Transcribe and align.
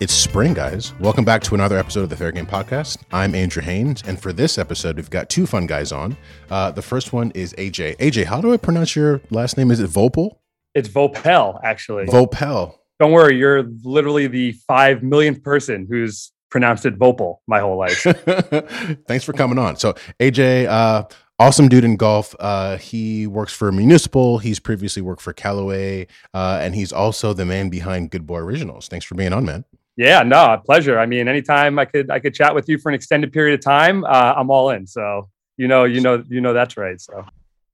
It's 0.00 0.12
spring, 0.12 0.54
guys. 0.54 0.92
Welcome 0.98 1.24
back 1.24 1.40
to 1.44 1.54
another 1.54 1.78
episode 1.78 2.02
of 2.02 2.10
the 2.10 2.16
Fair 2.16 2.32
Game 2.32 2.46
Podcast. 2.46 2.98
I'm 3.12 3.32
Andrew 3.32 3.62
Haynes, 3.62 4.02
and 4.04 4.20
for 4.20 4.32
this 4.32 4.58
episode, 4.58 4.96
we've 4.96 5.08
got 5.08 5.30
two 5.30 5.46
fun 5.46 5.66
guys 5.66 5.92
on. 5.92 6.16
Uh, 6.50 6.72
the 6.72 6.82
first 6.82 7.12
one 7.12 7.30
is 7.30 7.54
AJ. 7.54 7.96
AJ, 7.98 8.24
how 8.24 8.40
do 8.40 8.52
I 8.52 8.56
pronounce 8.56 8.96
your 8.96 9.20
last 9.30 9.56
name? 9.56 9.70
Is 9.70 9.78
it 9.78 9.88
Vopel? 9.88 10.38
It's 10.74 10.88
Vopel, 10.88 11.60
actually. 11.62 12.06
Vopel. 12.06 12.76
Don't 12.98 13.12
worry, 13.12 13.36
you're 13.36 13.62
literally 13.84 14.26
the 14.26 14.52
five 14.66 15.04
millionth 15.04 15.44
person 15.44 15.86
who's 15.88 16.32
pronounced 16.50 16.84
it 16.86 16.98
Vopel 16.98 17.36
my 17.46 17.60
whole 17.60 17.78
life. 17.78 18.02
Thanks 19.06 19.24
for 19.24 19.32
coming 19.32 19.58
on. 19.58 19.76
So, 19.76 19.94
AJ, 20.18 20.66
uh, 20.66 21.04
awesome 21.38 21.68
dude 21.68 21.84
in 21.84 21.96
golf. 21.96 22.34
Uh, 22.40 22.78
he 22.78 23.28
works 23.28 23.52
for 23.52 23.70
Municipal. 23.70 24.38
He's 24.38 24.58
previously 24.58 25.02
worked 25.02 25.22
for 25.22 25.32
Callaway, 25.32 26.08
uh, 26.34 26.58
and 26.60 26.74
he's 26.74 26.92
also 26.92 27.32
the 27.32 27.44
man 27.44 27.70
behind 27.70 28.10
Good 28.10 28.26
Boy 28.26 28.38
Originals. 28.38 28.88
Thanks 28.88 29.06
for 29.06 29.14
being 29.14 29.32
on, 29.32 29.44
man. 29.44 29.64
Yeah, 29.96 30.22
no, 30.22 30.60
pleasure. 30.64 30.98
I 30.98 31.06
mean, 31.06 31.28
anytime 31.28 31.78
I 31.78 31.84
could 31.84 32.10
I 32.10 32.18
could 32.18 32.34
chat 32.34 32.54
with 32.54 32.68
you 32.68 32.78
for 32.78 32.88
an 32.88 32.94
extended 32.94 33.32
period 33.32 33.54
of 33.54 33.64
time, 33.64 34.04
uh, 34.04 34.34
I'm 34.36 34.50
all 34.50 34.70
in. 34.70 34.86
So 34.86 35.28
you 35.56 35.68
know, 35.68 35.84
you 35.84 36.00
know, 36.00 36.22
you 36.28 36.40
know 36.40 36.52
that's 36.52 36.76
right. 36.76 37.00
So 37.00 37.24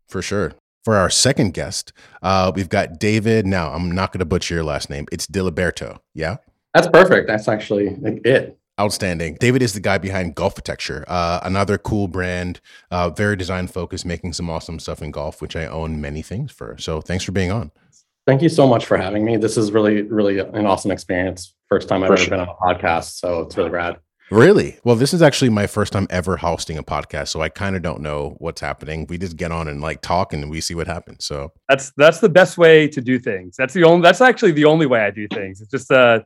for 0.09 0.23
sure. 0.23 0.53
For 0.85 0.97
our 0.97 1.11
second 1.11 1.53
guest, 1.53 1.93
uh, 2.23 2.53
we've 2.55 2.71
got 2.71 2.99
David. 2.99 3.47
Now, 3.47 3.71
I'm 3.73 3.93
not 3.93 4.13
going 4.13 4.21
to 4.21 4.25
butcher 4.25 4.55
your 4.55 4.65
last 4.65 4.89
name. 4.89 5.07
It's 5.13 5.27
Diliberto. 5.27 5.99
Yeah, 6.15 6.39
that's 6.73 6.89
perfect. 6.89 7.27
That's 7.27 7.49
actually 7.49 7.99
it. 8.25 8.57
Outstanding. 8.81 9.37
David 9.39 9.61
is 9.61 9.75
the 9.75 9.81
guy 9.81 9.99
behind 9.99 10.37
Golfitecture, 10.37 11.05
uh, 11.07 11.41
another 11.43 11.77
cool 11.77 12.09
brand, 12.09 12.63
uh, 12.91 13.11
very 13.11 13.37
design 13.37 13.67
focused, 13.67 14.07
making 14.07 14.33
some 14.33 14.49
awesome 14.49 14.79
stuff 14.79 15.03
in 15.03 15.11
golf, 15.11 15.43
which 15.43 15.55
I 15.55 15.67
own 15.67 16.01
many 16.01 16.23
things 16.23 16.51
for. 16.51 16.79
So 16.79 17.03
thanks 17.03 17.23
for 17.25 17.33
being 17.33 17.51
on. 17.51 17.73
Thank 18.31 18.43
you 18.43 18.49
so 18.49 18.65
much 18.65 18.87
for 18.87 18.97
having 18.97 19.25
me. 19.25 19.39
This 19.39 19.57
is 19.57 19.73
really, 19.73 20.03
really 20.03 20.39
an 20.39 20.65
awesome 20.65 20.93
experience. 20.93 21.53
First 21.69 21.89
time 21.89 22.05
I've 22.05 22.07
for 22.07 22.13
ever 22.13 22.23
sure. 22.23 22.31
been 22.31 22.39
on 22.39 22.49
a 22.49 22.55
podcast, 22.55 23.19
so 23.19 23.41
it's 23.41 23.57
really 23.57 23.71
rad. 23.71 23.97
Really? 24.31 24.79
Well, 24.85 24.95
this 24.95 25.13
is 25.13 25.21
actually 25.21 25.49
my 25.49 25.67
first 25.67 25.93
time 25.93 26.07
ever 26.11 26.37
hosting 26.37 26.79
a 26.79 26.85
podcast, 26.85 27.27
so 27.31 27.41
I 27.41 27.49
kind 27.49 27.75
of 27.75 27.83
don't 27.83 28.01
know 28.01 28.37
what's 28.39 28.61
happening. 28.61 29.05
We 29.09 29.19
just 29.19 29.37
get 29.37 29.51
on 29.51 29.67
and 29.67 29.81
like 29.81 30.01
talk, 30.01 30.33
and 30.33 30.49
we 30.49 30.61
see 30.61 30.77
what 30.77 30.87
happens. 30.87 31.25
So 31.25 31.51
that's 31.69 31.91
that's 31.97 32.21
the 32.21 32.29
best 32.29 32.57
way 32.57 32.87
to 32.87 33.01
do 33.01 33.19
things. 33.19 33.57
That's 33.57 33.75
the 33.75 33.83
only. 33.83 34.05
That's 34.05 34.21
actually 34.21 34.53
the 34.53 34.67
only 34.67 34.87
way 34.87 35.01
I 35.01 35.11
do 35.11 35.27
things. 35.27 35.61
It's 35.61 35.73
just 35.73 35.91
uh, 35.91 36.21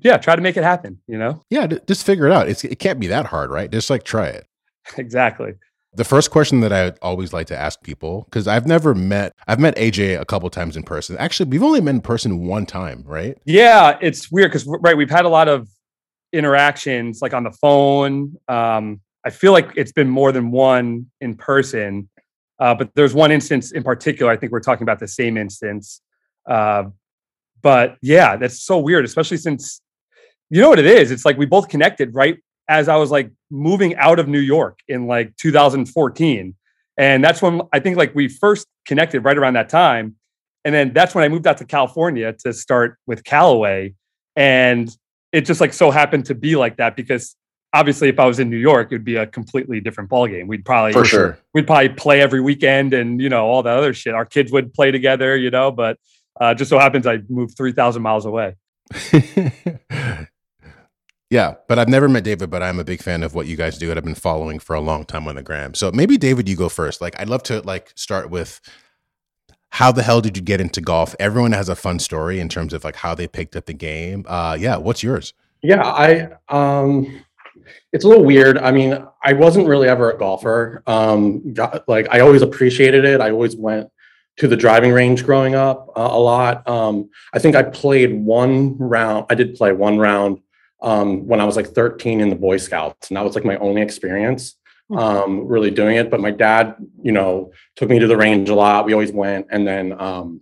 yeah, 0.00 0.16
try 0.16 0.36
to 0.36 0.42
make 0.42 0.56
it 0.56 0.64
happen. 0.64 1.02
You 1.06 1.18
know? 1.18 1.42
Yeah, 1.50 1.66
just 1.66 2.06
figure 2.06 2.26
it 2.26 2.32
out. 2.32 2.48
It's 2.48 2.64
it 2.64 2.78
can't 2.78 2.98
be 2.98 3.08
that 3.08 3.26
hard, 3.26 3.50
right? 3.50 3.70
Just 3.70 3.90
like 3.90 4.04
try 4.04 4.28
it. 4.28 4.46
exactly. 4.96 5.52
The 5.96 6.04
first 6.04 6.30
question 6.30 6.60
that 6.60 6.74
I 6.74 6.92
always 7.00 7.32
like 7.32 7.46
to 7.46 7.56
ask 7.56 7.82
people, 7.82 8.24
because 8.24 8.46
I've 8.46 8.66
never 8.66 8.94
met, 8.94 9.32
I've 9.48 9.58
met 9.58 9.76
AJ 9.76 10.20
a 10.20 10.26
couple 10.26 10.50
times 10.50 10.76
in 10.76 10.82
person. 10.82 11.16
Actually, 11.16 11.48
we've 11.48 11.62
only 11.62 11.80
met 11.80 11.94
in 11.94 12.00
person 12.02 12.46
one 12.46 12.66
time, 12.66 13.02
right? 13.06 13.38
Yeah, 13.46 13.96
it's 14.02 14.30
weird 14.30 14.50
because 14.50 14.66
right, 14.66 14.94
we've 14.94 15.10
had 15.10 15.24
a 15.24 15.30
lot 15.30 15.48
of 15.48 15.68
interactions 16.34 17.22
like 17.22 17.32
on 17.32 17.44
the 17.44 17.50
phone. 17.50 18.36
Um, 18.46 19.00
I 19.24 19.30
feel 19.30 19.52
like 19.52 19.70
it's 19.74 19.92
been 19.92 20.10
more 20.10 20.32
than 20.32 20.50
one 20.50 21.10
in 21.22 21.34
person, 21.34 22.10
uh, 22.58 22.74
but 22.74 22.90
there's 22.94 23.14
one 23.14 23.32
instance 23.32 23.72
in 23.72 23.82
particular. 23.82 24.30
I 24.30 24.36
think 24.36 24.52
we're 24.52 24.60
talking 24.60 24.82
about 24.82 24.98
the 24.98 25.08
same 25.08 25.38
instance. 25.38 26.02
Uh, 26.46 26.84
but 27.62 27.96
yeah, 28.02 28.36
that's 28.36 28.62
so 28.62 28.78
weird, 28.78 29.06
especially 29.06 29.38
since 29.38 29.80
you 30.50 30.60
know 30.60 30.68
what 30.68 30.78
it 30.78 30.86
is. 30.86 31.10
It's 31.10 31.24
like 31.24 31.38
we 31.38 31.46
both 31.46 31.70
connected 31.70 32.14
right 32.14 32.36
as 32.68 32.88
I 32.88 32.96
was 32.96 33.10
like 33.10 33.30
moving 33.50 33.96
out 33.96 34.18
of 34.18 34.28
New 34.28 34.40
York 34.40 34.80
in 34.88 35.06
like 35.06 35.36
2014. 35.36 36.54
And 36.98 37.24
that's 37.24 37.42
when 37.42 37.62
I 37.72 37.80
think 37.80 37.96
like 37.96 38.14
we 38.14 38.28
first 38.28 38.66
connected 38.86 39.24
right 39.24 39.36
around 39.36 39.54
that 39.54 39.68
time. 39.68 40.16
And 40.64 40.74
then 40.74 40.92
that's 40.92 41.14
when 41.14 41.22
I 41.22 41.28
moved 41.28 41.46
out 41.46 41.58
to 41.58 41.64
California 41.64 42.32
to 42.44 42.52
start 42.52 42.98
with 43.06 43.22
Callaway. 43.22 43.94
And 44.34 44.94
it 45.32 45.42
just 45.42 45.60
like 45.60 45.72
so 45.72 45.90
happened 45.90 46.26
to 46.26 46.34
be 46.34 46.56
like 46.56 46.76
that 46.78 46.96
because 46.96 47.36
obviously 47.72 48.08
if 48.08 48.18
I 48.18 48.26
was 48.26 48.38
in 48.38 48.50
New 48.50 48.56
York, 48.56 48.88
it 48.90 48.94
would 48.94 49.04
be 49.04 49.16
a 49.16 49.26
completely 49.26 49.80
different 49.80 50.10
ballgame. 50.10 50.46
We'd 50.46 50.64
probably 50.64 50.92
for 50.92 51.04
sure 51.04 51.38
we'd 51.54 51.66
probably 51.66 51.90
play 51.90 52.20
every 52.20 52.40
weekend 52.40 52.94
and 52.94 53.20
you 53.20 53.28
know 53.28 53.46
all 53.46 53.62
the 53.62 53.70
other 53.70 53.92
shit. 53.92 54.14
Our 54.14 54.24
kids 54.24 54.50
would 54.52 54.72
play 54.72 54.90
together, 54.90 55.36
you 55.36 55.50
know, 55.50 55.70
but 55.70 55.98
uh, 56.40 56.54
just 56.54 56.70
so 56.70 56.78
happens 56.78 57.06
I 57.06 57.18
moved 57.28 57.56
three 57.56 57.72
thousand 57.72 58.02
miles 58.02 58.24
away. 58.24 58.56
Yeah, 61.28 61.54
but 61.66 61.78
I've 61.78 61.88
never 61.88 62.08
met 62.08 62.22
David, 62.22 62.50
but 62.50 62.62
I'm 62.62 62.78
a 62.78 62.84
big 62.84 63.02
fan 63.02 63.24
of 63.24 63.34
what 63.34 63.46
you 63.46 63.56
guys 63.56 63.78
do 63.78 63.90
and 63.90 63.98
I've 63.98 64.04
been 64.04 64.14
following 64.14 64.60
for 64.60 64.76
a 64.76 64.80
long 64.80 65.04
time 65.04 65.26
on 65.26 65.34
the 65.34 65.42
gram. 65.42 65.74
So 65.74 65.90
maybe 65.90 66.16
David, 66.16 66.48
you 66.48 66.56
go 66.56 66.68
first. 66.68 67.00
Like 67.00 67.18
I'd 67.18 67.28
love 67.28 67.42
to 67.44 67.60
like 67.62 67.92
start 67.96 68.30
with 68.30 68.60
how 69.70 69.90
the 69.90 70.04
hell 70.04 70.20
did 70.20 70.36
you 70.36 70.42
get 70.42 70.60
into 70.60 70.80
golf? 70.80 71.16
Everyone 71.18 71.52
has 71.52 71.68
a 71.68 71.74
fun 71.74 71.98
story 71.98 72.38
in 72.38 72.48
terms 72.48 72.72
of 72.72 72.84
like 72.84 72.96
how 72.96 73.14
they 73.14 73.26
picked 73.26 73.56
up 73.56 73.66
the 73.66 73.74
game. 73.74 74.24
Uh 74.28 74.56
yeah, 74.58 74.76
what's 74.76 75.02
yours? 75.02 75.34
Yeah, 75.62 75.82
I 75.82 76.28
um 76.48 77.22
it's 77.92 78.04
a 78.04 78.08
little 78.08 78.24
weird. 78.24 78.58
I 78.58 78.70
mean, 78.70 78.96
I 79.24 79.32
wasn't 79.32 79.66
really 79.66 79.88
ever 79.88 80.12
a 80.12 80.18
golfer. 80.18 80.84
Um 80.86 81.52
got, 81.52 81.88
like 81.88 82.06
I 82.12 82.20
always 82.20 82.42
appreciated 82.42 83.04
it. 83.04 83.20
I 83.20 83.32
always 83.32 83.56
went 83.56 83.90
to 84.36 84.46
the 84.46 84.56
driving 84.56 84.92
range 84.92 85.24
growing 85.24 85.56
up 85.56 85.88
uh, 85.96 86.08
a 86.08 86.20
lot. 86.20 86.68
Um 86.68 87.10
I 87.32 87.40
think 87.40 87.56
I 87.56 87.64
played 87.64 88.14
one 88.14 88.78
round. 88.78 89.26
I 89.28 89.34
did 89.34 89.56
play 89.56 89.72
one 89.72 89.98
round 89.98 90.38
um, 90.86 91.26
when 91.26 91.40
I 91.40 91.44
was 91.44 91.56
like 91.56 91.66
13 91.66 92.20
in 92.20 92.30
the 92.30 92.36
Boy 92.36 92.58
Scouts, 92.58 93.08
and 93.08 93.16
that 93.16 93.24
was 93.24 93.34
like 93.34 93.44
my 93.44 93.56
only 93.56 93.82
experience 93.82 94.54
hmm. 94.88 94.96
um, 94.96 95.46
really 95.46 95.70
doing 95.70 95.96
it. 95.96 96.10
But 96.10 96.20
my 96.20 96.30
dad, 96.30 96.76
you 97.02 97.12
know, 97.12 97.50
took 97.74 97.90
me 97.90 97.98
to 97.98 98.06
the 98.06 98.16
range 98.16 98.48
a 98.48 98.54
lot. 98.54 98.86
We 98.86 98.92
always 98.92 99.12
went, 99.12 99.48
and 99.50 99.66
then 99.66 100.00
um, 100.00 100.40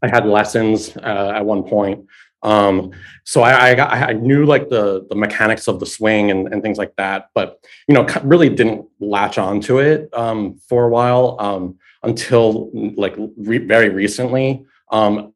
I 0.00 0.08
had 0.08 0.26
lessons 0.26 0.96
uh, 0.96 1.32
at 1.34 1.44
one 1.44 1.64
point. 1.64 2.06
Um, 2.44 2.92
so 3.24 3.42
I, 3.42 3.70
I, 3.70 3.74
got, 3.74 3.92
I 3.92 4.12
knew 4.12 4.46
like 4.46 4.68
the 4.68 5.04
the 5.10 5.16
mechanics 5.16 5.66
of 5.66 5.80
the 5.80 5.86
swing 5.86 6.30
and, 6.30 6.46
and 6.52 6.62
things 6.62 6.78
like 6.78 6.94
that, 6.96 7.30
but 7.34 7.58
you 7.88 7.94
know, 7.94 8.06
really 8.22 8.48
didn't 8.48 8.86
latch 9.00 9.38
onto 9.38 9.80
it 9.80 10.08
um, 10.14 10.60
for 10.68 10.84
a 10.84 10.88
while 10.88 11.36
um, 11.40 11.78
until 12.04 12.70
like 12.96 13.16
re- 13.36 13.58
very 13.58 13.88
recently. 13.88 14.64
Um, 14.92 15.34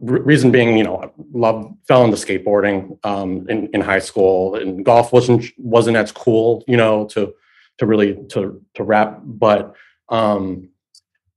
reason 0.00 0.50
being, 0.50 0.76
you 0.76 0.84
know, 0.84 1.12
love 1.32 1.72
fell 1.86 2.04
into 2.04 2.16
skateboarding 2.16 2.98
um, 3.04 3.48
in 3.48 3.68
in 3.74 3.80
high 3.80 3.98
school, 3.98 4.54
and 4.56 4.84
golf 4.84 5.12
wasn't 5.12 5.44
wasn't 5.58 5.96
as 5.96 6.12
cool, 6.12 6.64
you 6.66 6.76
know, 6.76 7.06
to 7.06 7.34
to 7.78 7.86
really 7.86 8.16
to 8.30 8.62
to 8.74 8.82
rap. 8.82 9.20
But 9.22 9.74
um, 10.08 10.70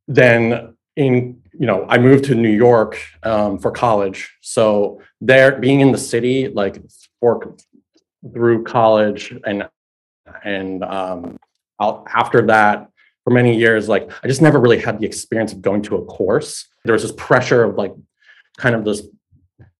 then 0.07 0.75
in 0.95 1.41
you 1.53 1.65
know, 1.65 1.85
I 1.89 1.97
moved 1.97 2.25
to 2.25 2.35
New 2.35 2.49
York 2.49 3.01
um, 3.23 3.59
for 3.59 3.71
college, 3.71 4.37
so 4.41 5.01
there 5.19 5.57
being 5.59 5.81
in 5.81 5.91
the 5.91 5.97
city, 5.97 6.47
like 6.47 6.81
for 7.19 7.55
through 8.33 8.63
college 8.63 9.33
and 9.45 9.67
and 10.43 10.83
um, 10.83 11.37
out 11.81 12.05
after 12.13 12.45
that 12.47 12.89
for 13.23 13.31
many 13.31 13.57
years, 13.57 13.89
like 13.89 14.09
I 14.23 14.27
just 14.27 14.41
never 14.41 14.59
really 14.59 14.79
had 14.79 14.99
the 14.99 15.05
experience 15.05 15.51
of 15.51 15.61
going 15.61 15.81
to 15.83 15.97
a 15.97 16.05
course. 16.05 16.67
There 16.85 16.93
was 16.93 17.03
this 17.03 17.13
pressure 17.17 17.63
of 17.63 17.75
like 17.75 17.93
kind 18.59 18.75
of 18.75 18.85
this 18.85 19.01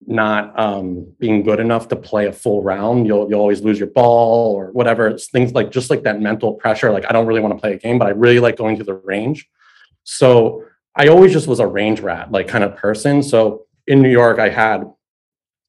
not 0.09 0.59
um, 0.59 1.13
being 1.19 1.44
good 1.44 1.59
enough 1.59 1.88
to 1.90 1.95
play 1.95 2.25
a 2.25 2.34
full 2.34 2.63
round. 2.63 3.06
You'll 3.06 3.29
you'll 3.29 3.40
always 3.40 3.62
lose 3.62 3.78
your 3.78 3.90
ball 3.90 4.56
or 4.56 4.72
whatever. 4.72 5.07
It's 5.07 5.29
things 5.29 5.53
like 5.53 5.69
just 5.69 5.91
like 5.91 6.03
that 6.03 6.19
mental 6.19 6.53
pressure. 6.53 6.91
Like 6.91 7.06
I 7.07 7.13
don't 7.13 7.28
really 7.28 7.41
want 7.41 7.53
to 7.53 7.62
play 7.62 7.73
a 7.73 7.78
game, 7.78 8.00
but 8.00 8.07
I 8.07 8.12
really 8.12 8.40
like 8.40 8.57
going 8.57 8.78
to 8.78 8.84
the 8.84 8.95
range. 8.95 9.47
So 10.03 10.63
I 10.95 11.07
always 11.07 11.31
just 11.31 11.47
was 11.47 11.59
a 11.59 11.67
range 11.67 12.00
rat, 12.00 12.31
like 12.31 12.47
kind 12.47 12.63
of 12.63 12.75
person. 12.75 13.22
So 13.22 13.67
in 13.85 14.01
New 14.01 14.09
York, 14.09 14.40
I 14.40 14.50
had 14.50 14.84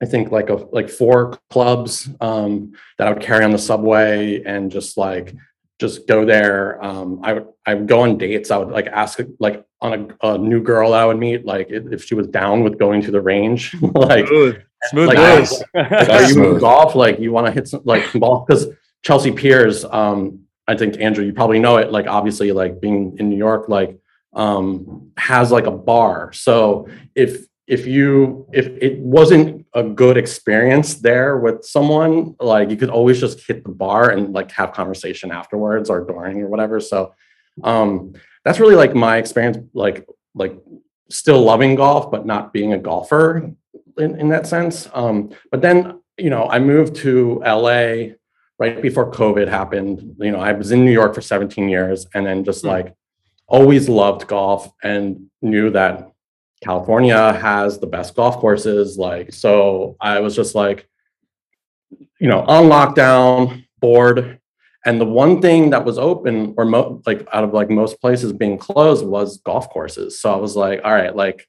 I 0.03 0.07
think 0.07 0.33
like 0.33 0.49
a 0.49 0.55
like 0.73 0.89
four 0.89 1.39
clubs 1.51 2.09
um, 2.23 2.73
that 2.97 3.07
I 3.07 3.13
would 3.13 3.23
carry 3.23 3.45
on 3.45 3.51
the 3.51 3.59
subway 3.59 4.43
and 4.45 4.71
just 4.71 4.97
like 4.97 5.35
just 5.81 6.07
go 6.07 6.25
there. 6.25 6.83
Um, 6.85 7.21
I 7.25 7.33
would 7.33 7.47
I 7.67 7.75
would 7.75 7.89
go 7.89 8.03
on 8.03 8.19
dates. 8.19 8.51
I 8.51 8.59
would 8.59 8.69
like 8.69 8.87
ask 8.87 9.19
like 9.41 9.65
on 9.81 10.15
a, 10.23 10.29
a 10.29 10.39
new 10.39 10.63
girl 10.63 10.93
I 10.93 11.07
would 11.07 11.19
meet, 11.19 11.47
like 11.47 11.69
if 11.71 12.05
she 12.05 12.15
was 12.15 12.27
down 12.27 12.63
with 12.63 12.79
going 12.79 13.01
to 13.03 13.11
the 13.11 13.21
range, 13.21 13.75
like 13.95 14.29
smooth, 14.29 14.63
smooth 14.91 15.09
like, 15.09 15.19
like, 15.75 16.09
are 16.11 16.23
you 16.23 16.35
smooth. 16.35 16.61
golf? 16.61 16.95
Like 16.95 17.19
you 17.19 17.33
want 17.33 17.47
to 17.47 17.53
hit 17.53 17.67
some 17.67 17.81
like 17.85 18.05
some 18.07 18.21
ball 18.21 18.45
because 18.47 18.67
Chelsea 19.03 19.33
Piers. 19.33 19.85
Um, 19.85 20.41
I 20.69 20.77
think 20.77 21.01
Andrew, 21.01 21.25
you 21.25 21.33
probably 21.33 21.59
know 21.59 21.79
it. 21.79 21.91
Like 21.91 22.07
obviously, 22.07 22.53
like 22.53 22.81
being 22.81 23.17
in 23.19 23.31
New 23.31 23.39
York, 23.39 23.69
like 23.69 23.99
um, 24.35 25.11
has 25.17 25.51
like 25.51 25.67
a 25.67 25.73
bar. 25.73 26.33
So 26.33 26.89
if 27.15 27.47
if 27.71 27.87
you 27.87 28.47
if 28.53 28.67
it 28.67 28.99
wasn't 28.99 29.65
a 29.75 29.85
good 29.85 30.17
experience 30.17 30.97
there 30.97 31.37
with 31.39 31.65
someone 31.65 32.35
like 32.41 32.69
you 32.69 32.77
could 32.77 32.91
always 32.91 33.21
just 33.21 33.47
hit 33.47 33.63
the 33.63 33.71
bar 33.71 34.11
and 34.11 34.35
like 34.35 34.51
have 34.51 34.73
conversation 34.73 35.31
afterwards 35.31 35.89
or 35.89 36.05
during 36.05 36.43
or 36.43 36.49
whatever. 36.49 36.81
So 36.81 37.15
um 37.63 38.15
that's 38.45 38.59
really 38.59 38.75
like 38.75 38.95
my 38.97 39.19
experience 39.19 39.59
like 39.73 40.05
like 40.35 40.59
still 41.11 41.41
loving 41.43 41.77
golf 41.77 42.11
but 42.11 42.27
not 42.27 42.53
being 42.53 42.73
a 42.73 42.79
golfer 42.79 43.53
in, 43.97 44.19
in 44.19 44.29
that 44.31 44.49
sense. 44.49 44.89
Um 44.93 45.31
but 45.53 45.63
then 45.63 46.01
you 46.19 46.29
know 46.29 46.49
i 46.51 46.59
moved 46.59 46.97
to 46.97 47.41
la 47.45 47.81
right 48.59 48.83
before 48.83 49.13
covid 49.13 49.47
happened. 49.47 50.17
You 50.19 50.33
know 50.33 50.41
i 50.41 50.51
was 50.53 50.73
in 50.73 50.85
new 50.85 50.93
york 50.93 51.15
for 51.15 51.21
17 51.21 51.69
years 51.69 52.09
and 52.15 52.27
then 52.27 52.43
just 52.43 52.65
mm-hmm. 52.65 52.87
like 52.87 52.97
always 53.47 53.89
loved 53.89 54.27
golf 54.27 54.73
and 54.83 55.31
knew 55.41 55.71
that 55.71 56.10
California 56.63 57.33
has 57.33 57.79
the 57.79 57.87
best 57.87 58.15
golf 58.15 58.37
courses. 58.39 58.99
Like, 58.99 59.33
so 59.33 59.97
I 60.01 60.21
was 60.21 60.37
just 60.37 60.55
like, 60.55 60.89
you 62.19 62.29
know, 62.29 62.41
on 62.41 62.65
lockdown, 62.65 63.65
bored. 63.81 64.39
And 64.87 65.01
the 65.01 65.07
one 65.07 65.43
thing 65.43 65.71
that 65.71 65.85
was 65.85 65.99
open 65.99 66.55
or 66.57 66.65
mo- 66.65 67.03
like 67.07 67.27
out 67.33 67.45
of 67.45 67.53
like 67.53 67.69
most 67.71 68.01
places 68.01 68.33
being 68.33 68.57
closed 68.59 69.05
was 69.05 69.39
golf 69.39 69.69
courses. 69.71 70.21
So 70.21 70.33
I 70.33 70.37
was 70.37 70.57
like, 70.57 70.81
all 70.85 70.93
right, 70.93 71.15
like 71.15 71.47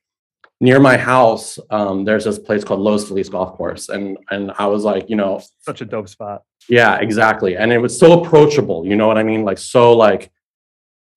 near 0.60 0.80
my 0.80 0.98
house, 0.98 1.58
um, 1.70 2.04
there's 2.04 2.26
this 2.26 2.40
place 2.40 2.64
called 2.64 2.82
Los 2.82 3.08
Feliz 3.08 3.30
Golf 3.30 3.56
Course. 3.56 3.88
And 3.90 4.18
and 4.32 4.52
I 4.58 4.68
was 4.68 4.84
like, 4.84 5.10
you 5.10 5.16
know, 5.16 5.42
Such 5.60 5.82
a 5.82 5.86
dope 5.86 6.10
spot. 6.10 6.44
yeah, 6.68 6.98
exactly. 7.00 7.56
And 7.56 7.72
it 7.72 7.78
was 7.78 7.98
so 7.98 8.22
approachable, 8.22 8.86
you 8.86 8.96
know 8.98 9.08
what 9.08 9.18
I 9.18 9.24
mean? 9.24 9.44
Like 9.46 9.58
so 9.60 9.94
like 9.94 10.32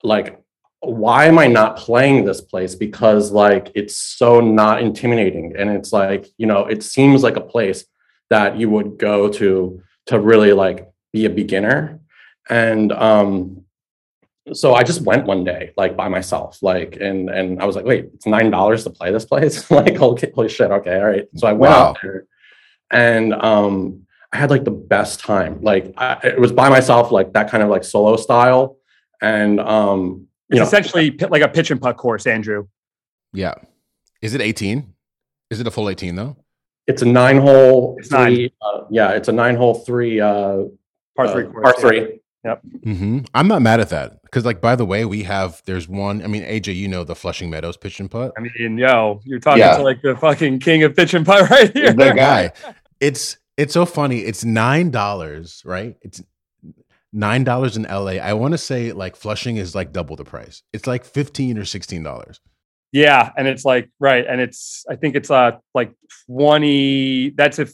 like 0.05 0.41
why 0.89 1.27
am 1.27 1.39
I 1.39 1.47
not 1.47 1.77
playing 1.77 2.25
this 2.25 2.41
place? 2.41 2.75
Because 2.75 3.31
like 3.33 3.71
it's 3.75 3.97
so 3.97 4.41
not 4.41 4.83
intimidating. 4.83 5.55
And 5.57 5.71
it's 5.71 5.93
like, 5.93 6.27
you 6.39 6.47
know, 6.47 6.67
it 6.67 6.83
seems 6.83 7.23
like 7.23 7.37
a 7.37 7.41
place 7.41 7.85
that 8.31 8.57
you 8.57 8.71
would 8.71 8.99
go 8.99 9.29
to 9.29 9.83
to 10.07 10.19
really 10.19 10.53
like 10.53 10.89
be 11.13 11.25
a 11.27 11.31
beginner. 11.31 12.01
And 12.49 12.93
um 12.93 13.65
so 14.53 14.75
I 14.75 14.83
just 14.83 15.01
went 15.01 15.25
one 15.27 15.43
day, 15.43 15.73
like 15.77 15.97
by 15.97 16.09
myself, 16.09 16.63
like, 16.63 16.99
and 17.01 17.31
and 17.31 17.63
I 17.63 17.65
was 17.65 17.77
like, 17.77 17.87
wait, 17.87 18.11
it's 18.13 18.27
nine 18.27 18.51
dollars 18.51 18.85
to 18.85 18.91
play 18.91 19.11
this 19.11 19.25
place. 19.25 19.71
like, 19.71 19.97
holy, 19.97 20.31
holy 20.35 20.49
shit, 20.49 20.71
okay, 20.71 20.99
all 20.99 21.07
right. 21.07 21.27
So 21.37 21.47
I 21.47 21.53
went 21.53 21.73
Wow. 21.73 21.89
out 21.91 21.99
there, 22.03 22.27
and 22.91 23.33
um, 23.33 24.07
I 24.33 24.37
had 24.37 24.51
like 24.51 24.65
the 24.65 24.71
best 24.71 25.21
time. 25.21 25.63
Like, 25.63 25.95
I, 25.97 26.19
it 26.25 26.39
was 26.39 26.53
by 26.53 26.69
myself, 26.69 27.11
like 27.11 27.33
that 27.33 27.51
kind 27.51 27.63
of 27.63 27.71
like 27.71 27.85
solo 27.85 28.17
style, 28.17 28.77
and 29.23 29.61
um, 29.61 30.27
It's 30.51 30.57
you 30.57 30.61
know, 30.61 30.67
essentially 30.67 31.11
pi- 31.11 31.27
like 31.29 31.43
a 31.43 31.49
pitch 31.49 31.71
and 31.71 31.81
putt 31.81 31.97
course, 31.97 32.27
Andrew. 32.27 32.67
Yeah. 33.33 33.55
Is 34.23 34.35
it 34.35 34.41
18? 34.41 34.93
Is 35.51 35.61
it 35.61 35.67
a 35.67 35.71
full 35.71 35.89
18 35.89 36.17
though? 36.17 36.37
it's 36.87 37.01
a 37.01 37.07
nine 37.07 37.39
hole, 37.39 37.97
It's 37.99 38.11
nine. 38.11 38.51
uh, 38.61 38.83
yeah, 38.91 39.13
it's 39.13 39.29
a 39.29 39.33
nine 39.33 39.57
hole 39.57 39.75
three, 39.75 40.21
uh, 40.21 40.65
Par 41.17 41.27
uh, 41.27 41.33
three 41.33 41.45
course. 41.45 41.81
par 41.81 41.95
yeah. 42.45 42.57
three. 42.83 42.93
hmm 42.95 43.19
I'm 43.33 43.49
not 43.49 43.63
mad 43.63 43.81
at 43.81 43.89
that 43.89 44.21
because, 44.23 44.45
like, 44.45 44.61
by 44.61 44.77
the 44.77 44.85
way, 44.85 45.07
we 45.07 45.23
have 45.23 45.63
there's 45.65 45.89
one. 45.89 46.23
I 46.23 46.27
mean, 46.27 46.43
AJ, 46.43 46.75
you 46.77 46.89
know 46.89 47.03
the 47.03 47.15
Flushing 47.15 47.49
Meadows 47.49 47.79
pitch 47.79 48.01
and 48.01 48.11
putt. 48.11 48.33
I 48.37 48.41
mean, 48.43 48.77
yo, 48.77 49.21
you're 49.25 49.39
talking 49.41 49.61
Yeah. 49.61 49.79
to 49.79 49.83
like 49.83 50.03
the 50.03 50.15
fucking 50.17 50.59
king 50.59 50.83
of 50.83 50.95
pitch 50.95 51.15
and 51.15 51.25
putt 51.25 51.49
right 51.51 51.73
here. 51.73 51.95
the 51.95 52.13
guy. 52.13 52.53
It's 53.01 53.39
it's 53.57 53.73
so 53.73 53.87
funny. 53.87 54.19
It's 54.21 54.45
nine 54.45 54.91
dollars, 54.91 55.63
right? 55.65 55.97
It's 56.03 56.23
nine 57.15 57.45
dollars 57.45 57.77
in 57.79 57.85
LA. 57.85 58.19
I 58.21 58.35
want 58.35 58.53
to 58.53 58.59
say 58.59 58.93
like 58.93 59.17
Flushing 59.17 59.57
is 59.57 59.75
like 59.75 59.93
double 59.93 60.17
the 60.17 60.25
price. 60.25 60.63
It's 60.75 60.87
like 60.87 61.05
fifteen 61.07 61.57
or 61.57 61.65
sixteen 61.65 62.03
dollars. 62.03 62.41
Yeah, 62.93 63.33
and 63.37 63.49
it's 63.49 63.65
like 63.65 63.89
right, 63.99 64.27
and 64.29 64.41
it's 64.41 64.85
I 64.91 64.97
think 64.97 65.15
it's 65.15 65.31
uh 65.31 65.53
like 65.75 65.93
twenty. 66.29 67.31
That's 67.31 67.59
if 67.59 67.73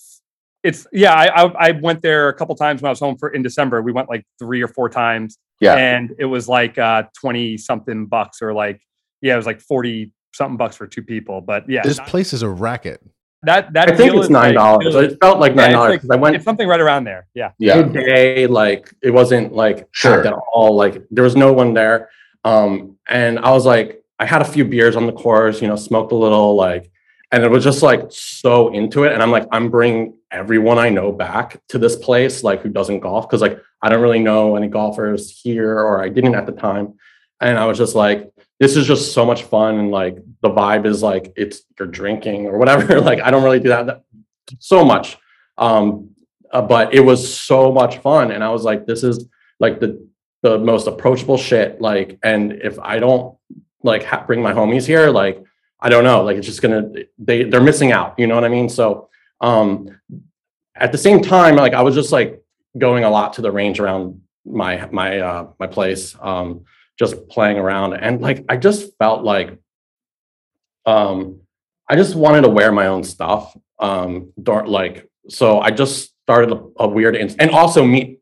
it's 0.62 0.86
yeah. 0.92 1.12
I 1.14 1.26
I, 1.44 1.68
I 1.68 1.70
went 1.72 2.02
there 2.02 2.28
a 2.28 2.34
couple 2.34 2.54
times 2.54 2.80
when 2.82 2.88
I 2.88 2.92
was 2.92 3.00
home 3.00 3.16
for 3.18 3.30
in 3.30 3.42
December. 3.42 3.82
We 3.82 3.92
went 3.92 4.08
like 4.08 4.24
three 4.38 4.62
or 4.62 4.68
four 4.68 4.88
times, 4.88 5.36
Yeah. 5.60 5.74
and 5.74 6.14
it 6.18 6.26
was 6.26 6.48
like 6.48 6.78
uh 6.78 7.04
twenty 7.18 7.56
something 7.58 8.06
bucks 8.06 8.40
or 8.42 8.52
like 8.54 8.80
yeah, 9.20 9.34
it 9.34 9.36
was 9.36 9.46
like 9.46 9.60
forty 9.60 10.12
something 10.34 10.56
bucks 10.56 10.76
for 10.76 10.86
two 10.86 11.02
people. 11.02 11.40
But 11.40 11.68
yeah, 11.68 11.82
This 11.82 11.98
not- 11.98 12.06
place 12.08 12.32
is 12.32 12.42
a 12.42 12.48
racket. 12.48 13.00
That 13.44 13.72
that 13.72 13.90
I 13.90 13.96
think 13.96 14.14
it's 14.14 14.28
nine 14.28 14.54
dollars. 14.54 14.94
really- 14.94 15.06
it 15.06 15.18
felt 15.20 15.38
like 15.38 15.54
nine 15.54 15.70
it's 15.70 15.74
dollars 15.74 15.90
like- 15.90 16.00
because 16.02 16.16
I 16.16 16.20
went 16.20 16.36
it's 16.36 16.44
something 16.44 16.68
right 16.68 16.80
around 16.80 17.04
there. 17.04 17.26
Yeah, 17.34 17.52
Yeah. 17.58 17.82
midday 17.82 18.46
like 18.46 18.92
it 19.02 19.10
wasn't 19.10 19.54
like 19.54 19.88
Sure. 19.92 20.26
at 20.26 20.34
all 20.52 20.76
like 20.76 21.02
there 21.10 21.24
was 21.24 21.36
no 21.36 21.52
one 21.52 21.74
there 21.74 22.08
um 22.44 22.96
and 23.06 23.38
i 23.38 23.50
was 23.50 23.66
like 23.66 24.02
i 24.18 24.24
had 24.24 24.40
a 24.40 24.44
few 24.46 24.64
beers 24.64 24.96
on 24.96 25.04
the 25.06 25.12
course 25.12 25.60
you 25.60 25.68
know 25.68 25.76
smoked 25.76 26.10
a 26.12 26.14
little 26.14 26.54
like 26.54 26.90
and 27.32 27.44
it 27.44 27.50
was 27.50 27.62
just 27.62 27.82
like 27.82 28.00
so 28.08 28.72
into 28.72 29.04
it 29.04 29.12
and 29.12 29.22
i'm 29.22 29.30
like 29.30 29.46
i'm 29.52 29.68
bringing 29.68 30.14
everyone 30.30 30.78
i 30.78 30.88
know 30.88 31.12
back 31.12 31.60
to 31.68 31.76
this 31.78 31.96
place 31.96 32.42
like 32.42 32.62
who 32.62 32.70
doesn't 32.70 33.00
golf 33.00 33.28
because 33.28 33.42
like 33.42 33.60
i 33.82 33.90
don't 33.90 34.00
really 34.00 34.18
know 34.20 34.56
any 34.56 34.68
golfers 34.68 35.38
here 35.42 35.78
or 35.78 36.02
i 36.02 36.08
didn't 36.08 36.34
at 36.34 36.46
the 36.46 36.52
time 36.52 36.94
and 37.42 37.58
i 37.58 37.66
was 37.66 37.76
just 37.76 37.94
like 37.94 38.30
this 38.60 38.76
is 38.76 38.86
just 38.86 39.12
so 39.12 39.26
much 39.26 39.42
fun 39.44 39.78
and 39.78 39.90
like 39.90 40.18
the 40.42 40.50
vibe 40.50 40.86
is 40.86 41.02
like 41.02 41.32
it's 41.36 41.62
you're 41.78 41.88
drinking 41.88 42.46
or 42.46 42.58
whatever. 42.58 43.00
Like 43.10 43.20
i 43.20 43.30
don't 43.30 43.42
really 43.42 43.60
do 43.60 43.70
that, 43.70 43.86
that 43.86 44.04
so 44.58 44.84
much. 44.84 45.18
Um 45.58 46.10
uh, 46.52 46.62
but 46.62 46.94
it 46.94 47.00
was 47.00 47.20
so 47.32 47.70
much 47.70 47.98
fun 47.98 48.32
and 48.32 48.42
i 48.42 48.48
was 48.48 48.64
like 48.64 48.84
this 48.84 49.04
is 49.04 49.26
like 49.60 49.78
the 49.78 49.90
the 50.42 50.58
most 50.58 50.88
approachable 50.88 51.36
shit 51.36 51.80
like 51.80 52.18
and 52.24 52.52
if 52.52 52.76
i 52.80 52.98
don't 52.98 53.36
like 53.84 54.02
ha- 54.02 54.24
bring 54.26 54.42
my 54.42 54.52
homies 54.52 54.84
here 54.84 55.10
like 55.10 55.40
i 55.78 55.88
don't 55.88 56.02
know 56.02 56.24
like 56.24 56.36
it's 56.36 56.46
just 56.46 56.60
gonna 56.60 56.90
they 57.18 57.44
they're 57.44 57.60
missing 57.60 57.92
out 57.92 58.18
you 58.18 58.26
know 58.26 58.34
what 58.34 58.44
i 58.44 58.48
mean? 58.48 58.68
So 58.68 59.08
um 59.40 60.00
at 60.74 60.90
the 60.92 60.98
same 60.98 61.22
time 61.22 61.54
like 61.54 61.72
i 61.72 61.82
was 61.82 61.94
just 61.94 62.10
like 62.10 62.42
going 62.76 63.04
a 63.04 63.10
lot 63.10 63.34
to 63.34 63.42
the 63.42 63.52
range 63.52 63.80
around 63.80 64.20
my 64.44 64.86
my 64.86 65.18
uh 65.18 65.46
my 65.58 65.66
place. 65.66 66.16
Um 66.20 66.64
just 67.00 67.28
playing 67.30 67.56
around. 67.58 67.94
And 67.94 68.20
like 68.20 68.44
i 68.48 68.56
just 68.56 68.96
felt 68.98 69.24
like 69.24 69.58
um 70.84 71.40
i 71.88 71.96
just 71.96 72.14
wanted 72.14 72.42
to 72.42 72.48
wear 72.48 72.70
my 72.72 72.86
own 72.86 73.04
stuff 73.04 73.56
um 73.78 74.32
like 74.66 75.08
so 75.28 75.60
i 75.60 75.70
just 75.70 76.12
started 76.24 76.52
a, 76.52 76.84
a 76.84 76.88
weird 76.88 77.16
ins- 77.16 77.36
and 77.36 77.50
also 77.50 77.84
meet 77.84 78.20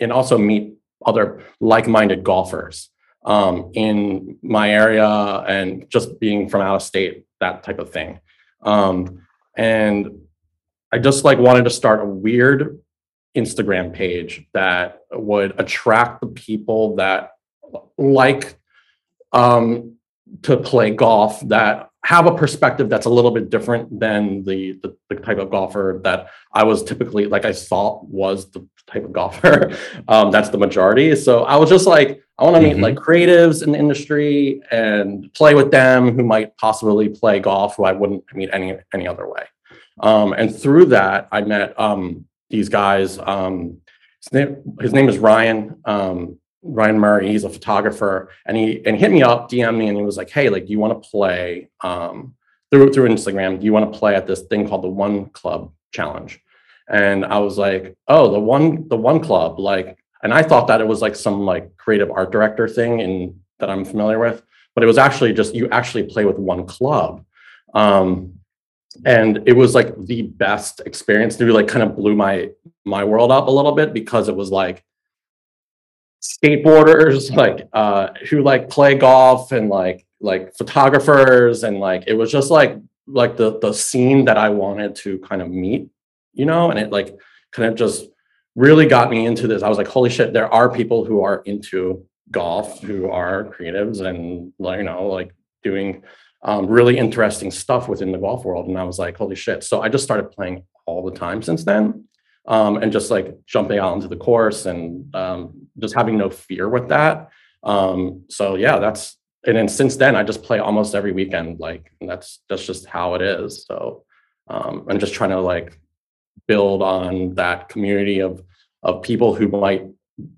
and 0.00 0.12
also 0.12 0.36
meet 0.36 0.74
other 1.04 1.44
like-minded 1.60 2.24
golfers 2.24 2.90
um 3.24 3.70
in 3.74 4.38
my 4.42 4.70
area 4.70 5.08
and 5.46 5.88
just 5.88 6.18
being 6.18 6.48
from 6.48 6.60
out 6.60 6.76
of 6.76 6.82
state 6.82 7.24
that 7.38 7.62
type 7.62 7.78
of 7.78 7.90
thing. 7.92 8.18
Um 8.62 9.22
and 9.56 10.18
i 10.92 10.98
just 10.98 11.24
like 11.24 11.38
wanted 11.38 11.64
to 11.64 11.70
start 11.70 12.02
a 12.02 12.12
weird 12.26 12.80
instagram 13.36 13.92
page 13.92 14.46
that 14.52 15.02
would 15.12 15.60
attract 15.60 16.20
the 16.20 16.26
people 16.26 16.96
that 16.96 17.35
like 17.98 18.58
um 19.32 19.96
to 20.42 20.56
play 20.56 20.90
golf 20.90 21.40
that 21.48 21.90
have 22.04 22.26
a 22.26 22.34
perspective 22.36 22.88
that's 22.88 23.06
a 23.06 23.10
little 23.10 23.32
bit 23.32 23.50
different 23.50 23.98
than 23.98 24.44
the, 24.44 24.72
the 24.82 24.96
the 25.08 25.16
type 25.16 25.38
of 25.38 25.50
golfer 25.50 26.00
that 26.04 26.28
I 26.52 26.62
was 26.64 26.84
typically 26.84 27.26
like 27.26 27.44
I 27.44 27.52
thought 27.52 28.04
was 28.06 28.50
the 28.52 28.66
type 28.86 29.04
of 29.04 29.12
golfer. 29.12 29.76
um, 30.08 30.30
that's 30.30 30.48
the 30.50 30.58
majority. 30.58 31.16
So 31.16 31.42
I 31.42 31.56
was 31.56 31.68
just 31.68 31.86
like, 31.88 32.22
I 32.38 32.44
want 32.44 32.54
to 32.56 32.62
meet 32.62 32.76
Mhm. 32.76 32.82
like 32.82 32.94
creatives 32.94 33.64
in 33.64 33.72
the 33.72 33.78
industry 33.78 34.60
and 34.70 35.32
play 35.34 35.54
with 35.56 35.72
them 35.72 36.14
who 36.16 36.22
might 36.22 36.56
possibly 36.58 37.08
play 37.08 37.40
golf 37.40 37.76
who 37.76 37.84
I 37.84 37.92
wouldn't 37.92 38.22
meet 38.34 38.50
any 38.52 38.78
any 38.94 39.08
other 39.08 39.28
way. 39.28 39.44
Um, 40.00 40.32
and 40.32 40.54
through 40.54 40.86
that, 40.86 41.26
I 41.32 41.40
met 41.40 41.78
um, 41.80 42.26
these 42.50 42.68
guys. 42.68 43.18
Um, 43.18 43.78
his 44.22 44.32
name 44.32 44.76
his 44.80 44.92
name 44.92 45.08
is 45.08 45.18
Ryan. 45.18 45.80
Ryan 46.66 46.98
Murray, 46.98 47.28
he's 47.28 47.44
a 47.44 47.50
photographer, 47.50 48.30
and 48.44 48.56
he 48.56 48.84
and 48.84 48.96
he 48.96 49.00
hit 49.00 49.10
me 49.10 49.22
up, 49.22 49.50
DM 49.50 49.76
me, 49.76 49.88
and 49.88 49.96
he 49.96 50.02
was 50.02 50.16
like, 50.16 50.30
"Hey, 50.30 50.48
like, 50.48 50.66
do 50.66 50.72
you 50.72 50.78
want 50.78 51.02
to 51.02 51.08
play 51.08 51.68
um, 51.82 52.34
through 52.70 52.92
through 52.92 53.08
Instagram? 53.08 53.58
Do 53.58 53.64
you 53.64 53.72
want 53.72 53.92
to 53.92 53.98
play 53.98 54.14
at 54.14 54.26
this 54.26 54.42
thing 54.42 54.68
called 54.68 54.82
the 54.82 54.88
One 54.88 55.26
Club 55.26 55.72
Challenge?" 55.92 56.40
And 56.88 57.24
I 57.24 57.38
was 57.38 57.58
like, 57.58 57.96
"Oh, 58.08 58.30
the 58.30 58.40
one 58.40 58.88
the 58.88 58.96
One 58.96 59.20
Club, 59.20 59.58
like," 59.58 59.98
and 60.22 60.32
I 60.34 60.42
thought 60.42 60.68
that 60.68 60.80
it 60.80 60.86
was 60.86 61.02
like 61.02 61.16
some 61.16 61.40
like 61.40 61.76
creative 61.76 62.10
art 62.10 62.32
director 62.32 62.68
thing 62.68 63.00
in 63.00 63.40
that 63.58 63.70
I'm 63.70 63.84
familiar 63.84 64.18
with, 64.18 64.42
but 64.74 64.84
it 64.84 64.86
was 64.86 64.98
actually 64.98 65.32
just 65.32 65.54
you 65.54 65.68
actually 65.70 66.04
play 66.04 66.24
with 66.24 66.38
one 66.38 66.66
club. 66.66 67.24
Um, 67.74 68.34
and 69.04 69.42
it 69.46 69.52
was 69.52 69.74
like 69.74 69.94
the 70.06 70.22
best 70.22 70.80
experience. 70.86 71.38
Really 71.40 71.52
like 71.52 71.68
kind 71.68 71.82
of 71.82 71.96
blew 71.96 72.14
my 72.14 72.50
my 72.84 73.04
world 73.04 73.30
up 73.30 73.48
a 73.48 73.50
little 73.50 73.72
bit 73.72 73.92
because 73.92 74.28
it 74.28 74.36
was 74.36 74.50
like 74.50 74.84
skateboarders 76.26 77.34
like 77.42 77.68
uh 77.72 78.08
who 78.28 78.42
like 78.42 78.68
play 78.68 78.94
golf 78.94 79.52
and 79.52 79.68
like 79.68 80.06
like 80.20 80.54
photographers 80.56 81.62
and 81.62 81.78
like 81.78 82.04
it 82.06 82.14
was 82.14 82.30
just 82.30 82.50
like 82.50 82.78
like 83.06 83.36
the 83.36 83.58
the 83.60 83.72
scene 83.72 84.24
that 84.24 84.36
I 84.36 84.48
wanted 84.48 84.94
to 84.96 85.18
kind 85.20 85.42
of 85.42 85.50
meet, 85.50 85.88
you 86.32 86.46
know, 86.46 86.70
and 86.70 86.78
it 86.78 86.90
like 86.90 87.16
kind 87.52 87.68
of 87.68 87.76
just 87.76 88.06
really 88.54 88.86
got 88.86 89.10
me 89.10 89.26
into 89.26 89.46
this. 89.46 89.62
I 89.62 89.68
was 89.68 89.78
like, 89.78 89.86
holy 89.86 90.10
shit, 90.10 90.32
there 90.32 90.52
are 90.52 90.72
people 90.72 91.04
who 91.04 91.22
are 91.22 91.42
into 91.44 92.04
golf 92.30 92.82
who 92.82 93.10
are 93.10 93.44
creatives 93.44 94.00
and 94.04 94.52
like, 94.58 94.78
you 94.78 94.84
know, 94.84 95.06
like 95.06 95.32
doing 95.62 96.02
um, 96.42 96.66
really 96.66 96.98
interesting 96.98 97.50
stuff 97.50 97.88
within 97.88 98.12
the 98.12 98.18
golf 98.18 98.44
world. 98.44 98.66
And 98.68 98.78
I 98.78 98.84
was 98.84 98.98
like, 98.98 99.16
holy 99.16 99.36
shit. 99.36 99.62
So 99.62 99.82
I 99.82 99.88
just 99.88 100.04
started 100.04 100.30
playing 100.30 100.64
all 100.86 101.04
the 101.04 101.16
time 101.16 101.42
since 101.42 101.64
then. 101.64 102.05
Um, 102.48 102.76
and 102.76 102.92
just 102.92 103.10
like 103.10 103.44
jumping 103.46 103.78
out 103.78 103.94
into 103.94 104.08
the 104.08 104.16
course 104.16 104.66
and 104.66 105.14
um, 105.16 105.66
just 105.78 105.94
having 105.94 106.16
no 106.16 106.30
fear 106.30 106.68
with 106.68 106.88
that. 106.88 107.30
Um, 107.64 108.24
so 108.28 108.54
yeah, 108.54 108.78
that's 108.78 109.16
and 109.46 109.56
then 109.56 109.68
since 109.68 109.96
then 109.96 110.16
I 110.16 110.22
just 110.22 110.42
play 110.42 110.58
almost 110.58 110.94
every 110.94 111.12
weekend. 111.12 111.58
Like 111.58 111.92
that's 112.00 112.40
that's 112.48 112.64
just 112.64 112.86
how 112.86 113.14
it 113.14 113.22
is. 113.22 113.64
So 113.66 114.04
um, 114.48 114.86
I'm 114.88 114.98
just 114.98 115.14
trying 115.14 115.30
to 115.30 115.40
like 115.40 115.78
build 116.46 116.82
on 116.82 117.34
that 117.34 117.68
community 117.68 118.20
of 118.20 118.42
of 118.82 119.02
people 119.02 119.34
who 119.34 119.48
might 119.48 119.82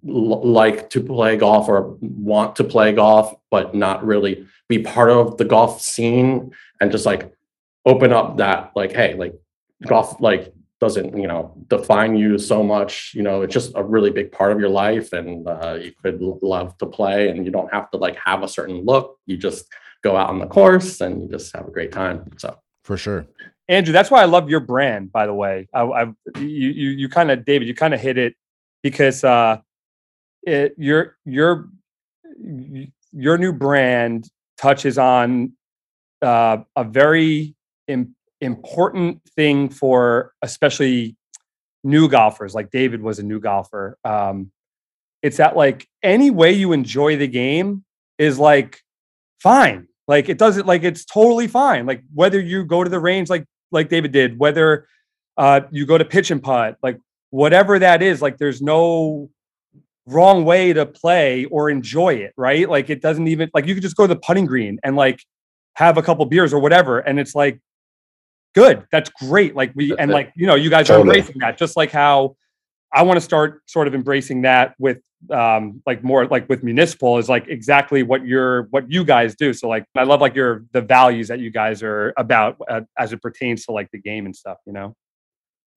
l- 0.06 0.46
like 0.46 0.90
to 0.90 1.00
play 1.00 1.36
golf 1.36 1.68
or 1.68 1.96
want 2.00 2.56
to 2.56 2.64
play 2.64 2.92
golf, 2.92 3.34
but 3.50 3.74
not 3.74 4.04
really 4.04 4.46
be 4.68 4.78
part 4.78 5.10
of 5.10 5.36
the 5.38 5.44
golf 5.44 5.80
scene 5.80 6.52
and 6.80 6.92
just 6.92 7.06
like 7.06 7.32
open 7.86 8.12
up 8.12 8.38
that 8.38 8.72
like, 8.74 8.92
hey, 8.92 9.14
like 9.14 9.34
golf 9.86 10.20
like 10.20 10.52
doesn't 10.80 11.16
you 11.16 11.26
know 11.26 11.54
define 11.66 12.16
you 12.16 12.38
so 12.38 12.62
much 12.62 13.12
you 13.14 13.22
know 13.22 13.42
it's 13.42 13.52
just 13.52 13.72
a 13.74 13.82
really 13.82 14.10
big 14.10 14.30
part 14.30 14.52
of 14.52 14.60
your 14.60 14.68
life 14.68 15.12
and 15.12 15.46
uh, 15.48 15.76
you 15.80 15.92
could 16.02 16.20
love 16.42 16.76
to 16.78 16.86
play 16.86 17.28
and 17.28 17.44
you 17.44 17.50
don't 17.50 17.72
have 17.72 17.90
to 17.90 17.96
like 17.96 18.16
have 18.24 18.42
a 18.42 18.48
certain 18.48 18.84
look. 18.84 19.18
You 19.26 19.36
just 19.36 19.66
go 20.04 20.16
out 20.16 20.28
on 20.28 20.38
the 20.38 20.46
course 20.46 21.00
and 21.00 21.22
you 21.22 21.28
just 21.28 21.54
have 21.56 21.66
a 21.66 21.70
great 21.70 21.90
time 21.90 22.30
so. 22.36 22.56
For 22.84 22.96
sure. 22.96 23.26
Andrew 23.68 23.92
that's 23.92 24.10
why 24.10 24.22
i 24.22 24.24
love 24.24 24.48
your 24.48 24.60
brand 24.60 25.12
by 25.12 25.26
the 25.26 25.34
way. 25.34 25.68
I, 25.74 25.82
I 25.82 26.02
you 26.38 26.70
you, 26.70 26.90
you 26.90 27.08
kind 27.08 27.30
of 27.30 27.44
david 27.44 27.66
you 27.66 27.74
kind 27.74 27.94
of 27.94 28.00
hit 28.00 28.16
it 28.16 28.34
because 28.82 29.24
uh 29.24 29.58
it 30.44 30.74
your 30.78 31.16
your 31.24 31.68
your 33.12 33.38
new 33.38 33.52
brand 33.52 34.28
touches 34.58 34.98
on 34.98 35.52
uh, 36.22 36.58
a 36.76 36.84
very 36.84 37.54
Im- 37.86 38.14
important 38.40 39.20
thing 39.36 39.68
for 39.68 40.32
especially 40.42 41.16
new 41.84 42.08
golfers 42.08 42.54
like 42.54 42.70
david 42.70 43.02
was 43.02 43.18
a 43.18 43.22
new 43.22 43.40
golfer 43.40 43.96
um, 44.04 44.50
it's 45.22 45.38
that 45.38 45.56
like 45.56 45.88
any 46.02 46.30
way 46.30 46.52
you 46.52 46.72
enjoy 46.72 47.16
the 47.16 47.26
game 47.26 47.84
is 48.18 48.38
like 48.38 48.82
fine. 49.40 49.88
Like 50.06 50.28
it 50.28 50.38
doesn't 50.38 50.66
like 50.66 50.84
it's 50.84 51.04
totally 51.04 51.46
fine. 51.46 51.86
Like 51.86 52.02
whether 52.14 52.40
you 52.40 52.64
go 52.64 52.84
to 52.84 52.90
the 52.90 53.00
range 53.00 53.28
like 53.28 53.44
like 53.70 53.88
david 53.88 54.12
did 54.12 54.38
whether 54.38 54.86
uh, 55.36 55.60
you 55.70 55.86
go 55.86 55.98
to 55.98 56.04
pitch 56.04 56.30
and 56.30 56.42
putt 56.42 56.76
like 56.82 56.98
whatever 57.30 57.78
that 57.78 58.02
is 58.02 58.20
like 58.20 58.38
there's 58.38 58.60
no 58.60 59.30
wrong 60.06 60.44
way 60.44 60.72
to 60.72 60.84
play 60.86 61.44
or 61.46 61.68
enjoy 61.68 62.14
it 62.14 62.32
right? 62.36 62.68
Like 62.68 62.90
it 62.90 63.02
doesn't 63.02 63.28
even 63.28 63.50
like 63.52 63.66
you 63.66 63.74
could 63.74 63.82
just 63.82 63.96
go 63.96 64.04
to 64.04 64.14
the 64.14 64.20
putting 64.20 64.46
green 64.46 64.78
and 64.82 64.96
like 64.96 65.22
have 65.74 65.96
a 65.96 66.02
couple 66.02 66.24
beers 66.26 66.52
or 66.52 66.58
whatever 66.58 66.98
and 67.00 67.20
it's 67.20 67.34
like 67.34 67.60
good. 68.54 68.86
That's 68.90 69.10
great. 69.10 69.54
Like 69.54 69.72
we 69.74 69.94
and 69.98 70.10
like 70.10 70.32
you 70.36 70.46
know, 70.46 70.54
you 70.54 70.70
guys 70.70 70.86
totally. 70.86 71.10
are 71.10 71.18
embracing 71.18 71.40
that, 71.40 71.58
just 71.58 71.76
like 71.76 71.90
how 71.90 72.36
I 72.92 73.02
want 73.02 73.16
to 73.16 73.20
start 73.20 73.62
sort 73.66 73.86
of 73.86 73.94
embracing 73.94 74.42
that 74.42 74.74
with 74.78 74.98
um 75.30 75.82
like 75.84 76.04
more 76.04 76.26
like 76.26 76.48
with 76.48 76.62
municipal 76.62 77.18
is 77.18 77.28
like 77.28 77.48
exactly 77.48 78.04
what 78.04 78.24
you're 78.24 78.62
what 78.70 78.90
you 78.90 79.04
guys 79.04 79.34
do. 79.34 79.52
So 79.52 79.68
like 79.68 79.84
I 79.96 80.04
love 80.04 80.20
like 80.20 80.34
your 80.34 80.64
the 80.72 80.80
values 80.80 81.28
that 81.28 81.40
you 81.40 81.50
guys 81.50 81.82
are 81.82 82.12
about 82.16 82.56
uh, 82.68 82.82
as 82.98 83.12
it 83.12 83.20
pertains 83.20 83.66
to 83.66 83.72
like 83.72 83.90
the 83.90 83.98
game 83.98 84.26
and 84.26 84.34
stuff. 84.34 84.58
You 84.66 84.72
know, 84.72 84.96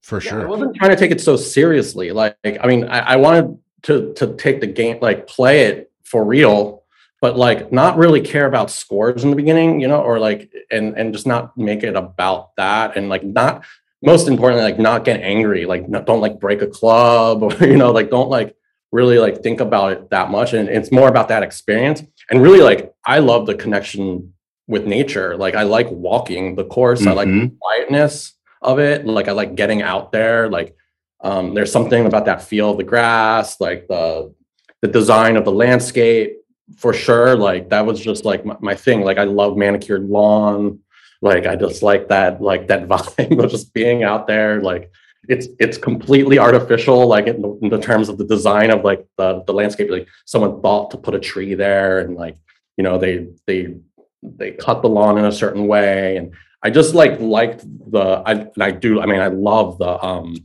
for 0.01 0.21
sure. 0.21 0.39
Yeah, 0.39 0.45
I 0.45 0.47
wasn't 0.47 0.75
trying 0.75 0.91
to 0.91 0.95
take 0.95 1.11
it 1.11 1.21
so 1.21 1.35
seriously. 1.35 2.11
Like 2.11 2.35
I 2.45 2.67
mean, 2.67 2.85
I, 2.85 2.99
I 2.99 3.15
wanted 3.17 3.57
to 3.83 4.13
to 4.13 4.35
take 4.35 4.61
the 4.61 4.67
game 4.67 4.99
like 5.01 5.27
play 5.27 5.61
it 5.61 5.91
for 6.03 6.23
real 6.23 6.80
but 7.21 7.37
like 7.37 7.71
not 7.71 7.97
really 7.97 8.19
care 8.19 8.47
about 8.47 8.71
scores 8.71 9.23
in 9.23 9.29
the 9.29 9.35
beginning, 9.35 9.79
you 9.79 9.87
know, 9.87 10.01
or 10.01 10.19
like 10.19 10.51
and 10.71 10.97
and 10.97 11.13
just 11.13 11.27
not 11.27 11.55
make 11.55 11.83
it 11.83 11.95
about 11.95 12.55
that 12.57 12.97
and 12.97 13.09
like 13.09 13.23
not 13.23 13.63
most 14.01 14.27
importantly 14.27 14.63
like 14.63 14.79
not 14.79 15.05
get 15.05 15.21
angry, 15.21 15.65
like 15.65 15.87
not, 15.87 16.05
don't 16.07 16.19
like 16.19 16.39
break 16.39 16.63
a 16.63 16.67
club 16.67 17.43
or 17.43 17.53
you 17.61 17.77
know 17.77 17.91
like 17.91 18.09
don't 18.09 18.29
like 18.29 18.55
really 18.91 19.19
like 19.19 19.41
think 19.43 19.61
about 19.61 19.93
it 19.93 20.09
that 20.09 20.31
much 20.31 20.53
and 20.53 20.67
it's 20.67 20.91
more 20.91 21.07
about 21.07 21.29
that 21.29 21.43
experience 21.43 22.03
and 22.29 22.41
really 22.41 22.61
like 22.61 22.93
I 23.05 23.19
love 23.19 23.45
the 23.45 23.55
connection 23.55 24.33
with 24.67 24.85
nature. 24.85 25.37
Like 25.37 25.53
I 25.53 25.63
like 25.63 25.89
walking 25.91 26.55
the 26.55 26.65
course, 26.65 27.01
mm-hmm. 27.01 27.09
I 27.09 27.13
like 27.13 27.27
the 27.27 27.33
mm-hmm. 27.33 27.55
quietness 27.61 28.33
of 28.63 28.79
it, 28.79 29.05
like 29.05 29.27
I 29.27 29.33
like 29.33 29.55
getting 29.55 29.83
out 29.83 30.11
there, 30.11 30.49
like 30.49 30.75
um, 31.23 31.53
there's 31.53 31.71
something 31.71 32.07
about 32.07 32.25
that 32.25 32.41
feel 32.41 32.71
of 32.71 32.77
the 32.77 32.83
grass, 32.83 33.61
like 33.61 33.87
the 33.87 34.33
the 34.81 34.87
design 34.87 35.37
of 35.37 35.45
the 35.45 35.51
landscape 35.51 36.40
for 36.77 36.93
sure 36.93 37.35
like 37.35 37.69
that 37.69 37.85
was 37.85 37.99
just 37.99 38.25
like 38.25 38.45
my, 38.45 38.55
my, 38.59 38.75
thing. 38.75 39.01
Like 39.01 39.17
i 39.17 39.23
love 39.23 39.57
manicured 39.57 40.07
lawn. 40.07 40.79
Like 41.21 41.45
i 41.45 41.55
just 41.55 41.83
like 41.83 42.07
that 42.09 42.41
like 42.41 42.67
that 42.67 42.87
vibe 42.87 43.43
of 43.43 43.51
just 43.51 43.73
being 43.73 44.03
out 44.03 44.27
there. 44.27 44.61
Like 44.61 44.91
it's 45.29 45.47
it's 45.59 45.77
completely 45.77 46.39
artificial 46.39 47.05
like 47.07 47.27
in 47.27 47.41
the, 47.41 47.59
in 47.61 47.69
the 47.69 47.79
terms 47.79 48.09
of 48.09 48.17
the 48.17 48.25
design 48.25 48.71
of 48.71 48.83
like 48.83 49.05
the 49.17 49.43
the 49.45 49.53
landscape. 49.53 49.89
Like 49.89 50.07
someone 50.25 50.61
thought 50.61 50.91
to 50.91 50.97
put 50.97 51.15
a 51.15 51.19
tree 51.19 51.53
there 51.53 51.99
and 51.99 52.15
like 52.15 52.37
you 52.77 52.83
know 52.83 52.97
they 52.97 53.27
they 53.45 53.75
they 54.23 54.51
cut 54.51 54.81
the 54.81 54.89
lawn 54.89 55.17
in 55.17 55.25
a 55.25 55.31
certain 55.31 55.67
way. 55.67 56.17
And 56.17 56.33
i 56.63 56.69
just 56.69 56.93
like 56.95 57.19
liked 57.19 57.63
the 57.91 58.21
i 58.25 58.31
and 58.31 58.63
i 58.63 58.71
do 58.71 59.01
i 59.01 59.05
mean 59.05 59.19
i 59.19 59.27
love 59.27 59.77
the 59.77 60.03
um 60.05 60.35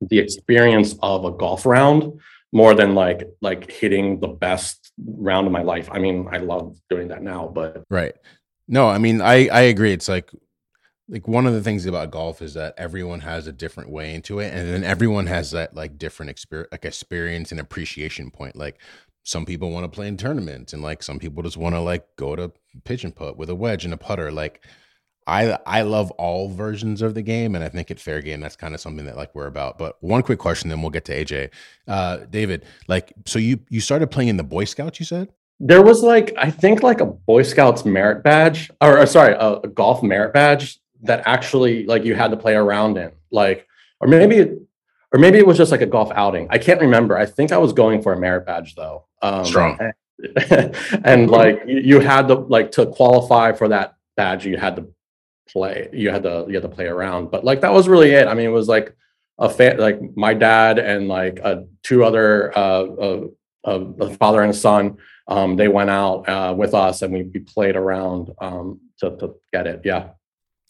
the 0.00 0.18
experience 0.18 0.94
of 1.02 1.24
a 1.24 1.30
golf 1.30 1.66
round 1.66 2.20
more 2.52 2.74
than 2.74 2.94
like 2.94 3.28
like 3.40 3.70
hitting 3.70 4.20
the 4.20 4.28
best 4.28 4.89
round 5.06 5.46
of 5.46 5.52
my 5.52 5.62
life. 5.62 5.88
I 5.90 5.98
mean, 5.98 6.28
I 6.30 6.38
love 6.38 6.78
doing 6.88 7.08
that 7.08 7.22
now, 7.22 7.48
but 7.48 7.84
right. 7.90 8.14
No, 8.68 8.88
I 8.88 8.98
mean, 8.98 9.20
I 9.20 9.48
I 9.48 9.62
agree. 9.62 9.92
It's 9.92 10.08
like 10.08 10.30
like 11.08 11.26
one 11.26 11.46
of 11.46 11.54
the 11.54 11.62
things 11.62 11.86
about 11.86 12.12
golf 12.12 12.40
is 12.40 12.54
that 12.54 12.74
everyone 12.78 13.20
has 13.20 13.46
a 13.46 13.52
different 13.52 13.90
way 13.90 14.14
into 14.14 14.38
it, 14.38 14.54
and 14.54 14.68
then 14.68 14.84
everyone 14.84 15.26
has 15.26 15.50
that 15.50 15.74
like 15.74 15.98
different 15.98 16.30
experience, 16.30 16.68
like 16.70 16.84
experience 16.84 17.50
and 17.50 17.60
appreciation 17.60 18.30
point. 18.30 18.56
Like 18.56 18.78
some 19.24 19.44
people 19.44 19.70
want 19.70 19.84
to 19.84 19.94
play 19.94 20.06
in 20.06 20.16
tournaments, 20.16 20.72
and 20.72 20.82
like 20.82 21.02
some 21.02 21.18
people 21.18 21.42
just 21.42 21.56
want 21.56 21.74
to 21.74 21.80
like 21.80 22.06
go 22.16 22.36
to 22.36 22.52
pitch 22.84 23.04
and 23.04 23.14
putt 23.14 23.36
with 23.36 23.50
a 23.50 23.54
wedge 23.54 23.84
and 23.84 23.92
a 23.92 23.96
putter. 23.96 24.30
Like 24.30 24.64
I 25.26 25.58
I 25.66 25.82
love 25.82 26.10
all 26.12 26.48
versions 26.48 27.02
of 27.02 27.14
the 27.14 27.22
game, 27.22 27.54
and 27.54 27.62
I 27.62 27.68
think 27.68 27.90
at 27.90 28.00
Fair 28.00 28.20
Game 28.20 28.40
that's 28.40 28.56
kind 28.56 28.74
of 28.74 28.80
something 28.80 29.06
that 29.06 29.16
like 29.16 29.34
we're 29.34 29.46
about. 29.46 29.78
But 29.78 29.96
one 30.02 30.22
quick 30.22 30.38
question, 30.38 30.70
then 30.70 30.80
we'll 30.82 30.90
get 30.90 31.04
to 31.06 31.24
AJ. 31.24 31.50
Uh, 31.86 32.18
David, 32.30 32.64
like, 32.88 33.12
so 33.26 33.38
you 33.38 33.60
you 33.68 33.80
started 33.80 34.10
playing 34.10 34.28
in 34.28 34.36
the 34.36 34.44
Boy 34.44 34.64
Scouts, 34.64 34.98
you 34.98 35.06
said? 35.06 35.28
There 35.60 35.82
was 35.82 36.02
like 36.02 36.34
I 36.38 36.50
think 36.50 36.82
like 36.82 37.00
a 37.00 37.06
Boy 37.06 37.42
Scouts 37.42 37.84
merit 37.84 38.24
badge, 38.24 38.70
or, 38.80 38.98
or 38.98 39.06
sorry, 39.06 39.34
a, 39.34 39.56
a, 39.58 39.68
golf 39.68 40.02
merit 40.02 40.32
badge 40.32 40.80
that 41.02 41.22
actually 41.26 41.84
like 41.84 42.04
you 42.04 42.14
had 42.14 42.30
to 42.30 42.36
play 42.36 42.54
around 42.54 42.96
in, 42.96 43.12
like, 43.30 43.66
or 44.00 44.08
maybe 44.08 44.58
or 45.12 45.18
maybe 45.18 45.38
it 45.38 45.46
was 45.46 45.58
just 45.58 45.70
like 45.70 45.80
a 45.80 45.86
golf 45.86 46.10
outing. 46.14 46.46
I 46.50 46.58
can't 46.58 46.80
remember. 46.80 47.16
I 47.16 47.26
think 47.26 47.52
I 47.52 47.58
was 47.58 47.72
going 47.72 48.02
for 48.02 48.12
a 48.12 48.18
merit 48.18 48.46
badge 48.46 48.74
though. 48.74 49.06
Um, 49.22 49.44
Strong. 49.44 49.78
and 51.04 51.30
like 51.30 51.62
you 51.66 52.00
had 52.00 52.28
to 52.28 52.34
like 52.34 52.72
to 52.72 52.86
qualify 52.86 53.52
for 53.52 53.68
that 53.68 53.96
badge, 54.16 54.46
you 54.46 54.56
had 54.56 54.76
to 54.76 54.86
play 55.52 55.88
you 55.92 56.10
had 56.10 56.22
to 56.22 56.44
you 56.48 56.54
had 56.54 56.62
to 56.62 56.68
play 56.68 56.86
around 56.86 57.30
but 57.30 57.44
like 57.44 57.60
that 57.60 57.72
was 57.72 57.88
really 57.88 58.10
it. 58.10 58.26
I 58.26 58.34
mean 58.34 58.46
it 58.46 58.52
was 58.52 58.68
like 58.68 58.94
a 59.38 59.48
fan 59.48 59.78
like 59.78 59.98
my 60.16 60.34
dad 60.34 60.78
and 60.78 61.08
like 61.08 61.40
uh, 61.42 61.62
two 61.82 62.04
other 62.04 62.56
uh, 62.56 62.84
uh, 62.84 63.20
a 63.64 64.14
father 64.16 64.42
and 64.42 64.50
a 64.50 64.54
son 64.54 64.96
um, 65.28 65.56
they 65.56 65.68
went 65.68 65.90
out 65.90 66.28
uh, 66.28 66.54
with 66.56 66.74
us 66.74 67.02
and 67.02 67.12
we, 67.12 67.22
we 67.22 67.40
played 67.40 67.76
around 67.76 68.30
um, 68.40 68.80
to, 68.98 69.16
to 69.18 69.34
get 69.52 69.66
it 69.66 69.82
yeah. 69.84 70.10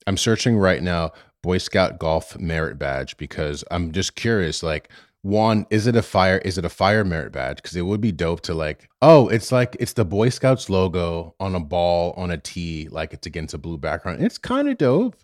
I'm 0.06 0.16
searching 0.16 0.56
right 0.56 0.82
now 0.82 1.12
boy 1.42 1.58
scout 1.58 1.98
golf 1.98 2.38
merit 2.38 2.78
badge 2.78 3.16
because 3.16 3.64
i'm 3.70 3.92
just 3.92 4.14
curious 4.14 4.62
like 4.62 4.90
one 5.22 5.66
is 5.70 5.86
it 5.86 5.96
a 5.96 6.02
fire 6.02 6.38
is 6.38 6.56
it 6.56 6.64
a 6.64 6.70
fire 6.70 7.04
merit 7.04 7.32
badge? 7.32 7.56
Because 7.56 7.76
it 7.76 7.82
would 7.82 8.00
be 8.00 8.12
dope 8.12 8.40
to 8.42 8.54
like 8.54 8.88
oh 9.02 9.28
it's 9.28 9.52
like 9.52 9.76
it's 9.78 9.92
the 9.92 10.04
boy 10.04 10.30
scouts 10.30 10.70
logo 10.70 11.34
on 11.38 11.54
a 11.54 11.60
ball 11.60 12.14
on 12.16 12.30
a 12.30 12.38
tee 12.38 12.88
like 12.90 13.12
it's 13.12 13.26
against 13.26 13.54
a 13.54 13.58
blue 13.58 13.78
background. 13.78 14.22
It's 14.22 14.38
kind 14.38 14.68
of 14.68 14.78
dope. 14.78 15.16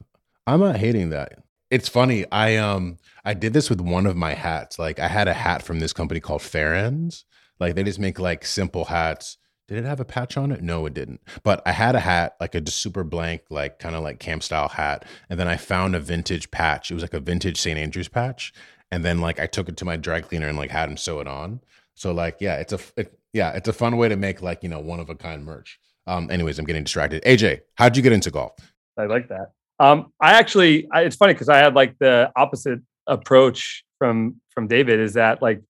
I'm 0.47 0.61
not 0.61 0.77
hating 0.77 1.11
that. 1.11 1.43
It's 1.71 1.89
funny 1.89 2.25
i 2.31 2.57
um 2.57 2.99
i 3.25 3.35
did 3.35 3.53
this 3.53 3.71
with 3.71 3.81
one 3.81 4.07
of 4.07 4.17
my 4.17 4.35
hats. 4.35 4.79
Like 4.79 4.99
i 4.99 5.09
had 5.09 5.29
a 5.29 5.35
hat 5.35 5.63
from 5.63 5.81
this 5.81 5.93
company 5.93 6.21
called 6.21 6.43
Fairends 6.43 7.25
like 7.59 7.75
they 7.75 7.83
just 7.83 7.99
make 7.99 8.19
like 8.19 8.45
simple 8.45 8.87
hats. 8.87 9.39
Did 9.67 9.79
it 9.79 9.85
have 9.85 9.99
a 9.99 10.05
patch 10.05 10.37
on 10.37 10.53
it? 10.53 10.63
No 10.63 10.87
it 10.87 10.93
didn't. 10.95 11.23
But 11.43 11.63
i 11.65 11.73
had 11.73 11.97
a 11.97 12.01
hat 12.01 12.37
like 12.39 12.55
a 12.55 12.61
just 12.61 12.83
super 12.83 13.03
blank 13.03 13.45
like 13.49 13.79
kind 13.79 13.97
of 13.97 14.03
like 14.03 14.21
camp 14.21 14.43
style 14.43 14.69
hat 14.69 15.07
and 15.31 15.41
then 15.41 15.49
i 15.49 15.57
found 15.57 15.97
a 15.97 16.01
vintage 16.01 16.51
patch. 16.51 16.91
It 16.91 16.95
was 16.95 17.03
like 17.03 17.15
a 17.15 17.21
vintage 17.21 17.59
st 17.59 17.79
andrews 17.79 18.09
patch 18.09 18.53
and 18.91 19.05
then 19.05 19.21
like 19.21 19.41
I 19.41 19.47
took 19.47 19.69
it 19.69 19.77
to 19.79 19.85
my 19.85 19.97
dry 19.97 20.21
cleaner 20.21 20.49
and 20.49 20.57
like 20.59 20.71
had 20.71 20.89
him 20.89 20.97
sew 20.97 21.21
it 21.21 21.27
on. 21.27 21.61
So 21.95 22.13
like 22.13 22.37
yeah, 22.41 22.57
it's 22.57 22.73
a 22.73 22.79
it, 22.97 23.19
yeah, 23.33 23.53
it's 23.53 23.69
a 23.69 23.73
fun 23.73 23.97
way 23.97 24.09
to 24.09 24.17
make 24.17 24.43
like 24.43 24.63
you 24.63 24.69
know 24.69 24.81
one 24.81 25.01
of 25.01 25.11
a 25.11 25.15
kind 25.15 25.45
merch. 25.45 25.79
Um, 26.07 26.31
anyways, 26.31 26.59
I'm 26.59 26.65
getting 26.65 26.85
distracted. 26.85 27.23
AJ, 27.25 27.63
how'd 27.75 27.97
you 27.97 28.03
get 28.03 28.13
into 28.13 28.31
golf? 28.31 28.53
I 28.97 29.07
like 29.07 29.29
that. 29.29 29.53
Um, 29.79 30.13
I 30.21 30.35
actually, 30.35 30.89
I, 30.91 31.03
it's 31.03 31.17
funny 31.17 31.35
because 31.35 31.49
I 31.49 31.59
had 31.59 31.75
like 31.75 31.99
the 31.99 32.31
opposite 32.37 32.81
approach 33.07 33.85
from 33.99 34.41
from 34.51 34.69
David. 34.69 35.01
Is 35.01 35.15
that 35.15 35.43
like 35.43 35.63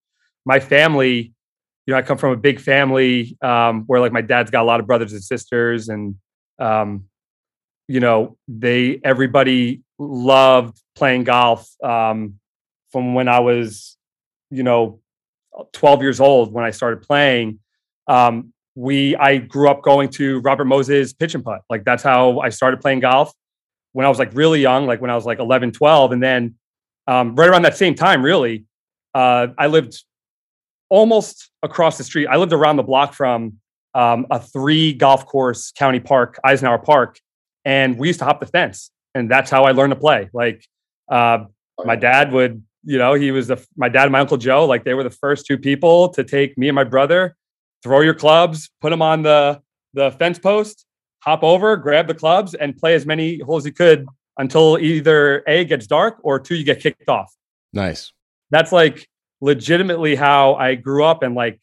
my 0.45 0.61
family? 0.61 1.33
You 1.87 1.93
know, 1.93 1.99
I 1.99 2.03
come 2.03 2.19
from 2.19 2.33
a 2.33 2.37
big 2.37 2.61
family 2.61 3.37
um, 3.43 3.85
where 3.87 4.01
like 4.01 4.13
my 4.13 4.21
dad's 4.21 4.51
got 4.51 4.63
a 4.63 4.65
lot 4.65 4.81
of 4.81 4.87
brothers 4.87 5.13
and 5.13 5.23
sisters, 5.23 5.89
and 5.89 6.17
um, 6.59 7.05
you 7.89 8.01
know, 8.01 8.37
they 8.49 9.01
everybody 9.03 9.83
loved 9.99 10.81
playing 10.95 11.25
golf. 11.25 11.69
Um, 11.83 12.39
from 12.97 13.13
when 13.13 13.29
I 13.29 13.41
was, 13.41 13.99
you 14.51 14.63
know, 14.63 15.01
12 15.75 16.01
years 16.01 16.19
old 16.19 16.51
when 16.51 16.65
I 16.65 16.71
started 16.71 17.03
playing. 17.03 17.59
Um, 18.07 18.55
we 18.75 19.15
I 19.17 19.37
grew 19.37 19.69
up 19.69 19.83
going 19.83 20.09
to 20.13 20.41
Robert 20.41 20.65
Moses 20.65 21.13
pitch 21.13 21.35
and 21.35 21.45
putt. 21.45 21.61
Like 21.69 21.85
that's 21.85 22.03
how 22.03 22.41
I 22.41 22.49
started 22.49 22.81
playing 22.81 23.01
golf 23.01 23.35
when 23.93 24.07
I 24.07 24.09
was 24.09 24.19
like 24.19 24.31
really 24.33 24.63
young, 24.63 24.87
like 24.87 25.03
when 25.03 25.11
I 25.11 25.15
was 25.15 25.27
like 25.27 25.41
11, 25.41 25.73
12. 25.73 26.13
And 26.13 26.23
then 26.23 26.55
um, 27.07 27.37
right 27.37 27.51
around 27.51 27.67
that 27.67 27.77
same 27.77 27.95
time, 27.95 28.23
really, 28.23 28.65
uh, 29.15 29.49
I 29.59 29.67
lived 29.67 30.03
almost 30.89 31.51
across 31.63 31.99
the 31.99 32.05
street. 32.05 32.29
I 32.29 32.37
lived 32.37 32.55
around 32.55 32.77
the 32.77 32.83
block 32.83 33.13
from 33.13 33.59
um, 33.95 34.27
a 34.31 34.41
three 34.41 34.95
golf 34.95 35.27
course 35.27 35.71
county 35.71 36.01
park, 36.01 36.41
Eisenhower 36.45 36.79
Park, 36.79 37.21
and 37.67 37.99
we 37.99 38.07
used 38.07 38.21
to 38.21 38.25
hop 38.25 38.41
the 38.41 38.47
fence, 38.47 38.91
and 39.15 39.31
that's 39.31 39.51
how 39.51 39.65
I 39.65 39.73
learned 39.73 39.93
to 39.93 40.01
play. 40.01 40.31
Like 40.33 40.67
uh, 41.11 41.45
my 41.85 41.97
dad 41.97 42.33
would, 42.33 42.63
you 42.87 42.99
know, 42.99 43.15
he 43.15 43.33
was 43.33 43.49
the 43.49 43.63
my 43.77 43.89
dad 43.89 44.05
and 44.05 44.13
my 44.13 44.21
uncle 44.21 44.37
Joe, 44.37 44.65
like 44.65 44.85
they 44.85 44.95
were 44.95 45.03
the 45.03 45.11
first 45.11 45.45
two 45.45 45.59
people 45.59 46.09
to 46.11 46.23
take 46.23 46.57
me 46.57 46.69
and 46.69 46.75
my 46.75 46.85
brother, 46.85 47.37
throw 47.83 48.01
your 48.01 48.15
clubs, 48.15 48.71
put 48.81 48.91
them 48.91 49.03
on 49.03 49.23
the 49.23 49.61
the 49.93 50.13
fence 50.13 50.39
post, 50.39 50.87
hop 51.21 51.43
over, 51.43 51.77
grab 51.77 52.07
the 52.07 52.15
clubs, 52.15 52.55
and 52.55 52.77
play 52.77 52.95
as 52.95 53.05
many 53.05 53.41
holes 53.41 53.63
as 53.65 53.67
you 53.67 53.73
could 53.73 54.07
until 54.39 54.79
either 54.79 55.43
a 55.49 55.65
gets 55.65 55.89
dark 55.89 56.19
or 56.23 56.39
two 56.39 56.55
you 56.55 56.65
get 56.65 56.81
kicked 56.81 57.09
off. 57.09 57.35
Nice. 57.73 58.13
That's 58.51 58.71
like 58.71 59.09
legitimately 59.41 60.15
how 60.15 60.55
I 60.55 60.77
grew 60.77 61.05
up 61.05 61.25
and 61.25 61.35
like 61.35 61.61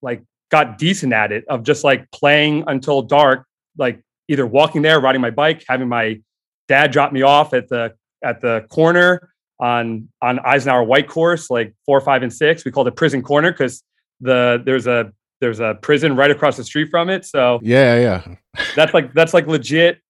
like 0.00 0.22
got 0.50 0.78
decent 0.78 1.12
at 1.12 1.30
it 1.30 1.44
of 1.48 1.62
just 1.62 1.84
like 1.84 2.10
playing 2.10 2.64
until 2.66 3.02
dark, 3.02 3.46
like 3.76 4.00
either 4.28 4.46
walking 4.46 4.80
there, 4.80 4.98
riding 4.98 5.20
my 5.20 5.30
bike, 5.30 5.62
having 5.68 5.88
my 5.88 6.22
dad 6.68 6.90
drop 6.90 7.12
me 7.12 7.20
off 7.20 7.52
at 7.52 7.68
the 7.68 7.92
at 8.24 8.40
the 8.40 8.64
corner 8.70 9.28
on 9.58 10.08
on 10.22 10.38
Eisenhower 10.40 10.84
White 10.84 11.08
Course, 11.08 11.50
like 11.50 11.74
four, 11.84 12.00
five, 12.00 12.22
and 12.22 12.32
six. 12.32 12.64
We 12.64 12.70
called 12.70 12.88
it 12.88 12.96
Prison 12.96 13.22
Corner 13.22 13.52
because 13.52 13.82
the 14.20 14.62
there's 14.64 14.86
a 14.86 15.12
there's 15.40 15.60
a 15.60 15.78
prison 15.80 16.16
right 16.16 16.30
across 16.30 16.56
the 16.56 16.64
street 16.64 16.90
from 16.90 17.10
it. 17.10 17.24
So 17.24 17.60
yeah, 17.62 17.96
yeah, 17.96 18.64
that's 18.76 18.94
like 18.94 19.12
that's 19.14 19.34
like 19.34 19.46
legit, 19.46 20.00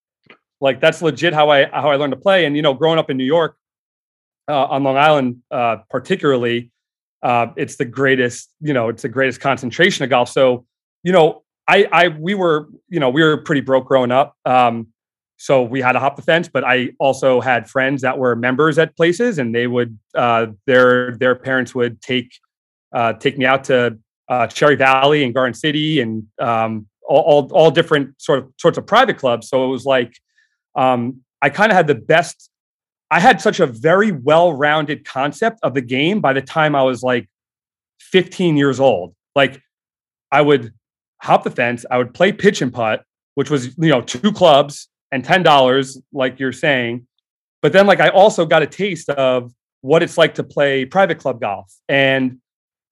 like 0.61 0.81
that's 0.81 1.03
legit 1.03 1.35
how 1.35 1.51
I 1.51 1.67
how 1.67 1.91
I 1.91 1.97
learned 1.97 2.13
to 2.13 2.19
play. 2.19 2.45
And 2.45 2.57
you 2.57 2.63
know, 2.63 2.75
growing 2.75 2.99
up 2.99 3.11
in 3.11 3.17
New 3.17 3.25
York, 3.25 3.57
uh, 4.49 4.65
on 4.65 4.85
Long 4.85 4.97
Island, 4.97 5.43
uh, 5.51 5.79
particularly, 5.91 6.71
uh, 7.23 7.49
it's 7.57 7.77
the 7.77 7.85
greatest. 7.85 8.51
You 8.61 8.73
know, 8.73 8.89
it's 8.89 9.03
the 9.03 9.09
greatest 9.09 9.41
concentration 9.41 10.05
of 10.05 10.11
golf. 10.11 10.29
So 10.29 10.67
you 11.03 11.13
know, 11.13 11.43
I 11.69 11.89
I 11.93 12.09
we 12.09 12.35
were 12.35 12.69
you 12.89 13.01
know 13.01 13.11
we 13.11 13.23
were 13.23 13.39
pretty 13.39 13.61
broke 13.61 13.87
growing 13.87 14.13
up. 14.13 14.37
Um, 14.45 14.89
so 15.37 15.63
we 15.63 15.81
had 15.81 15.93
to 15.93 16.01
hop 16.01 16.17
the 16.17 16.23
fence, 16.23 16.49
but 16.49 16.65
I 16.65 16.91
also 16.99 17.41
had 17.41 17.69
friends 17.69 18.03
that 18.03 18.19
were 18.19 18.35
members 18.35 18.79
at 18.79 18.97
places, 18.97 19.39
and 19.39 19.55
they 19.55 19.67
would 19.67 19.99
uh, 20.15 20.47
their 20.67 21.17
their 21.17 21.35
parents 21.35 21.75
would 21.75 22.01
take 22.01 22.33
uh, 22.93 23.13
take 23.15 23.37
me 23.37 23.45
out 23.45 23.65
to 23.65 23.99
uh, 24.29 24.47
Cherry 24.47 24.77
Valley 24.77 25.23
and 25.25 25.35
Garden 25.35 25.55
City 25.55 26.01
and 26.01 26.27
um, 26.41 26.87
all, 27.07 27.21
all, 27.21 27.53
all 27.53 27.71
different 27.71 28.21
sort 28.21 28.39
of 28.41 28.53
sorts 28.59 28.79
of 28.79 28.87
private 28.87 29.19
clubs. 29.19 29.49
So 29.49 29.65
it 29.65 29.69
was 29.69 29.85
like 29.85 30.15
um, 30.75 31.21
I 31.43 31.51
kind 31.51 31.71
of 31.71 31.77
had 31.77 31.87
the 31.87 31.95
best. 31.95 32.51
I 33.11 33.21
had 33.21 33.41
such 33.41 33.61
a 33.61 33.67
very 33.67 34.11
well-rounded 34.11 35.05
concept 35.05 35.61
of 35.63 35.75
the 35.75 35.81
game 35.81 36.21
by 36.21 36.33
the 36.33 36.43
time 36.43 36.75
I 36.75 36.83
was 36.83 37.03
like 37.05 37.29
15 38.01 38.57
years 38.57 38.81
old. 38.81 39.15
Like 39.37 39.61
I 40.33 40.41
would 40.41 40.73
hop 41.23 41.45
the 41.45 41.51
fence, 41.51 41.85
I 41.91 41.99
would 41.99 42.15
play 42.15 42.33
pitch 42.33 42.63
and 42.63 42.73
putt, 42.73 43.05
which 43.35 43.51
was 43.51 43.77
you 43.77 43.91
know 43.91 44.01
two 44.01 44.33
clubs 44.33 44.89
and 45.13 45.25
ten 45.25 45.43
dollars, 45.43 46.01
like 46.13 46.39
you're 46.39 46.53
saying. 46.53 47.07
But 47.63 47.73
then 47.73 47.87
like 47.87 48.01
I 48.01 48.09
also 48.09 48.47
got 48.47 48.63
a 48.63 48.67
taste 48.67 49.09
of 49.11 49.53
what 49.81 50.03
it's 50.03 50.19
like 50.19 50.35
to 50.35 50.45
play 50.45 50.85
private 50.85 51.19
club 51.19 51.41
golf 51.41 51.73
and 51.89 52.39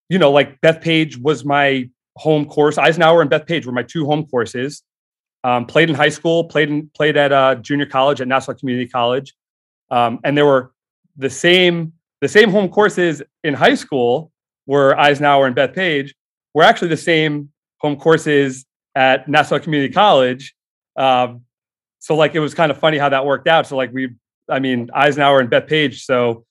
you 0.09 0.19
know, 0.19 0.31
like 0.31 0.61
Bethpage 0.61 1.17
was 1.17 1.45
my 1.45 1.89
home 2.17 2.47
course. 2.47 2.79
Eisenhower 2.79 3.23
and 3.23 3.31
Bethpage 3.31 3.67
were 3.67 3.73
my 3.73 3.83
two 3.83 4.05
home 4.07 4.27
courses. 4.27 4.83
Um, 5.43 5.67
played 5.67 5.91
in 5.91 5.95
high 5.95 6.09
school, 6.09 6.45
played 6.45 6.71
in, 6.71 6.91
played 6.95 7.17
at 7.17 7.33
uh, 7.33 7.57
junior 7.57 7.85
college 7.85 8.21
at 8.21 8.29
Nassau 8.29 8.55
Community 8.55 8.89
College, 8.89 9.35
um, 9.91 10.19
and 10.25 10.37
there 10.37 10.47
were 10.47 10.73
the 11.17 11.29
same 11.29 11.93
the 12.23 12.29
same 12.29 12.51
home 12.51 12.71
courses 12.71 13.23
in 13.43 13.53
high 13.53 13.75
school 13.75 14.31
were 14.67 14.99
Eisenhower 14.99 15.47
and 15.47 15.55
Bethpage 15.55 16.13
were 16.55 16.63
actually 16.63 16.89
the 16.89 16.97
same 16.97 17.51
home 17.79 17.97
courses 17.97 18.65
at 18.95 19.29
Nassau 19.29 19.59
Community 19.59 19.93
College. 19.93 20.55
Um, 20.97 21.43
so 22.05 22.15
like 22.15 22.35
it 22.35 22.41
was 22.41 22.53
kind 22.53 22.71
of 22.71 22.77
funny 22.77 22.99
how 22.99 23.09
that 23.09 23.25
worked 23.25 23.49
out. 23.49 23.67
So 23.67 23.79
like 23.79 23.91
we, 23.91 24.11
I 24.47 24.59
mean 24.59 24.91
Eisenhower 24.93 25.41
and 25.41 25.51
Bethpage. 25.51 26.01
So 26.01 26.45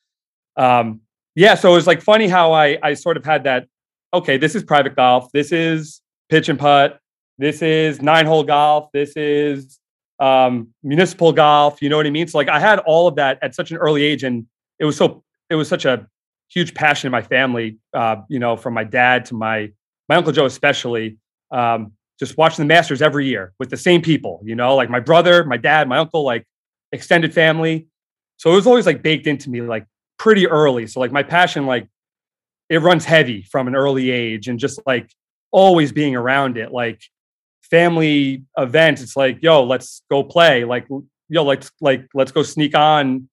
um, 0.57 1.01
yeah, 1.35 1.53
so 1.53 1.71
it 1.71 1.75
was 1.75 1.85
like 1.85 2.01
funny 2.01 2.27
how 2.27 2.53
I 2.53 2.79
I 2.81 2.95
sort 2.95 3.17
of 3.17 3.23
had 3.23 3.43
that. 3.43 3.67
Okay, 4.15 4.37
this 4.37 4.55
is 4.55 4.63
private 4.63 4.95
golf. 4.95 5.31
This 5.31 5.51
is 5.51 6.01
pitch 6.27 6.49
and 6.49 6.57
putt. 6.57 6.99
This 7.37 7.61
is 7.61 8.01
nine 8.01 8.25
hole 8.25 8.43
golf. 8.43 8.89
This 8.93 9.15
is 9.15 9.77
um, 10.19 10.69
municipal 10.81 11.31
golf. 11.31 11.83
You 11.83 11.89
know 11.89 11.97
what 11.97 12.07
I 12.07 12.09
mean? 12.09 12.27
So 12.27 12.39
like 12.39 12.49
I 12.49 12.59
had 12.59 12.79
all 12.79 13.07
of 13.07 13.15
that 13.17 13.37
at 13.43 13.53
such 13.53 13.69
an 13.69 13.77
early 13.77 14.03
age, 14.03 14.23
and 14.23 14.47
it 14.79 14.85
was 14.85 14.97
so 14.97 15.23
it 15.51 15.55
was 15.55 15.67
such 15.67 15.85
a 15.85 16.07
huge 16.49 16.73
passion 16.73 17.05
in 17.09 17.11
my 17.11 17.21
family. 17.21 17.77
Uh, 17.93 18.15
you 18.27 18.39
know, 18.39 18.57
from 18.57 18.73
my 18.73 18.85
dad 18.85 19.25
to 19.25 19.35
my 19.35 19.71
my 20.09 20.15
uncle 20.15 20.33
Joe 20.33 20.45
especially. 20.45 21.17
Um, 21.51 21.91
just 22.19 22.37
watching 22.37 22.63
the 22.63 22.67
Masters 22.67 23.01
every 23.01 23.27
year 23.27 23.53
with 23.59 23.69
the 23.69 23.77
same 23.77 24.01
people. 24.01 24.41
You 24.43 24.55
know, 24.55 24.75
like 24.75 24.89
my 24.89 24.99
brother, 24.99 25.43
my 25.43 25.57
dad, 25.57 25.87
my 25.87 25.97
uncle, 25.97 26.23
like 26.23 26.45
extended 26.91 27.33
family. 27.33 27.87
So 28.37 28.51
it 28.51 28.55
was 28.55 28.67
always 28.67 28.85
like 28.85 29.03
baked 29.03 29.27
into 29.27 29.49
me, 29.49 29.61
like 29.61 29.85
pretty 30.17 30.47
early. 30.47 30.87
So 30.87 30.99
like 30.99 31.11
my 31.11 31.23
passion, 31.23 31.65
like 31.65 31.87
it 32.69 32.81
runs 32.81 33.05
heavy 33.05 33.43
from 33.43 33.67
an 33.67 33.75
early 33.75 34.11
age 34.11 34.47
and 34.47 34.59
just 34.59 34.79
like 34.85 35.09
always 35.51 35.91
being 35.91 36.15
around 36.15 36.57
it. 36.57 36.71
Like 36.71 37.01
family 37.61 38.43
events, 38.57 39.01
it's 39.01 39.15
like, 39.15 39.39
yo, 39.41 39.63
let's 39.63 40.03
go 40.09 40.23
play. 40.23 40.63
Like, 40.63 40.87
yo, 41.29 41.43
let's 41.43 41.71
like 41.81 42.05
let's 42.13 42.31
go 42.31 42.43
sneak 42.43 42.75
on 42.75 43.29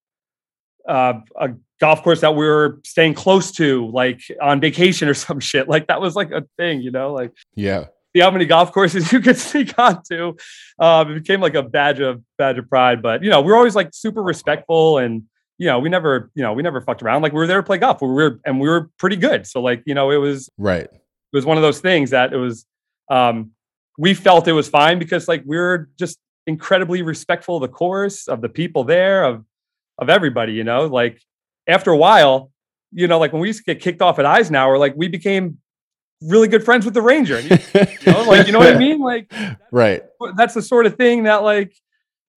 uh, 0.89 1.15
a 1.39 1.51
golf 1.81 2.03
course 2.03 2.21
that 2.21 2.35
we 2.35 2.47
were 2.47 2.81
staying 2.85 3.15
close 3.15 3.51
to, 3.53 3.89
like 3.89 4.21
on 4.41 4.61
vacation 4.61 5.09
or 5.09 5.15
some 5.27 5.41
shit. 5.41 5.69
Like 5.69 5.89
that 5.89 6.01
was 6.01 6.15
like 6.15 6.31
a 6.31 6.45
thing, 6.57 6.83
you 6.83 6.91
know? 6.91 7.13
Like 7.13 7.33
yeah. 7.55 7.87
See 8.17 8.21
how 8.21 8.31
many 8.31 8.45
golf 8.45 8.73
courses 8.73 9.13
you 9.13 9.21
could 9.21 9.37
sneak 9.49 9.79
onto. 9.79 10.37
Um, 10.79 11.13
it 11.13 11.15
became 11.23 11.41
like 11.41 11.55
a 11.55 11.63
badge 11.63 12.01
of 12.01 12.23
badge 12.39 12.59
of 12.59 12.69
pride. 12.69 13.03
But 13.03 13.23
you 13.23 13.31
know, 13.31 13.41
we 13.41 13.53
we're 13.53 13.57
always 13.57 13.77
like 13.77 13.91
super 13.93 14.23
respectful 14.23 14.99
and 14.99 15.23
you 15.59 15.67
know, 15.67 15.79
we 15.79 15.91
never, 15.91 16.31
you 16.35 16.43
know, 16.43 16.55
we 16.55 16.63
never 16.63 16.81
fucked 16.81 17.03
around. 17.03 17.21
Like 17.21 17.33
we 17.35 17.39
were 17.39 17.47
there 17.47 17.59
to 17.59 17.63
play 17.63 17.77
golf. 17.77 18.01
We 18.01 18.09
were, 18.09 18.41
and 18.47 18.59
we 18.59 18.67
were 18.67 18.89
pretty 18.97 19.17
good. 19.17 19.47
So 19.47 19.61
like, 19.61 19.83
you 19.85 19.95
know, 19.95 20.11
it 20.11 20.17
was 20.17 20.49
right. 20.57 20.89
It 20.91 21.37
was 21.37 21.45
one 21.45 21.59
of 21.59 21.63
those 21.63 21.81
things 21.81 22.11
that 22.11 22.33
it 22.33 22.39
was. 22.39 22.67
um 23.11 23.53
We 23.99 24.15
felt 24.15 24.49
it 24.49 24.53
was 24.53 24.69
fine 24.69 24.99
because 24.99 25.29
like 25.29 25.43
we 25.45 25.59
were 25.59 25.91
just 25.99 26.19
incredibly 26.47 27.03
respectful 27.03 27.57
of 27.57 27.63
the 27.63 27.69
course, 27.69 28.27
of 28.27 28.41
the 28.41 28.49
people 28.49 28.85
there, 28.85 29.23
of 29.25 29.45
of 29.99 30.09
everybody. 30.09 30.55
You 30.55 30.65
know, 30.65 30.87
like 30.87 31.21
after 31.69 31.91
a 31.91 31.97
while, 31.97 32.51
you 32.93 33.07
know, 33.07 33.19
like 33.19 33.33
when 33.35 33.43
we 33.43 33.49
used 33.49 33.65
to 33.65 33.75
get 33.75 33.83
kicked 33.83 34.01
off 34.01 34.19
at 34.19 34.25
Eisenhower, 34.25 34.79
like 34.79 34.95
we 34.97 35.09
became 35.09 35.59
really 36.23 36.49
good 36.49 36.65
friends 36.65 36.85
with 36.85 36.95
the 36.95 37.03
ranger. 37.03 37.41
You 37.41 37.59
know, 38.07 38.23
like 38.25 38.47
you 38.47 38.53
know 38.53 38.59
what 38.59 38.75
I 38.75 38.79
mean? 38.79 39.01
Like, 39.01 39.33
right. 39.73 40.03
That's 40.37 40.55
the 40.55 40.63
sort 40.63 40.87
of 40.87 40.97
thing 40.97 41.25
that 41.25 41.43
like 41.43 41.75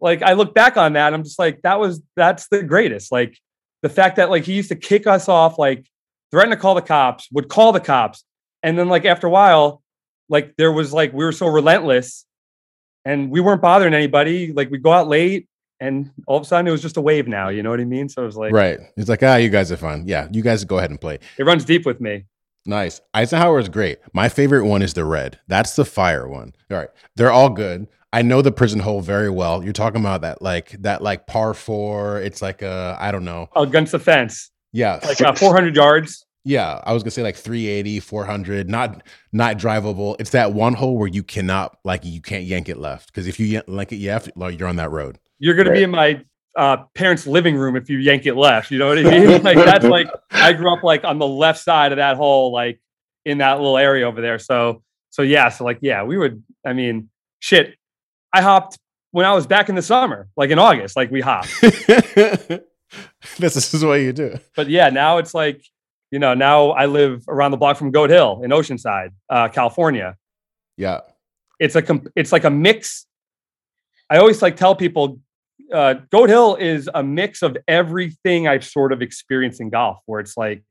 like 0.04 0.22
I 0.22 0.34
look 0.34 0.54
back 0.54 0.76
on 0.76 0.94
that, 0.94 1.14
I'm 1.14 1.24
just 1.24 1.40
like, 1.40 1.62
that 1.62 1.80
was 1.80 2.02
that's 2.16 2.48
the 2.50 2.62
greatest. 2.62 3.12
Like 3.12 3.38
the 3.82 3.90
fact 3.90 4.18
that 4.18 4.30
like 4.30 4.44
he 4.44 4.54
used 4.54 4.70
to 4.70 4.76
kick 4.76 5.08
us 5.08 5.30
off, 5.30 5.58
like 5.58 5.90
threaten 6.30 6.52
to 6.52 6.58
call 6.58 6.76
the 6.76 6.82
cops, 6.82 7.30
would 7.32 7.48
call 7.48 7.72
the 7.72 7.80
cops, 7.80 8.24
and 8.62 8.78
then 8.78 8.90
like 8.90 9.06
after 9.06 9.28
a 9.28 9.30
while, 9.30 9.82
like 10.30 10.56
there 10.58 10.72
was 10.72 10.92
like 10.92 11.14
we 11.14 11.24
were 11.24 11.32
so 11.32 11.48
relentless, 11.48 12.26
and 13.06 13.32
we 13.32 13.40
weren't 13.40 13.62
bothering 13.62 13.94
anybody. 13.94 14.52
Like 14.52 14.70
we 14.70 14.78
go 14.78 14.92
out 14.92 15.08
late, 15.08 15.48
and 15.80 16.12
all 16.28 16.38
of 16.38 16.44
a 16.44 16.46
sudden 16.46 16.68
it 16.68 16.72
was 16.72 16.82
just 16.82 16.98
a 16.98 17.02
wave 17.02 17.28
now. 17.28 17.48
You 17.48 17.64
know 17.64 17.70
what 17.70 17.80
I 17.80 17.86
mean? 17.86 18.10
So 18.10 18.24
it 18.24 18.26
was 18.26 18.38
like 18.38 18.52
right. 18.52 18.80
It's 18.98 19.10
like 19.10 19.24
ah, 19.24 19.38
you 19.38 19.50
guys 19.50 19.72
are 19.72 19.78
fun. 19.78 20.04
Yeah, 20.06 20.28
you 20.32 20.42
guys 20.42 20.66
go 20.66 20.80
ahead 20.80 20.90
and 20.90 21.00
play. 21.00 21.20
It 21.38 21.46
runs 21.46 21.64
deep 21.64 21.86
with 21.86 22.02
me. 22.02 22.26
Nice. 22.66 23.02
Eisenhower 23.14 23.60
is 23.60 23.70
great. 23.70 24.00
My 24.14 24.30
favorite 24.30 24.66
one 24.66 24.82
is 24.82 24.94
the 24.94 25.06
red. 25.06 25.40
That's 25.48 25.76
the 25.76 25.86
fire 25.86 26.28
one. 26.28 26.54
All 26.72 26.78
right. 26.78 26.90
They're 27.16 27.32
all 27.32 27.50
good. 27.50 27.88
I 28.14 28.22
know 28.22 28.42
the 28.42 28.52
prison 28.52 28.80
hole 28.80 29.02
very 29.02 29.30
well. 29.30 29.64
You're 29.64 29.74
talking 29.74 30.00
about 30.00 30.22
that 30.22 30.42
like 30.42 30.72
that 30.84 31.02
like 31.02 31.26
par 31.26 31.54
four. 31.56 32.22
It's 32.22 32.42
like 32.42 32.62
a 32.62 32.96
I 33.00 33.12
don't 33.12 33.26
know 33.26 33.50
against 33.56 33.92
the 33.92 34.00
fence. 34.00 34.52
Yeah, 34.72 35.00
like 35.04 35.20
uh, 35.20 35.34
400 35.34 35.76
yards. 35.76 36.26
Yeah, 36.46 36.82
I 36.84 36.94
was 36.94 37.04
gonna 37.04 37.12
say 37.12 37.24
like 37.24 37.36
380, 37.36 38.00
400, 38.02 38.70
not 38.70 39.02
not 39.32 39.58
drivable. 39.58 40.16
It's 40.20 40.30
that 40.32 40.54
one 40.54 40.74
hole 40.74 40.98
where 40.98 41.08
you 41.08 41.24
cannot 41.24 41.78
like 41.84 42.06
you 42.06 42.22
can't 42.22 42.44
yank 42.44 42.70
it 42.70 42.78
left 42.78 43.08
because 43.08 43.28
if 43.28 43.40
you 43.40 43.48
yank 43.48 43.66
like 43.68 43.92
it, 43.92 43.98
yeah, 43.98 44.20
like, 44.36 44.60
you're 44.60 44.68
on 44.68 44.76
that 44.76 44.92
road. 44.92 45.20
You're 45.40 45.56
gonna 45.56 45.72
right. 45.72 45.78
be 45.78 45.84
in 45.84 45.92
my 45.92 46.24
uh, 46.56 46.78
parents' 46.94 47.26
living 47.26 47.56
room 47.56 47.76
if 47.76 47.90
you 47.90 47.98
yank 47.98 48.26
it 48.26 48.36
left. 48.36 48.72
You 48.72 48.80
know 48.80 48.88
what 48.88 49.00
I 49.00 49.04
mean? 49.04 49.44
like 49.44 49.58
that's 49.58 49.86
like 49.86 50.08
I 50.32 50.54
grew 50.54 50.72
up 50.72 50.84
like 50.84 51.04
on 51.04 51.20
the 51.20 51.28
left 51.28 51.60
side 51.60 51.92
of 51.92 51.98
that 51.98 52.18
hole, 52.18 52.52
like 52.52 52.80
in 53.26 53.40
that 53.40 53.58
little 53.58 53.78
area 53.78 54.08
over 54.08 54.22
there. 54.22 54.40
So 54.40 54.84
so 55.10 55.22
yeah, 55.22 55.50
so 55.50 55.64
like 55.64 55.80
yeah, 55.82 56.04
we 56.04 56.18
would. 56.18 56.44
I 56.66 56.74
mean, 56.74 57.10
shit. 57.40 57.76
I 58.36 58.42
hopped 58.42 58.80
when 59.12 59.28
I 59.28 59.34
was 59.34 59.46
back 59.46 59.70
in 59.70 59.76
the 59.76 59.82
summer, 59.84 60.28
like 60.36 60.50
in 60.50 60.58
August, 60.58 60.96
like 60.96 61.12
we 61.12 61.22
hopped. 61.22 61.50
this 63.38 63.74
is 63.74 63.86
what 63.86 63.96
you 64.02 64.12
do. 64.12 64.40
But 64.56 64.70
yeah, 64.70 64.90
now 64.90 65.20
it's 65.20 65.36
like, 65.36 65.64
you 66.10 66.18
know, 66.18 66.34
now 66.34 66.72
I 66.72 66.88
live 66.88 67.24
around 67.28 67.52
the 67.52 67.58
block 67.58 67.78
from 67.78 67.92
Goat 67.92 68.10
Hill 68.10 68.42
in 68.44 68.50
Oceanside, 68.50 69.12
uh, 69.30 69.50
California. 69.50 70.18
Yeah. 70.78 71.02
It's 71.60 71.76
a, 71.76 72.02
it's 72.16 72.32
like 72.32 72.44
a 72.44 72.50
mix. 72.50 73.06
I 74.10 74.18
always 74.18 74.42
like 74.42 74.58
tell 74.58 74.76
people, 74.76 75.20
uh, 75.72 75.96
Goat 76.12 76.30
Hill 76.30 76.56
is 76.56 76.90
a 76.94 77.04
mix 77.04 77.42
of 77.42 77.58
everything 77.68 78.48
I've 78.48 78.66
sort 78.66 78.92
of 78.92 79.02
experienced 79.02 79.62
in 79.62 79.70
golf, 79.70 80.00
where 80.06 80.20
it's 80.20 80.38
like, 80.38 80.64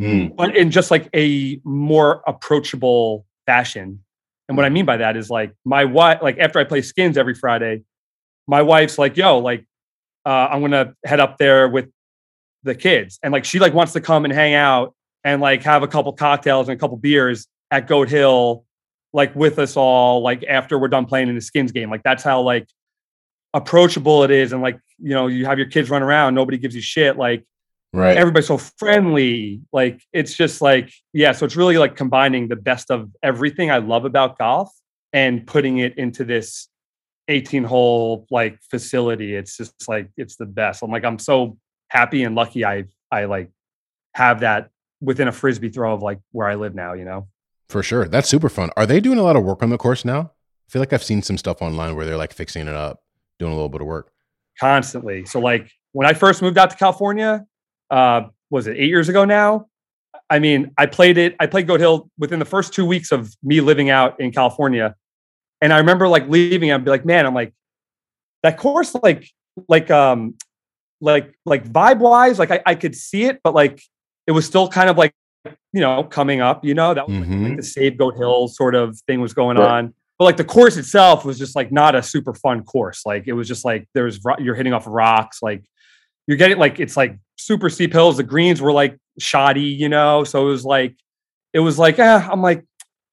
Mm. 0.00 0.34
but 0.34 0.56
in 0.56 0.70
just 0.70 0.90
like 0.90 1.10
a 1.14 1.60
more 1.62 2.22
approachable 2.26 3.26
fashion. 3.44 4.02
And 4.48 4.56
what 4.56 4.64
I 4.64 4.70
mean 4.70 4.86
by 4.86 4.96
that 4.96 5.14
is 5.14 5.28
like 5.28 5.52
my 5.66 5.84
wife, 5.84 6.20
like 6.22 6.38
after 6.38 6.58
I 6.58 6.64
play 6.64 6.80
skins 6.80 7.18
every 7.18 7.34
Friday, 7.34 7.82
my 8.46 8.62
wife's 8.62 8.96
like, 8.96 9.18
yo, 9.18 9.38
like, 9.38 9.66
uh, 10.24 10.48
I'm 10.50 10.62
gonna 10.62 10.94
head 11.04 11.20
up 11.20 11.36
there 11.36 11.68
with 11.68 11.90
the 12.62 12.74
kids. 12.74 13.18
And 13.22 13.30
like 13.30 13.44
she 13.44 13.58
like 13.58 13.74
wants 13.74 13.92
to 13.92 14.00
come 14.00 14.24
and 14.24 14.32
hang 14.32 14.54
out 14.54 14.94
and 15.22 15.42
like 15.42 15.62
have 15.64 15.82
a 15.82 15.88
couple 15.88 16.12
cocktails 16.14 16.68
and 16.68 16.76
a 16.76 16.80
couple 16.80 16.96
beers 16.96 17.46
at 17.70 17.86
Goat 17.86 18.08
Hill, 18.08 18.64
like 19.12 19.36
with 19.36 19.58
us 19.58 19.76
all, 19.76 20.22
like 20.22 20.44
after 20.48 20.78
we're 20.78 20.88
done 20.88 21.04
playing 21.04 21.28
in 21.28 21.34
the 21.34 21.42
skins 21.42 21.72
game. 21.72 21.90
Like 21.90 22.02
that's 22.04 22.22
how 22.22 22.40
like 22.40 22.66
approachable 23.54 24.22
it 24.24 24.30
is. 24.30 24.52
And 24.52 24.62
like, 24.62 24.78
you 24.98 25.10
know, 25.14 25.26
you 25.26 25.46
have 25.46 25.58
your 25.58 25.68
kids 25.68 25.90
run 25.90 26.02
around, 26.02 26.34
nobody 26.34 26.58
gives 26.58 26.74
you 26.74 26.80
shit. 26.82 27.16
Like 27.16 27.44
Right. 27.92 28.16
everybody's 28.16 28.46
so 28.46 28.56
friendly. 28.56 29.62
Like 29.72 30.00
it's 30.12 30.36
just 30.36 30.62
like, 30.62 30.92
yeah. 31.12 31.32
So 31.32 31.44
it's 31.44 31.56
really 31.56 31.76
like 31.76 31.96
combining 31.96 32.46
the 32.46 32.54
best 32.54 32.88
of 32.90 33.10
everything 33.22 33.70
I 33.72 33.78
love 33.78 34.04
about 34.04 34.38
golf 34.38 34.70
and 35.12 35.44
putting 35.44 35.78
it 35.78 35.98
into 35.98 36.24
this 36.24 36.68
18 37.26 37.64
hole 37.64 38.26
like 38.30 38.60
facility. 38.70 39.34
It's 39.34 39.56
just 39.56 39.88
like 39.88 40.08
it's 40.16 40.36
the 40.36 40.46
best. 40.46 40.82
I'm 40.84 40.90
like, 40.92 41.04
I'm 41.04 41.18
so 41.18 41.58
happy 41.88 42.22
and 42.22 42.36
lucky 42.36 42.64
I 42.64 42.84
I 43.10 43.24
like 43.24 43.50
have 44.14 44.40
that 44.40 44.70
within 45.00 45.26
a 45.26 45.32
frisbee 45.32 45.70
throw 45.70 45.92
of 45.92 46.00
like 46.02 46.20
where 46.30 46.46
I 46.46 46.54
live 46.54 46.76
now, 46.76 46.92
you 46.92 47.04
know. 47.04 47.26
For 47.68 47.82
sure. 47.82 48.06
That's 48.06 48.28
super 48.28 48.48
fun. 48.48 48.70
Are 48.76 48.86
they 48.86 49.00
doing 49.00 49.18
a 49.18 49.22
lot 49.24 49.34
of 49.34 49.42
work 49.42 49.64
on 49.64 49.70
the 49.70 49.78
course 49.78 50.04
now? 50.04 50.20
I 50.68 50.70
feel 50.70 50.80
like 50.80 50.92
I've 50.92 51.02
seen 51.02 51.22
some 51.22 51.38
stuff 51.38 51.60
online 51.60 51.96
where 51.96 52.06
they're 52.06 52.16
like 52.16 52.32
fixing 52.32 52.68
it 52.68 52.74
up, 52.74 53.00
doing 53.40 53.50
a 53.52 53.54
little 53.56 53.68
bit 53.70 53.80
of 53.80 53.88
work. 53.88 54.12
constantly. 54.60 55.24
So 55.24 55.40
like 55.40 55.70
when 55.92 56.06
I 56.06 56.12
first 56.12 56.42
moved 56.42 56.58
out 56.58 56.68
to 56.70 56.76
California, 56.76 57.46
uh, 57.90 58.22
was 58.50 58.66
it 58.66 58.76
eight 58.76 58.88
years 58.90 59.08
ago 59.08 59.24
now? 59.24 59.66
I 60.28 60.38
mean, 60.38 60.70
I 60.76 60.84
played 60.86 61.16
it. 61.18 61.34
I 61.40 61.46
played 61.46 61.66
Goat 61.66 61.80
Hill 61.80 62.10
within 62.18 62.38
the 62.38 62.44
first 62.44 62.72
two 62.74 62.84
weeks 62.84 63.10
of 63.10 63.34
me 63.42 63.60
living 63.62 63.88
out 63.90 64.20
in 64.20 64.30
California, 64.32 64.94
and 65.62 65.72
I 65.72 65.78
remember 65.78 66.06
like 66.08 66.28
leaving. 66.28 66.70
I'd 66.70 66.84
be 66.84 66.90
like, 66.90 67.04
man, 67.06 67.26
I'm 67.26 67.34
like 67.34 67.52
that 68.42 68.58
course, 68.58 68.94
like, 69.02 69.28
like, 69.68 69.90
um, 69.90 70.34
like, 71.00 71.34
like 71.46 71.64
vibe 71.70 71.98
wise, 71.98 72.38
like 72.38 72.50
I, 72.50 72.60
I 72.66 72.74
could 72.74 72.94
see 72.94 73.24
it, 73.24 73.40
but 73.42 73.54
like 73.54 73.82
it 74.26 74.32
was 74.32 74.44
still 74.46 74.68
kind 74.68 74.88
of 74.90 74.96
like 74.98 75.12
you 75.72 75.80
know 75.80 76.04
coming 76.04 76.40
up. 76.42 76.64
You 76.64 76.74
know, 76.74 76.92
that 76.94 77.08
was 77.08 77.16
like, 77.18 77.28
Mhm. 77.28 77.48
like 77.48 77.56
the 77.56 77.62
Save 77.62 77.96
Goat 77.98 78.16
Hill 78.16 78.48
sort 78.48 78.74
of 78.74 78.98
thing 79.06 79.20
was 79.22 79.32
going 79.32 79.56
Right. 79.56 79.70
on 79.70 79.94
but 80.20 80.26
like 80.26 80.36
the 80.36 80.44
course 80.44 80.76
itself 80.76 81.24
was 81.24 81.38
just 81.38 81.56
like 81.56 81.72
not 81.72 81.94
a 81.94 82.02
super 82.02 82.34
fun 82.34 82.62
course. 82.62 83.06
Like 83.06 83.26
it 83.26 83.32
was 83.32 83.48
just 83.48 83.64
like 83.64 83.88
there's 83.94 84.20
you're 84.38 84.54
hitting 84.54 84.74
off 84.74 84.84
rocks, 84.86 85.40
like 85.40 85.64
you're 86.26 86.36
getting 86.36 86.58
like 86.58 86.78
it's 86.78 86.94
like 86.94 87.16
super 87.38 87.70
steep 87.70 87.94
hills. 87.94 88.18
The 88.18 88.22
greens 88.22 88.60
were 88.60 88.70
like 88.70 88.98
shoddy, 89.18 89.62
you 89.62 89.88
know. 89.88 90.24
So 90.24 90.42
it 90.42 90.50
was 90.50 90.62
like 90.62 90.94
it 91.54 91.60
was 91.60 91.78
like 91.78 91.98
eh, 91.98 92.28
I'm 92.30 92.42
like 92.42 92.62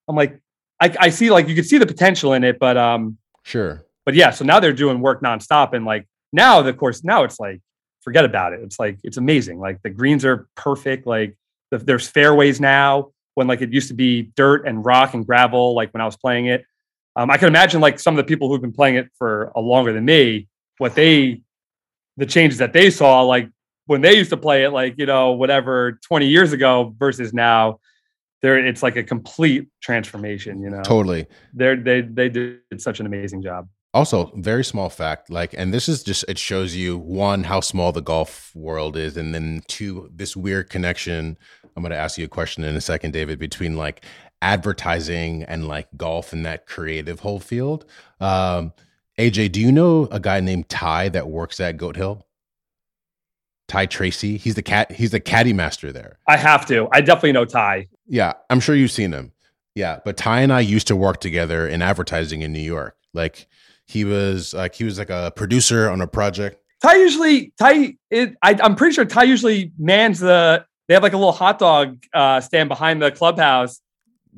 I'm 0.10 0.18
like 0.18 0.38
I, 0.82 0.94
I 1.00 1.10
see 1.10 1.30
like 1.32 1.48
you 1.48 1.56
could 1.56 1.66
see 1.66 1.78
the 1.78 1.86
potential 1.86 2.34
in 2.34 2.44
it, 2.44 2.60
but 2.60 2.76
um 2.76 3.18
Sure. 3.44 3.86
but 4.06 4.14
yeah. 4.14 4.32
So 4.32 4.44
now 4.44 4.60
they're 4.60 4.74
doing 4.74 5.00
work 5.00 5.22
nonstop, 5.22 5.72
and 5.72 5.86
like 5.86 6.06
now 6.34 6.62
the 6.62 6.74
course 6.74 7.06
now 7.06 7.24
it's 7.24 7.40
like 7.40 7.62
forget 8.02 8.26
about 8.26 8.52
it. 8.52 8.60
It's 8.64 8.82
like 8.82 9.00
it's 9.06 9.16
amazing. 9.16 9.60
Like 9.60 9.82
the 9.82 9.92
greens 9.92 10.26
are 10.26 10.50
perfect. 10.58 11.08
Like 11.08 11.38
the, 11.72 11.78
there's 11.78 12.06
fairways 12.10 12.60
now 12.60 13.12
when 13.36 13.48
like 13.48 13.62
it 13.62 13.72
used 13.72 13.88
to 13.88 13.94
be 13.94 14.24
dirt 14.36 14.68
and 14.68 14.86
rock 14.86 15.14
and 15.14 15.26
gravel. 15.26 15.74
Like 15.74 15.94
when 15.94 16.02
I 16.02 16.06
was 16.06 16.18
playing 16.18 16.48
it, 16.48 16.66
um, 17.18 17.32
I 17.32 17.38
can 17.38 17.48
imagine 17.48 17.82
like 17.82 18.00
some 18.00 18.14
of 18.14 18.18
the 18.18 18.24
people 18.24 18.48
who've 18.48 18.62
been 18.62 18.72
playing 18.72 18.96
it 18.96 19.10
for 19.18 19.52
a 19.56 19.60
longer 19.60 19.92
than 19.92 20.06
me, 20.06 20.48
what 20.78 20.94
they, 20.94 21.42
the 22.16 22.28
changes 22.28 22.60
that 22.60 22.74
they 22.74 22.92
saw, 22.92 23.24
like 23.24 23.50
when 23.88 24.02
they 24.02 24.16
used 24.16 24.30
to 24.30 24.38
play 24.38 24.64
it, 24.64 24.70
like 24.70 24.96
you 24.98 25.08
know 25.08 25.32
whatever 25.32 26.00
20 26.08 26.28
years 26.28 26.54
ago 26.54 26.94
versus 27.00 27.34
now, 27.34 27.80
there 28.44 28.64
it's 28.64 28.84
like 28.84 28.96
a 28.98 29.04
complete 29.04 29.68
transformation. 29.82 30.62
You 30.62 30.70
know, 30.70 30.84
Totally. 30.84 31.26
they're 31.54 31.76
they 31.76 32.02
they 32.02 32.30
did 32.30 32.60
such 32.78 33.00
an 33.00 33.08
amazing 33.08 33.42
job. 33.42 33.68
Also, 33.94 34.32
very 34.36 34.64
small 34.64 34.90
fact, 34.90 35.32
like, 35.32 35.56
and 35.58 35.74
this 35.74 35.90
is 35.90 36.04
just, 36.04 36.24
it 36.28 36.38
shows 36.38 36.76
you 36.76 37.00
one, 37.00 37.46
how 37.46 37.62
small 37.62 37.92
the 37.92 38.02
golf 38.02 38.52
world 38.54 38.96
is, 38.96 39.18
and 39.18 39.34
then 39.34 39.64
two, 39.68 40.12
this 40.14 40.36
weird 40.36 40.70
connection. 40.70 41.36
I'm 41.76 41.82
going 41.82 41.92
to 41.92 41.98
ask 41.98 42.18
you 42.18 42.26
a 42.26 42.28
question 42.28 42.64
in 42.64 42.76
a 42.76 42.82
second, 42.82 43.12
David, 43.12 43.40
between 43.40 43.76
like 43.76 44.04
advertising 44.42 45.44
and 45.44 45.68
like 45.68 45.88
golf 45.98 46.34
and 46.34 46.46
that 46.46 46.68
creative 46.68 47.22
whole 47.22 47.40
field. 47.40 47.86
Um, 48.20 48.74
AJ, 49.18 49.52
do 49.52 49.60
you 49.60 49.72
know 49.72 50.08
a 50.12 50.20
guy 50.20 50.40
named 50.40 50.70
Ty 50.70 51.10
that 51.10 51.28
works 51.28 51.60
at 51.60 51.78
Goat 51.78 51.96
Hill? 51.96 52.26
Ty 53.68 53.88
Tracy. 53.88 54.38
He's 54.38 54.56
the 54.56 54.62
cat. 54.62 54.92
He's 54.92 55.12
the 55.12 55.20
caddy 55.20 55.54
master 55.54 55.92
there. 55.92 56.20
I 56.28 56.38
have 56.38 56.66
to. 56.68 56.88
I 56.92 57.02
definitely 57.02 57.34
know 57.34 57.46
Ty. 57.46 57.88
Yeah, 58.08 58.34
I'm 58.50 58.60
sure 58.60 58.76
you've 58.76 58.92
seen 58.92 59.12
him. 59.12 59.34
Yeah, 59.76 60.00
but 60.06 60.18
Ty 60.18 60.42
and 60.42 60.54
I 60.54 60.62
used 60.62 60.88
to 60.88 60.96
work 60.96 61.20
together 61.20 61.68
in 61.68 61.82
advertising 61.82 62.42
in 62.42 62.54
New 62.54 62.60
York. 62.60 62.96
Like 63.14 63.48
he 63.86 64.06
was 64.06 64.54
like 64.54 64.76
he 64.76 64.84
was 64.84 64.98
like 64.98 65.10
a 65.10 65.34
producer 65.36 65.90
on 65.90 66.00
a 66.02 66.08
project. 66.08 66.62
Ty 66.82 66.96
usually 66.96 67.54
Ty. 67.60 67.98
It, 68.10 68.36
I, 68.42 68.58
I'm 68.62 68.76
pretty 68.76 68.94
sure 68.94 69.06
Ty 69.06 69.24
usually 69.24 69.72
mans 69.78 70.20
the. 70.20 70.66
They 70.88 70.94
have 70.94 71.04
like 71.04 71.14
a 71.14 71.18
little 71.18 71.34
hot 71.34 71.60
dog 71.60 72.02
uh, 72.14 72.40
stand 72.40 72.70
behind 72.70 73.02
the 73.02 73.12
clubhouse. 73.12 73.82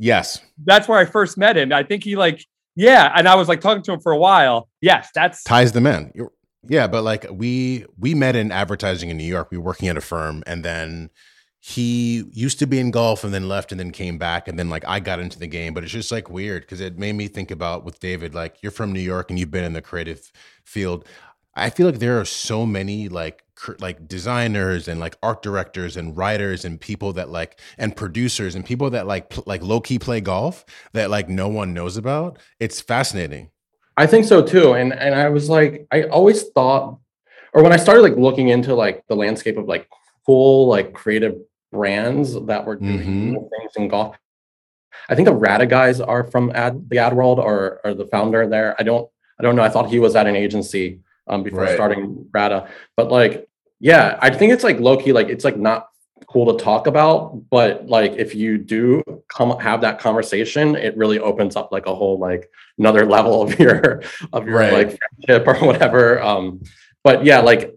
Yes, 0.02 0.40
That's 0.64 0.88
where 0.88 0.98
I 0.98 1.06
first 1.06 1.38
met 1.38 1.58
him. 1.58 1.74
I 1.74 1.84
think 1.84 2.04
he 2.04 2.16
like 2.16 2.46
yeah, 2.76 3.12
and 3.14 3.28
I 3.28 3.36
was 3.36 3.50
like 3.50 3.60
talking 3.60 3.84
to 3.84 3.92
him 3.92 4.00
for 4.00 4.14
a 4.14 4.18
while. 4.18 4.70
Yes, 4.80 5.10
that's 5.14 5.44
Ty's 5.44 5.74
the 5.74 5.82
man. 5.82 6.14
You're, 6.16 6.32
yeah, 6.68 6.88
but 6.88 7.04
like 7.04 7.26
we 7.30 7.86
we 7.98 8.16
met 8.16 8.38
in 8.38 8.54
advertising 8.54 9.10
in 9.10 9.18
New 9.18 9.26
York. 9.26 9.50
We 9.52 9.58
were 9.58 9.66
working 9.66 9.90
at 9.90 9.98
a 9.98 10.02
firm, 10.02 10.44
and 10.48 10.64
then 10.64 11.10
he 11.60 12.24
used 12.32 12.58
to 12.60 12.68
be 12.68 12.80
in 12.80 12.92
golf, 12.92 13.26
and 13.26 13.34
then 13.34 13.50
left, 13.50 13.72
and 13.72 13.80
then 13.80 13.92
came 13.92 14.18
back, 14.18 14.48
and 14.48 14.58
then 14.58 14.70
like 14.70 14.86
I 14.88 15.02
got 15.02 15.20
into 15.20 15.38
the 15.38 15.48
game. 15.48 15.74
But 15.74 15.84
it's 15.84 15.92
just 15.92 16.12
like 16.12 16.30
weird 16.30 16.62
because 16.62 16.80
it 16.80 16.98
made 16.98 17.14
me 17.14 17.28
think 17.28 17.52
about 17.52 17.84
with 17.84 18.00
David. 18.00 18.34
Like 18.34 18.64
you're 18.64 18.72
from 18.72 18.94
New 18.94 19.02
York, 19.02 19.30
and 19.30 19.38
you've 19.38 19.52
been 19.52 19.66
in 19.66 19.74
the 19.74 19.82
creative 19.82 20.32
field. 20.64 21.06
I 21.56 21.70
feel 21.70 21.88
like 21.88 22.00
there 22.00 22.22
are 22.22 22.26
so 22.26 22.66
many 22.66 23.10
like 23.10 23.44
like 23.80 24.08
designers 24.08 24.88
and 24.88 25.00
like 25.00 25.17
art 25.22 25.41
directors 25.41 25.98
and 25.98 26.15
writers 26.15 26.63
and 26.65 26.80
people 26.80 27.13
that 27.13 27.30
like 27.30 27.60
and 27.78 27.95
producers 27.95 28.56
and 28.56 28.65
people 28.65 28.89
that 28.89 29.06
like 29.08 29.30
pl- 29.30 29.43
like 29.45 29.62
low 29.62 29.80
key 29.82 30.00
play 30.00 30.22
golf 30.22 30.65
that 30.93 31.10
like 31.10 31.28
no 31.30 31.48
one 31.48 31.74
knows 31.74 31.98
about. 31.98 32.39
It's 32.60 32.80
fascinating. 32.82 33.50
I 33.98 34.08
think 34.08 34.26
so 34.26 34.41
too. 34.41 34.74
And 34.74 34.93
and 34.93 35.13
I 35.15 35.30
was 35.30 35.50
like, 35.50 35.88
I 35.91 36.04
always 36.04 36.43
thought, 36.50 37.00
or 37.54 37.62
when 37.63 37.74
I 37.74 37.78
started 37.78 38.02
like 38.02 38.15
looking 38.15 38.48
into 38.50 38.74
like 38.76 39.04
the 39.08 39.15
landscape 39.15 39.58
of 39.58 39.65
like 39.67 39.89
cool 40.26 40.67
like 40.67 40.93
creative 40.93 41.36
brands 41.72 42.34
that 42.45 42.65
were 42.65 42.76
doing 42.78 43.00
Mhm. 43.00 43.34
cool 43.34 43.50
things 43.60 43.72
in 43.76 43.88
golf. 43.89 44.15
I 45.10 45.15
think 45.15 45.28
the 45.28 45.34
Rada 45.36 45.65
guys 45.65 46.00
are 46.00 46.24
from 46.24 46.52
ad 46.56 46.89
the 46.89 47.00
ad 47.00 47.13
world 47.13 47.39
or 47.39 47.82
or 47.84 47.93
the 47.93 48.06
founder 48.08 48.48
there. 48.48 48.76
I 48.80 48.84
don't 48.84 49.10
I 49.39 49.43
don't 49.43 49.56
know. 49.58 49.63
I 49.63 49.69
thought 49.69 49.89
he 49.89 50.00
was 50.00 50.15
at 50.15 50.28
an 50.28 50.36
agency 50.38 51.02
um 51.28 51.43
before 51.43 51.62
Right. 51.63 51.74
starting 51.76 52.26
Rada. 52.34 52.69
But 52.95 53.12
like, 53.12 53.48
yeah, 53.80 54.18
I 54.22 54.30
think 54.30 54.52
it's 54.54 54.63
like 54.63 54.80
low 54.80 54.98
key, 54.98 55.13
like 55.13 55.30
it's 55.30 55.46
like 55.46 55.58
not 55.58 55.88
cool 56.28 56.56
to 56.56 56.63
talk 56.63 56.86
about, 56.88 57.50
but 57.50 57.88
like 57.88 58.13
if 58.13 58.36
you 58.36 58.58
do 58.58 59.04
come 59.30 59.58
have 59.60 59.82
that 59.82 60.00
conversation, 60.00 60.76
it 60.76 60.96
really 60.98 61.20
opens 61.20 61.56
up 61.56 61.72
like 61.72 61.86
a 61.86 61.96
whole 61.96 62.20
like 62.20 62.50
another 62.78 63.06
level 63.15 63.42
of 63.42 63.58
your 63.60 64.02
of 64.34 64.46
your 64.48 64.58
Right. 64.58 64.74
like 64.74 64.98
friendship 64.98 65.48
or 65.48 65.65
whatever. 65.65 66.22
Um, 66.22 66.62
but 67.04 67.24
yeah, 67.24 67.39
like 67.39 67.76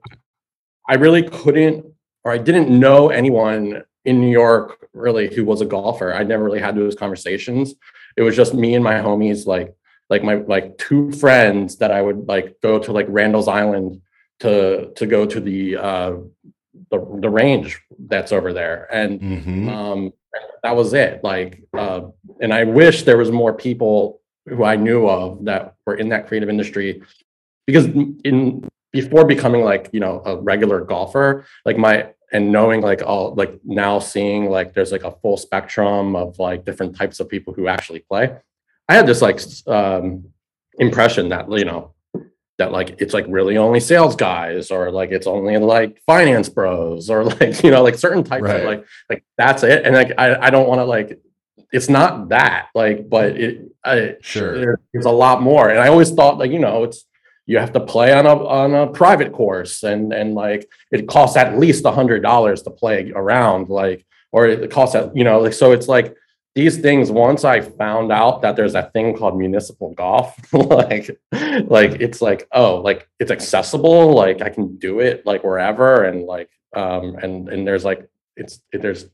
I 0.88 0.94
really 0.94 1.22
couldn't 1.22 1.86
or 2.24 2.32
I 2.32 2.38
didn't 2.38 2.68
know 2.68 3.08
anyone 3.10 3.82
in 4.04 4.20
New 4.20 4.30
York 4.30 4.88
really 4.92 5.32
who 5.32 5.44
was 5.44 5.60
a 5.60 5.66
golfer. 5.66 6.12
I 6.12 6.22
never 6.24 6.44
really 6.44 6.60
had 6.60 6.76
those 6.76 6.94
conversations. 6.96 7.74
It 8.16 8.22
was 8.22 8.36
just 8.36 8.54
me 8.54 8.74
and 8.74 8.84
my 8.84 8.94
homies, 8.94 9.46
like 9.46 9.74
like 10.10 10.22
my 10.24 10.34
like 10.34 10.76
two 10.78 11.12
friends 11.12 11.76
that 11.78 11.90
I 11.92 12.02
would 12.02 12.28
like 12.28 12.56
go 12.60 12.78
to 12.80 12.92
like 12.92 13.06
Randall's 13.08 13.48
Island 13.48 14.02
to 14.42 14.90
to 14.98 15.04
go 15.06 15.20
to 15.26 15.40
the 15.40 15.76
uh 15.76 16.12
the, 16.90 16.98
the 17.24 17.30
range 17.30 17.80
that's 18.10 18.32
over 18.32 18.52
there. 18.52 18.88
And 18.92 19.20
Mm-hmm. 19.20 19.68
um 19.68 20.12
that 20.62 20.74
was 20.74 20.94
it 20.94 21.22
like 21.22 21.62
uh 21.76 22.00
and 22.40 22.54
i 22.54 22.64
wish 22.64 23.02
there 23.02 23.18
was 23.18 23.30
more 23.30 23.52
people 23.52 24.20
who 24.48 24.64
i 24.64 24.76
knew 24.76 25.06
of 25.06 25.44
that 25.44 25.74
were 25.84 25.96
in 26.02 26.08
that 26.08 26.26
creative 26.26 26.48
industry 26.48 27.02
because 27.66 27.86
in 28.24 28.66
before 28.92 29.24
becoming 29.26 29.62
like 29.72 29.90
you 29.92 30.00
know 30.00 30.22
a 30.24 30.32
regular 30.52 30.80
golfer 30.92 31.44
like 31.66 31.76
my 31.76 31.94
and 32.32 32.50
knowing 32.50 32.80
like 32.80 33.02
all 33.02 33.34
like 33.34 33.52
now 33.64 33.98
seeing 33.98 34.42
like 34.56 34.72
there's 34.72 34.92
like 34.96 35.04
a 35.04 35.16
full 35.20 35.36
spectrum 35.36 36.16
of 36.16 36.38
like 36.38 36.64
different 36.64 36.96
types 36.96 37.20
of 37.20 37.28
people 37.28 37.52
who 37.52 37.68
actually 37.68 38.00
play 38.10 38.24
i 38.88 38.94
had 38.94 39.06
this 39.06 39.20
like 39.20 39.38
um 39.66 40.24
impression 40.78 41.28
that 41.28 41.44
you 41.52 41.66
know 41.70 41.92
that 42.62 42.70
like 42.72 42.96
it's 43.02 43.12
like 43.12 43.26
really 43.28 43.56
only 43.56 43.80
sales 43.80 44.14
guys 44.16 44.70
or 44.70 44.90
like 44.90 45.10
it's 45.10 45.26
only 45.26 45.56
like 45.58 46.00
finance 46.06 46.48
bros 46.48 47.10
or 47.10 47.24
like 47.40 47.62
you 47.64 47.70
know 47.72 47.82
like 47.82 47.96
certain 47.96 48.22
types 48.24 48.44
Right. 48.44 48.60
of 48.60 48.66
like 48.66 48.84
like 49.10 49.24
that's 49.36 49.62
it 49.64 49.84
and 49.84 49.94
like 49.94 50.12
i, 50.18 50.46
I 50.46 50.50
don't 50.50 50.68
want 50.68 50.78
to 50.80 50.84
like 50.84 51.20
it's 51.72 51.88
not 51.88 52.28
that 52.28 52.68
like 52.74 53.08
but 53.08 53.36
it 53.44 53.52
I, 53.84 54.16
Sure. 54.20 54.52
there- 54.58 54.80
there's 54.92 55.06
a 55.06 55.10
lot 55.24 55.42
more 55.42 55.68
and 55.70 55.78
i 55.80 55.88
always 55.88 56.10
thought 56.12 56.38
like 56.38 56.52
you 56.52 56.60
know 56.60 56.84
it's 56.84 57.04
you 57.46 57.58
have 57.58 57.72
to 57.72 57.80
play 57.80 58.12
on 58.12 58.24
a 58.26 58.34
on 58.60 58.70
a 58.74 58.86
private 58.86 59.32
course 59.32 59.82
and 59.82 60.12
and 60.12 60.34
like 60.34 60.68
it 60.92 61.08
costs 61.08 61.36
at 61.36 61.58
least 61.58 61.84
a 61.84 61.90
hundred 61.90 62.22
dollars 62.22 62.62
to 62.62 62.70
play 62.70 63.10
around 63.22 63.68
like 63.68 64.06
or 64.34 64.46
it 64.46 64.70
costs 64.70 64.94
that, 64.94 65.14
you 65.14 65.24
know, 65.24 65.40
like, 65.40 65.52
so 65.52 65.72
it's 65.72 65.88
like 65.88 66.14
these 66.54 66.78
things, 66.78 67.10
once 67.10 67.44
I 67.44 67.60
found 67.62 68.12
out 68.12 68.42
that 68.42 68.56
there's 68.56 68.74
a 68.74 68.90
thing 68.92 69.16
called 69.16 69.38
municipal 69.38 69.94
golf, 69.94 70.36
like, 70.52 71.18
like 71.64 71.92
it's 72.00 72.20
like, 72.20 72.46
oh, 72.52 72.76
like 72.76 73.08
it's 73.18 73.30
accessible, 73.30 74.12
like 74.14 74.42
I 74.42 74.50
can 74.50 74.76
do 74.76 75.00
it 75.00 75.24
like 75.24 75.42
wherever. 75.44 76.04
And 76.04 76.24
like, 76.24 76.50
um, 76.76 77.16
and, 77.22 77.48
and 77.48 77.66
there's 77.66 77.84
like, 77.84 78.06
it's, 78.36 78.60
it, 78.72 78.82
there's, 78.82 79.06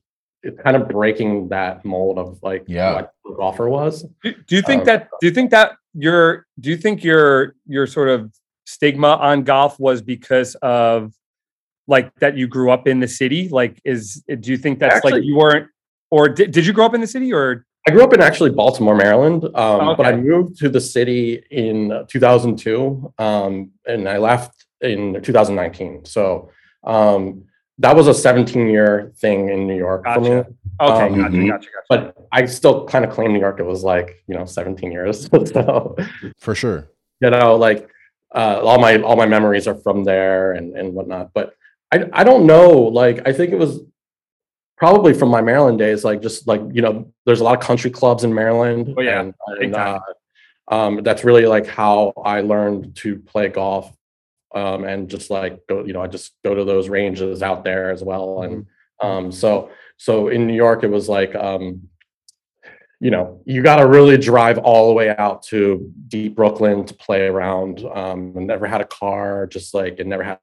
it's 0.42 0.60
kind 0.62 0.76
of 0.76 0.88
breaking 0.88 1.48
that 1.48 1.84
mold 1.84 2.18
of 2.18 2.38
like 2.42 2.64
Yeah. 2.68 2.94
what 2.94 3.12
the 3.24 3.34
golfer 3.34 3.68
was. 3.68 4.04
Do, 4.22 4.32
do 4.46 4.56
you 4.56 4.62
think 4.62 4.80
Um, 4.80 4.86
that? 4.86 5.08
Do 5.20 5.26
you 5.26 5.32
think 5.32 5.50
that 5.50 5.72
your? 5.94 6.46
Do 6.60 6.70
you 6.70 6.76
think 6.76 7.02
your 7.02 7.54
your 7.66 7.88
sort 7.88 8.08
of 8.08 8.32
stigma 8.64 9.16
on 9.16 9.42
golf 9.42 9.80
was 9.80 10.00
because 10.00 10.54
of 10.56 11.12
like 11.88 12.14
that 12.20 12.36
you 12.36 12.46
grew 12.46 12.70
up 12.70 12.86
in 12.86 13.00
the 13.00 13.08
city? 13.08 13.48
Like, 13.48 13.80
is 13.84 14.22
do 14.40 14.50
you 14.52 14.56
think 14.56 14.78
that's 14.78 15.02
like 15.04 15.24
you 15.24 15.34
weren't, 15.36 15.68
or 16.10 16.28
did, 16.28 16.50
did 16.52 16.66
you 16.66 16.72
grow 16.72 16.86
up 16.86 16.94
in 16.94 17.00
the 17.00 17.06
city 17.06 17.32
or? 17.32 17.64
I 17.86 17.90
grew 17.90 18.02
up 18.02 18.12
in 18.12 18.20
actually 18.20 18.50
Baltimore, 18.50 18.94
Maryland, 18.94 19.44
um, 19.54 19.96
but 19.96 20.04
I 20.04 20.14
moved 20.14 20.58
to 20.58 20.68
the 20.68 20.80
city 20.80 21.42
in 21.50 21.90
uh, 21.90 22.04
2002, 22.06 23.14
um, 23.18 23.70
and 23.86 24.06
I 24.08 24.18
left 24.18 24.66
in 24.82 25.22
2019. 25.22 26.04
So 26.04 26.50
um, 26.84 27.44
that 27.78 27.96
was 27.96 28.06
a 28.06 28.12
17 28.12 28.68
year 28.68 29.12
thing 29.16 29.48
in 29.48 29.66
New 29.66 29.76
York 29.76 30.04
for 30.04 30.20
me. 30.20 30.28
Okay, 30.30 30.46
Um, 30.80 31.14
gotcha, 31.22 31.34
mhm. 31.34 31.48
gotcha, 31.48 31.68
gotcha. 31.70 31.86
But 31.88 32.16
I 32.30 32.44
still 32.46 32.86
kind 32.86 33.04
of 33.06 33.10
claim 33.10 33.32
New 33.32 33.40
York. 33.40 33.58
It 33.58 33.64
was 33.66 33.82
like 33.84 34.22
you 34.26 34.34
know 34.36 34.44
17 34.44 34.92
years. 34.92 35.26
so 35.52 35.96
For 36.38 36.54
sure. 36.54 36.90
you 37.20 37.30
know, 37.30 37.56
like 37.56 37.88
uh, 38.34 38.60
all 38.62 38.78
my 38.78 39.00
all 39.00 39.16
my 39.16 39.26
memories 39.26 39.66
are 39.66 39.76
from 39.76 40.04
there 40.04 40.52
and 40.52 40.76
and 40.76 40.92
whatnot. 40.92 41.30
But 41.32 41.54
I 41.90 42.04
I 42.12 42.22
don't 42.24 42.44
know. 42.46 42.68
Like 42.70 43.26
I 43.26 43.32
think 43.32 43.52
it 43.52 43.58
was 43.58 43.80
probably 44.78 45.12
from 45.12 45.28
my 45.28 45.42
Maryland 45.42 45.78
days. 45.78 46.04
Like 46.04 46.22
just 46.22 46.46
like 46.46 46.62
you 46.72 46.82
know, 46.82 47.12
there's 47.26 47.40
a 47.40 47.44
lot 47.44 47.58
of 47.58 47.62
country 47.62 47.90
clubs 47.90 48.24
in 48.24 48.32
Maryland. 48.32 48.94
Oh, 48.96 49.02
yeah. 49.02 49.20
and, 49.20 49.34
and, 49.60 49.74
uh, 49.74 50.00
um, 50.68 51.02
that's 51.02 51.24
really 51.24 51.46
like 51.46 51.66
how 51.66 52.12
I 52.24 52.40
learned 52.40 52.96
to 52.96 53.18
play 53.18 53.48
golf. 53.48 53.92
Um, 54.54 54.84
and 54.84 55.10
just 55.10 55.28
like 55.28 55.66
go, 55.66 55.84
you 55.84 55.92
know, 55.92 56.00
I 56.02 56.06
just 56.06 56.32
go 56.42 56.54
to 56.54 56.64
those 56.64 56.88
ranges 56.88 57.42
out 57.42 57.64
there 57.64 57.90
as 57.90 58.02
well. 58.02 58.42
And 58.42 58.66
Mm-hmm. 59.00 59.06
um, 59.06 59.32
so 59.32 59.70
so 59.96 60.28
in 60.28 60.46
New 60.46 60.54
York, 60.54 60.82
it 60.82 60.90
was 60.90 61.08
like 61.08 61.34
um, 61.34 61.88
you 63.00 63.10
know, 63.10 63.40
you 63.44 63.62
got 63.62 63.76
to 63.76 63.86
really 63.86 64.16
drive 64.16 64.58
all 64.58 64.88
the 64.88 64.94
way 64.94 65.14
out 65.16 65.42
to 65.44 65.92
deep 66.08 66.34
Brooklyn 66.34 66.84
to 66.86 66.94
play 66.94 67.26
around. 67.26 67.84
Um, 67.84 68.32
and 68.36 68.46
never 68.46 68.66
had 68.66 68.80
a 68.80 68.86
car, 68.86 69.46
just 69.46 69.72
like, 69.72 70.00
and 70.00 70.10
never 70.10 70.24
had 70.24 70.38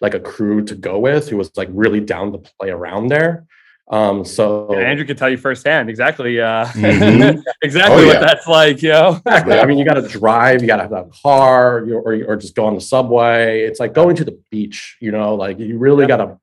like 0.00 0.14
a 0.14 0.20
crew 0.20 0.64
to 0.64 0.74
go 0.74 0.98
with 0.98 1.28
who 1.28 1.36
was 1.36 1.54
like 1.56 1.68
really 1.72 2.00
down 2.00 2.32
to 2.32 2.38
play 2.38 2.70
around 2.70 3.08
there. 3.08 3.46
Um, 3.90 4.24
so 4.24 4.68
Yeah, 4.72 4.78
Andrew 4.86 5.04
can 5.04 5.16
tell 5.16 5.28
you 5.28 5.36
firsthand 5.36 5.90
exactly 5.90 6.40
uh 6.40 6.64
Mhm. 6.74 7.42
exactly 7.62 8.04
Oh, 8.04 8.06
what 8.06 8.14
yeah. 8.14 8.20
that's 8.20 8.46
like, 8.46 8.82
you 8.82 8.90
know. 8.90 9.20
Exactly. 9.26 9.58
I 9.58 9.66
mean, 9.66 9.78
you 9.78 9.84
got 9.84 9.94
to 9.94 10.06
drive, 10.06 10.62
you 10.62 10.68
got 10.68 10.76
to 10.76 10.82
have 10.84 10.92
a 10.92 11.04
car, 11.22 11.84
you, 11.86 11.96
or 11.98 12.14
or 12.28 12.36
just 12.36 12.54
go 12.54 12.66
on 12.66 12.74
the 12.76 12.80
subway. 12.80 13.62
It's 13.62 13.80
like 13.80 13.92
going 13.92 14.14
to 14.16 14.24
the 14.24 14.38
beach. 14.50 14.96
You 15.00 15.10
know, 15.10 15.34
like 15.34 15.58
you 15.58 15.76
really 15.78 16.06
got 16.06 16.18
to. 16.18 16.38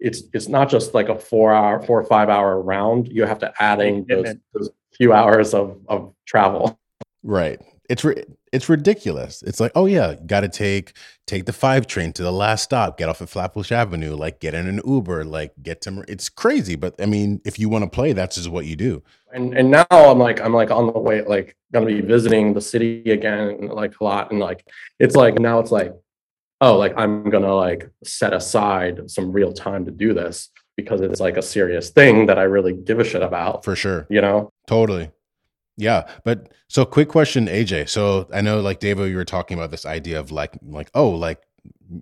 It's 0.00 0.22
it's 0.34 0.48
not 0.48 0.68
just 0.68 0.92
like 0.94 1.08
a 1.08 1.16
four 1.16 1.54
hour, 1.54 1.80
four 1.80 2.00
or 2.00 2.04
five 2.04 2.28
hour 2.28 2.60
round. 2.60 3.06
You 3.08 3.24
have 3.26 3.38
to 3.38 3.52
add 3.60 3.80
in 3.80 4.04
those, 4.08 4.34
those 4.52 4.70
few 4.92 5.12
hours 5.12 5.54
of 5.54 5.78
of 5.86 6.12
travel. 6.26 6.80
Right. 7.22 7.60
It's 7.88 8.02
ri- 8.04 8.24
it's 8.52 8.68
ridiculous. 8.68 9.42
It's 9.42 9.60
like, 9.60 9.72
oh 9.74 9.86
yeah, 9.86 10.14
got 10.26 10.40
to 10.40 10.48
take 10.48 10.92
take 11.26 11.46
the 11.46 11.52
five 11.52 11.86
train 11.86 12.12
to 12.12 12.22
the 12.22 12.30
last 12.30 12.62
stop, 12.62 12.98
get 12.98 13.08
off 13.08 13.22
at 13.22 13.30
Flatbush 13.30 13.72
Avenue, 13.72 14.14
like 14.14 14.40
get 14.40 14.54
in 14.54 14.68
an 14.68 14.80
Uber, 14.84 15.24
like 15.24 15.54
get 15.62 15.80
to. 15.82 16.04
It's 16.06 16.28
crazy, 16.28 16.76
but 16.76 16.94
I 17.00 17.06
mean, 17.06 17.40
if 17.44 17.58
you 17.58 17.70
want 17.70 17.84
to 17.84 17.90
play, 17.90 18.12
that's 18.12 18.36
just 18.36 18.50
what 18.50 18.66
you 18.66 18.76
do. 18.76 19.02
And 19.32 19.56
and 19.56 19.70
now 19.70 19.86
I'm 19.90 20.18
like 20.18 20.40
I'm 20.40 20.52
like 20.52 20.70
on 20.70 20.92
the 20.92 20.98
way, 20.98 21.22
like 21.22 21.56
gonna 21.72 21.86
be 21.86 22.02
visiting 22.02 22.52
the 22.52 22.60
city 22.60 23.10
again, 23.10 23.68
like 23.68 23.98
a 24.00 24.04
lot, 24.04 24.30
and 24.30 24.38
like 24.38 24.68
it's 24.98 25.16
like 25.16 25.38
now 25.38 25.58
it's 25.58 25.72
like, 25.72 25.94
oh, 26.60 26.76
like 26.76 26.92
I'm 26.98 27.30
gonna 27.30 27.54
like 27.54 27.90
set 28.04 28.34
aside 28.34 29.10
some 29.10 29.32
real 29.32 29.52
time 29.54 29.86
to 29.86 29.90
do 29.90 30.12
this 30.12 30.50
because 30.76 31.00
it's 31.00 31.20
like 31.20 31.38
a 31.38 31.42
serious 31.42 31.90
thing 31.90 32.26
that 32.26 32.38
I 32.38 32.42
really 32.42 32.74
give 32.74 33.00
a 33.00 33.04
shit 33.04 33.22
about. 33.22 33.64
For 33.64 33.74
sure. 33.74 34.06
You 34.10 34.20
know. 34.20 34.52
Totally. 34.66 35.10
Yeah. 35.82 36.06
But 36.24 36.52
so 36.68 36.84
quick 36.84 37.08
question, 37.08 37.46
AJ. 37.46 37.88
So 37.88 38.28
I 38.32 38.40
know 38.40 38.60
like 38.60 38.78
David, 38.78 39.10
you 39.10 39.16
were 39.16 39.24
talking 39.24 39.58
about 39.58 39.72
this 39.72 39.84
idea 39.84 40.20
of 40.20 40.30
like 40.30 40.56
like, 40.62 40.90
oh, 40.94 41.10
like 41.10 41.42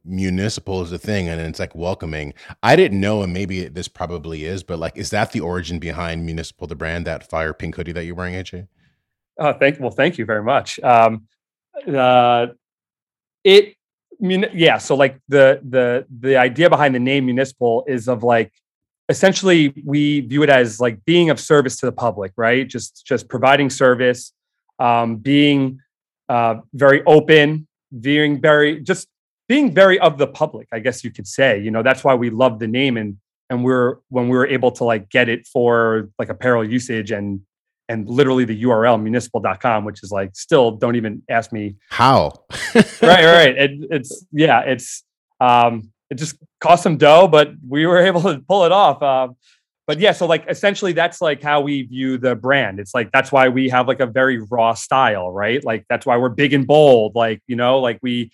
municipal 0.04 0.82
is 0.82 0.92
a 0.92 0.98
thing 0.98 1.28
and 1.28 1.40
it's 1.40 1.58
like 1.58 1.74
welcoming. 1.74 2.34
I 2.62 2.76
didn't 2.76 3.00
know, 3.00 3.22
and 3.22 3.32
maybe 3.32 3.68
this 3.68 3.88
probably 3.88 4.44
is, 4.44 4.62
but 4.62 4.78
like 4.78 4.96
is 4.98 5.10
that 5.10 5.32
the 5.32 5.40
origin 5.40 5.78
behind 5.78 6.26
municipal 6.26 6.66
the 6.66 6.76
brand, 6.76 7.06
that 7.06 7.28
fire 7.28 7.54
pink 7.54 7.74
hoodie 7.74 7.92
that 7.92 8.04
you're 8.04 8.14
wearing, 8.14 8.34
AJ? 8.34 8.68
Oh, 9.38 9.54
thank 9.54 9.80
well, 9.80 9.90
thank 9.90 10.18
you 10.18 10.26
very 10.26 10.42
much. 10.42 10.78
Um, 10.80 11.26
uh, 11.88 12.48
it, 13.44 13.76
mun- 14.20 14.50
yeah. 14.52 14.76
So 14.76 14.94
like 14.94 15.18
the 15.28 15.60
the 15.66 16.06
the 16.20 16.36
idea 16.36 16.68
behind 16.68 16.94
the 16.94 17.00
name 17.00 17.24
municipal 17.24 17.84
is 17.88 18.08
of 18.08 18.22
like 18.22 18.52
essentially 19.10 19.74
we 19.84 20.20
view 20.20 20.42
it 20.42 20.48
as 20.48 20.80
like 20.80 21.04
being 21.04 21.28
of 21.28 21.38
service 21.38 21.76
to 21.80 21.86
the 21.86 21.92
public, 21.92 22.32
right? 22.36 22.66
Just 22.66 23.04
just 23.04 23.28
providing 23.28 23.68
service, 23.68 24.32
um, 24.78 25.16
being 25.16 25.80
uh, 26.28 26.60
very 26.72 27.02
open, 27.04 27.66
being 28.00 28.40
very 28.40 28.80
just 28.80 29.08
being 29.48 29.74
very 29.74 29.98
of 29.98 30.16
the 30.16 30.28
public. 30.28 30.68
I 30.72 30.78
guess 30.78 31.04
you 31.04 31.10
could 31.10 31.26
say. 31.26 31.60
You 31.60 31.72
know, 31.72 31.82
that's 31.82 32.04
why 32.04 32.14
we 32.14 32.30
love 32.30 32.60
the 32.60 32.68
name 32.68 32.96
and 32.96 33.18
and 33.50 33.64
we're 33.64 33.96
when 34.08 34.28
we 34.28 34.36
were 34.36 34.46
able 34.46 34.70
to 34.72 34.84
like 34.84 35.10
get 35.10 35.28
it 35.28 35.46
for 35.46 36.08
like 36.18 36.28
apparel 36.28 36.64
usage 36.64 37.10
and 37.10 37.40
and 37.88 38.08
literally 38.08 38.44
the 38.44 38.62
URL 38.62 39.02
municipal.com, 39.02 39.84
which 39.84 40.04
is 40.04 40.12
like 40.12 40.36
still 40.36 40.70
don't 40.70 40.94
even 40.94 41.22
ask 41.28 41.52
me. 41.52 41.74
How? 41.90 42.44
Right, 42.74 42.84
right. 43.02 43.56
It, 43.64 43.70
it's 43.90 44.24
yeah, 44.30 44.60
it's 44.60 45.02
um 45.40 45.90
it 46.10 46.16
just 46.16 46.36
cost 46.60 46.82
some 46.82 46.96
dough, 46.96 47.28
but 47.28 47.52
we 47.66 47.86
were 47.86 47.98
able 48.06 48.22
to 48.22 48.40
pull 48.46 48.64
it 48.64 48.72
off. 48.72 49.02
Um, 49.02 49.36
but 49.86 49.98
yeah, 49.98 50.12
so 50.12 50.26
like 50.26 50.44
essentially 50.48 50.92
that's 50.92 51.20
like 51.20 51.42
how 51.42 51.62
we 51.62 51.82
view 51.82 52.16
the 52.16 52.36
brand. 52.36 52.78
It's 52.78 52.94
like 52.94 53.10
that's 53.10 53.32
why 53.32 53.48
we 53.48 53.68
have 53.70 53.88
like 53.88 53.98
a 53.98 54.06
very 54.06 54.38
raw 54.38 54.74
style, 54.74 55.32
right? 55.32 55.64
Like 55.64 55.84
that's 55.88 56.06
why 56.06 56.16
we're 56.16 56.28
big 56.28 56.52
and 56.52 56.64
bold. 56.64 57.16
Like, 57.16 57.42
you 57.48 57.56
know, 57.56 57.80
like 57.80 57.98
we 58.00 58.30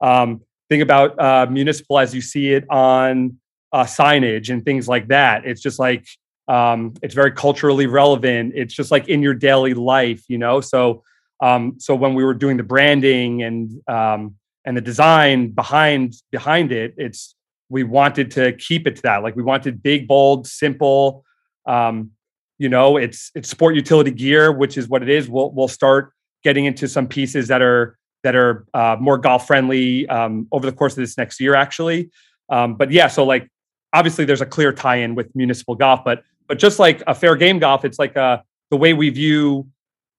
um 0.00 0.40
think 0.68 0.84
about 0.84 1.18
uh 1.18 1.46
municipal 1.50 1.98
as 1.98 2.14
you 2.14 2.20
see 2.20 2.52
it 2.52 2.64
on 2.70 3.38
uh 3.72 3.84
signage 3.84 4.50
and 4.50 4.64
things 4.64 4.86
like 4.86 5.08
that. 5.08 5.44
It's 5.44 5.60
just 5.60 5.80
like 5.80 6.06
um 6.46 6.94
it's 7.02 7.14
very 7.14 7.32
culturally 7.32 7.86
relevant. 7.86 8.52
It's 8.54 8.72
just 8.72 8.92
like 8.92 9.08
in 9.08 9.20
your 9.20 9.34
daily 9.34 9.74
life, 9.74 10.22
you 10.28 10.38
know. 10.38 10.60
So 10.60 11.02
um 11.42 11.74
so 11.80 11.96
when 11.96 12.14
we 12.14 12.22
were 12.22 12.34
doing 12.34 12.56
the 12.56 12.62
branding 12.62 13.42
and 13.42 13.82
um 13.88 14.36
and 14.64 14.76
the 14.76 14.80
design 14.80 15.50
behind 15.50 16.14
behind 16.30 16.72
it, 16.72 16.94
it's 16.96 17.34
we 17.68 17.84
wanted 17.84 18.30
to 18.32 18.52
keep 18.54 18.86
it 18.86 18.96
to 18.96 19.02
that. 19.02 19.22
Like 19.22 19.36
we 19.36 19.42
wanted 19.42 19.82
big, 19.82 20.08
bold, 20.08 20.46
simple. 20.46 21.24
Um, 21.66 22.10
you 22.58 22.68
know, 22.68 22.96
it's 22.96 23.30
it's 23.34 23.48
sport 23.48 23.74
utility 23.74 24.10
gear, 24.10 24.52
which 24.52 24.76
is 24.76 24.88
what 24.88 25.02
it 25.02 25.08
is. 25.08 25.28
We'll 25.28 25.50
we'll 25.52 25.68
start 25.68 26.12
getting 26.42 26.66
into 26.66 26.88
some 26.88 27.06
pieces 27.06 27.48
that 27.48 27.62
are 27.62 27.96
that 28.22 28.36
are 28.36 28.66
uh, 28.74 28.96
more 29.00 29.16
golf 29.16 29.46
friendly 29.46 30.06
um, 30.08 30.46
over 30.52 30.66
the 30.66 30.76
course 30.76 30.92
of 30.92 30.98
this 30.98 31.16
next 31.16 31.40
year, 31.40 31.54
actually. 31.54 32.10
Um, 32.50 32.74
but 32.74 32.90
yeah, 32.90 33.06
so 33.06 33.24
like 33.24 33.48
obviously 33.92 34.24
there's 34.24 34.40
a 34.40 34.46
clear 34.46 34.72
tie-in 34.72 35.14
with 35.14 35.34
municipal 35.34 35.74
golf, 35.74 36.00
but 36.04 36.22
but 36.48 36.58
just 36.58 36.78
like 36.78 37.02
a 37.06 37.14
fair 37.14 37.36
game 37.36 37.60
golf, 37.60 37.84
it's 37.84 37.98
like 37.98 38.16
uh, 38.16 38.38
the 38.70 38.76
way 38.76 38.92
we 38.92 39.08
view 39.10 39.68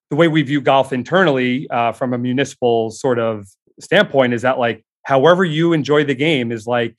the 0.10 0.16
way 0.16 0.28
we 0.28 0.42
view 0.42 0.62
golf 0.62 0.92
internally 0.92 1.70
uh, 1.70 1.92
from 1.92 2.14
a 2.14 2.18
municipal 2.18 2.92
sort 2.92 3.18
of 3.18 3.48
standpoint 3.80 4.34
is 4.34 4.42
that 4.44 4.60
like 4.60 4.84
however 5.04 5.44
you 5.44 5.74
enjoy 5.74 6.04
the 6.04 6.16
game 6.16 6.52
is 6.52 6.68
like 6.68 6.98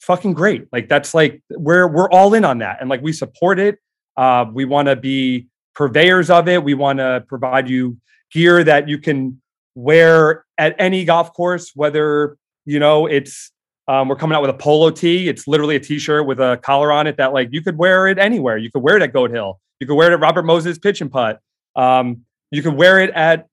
fucking 0.00 0.32
great. 0.32 0.66
Like 0.72 0.88
that's 0.88 1.14
like 1.14 1.42
we're 1.50 1.86
we're 1.86 2.10
all 2.10 2.34
in 2.34 2.44
on 2.44 2.58
that, 2.58 2.78
and 2.80 2.88
like 2.88 3.02
we 3.02 3.12
support 3.12 3.58
it. 3.58 3.78
Uh, 4.16 4.46
we 4.52 4.64
want 4.64 4.88
to 4.88 4.96
be 4.96 5.48
purveyors 5.74 6.30
of 6.30 6.48
it. 6.48 6.62
We 6.62 6.74
want 6.74 6.98
to 6.98 7.24
provide 7.28 7.68
you 7.68 7.98
gear 8.32 8.64
that 8.64 8.88
you 8.88 8.98
can 8.98 9.40
wear 9.74 10.44
at 10.58 10.74
any 10.78 11.04
golf 11.04 11.32
course, 11.32 11.72
whether 11.74 12.36
you 12.64 12.78
know 12.78 13.06
it's. 13.06 13.52
Um, 13.86 14.06
we're 14.06 14.16
coming 14.16 14.36
out 14.36 14.42
with 14.42 14.50
a 14.50 14.58
polo 14.58 14.90
tee. 14.90 15.30
It's 15.30 15.48
literally 15.48 15.74
a 15.74 15.80
t-shirt 15.80 16.26
with 16.26 16.40
a 16.40 16.60
collar 16.62 16.92
on 16.92 17.06
it 17.06 17.16
that 17.16 17.32
like 17.32 17.48
you 17.52 17.62
could 17.62 17.78
wear 17.78 18.06
it 18.06 18.18
anywhere. 18.18 18.58
You 18.58 18.70
could 18.70 18.82
wear 18.82 18.98
it 18.98 19.02
at 19.02 19.14
Goat 19.14 19.30
Hill. 19.30 19.58
You 19.80 19.86
could 19.86 19.94
wear 19.94 20.10
it 20.10 20.12
at 20.12 20.20
Robert 20.20 20.42
Moses 20.42 20.78
Pitch 20.78 21.00
and 21.00 21.10
Putt. 21.10 21.40
Um, 21.74 22.26
you 22.50 22.62
could 22.62 22.74
wear 22.74 23.00
it 23.00 23.08
at, 23.10 23.46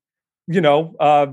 you 0.47 0.59
know, 0.59 0.93
uh, 0.99 1.27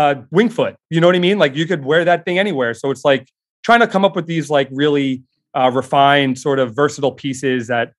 uh, 0.00 0.14
Winged 0.30 0.54
Foot. 0.54 0.74
You 0.90 1.00
know 1.00 1.08
what 1.08 1.16
I 1.16 1.18
mean? 1.28 1.38
Like 1.38 1.54
you 1.56 1.66
could 1.66 1.82
wear 1.84 2.04
that 2.04 2.24
thing 2.24 2.38
anywhere. 2.38 2.72
So 2.74 2.90
it's 2.92 3.04
like 3.04 3.24
trying 3.64 3.80
to 3.80 3.88
come 3.94 4.04
up 4.04 4.14
with 4.16 4.26
these 4.26 4.48
like 4.48 4.68
really 4.70 5.22
uh, 5.54 5.70
refined, 5.74 6.38
sort 6.38 6.58
of 6.58 6.74
versatile 6.74 7.12
pieces 7.12 7.66
that 7.68 7.92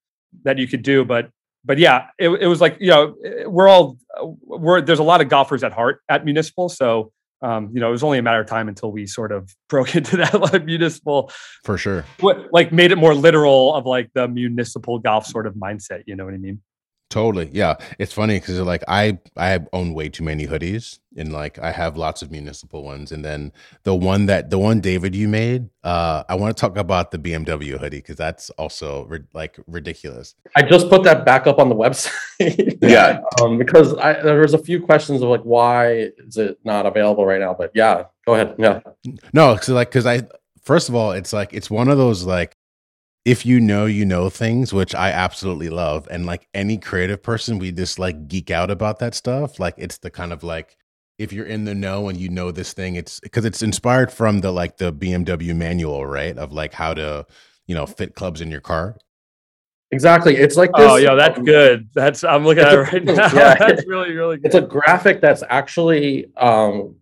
that 0.46 0.58
you 0.58 0.68
could 0.68 0.84
do. 0.84 1.04
But 1.04 1.30
but 1.66 1.78
yeah, 1.78 2.08
it, 2.18 2.30
it 2.30 2.48
was 2.48 2.62
like 2.62 2.78
you 2.80 2.90
know 2.94 3.16
we're 3.46 3.68
all 3.68 3.98
we're 4.64 4.82
there's 4.82 5.00
a 5.00 5.10
lot 5.14 5.20
of 5.22 5.28
golfers 5.30 5.64
at 5.64 5.74
heart 5.74 6.02
at 6.08 6.24
Municipal, 6.26 6.70
so 6.70 7.12
Um, 7.42 7.70
you 7.74 7.80
know, 7.82 7.88
it 7.88 7.96
was 8.00 8.04
only 8.04 8.20
a 8.20 8.22
matter 8.22 8.42
of 8.42 8.48
time 8.48 8.68
until 8.68 8.92
we 8.92 9.08
sort 9.08 9.32
of 9.32 9.42
broke 9.70 9.96
into 9.96 10.18
that 10.18 10.34
like 10.40 10.66
municipal, 10.74 11.32
For 11.64 11.78
sure. 11.78 12.04
what 12.20 12.36
like 12.52 12.72
made 12.72 12.92
it 12.92 12.98
more 12.98 13.16
literal 13.16 13.74
of 13.78 13.86
like 13.86 14.08
the 14.14 14.28
municipal 14.28 15.00
golf 15.00 15.26
sort 15.26 15.48
of 15.48 15.54
mindset. 15.56 16.04
You 16.06 16.16
know 16.18 16.26
what 16.26 16.34
I 16.34 16.38
mean? 16.48 16.62
Totally. 17.10 17.50
Yeah. 17.52 17.76
It's 17.98 18.14
funny 18.14 18.40
because 18.40 18.60
like 18.60 18.84
I 18.88 19.18
I 19.36 19.60
own 19.74 19.96
way 19.96 20.10
too 20.10 20.24
many 20.24 20.46
hoodies 20.46 21.00
and 21.18 21.34
like 21.34 21.58
I 21.58 21.72
have 21.72 21.98
lots 21.98 22.22
of 22.22 22.30
municipal 22.30 22.84
ones. 22.84 23.12
And 23.12 23.26
then 23.26 23.52
the 23.84 23.96
one 23.96 24.28
that 24.28 24.52
the 24.52 24.60
one 24.60 24.80
David 24.80 25.16
you 25.16 25.28
made, 25.28 25.70
uh, 25.84 26.24
I 26.30 26.36
want 26.36 26.56
to 26.56 26.62
talk 26.62 26.78
about 26.78 27.10
the 27.10 27.18
BMW 27.18 27.80
hoodie 27.80 27.98
because 27.98 28.16
that's 28.16 28.52
also 28.52 29.06
ri- 29.06 29.24
like 29.34 29.58
ridiculous. 29.66 30.36
I 30.56 30.62
just 30.62 30.88
put 30.90 31.02
that 31.04 31.26
back 31.26 31.48
up 31.48 31.58
on 31.58 31.70
the 31.70 31.76
website. 32.40 32.78
Yeah. 32.82 33.22
um, 33.42 33.58
because 33.58 33.96
I, 33.98 34.22
there 34.22 34.40
was 34.42 34.54
a 34.54 34.60
few 34.60 34.80
questions 34.80 35.24
of 35.24 35.30
like 35.30 35.42
why 35.42 36.12
is 36.28 36.38
it 36.38 36.60
not 36.64 36.86
available 36.86 37.26
right 37.26 37.40
now? 37.40 37.56
But 37.56 37.72
yeah, 37.74 38.04
go 38.28 38.36
ahead. 38.36 38.56
Yeah, 38.60 38.82
No, 39.34 39.54
because 39.56 39.70
like 39.70 39.90
because 39.90 40.06
I 40.06 40.22
first 40.62 40.90
of 40.90 40.94
all, 40.96 41.14
it's 41.14 41.34
like 41.34 41.54
it's 41.54 41.72
one 41.72 41.88
of 41.90 41.98
those 41.98 42.24
like 42.24 42.56
if 43.26 43.46
you 43.46 43.60
know 43.60 43.86
you 43.86 44.06
know 44.06 44.30
things, 44.30 44.74
which 44.74 44.96
I 44.96 45.12
absolutely 45.12 45.70
love, 45.70 46.08
and 46.10 46.26
like 46.26 46.48
any 46.54 46.78
creative 46.78 47.22
person, 47.22 47.60
we 47.60 47.72
just 47.72 48.00
like 48.00 48.28
geek 48.28 48.50
out 48.52 48.72
about 48.72 49.00
that 49.00 49.14
stuff. 49.16 49.60
Like 49.60 49.76
it's 49.78 49.98
the 49.98 50.10
kind 50.10 50.34
of 50.34 50.44
like 50.44 50.78
if 51.18 51.34
you're 51.34 51.46
in 51.46 51.66
the 51.66 51.76
know 51.76 52.08
and 52.10 52.18
you 52.18 52.30
know 52.30 52.52
this 52.52 52.74
thing, 52.74 52.96
it's 52.96 53.20
because 53.20 53.46
it's 53.46 53.62
inspired 53.62 54.12
from 54.12 54.40
the 54.40 54.52
like 54.52 54.78
the 54.78 54.94
BMW 54.94 55.56
manual, 55.56 56.06
right? 56.06 56.38
Of 56.38 56.54
like 56.54 56.74
how 56.74 56.94
to 56.94 57.26
you 57.68 57.76
know 57.76 57.86
fit 57.86 58.16
clubs 58.16 58.42
in 58.42 58.50
your 58.50 58.62
car. 58.62 58.96
exactly. 59.92 60.36
It's 60.38 60.56
like 60.56 60.72
this. 60.76 60.90
Oh, 60.90 60.96
yeah, 60.96 61.16
that's 61.16 61.38
um, 61.38 61.46
good. 61.46 61.90
That's 61.94 62.24
I'm 62.24 62.46
looking 62.46 62.64
at 62.64 62.74
it 62.74 62.78
right 62.78 63.04
now. 63.04 63.14
Yeah. 63.34 63.56
That's 63.56 63.86
really, 63.86 64.14
really 64.14 64.38
good. 64.38 64.46
It's 64.46 64.56
a 64.56 64.62
graphic 64.62 65.22
that's 65.22 65.44
actually 65.50 66.32
um, 66.38 66.96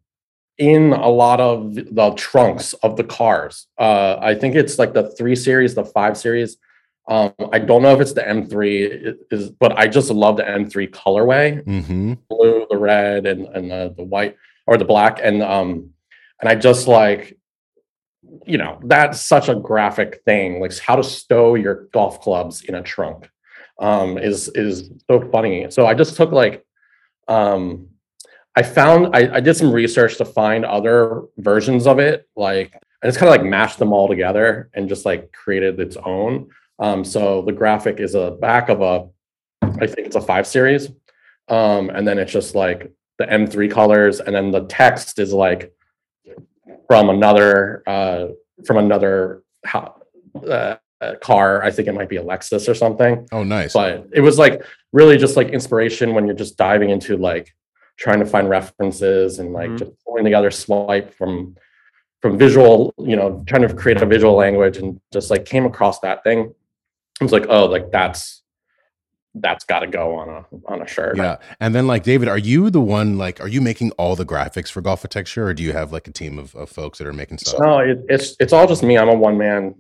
in 0.58 0.94
a 0.94 1.10
lot 1.10 1.40
of 1.40 1.76
the 1.76 2.14
trunks 2.18 2.74
of 2.74 2.98
the 2.98 3.04
cars. 3.04 3.68
Uh, 3.78 4.18
I 4.20 4.36
think 4.36 4.56
it's 4.56 4.80
like 4.80 4.94
the 4.94 5.10
three 5.12 5.36
series, 5.36 5.76
the 5.76 5.86
five 5.86 6.18
series. 6.18 6.58
Um, 7.08 7.34
I 7.54 7.60
don't 7.60 7.84
know 7.84 7.94
if 7.94 8.02
it's 8.02 8.14
the 8.14 8.22
M3 8.22 8.82
it 8.82 9.18
is, 9.32 9.50
but 9.50 9.78
I 9.78 9.88
just 9.88 10.10
love 10.10 10.38
the 10.38 10.44
M3 10.44 10.90
colorway. 10.90 11.64
Mm-hmm. 11.64 12.14
blue, 12.30 12.68
the 12.70 12.78
red, 12.78 13.26
and 13.26 13.46
and 13.48 13.72
the, 13.72 13.94
the 13.96 14.04
white 14.04 14.36
or 14.66 14.78
the 14.78 14.86
black, 14.86 15.20
and 15.24 15.42
um, 15.42 15.92
and 16.42 16.50
I 16.50 16.56
just 16.56 16.88
like, 16.88 17.38
you 18.46 18.58
know, 18.58 18.80
that's 18.84 19.22
such 19.22 19.48
a 19.48 19.56
graphic 19.56 20.22
thing. 20.26 20.60
Like 20.60 20.78
how 20.80 20.98
to 20.98 21.04
stow 21.04 21.56
your 21.56 21.88
golf 21.94 22.20
clubs 22.22 22.64
in 22.64 22.76
a 22.76 22.82
trunk, 22.82 23.30
um, 23.80 24.18
is 24.18 24.50
is 24.50 24.92
so 25.10 25.30
funny. 25.32 25.68
So 25.70 25.86
I 25.86 25.94
just 25.94 26.18
took 26.18 26.32
like, 26.32 26.66
um, 27.30 27.88
I 28.58 28.64
found 28.64 29.16
I, 29.16 29.36
I 29.36 29.40
did 29.40 29.56
some 29.56 29.72
research 29.72 30.18
to 30.18 30.26
find 30.26 30.66
other 30.66 31.24
versions 31.38 31.86
of 31.86 32.00
it, 32.00 32.28
like, 32.36 32.74
and 32.74 33.08
it's 33.08 33.18
kind 33.18 33.30
of 33.30 33.40
like 33.40 33.48
mashed 33.48 33.78
them 33.78 33.94
all 33.94 34.08
together 34.08 34.70
and 34.74 34.90
just 34.90 35.06
like 35.06 35.32
created 35.32 35.80
its 35.80 35.96
own. 35.98 36.50
Um, 36.80 37.06
so 37.06 37.44
the 37.44 37.52
graphic 37.52 38.00
is 38.00 38.16
a 38.16 38.32
back 38.32 38.70
of 38.70 38.82
a, 38.82 39.08
I 39.62 39.86
think 39.86 40.08
it's 40.08 40.16
a 40.16 40.22
five 40.22 40.48
series 40.48 40.90
um, 41.50 41.90
and 41.90 42.08
then 42.08 42.18
it's 42.20 42.32
just 42.32 42.56
like 42.56 42.92
the 43.20 43.26
M3 43.26 43.72
colors, 43.72 44.20
and 44.20 44.36
then 44.36 44.52
the 44.52 44.66
text 44.66 45.20
is 45.20 45.34
like 45.34 45.74
from 46.88 47.10
another 47.10 47.84
uh, 47.88 48.28
from 48.66 48.78
another 48.78 49.44
uh, 49.74 49.90
uh, 50.44 50.76
car. 51.22 51.64
I 51.64 51.72
think 51.72 51.88
it 51.88 51.94
might 51.94 52.10
be 52.10 52.18
a 52.18 52.24
Lexus 52.24 52.68
or 52.68 52.74
something. 52.74 53.28
Oh, 53.32 53.44
nice. 53.44 53.74
But 53.74 54.08
it 54.14 54.22
was 54.22 54.38
like 54.38 54.64
really 54.94 55.18
just 55.18 55.38
like 55.38 55.50
inspiration 55.50 56.14
when 56.14 56.26
you're 56.26 56.36
just 56.36 56.58
diving 56.58 56.90
into 56.90 57.18
like 57.18 57.54
trying 57.98 58.20
to 58.20 58.26
find 58.26 58.50
references 58.50 59.40
and 59.40 59.54
like 59.54 59.70
Mhm. 59.72 59.80
just 59.80 59.92
pulling 60.06 60.24
together 60.24 60.52
swipe 60.52 61.14
from 61.14 61.56
from 62.22 62.36
visual, 62.38 62.94
you 62.98 63.16
know, 63.16 63.44
trying 63.46 63.62
to 63.62 63.72
create 63.74 64.02
a 64.02 64.06
visual 64.06 64.34
language 64.34 64.78
and 64.78 65.00
just 65.14 65.30
like 65.30 65.46
came 65.46 65.66
across 65.66 66.00
that 66.00 66.24
thing. 66.24 66.52
I 67.22 67.24
was 67.24 67.32
like, 67.32 67.46
oh, 67.48 67.66
like 67.66 67.92
that's 67.92 68.42
that's 69.36 69.66
got 69.66 69.82
to 69.82 69.88
go 69.88 70.16
on 70.16 70.30
a 70.30 70.46
on 70.68 70.82
a 70.82 70.88
shirt. 70.88 71.16
Yeah. 71.18 71.38
And 71.60 71.76
then 71.76 71.86
like 71.86 72.02
David, 72.04 72.28
are 72.28 72.38
you 72.40 72.72
the 72.72 72.82
one 72.82 73.18
like 73.20 73.40
are 73.40 73.48
you 73.48 73.62
making 73.62 73.92
all 73.92 74.16
the 74.16 74.26
graphics 74.26 74.72
for 74.72 74.82
Golf 74.82 75.00
Architecture 75.02 75.48
or 75.48 75.54
do 75.54 75.62
you 75.62 75.74
have 75.74 75.92
like 75.92 76.08
a 76.08 76.12
team 76.12 76.40
of, 76.40 76.56
of 76.56 76.70
folks 76.70 76.98
that 76.98 77.06
are 77.08 77.14
making 77.14 77.38
stuff? 77.38 77.60
No, 77.60 77.80
it, 77.80 78.04
it's 78.10 78.36
it's 78.40 78.52
all 78.54 78.68
just 78.68 78.82
me. 78.82 78.98
I'm 78.98 79.10
a 79.10 79.16
one 79.16 79.38
man 79.38 79.76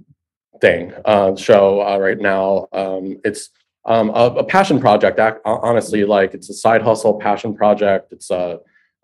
thing 0.61 0.93
uh, 1.05 1.35
show 1.35 1.81
uh, 1.81 1.97
right 1.97 2.19
now. 2.19 2.67
Um, 2.71 3.19
it's 3.23 3.49
um, 3.87 4.09
a, 4.09 4.25
a 4.37 4.43
passion 4.43 4.79
project. 4.79 5.19
Honestly, 5.45 6.03
like 6.03 6.33
it's 6.33 6.49
a 6.49 6.53
side 6.53 6.81
hustle 6.81 7.15
passion 7.19 7.55
project. 7.55 8.11
It's 8.11 8.29
a 8.29 8.59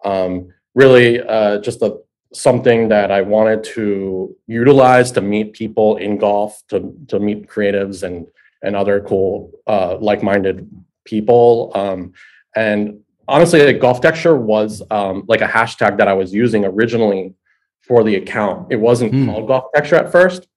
um, 0.05 0.49
really 0.75 1.21
uh, 1.21 1.59
just 1.59 1.81
a 1.81 1.97
something 2.33 2.89
that 2.89 3.11
I 3.11 3.21
wanted 3.21 3.63
to 3.75 4.35
utilize 4.47 5.11
to 5.13 5.21
meet 5.21 5.53
people 5.53 5.97
in 5.97 6.17
golf, 6.17 6.61
to 6.69 6.93
to 7.07 7.19
meet 7.19 7.47
creatives 7.47 8.03
and 8.03 8.27
and 8.61 8.75
other 8.75 9.01
cool 9.01 9.51
uh, 9.67 9.97
like 9.99 10.23
minded 10.23 10.69
people. 11.05 11.71
Um, 11.75 12.13
and 12.55 12.99
honestly, 13.27 13.61
like, 13.65 13.79
GOLFtecture 13.79 14.37
was 14.39 14.81
um, 14.89 15.23
like 15.27 15.41
a 15.41 15.47
hashtag 15.47 15.97
that 15.97 16.07
I 16.07 16.13
was 16.13 16.33
using 16.33 16.65
originally 16.65 17.33
for 17.81 18.03
the 18.03 18.15
account. 18.15 18.71
It 18.71 18.77
wasn't 18.77 19.11
Hmm. 19.11 19.25
called 19.25 19.47
golf 19.47 19.65
texture 19.75 19.97
at 19.97 20.11
first. 20.11 20.47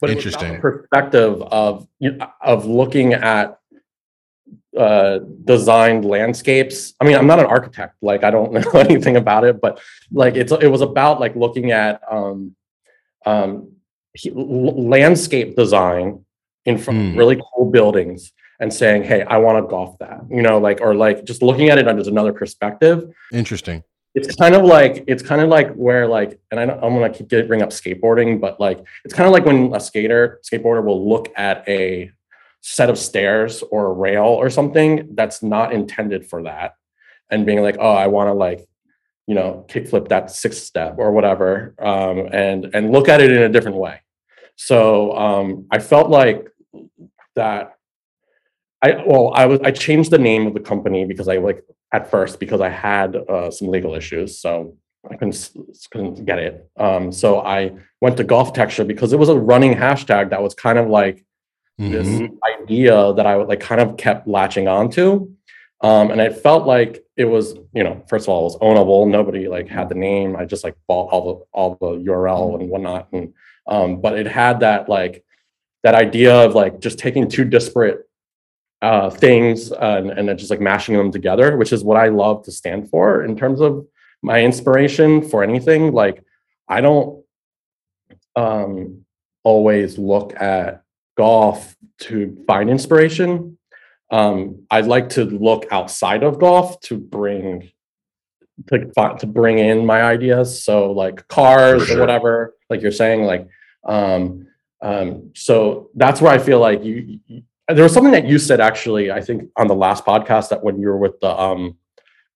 But 0.00 0.10
Interesting. 0.10 0.60
perspective 0.60 1.42
of 1.42 1.86
of 2.40 2.66
looking 2.66 3.12
at 3.14 3.58
uh 4.78 5.18
designed 5.44 6.04
landscapes 6.04 6.94
i 7.00 7.04
mean 7.04 7.16
i'm 7.16 7.26
not 7.26 7.38
an 7.38 7.46
architect 7.46 7.94
like 8.02 8.22
i 8.24 8.30
don't 8.30 8.52
know 8.56 8.70
anything 8.78 9.16
about 9.16 9.42
it 9.42 9.58
but 9.60 9.80
like 10.12 10.34
it's 10.36 10.52
it 10.52 10.68
was 10.70 10.82
about 10.82 11.18
like 11.18 11.34
looking 11.34 11.70
at 11.72 12.00
um 12.10 12.54
um 13.24 13.72
landscape 14.34 15.56
design 15.56 16.24
in 16.66 16.76
front 16.78 17.00
Hmm. 17.00 17.10
of 17.12 17.16
really 17.16 17.40
cool 17.54 17.70
buildings 17.70 18.32
and 18.60 18.72
saying 18.72 19.02
hey 19.02 19.22
i 19.22 19.36
want 19.38 19.56
to 19.64 19.68
golf 19.68 19.98
that 19.98 20.20
you 20.30 20.42
know 20.42 20.58
like 20.58 20.80
or 20.82 20.94
like 20.94 21.24
just 21.24 21.42
looking 21.42 21.70
at 21.70 21.78
it 21.78 21.88
under 21.88 22.06
another 22.08 22.32
perspective 22.32 23.08
Interesting. 23.32 23.82
It's 24.16 24.34
kind 24.34 24.54
of 24.54 24.64
like 24.64 25.04
it's 25.06 25.22
kind 25.22 25.42
of 25.42 25.48
like 25.48 25.72
where 25.74 26.08
like 26.08 26.40
and 26.50 26.58
I 26.58 26.64
i'm 26.64 26.94
gonna 26.94 27.10
keep 27.10 27.28
get, 27.28 27.46
bring 27.46 27.62
up 27.62 27.68
skateboarding 27.68 28.40
but 28.40 28.58
like 28.58 28.82
it's 29.04 29.14
kind 29.14 29.26
of 29.26 29.32
like 29.32 29.44
when 29.44 29.74
a 29.74 29.78
skater 29.78 30.40
skateboarder 30.42 30.82
will 30.82 31.08
look 31.08 31.28
at 31.36 31.68
a 31.68 32.10
set 32.62 32.90
of 32.90 32.98
stairs 32.98 33.62
or 33.70 33.86
a 33.86 33.92
rail 33.92 34.24
or 34.24 34.50
something 34.50 35.14
that's 35.14 35.42
not 35.42 35.72
intended 35.72 36.26
for 36.26 36.42
that 36.44 36.74
and 37.30 37.46
being 37.46 37.60
like 37.60 37.76
oh 37.78 37.92
i 37.92 38.06
want 38.06 38.28
to 38.28 38.32
like 38.32 38.66
you 39.26 39.34
know 39.34 39.64
kickflip 39.68 40.08
that 40.08 40.30
sixth 40.30 40.62
step 40.62 40.96
or 40.98 41.12
whatever 41.12 41.74
um, 41.78 42.28
and 42.32 42.70
and 42.74 42.92
look 42.92 43.08
at 43.08 43.20
it 43.20 43.30
in 43.30 43.42
a 43.42 43.48
different 43.48 43.76
way. 43.76 44.00
So 44.54 45.12
um, 45.16 45.66
i 45.70 45.78
felt 45.78 46.08
like 46.08 46.48
that 47.34 47.76
I 48.82 49.02
well, 49.06 49.32
I 49.34 49.46
was 49.46 49.60
I 49.64 49.70
changed 49.70 50.10
the 50.10 50.18
name 50.18 50.46
of 50.46 50.54
the 50.54 50.60
company 50.60 51.04
because 51.04 51.28
I 51.28 51.38
like 51.38 51.64
at 51.96 52.10
first 52.10 52.38
because 52.38 52.60
I 52.60 52.68
had 52.68 53.16
uh, 53.16 53.50
some 53.50 53.68
legal 53.68 53.94
issues, 53.94 54.38
so 54.38 54.76
I 55.10 55.16
couldn't 55.16 55.38
couldn't 55.90 56.24
get 56.24 56.38
it. 56.38 56.54
Um, 56.76 57.10
so 57.12 57.40
I 57.40 57.72
went 58.00 58.16
to 58.18 58.24
GOLFtecture 58.24 58.86
because 58.86 59.12
it 59.12 59.18
was 59.18 59.28
a 59.30 59.38
running 59.38 59.74
hashtag 59.74 60.30
that 60.30 60.42
was 60.42 60.54
kind 60.54 60.78
of 60.78 60.88
like 60.88 61.24
this 61.78 62.08
Mhm. 62.08 62.38
idea 62.62 63.12
that 63.16 63.26
I 63.26 63.36
would 63.36 63.48
like 63.48 63.60
kind 63.60 63.80
of 63.80 63.96
kept 63.96 64.26
latching 64.26 64.66
onto. 64.66 65.28
Um, 65.82 66.10
and 66.10 66.20
it 66.22 66.38
felt 66.38 66.66
like 66.66 67.04
it 67.18 67.26
was, 67.26 67.54
you 67.74 67.84
know, 67.84 68.02
first 68.08 68.24
of 68.24 68.30
all, 68.30 68.40
it 68.40 68.44
was 68.44 68.58
ownable. 68.58 69.06
Nobody 69.08 69.46
like 69.46 69.68
had 69.68 69.88
the 69.90 69.94
name. 69.94 70.34
I 70.34 70.44
just 70.46 70.64
like 70.64 70.74
bought 70.88 71.10
all 71.12 71.22
the 71.28 71.44
all 71.58 71.70
the 71.80 71.92
URL 72.10 72.56
and 72.58 72.70
whatnot. 72.70 73.08
And 73.12 73.34
um, 73.66 74.00
but 74.00 74.18
it 74.18 74.26
had 74.26 74.60
that 74.60 74.88
like 74.88 75.22
that 75.82 75.94
idea 75.94 76.34
of 76.34 76.54
like 76.54 76.80
just 76.80 76.98
taking 76.98 77.28
two 77.28 77.44
disparate 77.44 78.05
uh, 78.82 79.10
things 79.10 79.72
and, 79.72 80.10
and 80.10 80.28
then 80.28 80.38
just 80.38 80.50
like 80.50 80.60
mashing 80.60 80.96
them 80.96 81.10
together, 81.10 81.56
which 81.56 81.72
is 81.72 81.82
what 81.82 81.96
I 81.96 82.08
love 82.08 82.44
to 82.44 82.52
stand 82.52 82.90
for 82.90 83.24
in 83.24 83.36
terms 83.36 83.60
of 83.60 83.86
my 84.22 84.42
inspiration 84.42 85.26
for 85.28 85.42
anything. 85.42 85.92
Like 85.92 86.22
I 86.68 86.80
don't 86.80 87.24
um, 88.34 89.04
always 89.44 89.98
look 89.98 90.34
at 90.40 90.82
golf 91.16 91.76
to 92.00 92.44
find 92.46 92.68
inspiration. 92.68 93.58
Um, 94.10 94.66
I'd 94.70 94.86
like 94.86 95.08
to 95.10 95.24
look 95.24 95.66
outside 95.70 96.22
of 96.22 96.38
golf 96.38 96.80
to 96.82 96.96
bring 96.96 97.70
to 98.68 98.90
to 99.18 99.26
bring 99.26 99.58
in 99.58 99.84
my 99.84 100.02
ideas. 100.02 100.62
So 100.62 100.92
like 100.92 101.26
cars 101.28 101.86
sure. 101.86 101.96
or 101.96 102.00
whatever, 102.00 102.54
like 102.70 102.80
you're 102.82 102.92
saying, 102.92 103.22
like 103.22 103.48
um, 103.84 104.46
um, 104.82 105.30
so 105.34 105.90
that's 105.94 106.20
where 106.20 106.32
I 106.32 106.38
feel 106.38 106.60
like 106.60 106.84
you, 106.84 107.20
you. 107.26 107.42
There 107.68 107.82
was 107.82 107.92
something 107.92 108.12
that 108.12 108.26
you 108.26 108.38
said 108.38 108.60
actually, 108.60 109.10
I 109.10 109.20
think 109.20 109.50
on 109.56 109.66
the 109.66 109.74
last 109.74 110.04
podcast 110.04 110.50
that 110.50 110.62
when 110.62 110.78
you 110.78 110.88
were 110.88 110.98
with 110.98 111.18
the 111.20 111.36
um, 111.36 111.76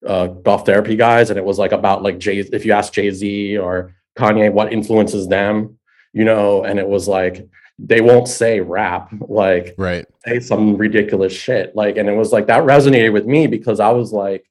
uh, 0.06 0.26
golf 0.26 0.66
therapy 0.66 0.96
guys, 0.96 1.30
and 1.30 1.38
it 1.38 1.44
was 1.44 1.58
like 1.58 1.72
about 1.72 2.02
like 2.02 2.18
Jay. 2.18 2.38
If 2.38 2.64
you 2.64 2.72
ask 2.72 2.92
Jay 2.92 3.10
Z 3.10 3.56
or 3.58 3.94
Kanye 4.18 4.52
what 4.52 4.72
influences 4.72 5.28
them, 5.28 5.78
you 6.12 6.24
know, 6.24 6.64
and 6.64 6.78
it 6.78 6.88
was 6.88 7.06
like 7.06 7.48
they 7.78 8.00
won't 8.00 8.28
say 8.28 8.60
rap, 8.60 9.10
like 9.28 9.74
Right. 9.78 10.04
say 10.26 10.40
some 10.40 10.76
ridiculous 10.76 11.32
shit. 11.32 11.74
Like, 11.74 11.96
and 11.96 12.08
it 12.08 12.12
was 12.12 12.30
like 12.32 12.46
that 12.48 12.64
resonated 12.64 13.12
with 13.12 13.24
me 13.24 13.46
because 13.46 13.80
I 13.80 13.90
was 13.90 14.12
like, 14.12 14.44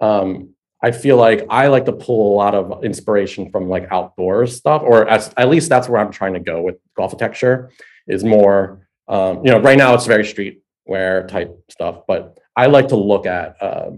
um, 0.00 0.50
I 0.80 0.90
feel 0.92 1.16
like 1.16 1.46
I 1.48 1.68
like 1.68 1.86
to 1.86 1.92
pull 1.92 2.34
a 2.34 2.36
lot 2.36 2.54
of 2.54 2.84
inspiration 2.84 3.50
from 3.50 3.68
like 3.68 3.88
outdoors 3.90 4.56
stuff, 4.56 4.82
or 4.82 5.08
as, 5.08 5.32
at 5.36 5.48
least 5.48 5.68
that's 5.68 5.88
where 5.88 6.00
I'm 6.00 6.12
trying 6.12 6.34
to 6.34 6.40
go 6.40 6.60
with 6.60 6.76
GOLFtecture 6.98 7.70
is 8.06 8.24
more, 8.24 8.81
um, 9.12 9.44
you 9.44 9.52
know, 9.52 9.60
right 9.60 9.76
now 9.76 9.94
it's 9.94 10.06
very 10.06 10.24
streetwear 10.24 11.28
type 11.28 11.62
stuff, 11.68 12.06
but 12.08 12.38
I 12.56 12.66
like 12.66 12.88
to 12.88 12.96
look 12.96 13.26
at 13.26 13.62
uh, 13.62 13.90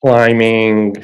climbing, 0.00 0.96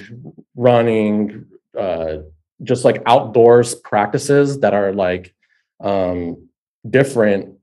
running, 0.57 1.47
uh, 1.79 2.17
just 2.63 2.85
like 2.85 3.03
outdoors 3.07 3.75
practices 3.75 4.61
that 4.61 4.73
are 4.73 4.93
like 4.93 5.35
um, 5.81 6.49
different 6.89 7.59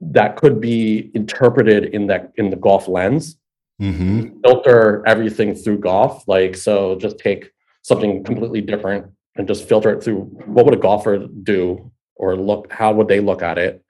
that 0.00 0.36
could 0.36 0.60
be 0.60 1.10
interpreted 1.14 1.86
in 1.86 2.06
that 2.08 2.32
in 2.36 2.50
the 2.50 2.56
golf 2.56 2.88
lens 2.88 3.36
Mm-hmm. 3.82 4.38
filter 4.44 5.02
everything 5.04 5.52
through 5.52 5.78
golf 5.80 6.28
like 6.28 6.56
so 6.56 6.94
just 6.94 7.18
take 7.18 7.50
something 7.82 8.22
completely 8.22 8.60
different 8.60 9.06
and 9.34 9.48
just 9.48 9.68
filter 9.68 9.90
it 9.90 10.00
through 10.00 10.20
what 10.46 10.64
would 10.64 10.74
a 10.74 10.76
golfer 10.76 11.26
do 11.42 11.90
or 12.14 12.36
look 12.36 12.72
how 12.72 12.92
would 12.92 13.08
they 13.08 13.18
look 13.18 13.42
at 13.42 13.58
it 13.58 13.83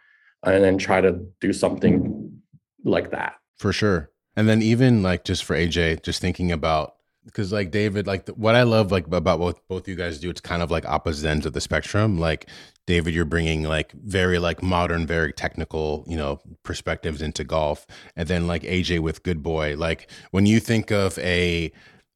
and 0.45 0.63
then 0.63 0.79
try 0.79 1.01
to 1.01 1.19
do 1.41 1.53
something 1.53 2.41
like 2.85 3.11
that 3.11 3.35
For 3.57 3.73
sure. 3.73 4.11
And 4.37 4.49
then 4.49 4.63
even 4.63 5.03
like 5.03 5.25
just 5.25 5.45
for 5.45 5.57
AJ, 5.57 6.03
just 6.03 6.21
thinking 6.21 6.51
about 6.53 6.97
because 7.25 7.53
like 7.53 7.71
David, 7.71 8.07
like 8.07 8.27
the, 8.27 8.35
what 8.35 8.55
I 8.55 8.65
love 8.65 8.93
like 8.93 9.07
about 9.07 9.39
both 9.39 9.61
both 9.69 9.89
you 9.89 9.95
guys 9.95 10.19
do, 10.19 10.29
it's 10.29 10.41
kind 10.41 10.63
of 10.63 10.71
like 10.71 10.85
opposite 10.87 11.27
ends 11.27 11.47
of 11.47 11.53
the 11.53 11.61
spectrum. 11.61 12.19
Like 12.19 12.49
David, 12.87 13.15
you're 13.15 13.25
bringing 13.25 13.63
like 13.63 13.93
very 13.93 14.39
like 14.39 14.63
modern, 14.63 15.07
very 15.07 15.33
technical, 15.33 16.05
you 16.07 16.17
know, 16.17 16.41
perspectives 16.65 17.23
into 17.23 17.45
golf, 17.45 17.87
and 18.17 18.29
then 18.29 18.47
like 18.47 18.63
AJ 18.63 19.01
with 19.01 19.23
Good 19.23 19.43
Boy. 19.43 19.77
Like 19.77 20.11
when 20.33 20.47
you 20.47 20.61
think 20.61 20.91
of 20.91 21.19
a 21.19 21.73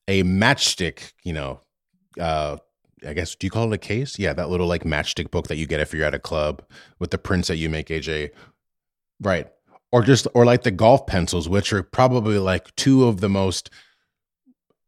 a 0.09 0.25
matchstick, 0.25 1.13
you 1.25 1.33
know, 1.33 1.61
uh, 2.21 2.57
I 3.07 3.13
guess 3.13 3.35
do 3.35 3.47
you 3.47 3.51
call 3.51 3.73
it 3.73 3.75
a 3.75 3.79
case? 3.79 4.19
Yeah, 4.19 4.33
that 4.33 4.51
little 4.51 4.67
like 4.67 4.85
matchstick 4.85 5.31
book 5.31 5.49
that 5.49 5.57
you 5.57 5.67
get 5.67 5.81
if 5.81 5.93
you're 5.93 6.05
at 6.05 6.15
a 6.15 6.19
club 6.19 6.63
with 6.99 7.11
the 7.11 7.19
prints 7.19 7.49
that 7.49 7.57
you 7.57 7.69
make, 7.69 7.89
AJ. 7.89 8.31
Right. 9.21 9.49
Or 9.91 10.03
just 10.03 10.27
or 10.35 10.45
like 10.45 10.63
the 10.63 10.71
golf 10.71 11.07
pencils, 11.07 11.49
which 11.49 11.73
are 11.73 11.83
probably 11.83 12.39
like 12.39 12.75
two 12.77 13.05
of 13.05 13.21
the 13.21 13.29
most 13.29 13.71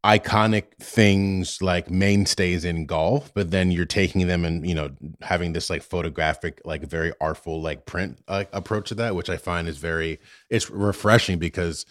iconic 0.03 0.75
things 0.79 1.61
like 1.61 1.91
mainstays 1.91 2.65
in 2.65 2.87
golf 2.87 3.31
but 3.35 3.51
then 3.51 3.69
you're 3.69 3.85
taking 3.85 4.25
them 4.25 4.43
and 4.43 4.67
you 4.67 4.73
know 4.73 4.89
having 5.21 5.53
this 5.53 5.69
like 5.69 5.83
photographic 5.83 6.59
like 6.65 6.81
very 6.81 7.13
artful 7.21 7.61
like 7.61 7.85
print 7.85 8.17
like 8.27 8.49
approach 8.51 8.89
to 8.89 8.95
that 8.95 9.15
which 9.15 9.29
i 9.29 9.37
find 9.37 9.67
is 9.67 9.77
very 9.77 10.19
it's 10.49 10.71
refreshing 10.71 11.37
because 11.37 11.85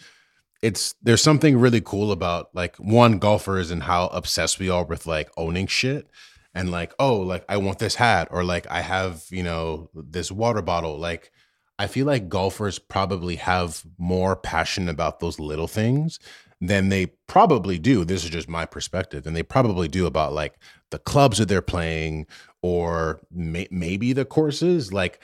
it's 0.61 0.95
there's 1.01 1.23
something 1.23 1.57
really 1.57 1.81
cool 1.81 2.11
about 2.11 2.49
like 2.53 2.75
one 2.77 3.19
golfers 3.19 3.71
and 3.71 3.83
how 3.83 4.07
obsessed 4.07 4.59
we 4.59 4.69
are 4.69 4.85
with 4.85 5.05
like 5.07 5.29
owning 5.37 5.67
shit 5.67 6.07
and 6.53 6.71
like 6.71 6.93
oh 6.99 7.17
like 7.17 7.43
i 7.49 7.57
want 7.57 7.79
this 7.79 7.95
hat 7.95 8.27
or 8.31 8.43
like 8.43 8.67
i 8.69 8.81
have 8.81 9.23
you 9.29 9.43
know 9.43 9.89
this 9.93 10.31
water 10.31 10.61
bottle 10.61 10.97
like 10.97 11.31
i 11.79 11.87
feel 11.87 12.05
like 12.05 12.29
golfers 12.29 12.77
probably 12.77 13.37
have 13.37 13.83
more 13.97 14.35
passion 14.35 14.87
about 14.87 15.19
those 15.19 15.39
little 15.39 15.67
things 15.67 16.19
than 16.61 16.89
they 16.89 17.07
probably 17.27 17.79
do. 17.79 18.05
This 18.05 18.23
is 18.23 18.29
just 18.29 18.47
my 18.47 18.65
perspective, 18.65 19.25
and 19.25 19.35
they 19.35 19.43
probably 19.43 19.87
do 19.87 20.05
about 20.05 20.31
like 20.31 20.59
the 20.91 20.99
clubs 20.99 21.39
that 21.39 21.49
they're 21.49 21.61
playing 21.61 22.27
or 22.61 23.19
may- 23.31 23.67
maybe 23.71 24.13
the 24.13 24.25
courses. 24.25 24.93
Like 24.93 25.21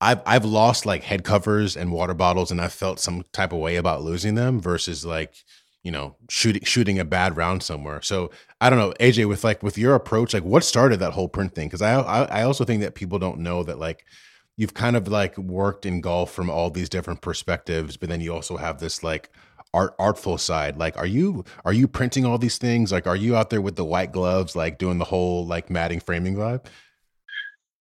I've 0.00 0.22
I've 0.26 0.44
lost 0.44 0.86
like 0.86 1.02
head 1.02 1.24
covers 1.24 1.76
and 1.76 1.92
water 1.92 2.14
bottles, 2.14 2.50
and 2.50 2.60
I 2.60 2.68
felt 2.68 3.00
some 3.00 3.24
type 3.32 3.52
of 3.52 3.58
way 3.58 3.76
about 3.76 4.02
losing 4.02 4.34
them 4.34 4.60
versus 4.60 5.04
like 5.04 5.44
you 5.82 5.90
know 5.90 6.16
shooting 6.28 6.64
shooting 6.64 6.98
a 6.98 7.04
bad 7.04 7.36
round 7.36 7.62
somewhere. 7.62 8.00
So 8.02 8.30
I 8.60 8.70
don't 8.70 8.78
know, 8.78 8.92
AJ, 9.00 9.26
with 9.28 9.44
like 9.44 9.62
with 9.62 9.78
your 9.78 9.94
approach, 9.94 10.34
like 10.34 10.44
what 10.44 10.64
started 10.64 11.00
that 11.00 11.12
whole 11.12 11.28
print 11.28 11.54
thing? 11.54 11.68
Because 11.68 11.82
I, 11.82 12.00
I 12.00 12.22
I 12.40 12.42
also 12.42 12.64
think 12.64 12.82
that 12.82 12.94
people 12.94 13.18
don't 13.18 13.40
know 13.40 13.62
that 13.64 13.78
like 13.78 14.04
you've 14.56 14.74
kind 14.74 14.96
of 14.96 15.08
like 15.08 15.36
worked 15.38 15.86
in 15.86 16.00
golf 16.00 16.32
from 16.32 16.50
all 16.50 16.70
these 16.70 16.88
different 16.88 17.20
perspectives, 17.20 17.96
but 17.96 18.08
then 18.08 18.20
you 18.20 18.32
also 18.34 18.56
have 18.56 18.78
this 18.80 19.02
like 19.02 19.30
art 19.74 19.94
artful 19.98 20.38
side 20.38 20.78
like 20.78 20.96
are 20.96 21.06
you 21.06 21.44
are 21.64 21.74
you 21.74 21.86
printing 21.86 22.24
all 22.24 22.38
these 22.38 22.56
things 22.56 22.90
like 22.90 23.06
are 23.06 23.16
you 23.16 23.36
out 23.36 23.50
there 23.50 23.60
with 23.60 23.76
the 23.76 23.84
white 23.84 24.12
gloves 24.12 24.56
like 24.56 24.78
doing 24.78 24.96
the 24.96 25.04
whole 25.04 25.46
like 25.46 25.68
matting 25.68 26.00
framing 26.00 26.34
vibe 26.34 26.64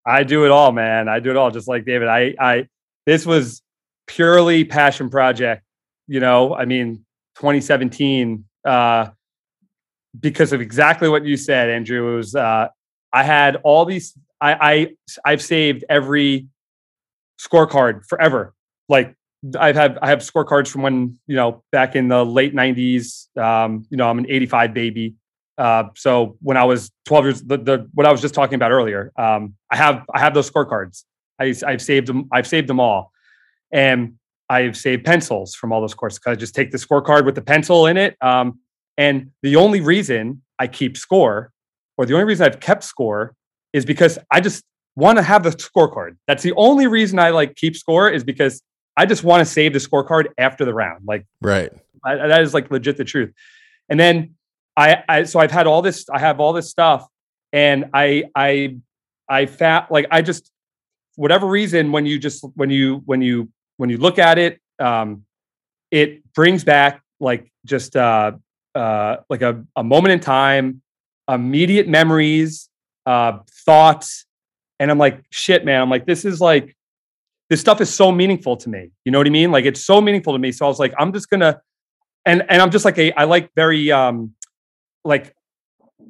I 0.07 0.23
do 0.23 0.45
it 0.45 0.51
all, 0.51 0.71
man. 0.71 1.09
I 1.09 1.19
do 1.19 1.29
it 1.29 1.35
all, 1.35 1.51
just 1.51 1.67
like 1.67 1.85
David. 1.85 2.07
I, 2.07 2.33
I, 2.39 2.67
this 3.05 3.25
was 3.25 3.61
purely 4.07 4.63
passion 4.63 5.09
project. 5.09 5.63
You 6.07 6.21
know, 6.21 6.55
I 6.55 6.63
mean, 6.63 7.05
2017, 7.35 8.45
uh, 8.63 9.09
because 10.17 10.53
of 10.53 10.61
exactly 10.61 11.09
what 11.09 11.25
you 11.25 11.35
said, 11.35 11.69
Andrew. 11.69 12.13
It 12.13 12.15
was 12.15 12.35
uh, 12.35 12.69
I 13.11 13.23
had 13.23 13.57
all 13.57 13.83
these. 13.83 14.17
I, 14.39 14.53
I, 14.53 14.87
I've 15.25 15.41
saved 15.41 15.83
every 15.89 16.47
scorecard 17.39 18.05
forever. 18.05 18.53
Like 18.87 19.13
I've 19.59 19.75
had, 19.75 19.97
I 20.01 20.09
have 20.09 20.19
scorecards 20.19 20.69
from 20.69 20.83
when 20.83 21.19
you 21.27 21.35
know 21.35 21.63
back 21.71 21.95
in 21.95 22.07
the 22.07 22.25
late 22.25 22.55
90s. 22.55 23.35
Um, 23.37 23.85
you 23.89 23.97
know, 23.97 24.09
I'm 24.09 24.19
an 24.19 24.25
85 24.29 24.73
baby. 24.73 25.15
Uh, 25.57 25.85
so 25.95 26.37
when 26.41 26.57
I 26.57 26.63
was 26.63 26.91
12 27.05 27.25
years, 27.25 27.41
the, 27.41 27.57
the 27.57 27.89
what 27.93 28.05
I 28.05 28.11
was 28.11 28.21
just 28.21 28.33
talking 28.33 28.55
about 28.55 28.71
earlier, 28.71 29.11
um, 29.17 29.55
I 29.71 29.77
have 29.77 30.03
I 30.13 30.19
have 30.19 30.33
those 30.33 30.49
scorecards. 30.49 31.03
I, 31.39 31.53
I've 31.65 31.81
saved 31.81 32.07
them. 32.07 32.27
I've 32.31 32.47
saved 32.47 32.67
them 32.67 32.79
all, 32.79 33.11
and 33.71 34.15
I've 34.49 34.77
saved 34.77 35.05
pencils 35.05 35.55
from 35.55 35.71
all 35.71 35.81
those 35.81 35.93
courses. 35.93 36.19
Cause 36.19 36.31
I 36.31 36.35
just 36.35 36.55
take 36.55 36.71
the 36.71 36.77
scorecard 36.77 37.25
with 37.25 37.35
the 37.35 37.41
pencil 37.41 37.87
in 37.87 37.97
it. 37.97 38.15
Um, 38.21 38.59
and 38.97 39.31
the 39.41 39.55
only 39.55 39.81
reason 39.81 40.41
I 40.59 40.67
keep 40.67 40.97
score, 40.97 41.51
or 41.97 42.05
the 42.05 42.13
only 42.13 42.25
reason 42.25 42.45
I've 42.45 42.59
kept 42.59 42.83
score, 42.83 43.35
is 43.73 43.85
because 43.85 44.17
I 44.31 44.41
just 44.41 44.63
want 44.95 45.17
to 45.17 45.23
have 45.23 45.43
the 45.43 45.51
scorecard. 45.51 46.17
That's 46.27 46.43
the 46.43 46.53
only 46.53 46.87
reason 46.87 47.19
I 47.19 47.29
like 47.29 47.55
keep 47.55 47.75
score 47.75 48.09
is 48.09 48.23
because 48.23 48.61
I 48.95 49.05
just 49.05 49.23
want 49.23 49.41
to 49.41 49.45
save 49.45 49.73
the 49.73 49.79
scorecard 49.79 50.27
after 50.37 50.65
the 50.65 50.73
round. 50.73 51.03
Like 51.07 51.25
right 51.41 51.71
I, 52.03 52.15
that 52.27 52.41
is 52.41 52.53
like 52.53 52.71
legit 52.71 52.97
the 52.97 53.03
truth. 53.03 53.33
And 53.89 53.99
then 53.99 54.35
I, 54.78 55.03
I 55.09 55.23
so 55.23 55.39
I've 55.39 55.51
had 55.51 55.65
all 55.65 55.82
this, 55.82 56.07
I 56.09 56.19
have 56.19 56.39
all 56.39 56.53
this 56.53 56.69
stuff, 56.69 57.07
and 57.51 57.86
I 57.93 58.25
I 58.36 58.78
I 59.28 59.47
fat 59.47 59.91
like 59.91 60.05
I 60.11 60.21
just 60.21 60.51
whatever 61.15 61.47
reason 61.47 61.91
when 61.91 62.05
you 62.05 62.19
just 62.19 62.45
when 62.55 62.69
you 62.69 63.01
when 63.05 63.21
you 63.21 63.49
when 63.78 63.89
you 63.89 63.97
look 63.97 64.19
at 64.19 64.38
it, 64.38 64.61
um, 64.80 65.23
it 65.89 66.32
brings 66.34 66.63
back 66.63 67.01
like 67.19 67.51
just 67.65 67.95
uh 67.95 68.34
uh 68.75 69.17
like 69.30 69.41
a, 69.41 69.63
a 69.75 69.84
moment 69.84 70.13
in 70.13 70.19
time, 70.19 70.82
immediate 71.28 71.88
memories, 71.88 72.69
uh 73.07 73.39
thoughts, 73.65 74.25
and 74.80 74.91
I'm 74.91 74.99
like, 74.99 75.25
shit, 75.32 75.65
man. 75.65 75.82
I'm 75.82 75.89
like, 75.89 76.05
this 76.05 76.23
is 76.23 76.39
like 76.39 76.78
this 77.49 77.59
stuff 77.59 77.82
is 77.82 77.91
so 77.93 78.11
meaningful 78.11 78.57
to 78.57 78.69
me. 78.69 78.91
You 79.05 79.11
know 79.11 79.17
what 79.17 79.28
I 79.28 79.32
mean? 79.32 79.51
Like 79.51 79.65
it's 79.65 79.84
so 79.84 80.01
meaningful 80.01 80.34
to 80.34 80.39
me. 80.39 80.51
So 80.51 80.65
I 80.65 80.69
was 80.69 80.80
like, 80.80 80.93
I'm 80.99 81.11
just 81.13 81.32
gonna 81.32 81.61
and 82.28 82.43
and 82.49 82.61
I'm 82.61 82.69
just 82.69 82.86
like 82.86 82.99
a 82.99 83.11
I 83.13 83.23
like 83.23 83.49
very 83.55 83.91
um 83.91 84.34
like 85.07 85.33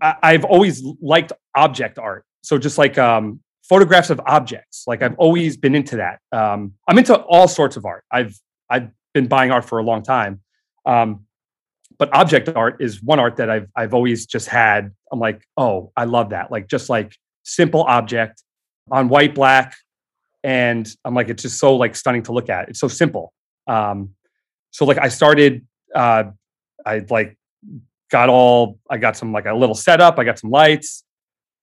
I, 0.01 0.15
I've 0.23 0.45
always 0.45 0.83
liked 1.01 1.31
object 1.55 1.97
art. 1.99 2.25
So 2.41 2.57
just 2.57 2.77
like 2.77 2.97
um 2.97 3.39
photographs 3.63 4.09
of 4.09 4.21
objects. 4.25 4.83
Like 4.87 5.01
I've 5.01 5.15
always 5.17 5.57
been 5.57 5.75
into 5.75 5.97
that. 5.97 6.19
Um 6.31 6.73
I'm 6.87 6.97
into 6.97 7.15
all 7.15 7.47
sorts 7.47 7.77
of 7.77 7.85
art. 7.85 8.03
I've 8.11 8.35
I've 8.69 8.89
been 9.13 9.27
buying 9.27 9.51
art 9.51 9.65
for 9.65 9.79
a 9.79 9.83
long 9.83 10.03
time. 10.03 10.41
Um 10.85 11.25
but 11.97 12.13
object 12.13 12.49
art 12.49 12.77
is 12.79 13.01
one 13.01 13.19
art 13.19 13.37
that 13.37 13.49
I've 13.49 13.67
I've 13.75 13.93
always 13.93 14.25
just 14.25 14.47
had. 14.47 14.91
I'm 15.11 15.19
like, 15.19 15.41
oh, 15.55 15.91
I 15.95 16.03
love 16.03 16.29
that. 16.31 16.51
Like 16.51 16.67
just 16.67 16.89
like 16.89 17.15
simple 17.43 17.83
object 17.83 18.43
on 18.91 19.09
white 19.09 19.33
black 19.33 19.75
and 20.43 20.87
i'm 21.03 21.13
like 21.13 21.29
it's 21.29 21.43
just 21.43 21.59
so 21.59 21.75
like 21.75 21.95
stunning 21.95 22.23
to 22.23 22.31
look 22.31 22.49
at 22.49 22.69
it's 22.69 22.79
so 22.79 22.87
simple 22.87 23.33
um 23.67 24.09
so 24.71 24.85
like 24.85 24.97
i 24.99 25.07
started 25.07 25.65
uh 25.95 26.23
i 26.85 27.01
like 27.09 27.37
got 28.10 28.30
all 28.30 28.80
i 28.89 28.97
got 28.97 29.18
some 29.18 29.32
like 29.32 29.45
a 29.45 29.53
little 29.53 29.76
setup 29.76 30.20
i 30.20 30.24
got 30.24 30.39
some 30.39 30.49
lights 30.49 31.03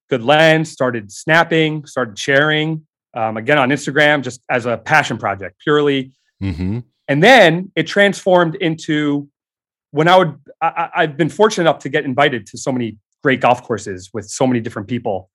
good 0.09 0.23
lens 0.23 0.71
started 0.71 1.11
snapping 1.11 1.85
started 1.85 2.17
sharing 2.17 2.85
um, 3.15 3.37
again 3.37 3.57
on 3.57 3.69
instagram 3.69 4.21
just 4.21 4.41
as 4.49 4.65
a 4.65 4.77
passion 4.77 5.17
project 5.17 5.59
purely 5.59 6.11
mm-hmm. 6.41 6.79
and 7.07 7.23
then 7.23 7.71
it 7.75 7.83
transformed 7.83 8.55
into 8.55 9.27
when 9.91 10.07
i 10.07 10.17
would 10.17 10.35
I, 10.61 10.89
i've 10.95 11.17
been 11.17 11.29
fortunate 11.29 11.63
enough 11.63 11.79
to 11.79 11.89
get 11.89 12.05
invited 12.05 12.45
to 12.47 12.57
so 12.57 12.71
many 12.71 12.97
great 13.23 13.41
golf 13.41 13.63
courses 13.63 14.11
with 14.13 14.27
so 14.29 14.45
many 14.45 14.59
different 14.59 14.87
people 14.87 15.29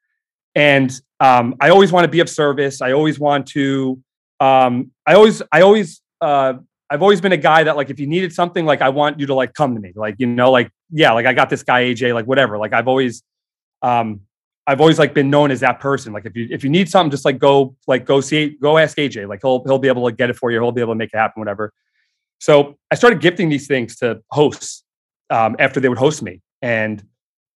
and 0.55 0.93
um, 1.21 1.55
I 1.61 1.71
always 1.71 1.93
want 1.93 2.05
to 2.05 2.09
be 2.09 2.21
of 2.21 2.29
service. 2.29 2.81
I 2.81 2.93
always 2.93 3.19
want 3.19 3.47
to. 3.49 4.01
Um, 4.41 4.91
I 5.07 5.15
always, 5.15 5.43
I 5.53 5.61
always, 5.61 6.01
uh, 6.21 6.55
I've 6.91 7.03
always 7.03 7.20
been 7.20 7.32
a 7.32 7.36
guy 7.36 7.62
that 7.62 7.76
like 7.76 7.88
if 7.88 8.01
you 8.01 8.07
needed 8.09 8.32
something, 8.32 8.66
like 8.66 8.82
I 8.82 8.88
want 8.88 9.20
you 9.20 9.26
to 9.26 9.34
like 9.34 9.55
come 9.55 9.74
to 9.74 9.80
me, 9.80 9.93
like 9.95 10.16
you 10.18 10.26
know, 10.26 10.51
like 10.51 10.70
yeah, 10.91 11.12
like 11.12 11.24
I 11.24 11.32
got 11.32 11.49
this 11.49 11.62
guy 11.62 11.84
AJ, 11.84 12.12
like 12.14 12.26
whatever. 12.26 12.59
Like 12.59 12.72
I've 12.72 12.88
always, 12.88 13.22
um, 13.80 14.22
I've 14.66 14.80
always 14.80 14.99
like 14.99 15.14
been 15.14 15.30
known 15.30 15.53
as 15.53 15.61
that 15.61 15.78
person. 15.78 16.12
Like 16.12 16.26
if 16.26 16.36
you 16.36 16.49
if 16.51 16.64
you 16.64 16.70
need 16.70 16.91
something, 16.91 17.11
just 17.11 17.24
like 17.24 17.38
go 17.38 17.76
like 17.86 18.05
go 18.05 18.20
see 18.20 18.57
go 18.61 18.76
ask 18.76 18.97
AJ. 18.99 19.28
Like 19.28 19.41
he'll 19.43 19.62
he'll 19.64 19.78
be 19.78 19.86
able 19.86 20.09
to 20.11 20.14
get 20.14 20.30
it 20.30 20.36
for 20.36 20.51
you. 20.51 20.61
He'll 20.61 20.72
be 20.72 20.80
able 20.80 20.95
to 20.95 20.99
make 20.99 21.11
it 21.14 21.16
happen, 21.16 21.41
whatever. 21.41 21.72
So 22.38 22.76
I 22.91 22.97
started 22.97 23.20
gifting 23.20 23.51
these 23.51 23.68
things 23.68 23.97
to 23.97 24.20
hosts 24.30 24.82
um, 25.30 25.55
after 25.61 25.78
they 25.78 25.88
would 25.88 25.99
host 25.99 26.22
me, 26.22 26.41
and 26.61 27.05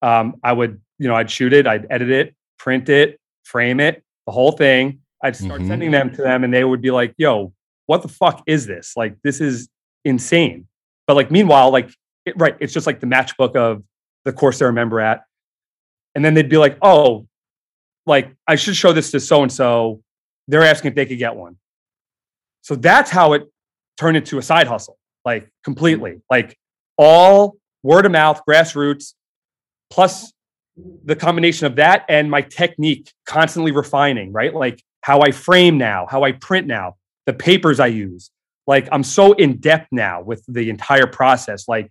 um, 0.02 0.36
I 0.44 0.52
would, 0.52 0.80
you 0.98 1.08
know, 1.08 1.16
I'd 1.16 1.30
shoot 1.30 1.52
it, 1.52 1.66
I'd 1.66 1.86
edit 1.90 2.10
it, 2.10 2.34
print 2.58 2.88
it, 2.88 3.18
frame 3.42 3.80
it, 3.80 4.04
the 4.26 4.32
whole 4.32 4.52
thing. 4.52 5.00
I'd 5.22 5.34
start 5.34 5.62
Mhm. 5.62 5.66
sending 5.66 5.90
them 5.90 6.10
to 6.14 6.22
them, 6.22 6.44
and 6.44 6.52
they 6.52 6.62
would 6.64 6.82
be 6.82 6.90
like, 6.90 7.14
"Yo, 7.16 7.52
what 7.86 8.02
the 8.02 8.08
fuck 8.08 8.42
is 8.46 8.66
this? 8.66 8.94
Like, 8.96 9.16
this 9.22 9.40
is 9.40 9.68
insane." 10.04 10.66
But 11.06 11.16
like, 11.16 11.30
meanwhile, 11.30 11.70
like, 11.70 11.90
it, 12.26 12.34
right, 12.36 12.56
it's 12.60 12.72
just 12.72 12.86
like 12.86 13.00
the 13.00 13.06
matchbook 13.06 13.56
of 13.56 13.82
the 14.24 14.32
course 14.32 14.58
they're 14.58 14.68
a 14.68 14.72
member 14.72 15.00
at, 15.00 15.24
and 16.14 16.24
then 16.24 16.34
they'd 16.34 16.48
be 16.48 16.58
like, 16.58 16.78
"Oh, 16.82 17.26
like 18.06 18.30
I 18.46 18.56
should 18.56 18.76
show 18.76 18.92
this 18.92 19.10
to 19.12 19.20
so 19.20 19.42
and 19.42 19.52
so." 19.52 20.02
They're 20.46 20.62
asking 20.62 20.90
if 20.90 20.94
they 20.94 21.06
could 21.06 21.18
get 21.18 21.34
one. 21.36 21.56
So 22.60 22.74
that's 22.74 23.10
how 23.10 23.32
it 23.32 23.50
turned 23.96 24.16
into 24.16 24.38
a 24.38 24.42
side 24.42 24.66
hustle, 24.66 24.98
like 25.24 25.48
completely, 25.62 26.20
like 26.30 26.58
all 26.98 27.56
word 27.82 28.06
of 28.06 28.12
mouth, 28.12 28.42
grassroots, 28.48 29.14
plus 29.90 30.32
the 31.04 31.14
combination 31.16 31.66
of 31.66 31.76
that 31.76 32.04
and 32.08 32.30
my 32.30 32.42
technique 32.42 33.12
constantly 33.26 33.70
refining, 33.70 34.32
right? 34.32 34.52
Like 34.54 34.82
how 35.02 35.20
I 35.20 35.30
frame 35.30 35.78
now, 35.78 36.06
how 36.10 36.24
I 36.24 36.32
print 36.32 36.66
now, 36.66 36.96
the 37.26 37.32
papers 37.32 37.80
I 37.80 37.88
use. 37.88 38.30
Like 38.66 38.88
I'm 38.92 39.02
so 39.02 39.32
in 39.32 39.58
depth 39.58 39.88
now 39.92 40.22
with 40.22 40.44
the 40.48 40.70
entire 40.70 41.06
process, 41.06 41.68
like 41.68 41.90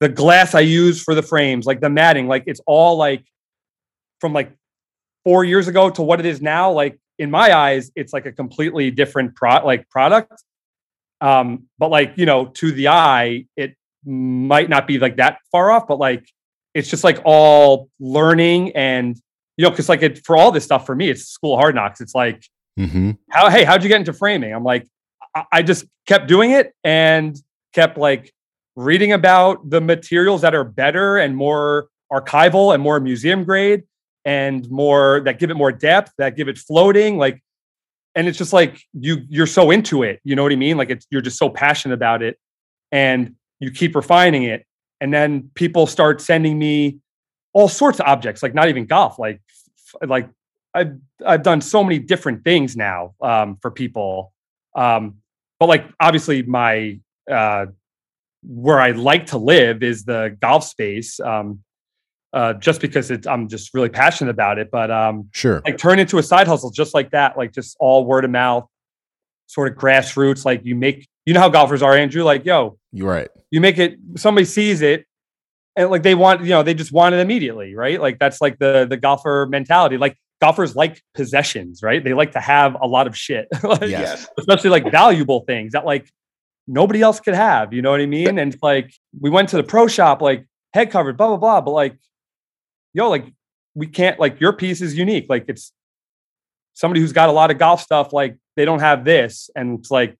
the 0.00 0.08
glass 0.08 0.54
I 0.54 0.60
use 0.60 1.02
for 1.02 1.14
the 1.14 1.22
frames, 1.22 1.66
like 1.66 1.80
the 1.80 1.90
matting, 1.90 2.26
like 2.26 2.44
it's 2.46 2.60
all 2.66 2.96
like 2.96 3.24
from 4.20 4.32
like 4.32 4.52
four 5.24 5.44
years 5.44 5.68
ago 5.68 5.90
to 5.90 6.02
what 6.02 6.20
it 6.20 6.26
is 6.26 6.40
now. 6.40 6.72
Like 6.72 6.98
in 7.18 7.30
my 7.30 7.56
eyes, 7.56 7.92
it's 7.94 8.12
like 8.12 8.26
a 8.26 8.32
completely 8.32 8.90
different 8.90 9.36
pro 9.36 9.64
like 9.64 9.88
product. 9.88 10.32
Um, 11.20 11.64
but 11.78 11.90
like, 11.90 12.14
you 12.16 12.26
know, 12.26 12.46
to 12.46 12.72
the 12.72 12.88
eye, 12.88 13.46
it 13.56 13.76
might 14.04 14.70
not 14.70 14.86
be 14.86 14.98
like 14.98 15.16
that 15.16 15.38
far 15.52 15.70
off, 15.70 15.86
but 15.86 15.98
like 15.98 16.26
it's 16.74 16.88
just 16.88 17.04
like 17.04 17.20
all 17.24 17.90
learning 18.00 18.72
and 18.74 19.20
you 19.56 19.64
know, 19.64 19.70
because 19.70 19.90
like 19.90 20.02
it 20.02 20.24
for 20.24 20.36
all 20.36 20.50
this 20.50 20.64
stuff 20.64 20.86
for 20.86 20.94
me, 20.94 21.10
it's 21.10 21.24
school 21.26 21.56
hard 21.56 21.74
knocks. 21.74 22.00
It's 22.00 22.14
like, 22.14 22.42
Mm-hmm. 22.80 23.10
how 23.30 23.50
hey, 23.50 23.64
how'd 23.64 23.82
you 23.82 23.88
get 23.88 23.98
into 23.98 24.12
framing? 24.12 24.52
I'm 24.52 24.64
like, 24.64 24.86
I, 25.34 25.44
I 25.52 25.62
just 25.62 25.84
kept 26.06 26.28
doing 26.28 26.52
it 26.52 26.72
and 26.82 27.36
kept 27.74 27.98
like 27.98 28.32
reading 28.76 29.12
about 29.12 29.68
the 29.68 29.80
materials 29.80 30.40
that 30.42 30.54
are 30.54 30.64
better 30.64 31.18
and 31.18 31.36
more 31.36 31.88
archival 32.12 32.72
and 32.72 32.82
more 32.82 32.98
museum 33.00 33.44
grade 33.44 33.84
and 34.24 34.68
more 34.70 35.20
that 35.24 35.38
give 35.38 35.50
it 35.50 35.54
more 35.54 35.72
depth, 35.72 36.12
that 36.18 36.36
give 36.36 36.48
it 36.48 36.58
floating, 36.58 37.18
like 37.18 37.42
and 38.14 38.28
it's 38.28 38.38
just 38.38 38.52
like 38.52 38.82
you 38.92 39.18
you're 39.28 39.46
so 39.46 39.70
into 39.70 40.02
it 40.02 40.20
you 40.24 40.34
know 40.34 40.42
what 40.42 40.52
i 40.52 40.56
mean 40.56 40.76
like 40.76 40.90
it's 40.90 41.06
you're 41.10 41.20
just 41.20 41.38
so 41.38 41.48
passionate 41.48 41.94
about 41.94 42.22
it 42.22 42.38
and 42.92 43.34
you 43.60 43.70
keep 43.70 43.94
refining 43.94 44.42
it 44.42 44.66
and 45.00 45.12
then 45.12 45.50
people 45.54 45.86
start 45.86 46.20
sending 46.20 46.58
me 46.58 46.98
all 47.52 47.68
sorts 47.68 48.00
of 48.00 48.06
objects 48.06 48.42
like 48.42 48.54
not 48.54 48.68
even 48.68 48.86
golf 48.86 49.18
like 49.18 49.40
like 50.06 50.28
i've 50.74 50.92
i've 51.26 51.42
done 51.42 51.60
so 51.60 51.82
many 51.82 51.98
different 51.98 52.44
things 52.44 52.76
now 52.76 53.14
um, 53.20 53.56
for 53.60 53.70
people 53.70 54.32
um, 54.76 55.16
but 55.58 55.68
like 55.68 55.84
obviously 56.00 56.42
my 56.42 56.98
uh, 57.30 57.66
where 58.42 58.80
i 58.80 58.90
like 58.92 59.26
to 59.26 59.38
live 59.38 59.82
is 59.82 60.04
the 60.04 60.36
golf 60.40 60.64
space 60.64 61.20
um, 61.20 61.60
uh, 62.32 62.52
just 62.54 62.80
because 62.80 63.10
it's 63.10 63.26
i'm 63.26 63.48
just 63.48 63.74
really 63.74 63.88
passionate 63.88 64.30
about 64.30 64.58
it 64.58 64.70
but 64.70 64.90
um, 64.90 65.28
Sure. 65.32 65.60
like 65.64 65.78
turn 65.78 65.98
into 65.98 66.18
a 66.18 66.22
side 66.22 66.46
hustle 66.46 66.70
just 66.70 66.94
like 66.94 67.10
that 67.10 67.36
like 67.36 67.52
just 67.52 67.76
all 67.80 68.04
word 68.04 68.24
of 68.24 68.30
mouth 68.30 68.66
sort 69.46 69.70
of 69.72 69.76
grassroots 69.76 70.44
like 70.44 70.64
you 70.64 70.76
make 70.76 71.08
you 71.26 71.34
know 71.34 71.40
how 71.40 71.48
golfers 71.48 71.82
are 71.82 71.94
andrew 71.96 72.22
like 72.22 72.44
yo 72.44 72.78
You're 72.92 73.08
right. 73.10 73.28
you 73.50 73.60
make 73.60 73.78
it 73.78 73.98
somebody 74.16 74.44
sees 74.44 74.80
it 74.80 75.04
and 75.76 75.90
like 75.90 76.04
they 76.04 76.14
want 76.14 76.42
you 76.42 76.50
know 76.50 76.62
they 76.62 76.72
just 76.74 76.92
want 76.92 77.14
it 77.16 77.18
immediately 77.18 77.74
right 77.74 78.00
like 78.00 78.18
that's 78.20 78.40
like 78.40 78.58
the 78.60 78.86
the 78.88 78.96
golfer 78.96 79.46
mentality 79.50 79.96
like 79.98 80.16
golfers 80.40 80.74
like 80.74 81.02
possessions 81.14 81.82
right? 81.82 82.02
They 82.02 82.14
like 82.14 82.32
to 82.32 82.40
have 82.40 82.76
a 82.80 82.86
lot 82.86 83.06
of 83.06 83.16
shit. 83.16 83.46
Like, 83.62 83.82
Yes. 83.82 84.26
especially 84.38 84.70
like 84.70 84.90
valuable 84.90 85.40
things 85.46 85.72
that 85.72 85.84
like 85.84 86.10
nobody 86.66 87.02
else 87.02 87.20
could 87.20 87.34
have 87.34 87.72
you 87.72 87.82
know 87.82 87.90
what 87.90 88.00
i 88.00 88.06
mean? 88.06 88.38
And 88.38 88.56
like 88.62 88.92
we 89.20 89.28
went 89.30 89.48
to 89.50 89.56
the 89.56 89.62
pro 89.64 89.86
shop 89.86 90.22
like 90.22 90.46
head 90.72 90.90
covered 90.90 91.16
blah 91.16 91.28
blah 91.28 91.36
blah 91.36 91.60
but 91.60 91.72
like 91.72 91.96
yo 92.94 93.08
like 93.10 93.26
we 93.74 93.86
can't 93.86 94.18
like 94.18 94.40
your 94.40 94.52
piece 94.52 94.80
is 94.80 94.96
unique. 94.96 95.26
Like 95.28 95.44
it's 95.48 95.72
somebody 96.74 97.00
who's 97.00 97.12
got 97.12 97.28
a 97.28 97.32
lot 97.32 97.50
of 97.50 97.58
golf 97.58 97.80
stuff 97.80 98.12
like 98.12 98.36
they 98.56 98.64
don't 98.64 98.80
have 98.80 99.04
this 99.04 99.50
and 99.54 99.78
it's 99.78 99.90
like 99.90 100.16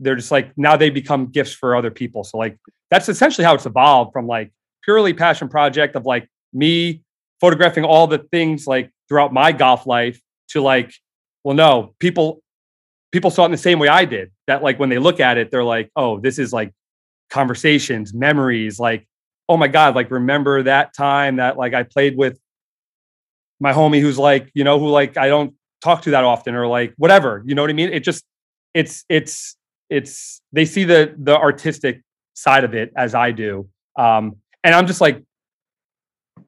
they're 0.00 0.16
just 0.16 0.30
like 0.30 0.52
now 0.56 0.76
they 0.76 0.90
become 0.90 1.26
gifts 1.30 1.52
for 1.52 1.76
other 1.76 1.90
people. 1.90 2.24
So 2.24 2.36
like 2.38 2.58
that's 2.90 3.08
essentially 3.08 3.44
how 3.44 3.54
it's 3.54 3.66
evolved 3.66 4.12
from 4.12 4.26
like 4.26 4.52
purely 4.82 5.14
passion 5.14 5.48
project 5.48 5.96
of 5.96 6.04
like 6.04 6.28
me 6.52 7.02
photographing 7.40 7.84
all 7.84 8.06
the 8.06 8.18
things 8.18 8.66
like 8.66 8.90
throughout 9.08 9.32
my 9.32 9.52
golf 9.52 9.86
life 9.86 10.20
to 10.48 10.60
like 10.60 10.92
well 11.42 11.54
no 11.54 11.94
people 11.98 12.42
people 13.12 13.30
saw 13.30 13.42
it 13.42 13.46
in 13.46 13.52
the 13.52 13.58
same 13.58 13.78
way 13.78 13.88
i 13.88 14.04
did 14.04 14.30
that 14.46 14.62
like 14.62 14.78
when 14.78 14.88
they 14.88 14.98
look 14.98 15.20
at 15.20 15.38
it 15.38 15.50
they're 15.50 15.64
like 15.64 15.90
oh 15.96 16.18
this 16.20 16.38
is 16.38 16.52
like 16.52 16.72
conversations 17.30 18.14
memories 18.14 18.78
like 18.78 19.06
oh 19.48 19.56
my 19.56 19.68
god 19.68 19.94
like 19.94 20.10
remember 20.10 20.62
that 20.62 20.94
time 20.94 21.36
that 21.36 21.56
like 21.56 21.74
i 21.74 21.82
played 21.82 22.16
with 22.16 22.38
my 23.60 23.72
homie 23.72 24.00
who's 24.00 24.18
like 24.18 24.50
you 24.54 24.64
know 24.64 24.78
who 24.78 24.88
like 24.88 25.16
i 25.16 25.28
don't 25.28 25.54
talk 25.82 26.02
to 26.02 26.10
that 26.10 26.24
often 26.24 26.54
or 26.54 26.66
like 26.66 26.94
whatever 26.96 27.42
you 27.46 27.54
know 27.54 27.62
what 27.62 27.70
i 27.70 27.74
mean? 27.74 27.90
It 27.92 28.00
just 28.00 28.24
it's 28.72 29.04
it's 29.08 29.56
it's 29.90 30.40
they 30.52 30.64
see 30.64 30.84
the 30.84 31.14
the 31.18 31.36
artistic 31.36 32.02
side 32.34 32.64
of 32.64 32.74
it 32.74 32.92
as 32.96 33.14
i 33.14 33.30
do 33.30 33.68
um 33.96 34.36
and 34.64 34.74
i'm 34.74 34.86
just 34.86 35.00
like 35.00 35.22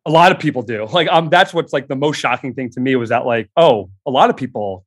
a 0.06 0.10
lot 0.10 0.32
of 0.32 0.38
people 0.38 0.62
do 0.62 0.86
like 0.92 1.08
um 1.08 1.28
that's 1.28 1.52
what's 1.52 1.72
like 1.72 1.88
the 1.88 1.96
most 1.96 2.16
shocking 2.18 2.54
thing 2.54 2.70
to 2.70 2.80
me 2.80 2.96
was 2.96 3.10
that 3.10 3.26
like 3.26 3.50
oh 3.56 3.90
a 4.06 4.10
lot 4.10 4.30
of 4.30 4.36
people 4.36 4.86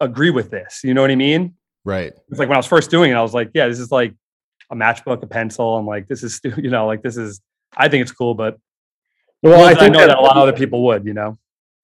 agree 0.00 0.30
with 0.30 0.50
this 0.50 0.80
you 0.84 0.92
know 0.92 1.00
what 1.00 1.10
i 1.10 1.16
mean 1.16 1.54
Right. 1.84 2.14
it's 2.30 2.38
like 2.38 2.48
when 2.48 2.56
I 2.56 2.58
was 2.58 2.66
first 2.66 2.90
doing 2.90 3.10
it, 3.10 3.14
I 3.14 3.20
was 3.20 3.34
like, 3.34 3.50
yeah, 3.52 3.68
this 3.68 3.78
is 3.78 3.92
like 3.92 4.14
a 4.70 4.74
matchbook, 4.74 5.22
a 5.22 5.26
pencil. 5.26 5.76
I'm 5.76 5.86
like, 5.86 6.08
this 6.08 6.22
is, 6.22 6.36
stu- 6.36 6.54
you 6.62 6.70
know, 6.70 6.86
like 6.86 7.02
this 7.02 7.16
is, 7.16 7.40
I 7.76 7.88
think 7.88 8.02
it's 8.02 8.12
cool, 8.12 8.34
but 8.34 8.58
Well, 9.42 9.62
I, 9.62 9.72
I 9.72 9.74
think 9.74 9.92
know 9.92 10.00
that, 10.00 10.06
that 10.08 10.18
a 10.18 10.22
lot 10.22 10.36
of 10.36 10.42
other 10.42 10.54
people 10.54 10.82
would, 10.86 11.04
you 11.04 11.12
know? 11.12 11.36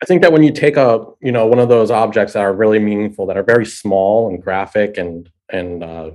I 0.02 0.06
think 0.06 0.22
that 0.22 0.32
when 0.32 0.42
you 0.42 0.52
take 0.52 0.78
a 0.78 1.04
you 1.20 1.30
know 1.30 1.46
one 1.46 1.58
of 1.58 1.68
those 1.68 1.90
objects 1.90 2.32
that 2.32 2.40
are 2.40 2.54
really 2.54 2.78
meaningful, 2.78 3.26
that 3.26 3.36
are 3.36 3.42
very 3.42 3.66
small 3.66 4.30
and 4.30 4.42
graphic, 4.42 4.96
and 4.96 5.28
and 5.52 5.84
uh, 5.84 6.12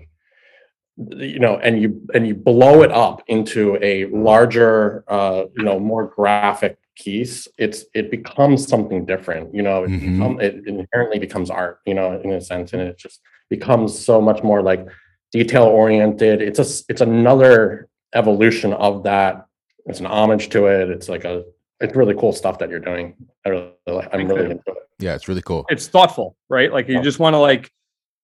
you 0.97 1.39
know, 1.39 1.57
and 1.57 1.81
you 1.81 2.01
and 2.13 2.25
you 2.27 2.33
blow 2.35 2.81
it 2.81 2.91
up 2.91 3.21
into 3.27 3.77
a 3.81 4.05
larger, 4.05 5.03
uh, 5.07 5.43
you 5.57 5.63
know, 5.63 5.79
more 5.79 6.07
graphic 6.07 6.77
piece, 6.95 7.47
it's 7.57 7.85
it 7.93 8.09
becomes 8.09 8.65
something 8.67 9.05
different. 9.05 9.53
You 9.53 9.61
know, 9.63 9.83
it, 9.83 9.89
Mhm. 9.89 10.13
become, 10.13 10.39
it 10.39 10.65
inherently 10.67 11.19
becomes 11.19 11.49
art. 11.49 11.79
You 11.85 11.93
know, 11.95 12.19
in 12.21 12.31
a 12.31 12.39
sense, 12.41 12.71
and 12.73 12.81
it 12.81 12.97
just 12.97 13.19
becomes 13.49 13.97
so 13.97 14.21
much 14.21 14.41
more 14.43 14.61
like 14.61 14.87
detail 15.31 15.63
oriented. 15.65 16.41
It's 16.41 16.59
a 16.59 16.61
s- 16.61 16.85
it's 16.87 17.01
another 17.01 17.89
evolution 18.13 18.71
of 18.73 19.03
that. 19.03 19.45
It's 19.87 19.99
an 19.99 20.05
homage 20.05 20.47
to 20.49 20.67
it. 20.67 20.89
It's 20.89 21.09
like 21.09 21.25
a 21.25 21.43
it's 21.81 21.93
really 21.93 22.15
cool 22.15 22.31
stuff 22.31 22.57
that 22.59 22.69
you're 22.69 22.79
doing. 22.79 23.15
I 23.45 23.49
really, 23.49 23.71
I'm 23.85 24.01
Thank 24.11 24.29
really 24.29 24.43
you. 24.45 24.51
into 24.51 24.63
it. 24.71 24.77
Yeah, 24.99 25.13
it's 25.15 25.27
really 25.27 25.41
cool. 25.41 25.65
It's 25.67 25.87
thoughtful, 25.89 26.37
right? 26.47 26.71
Like 26.71 26.87
you 26.87 26.95
Yeah. 26.95 27.01
just 27.01 27.19
want 27.19 27.33
to 27.33 27.37
like, 27.39 27.69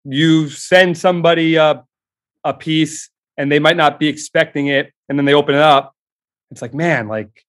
you 0.05 0.47
send 0.47 0.97
somebody 0.97 1.55
a, 1.57 1.83
a 2.45 2.53
piece 2.53 3.09
and 3.35 3.51
they 3.51 3.59
might 3.59 3.75
not 3.75 3.99
be 3.99 4.07
expecting 4.07 4.67
it. 4.67 4.93
And 5.09 5.19
then 5.19 5.25
they 5.25 5.33
open 5.33 5.55
it 5.55 5.61
up. 5.61 5.93
It's 6.51 6.61
like, 6.61 6.73
man, 6.73 7.09
like 7.09 7.45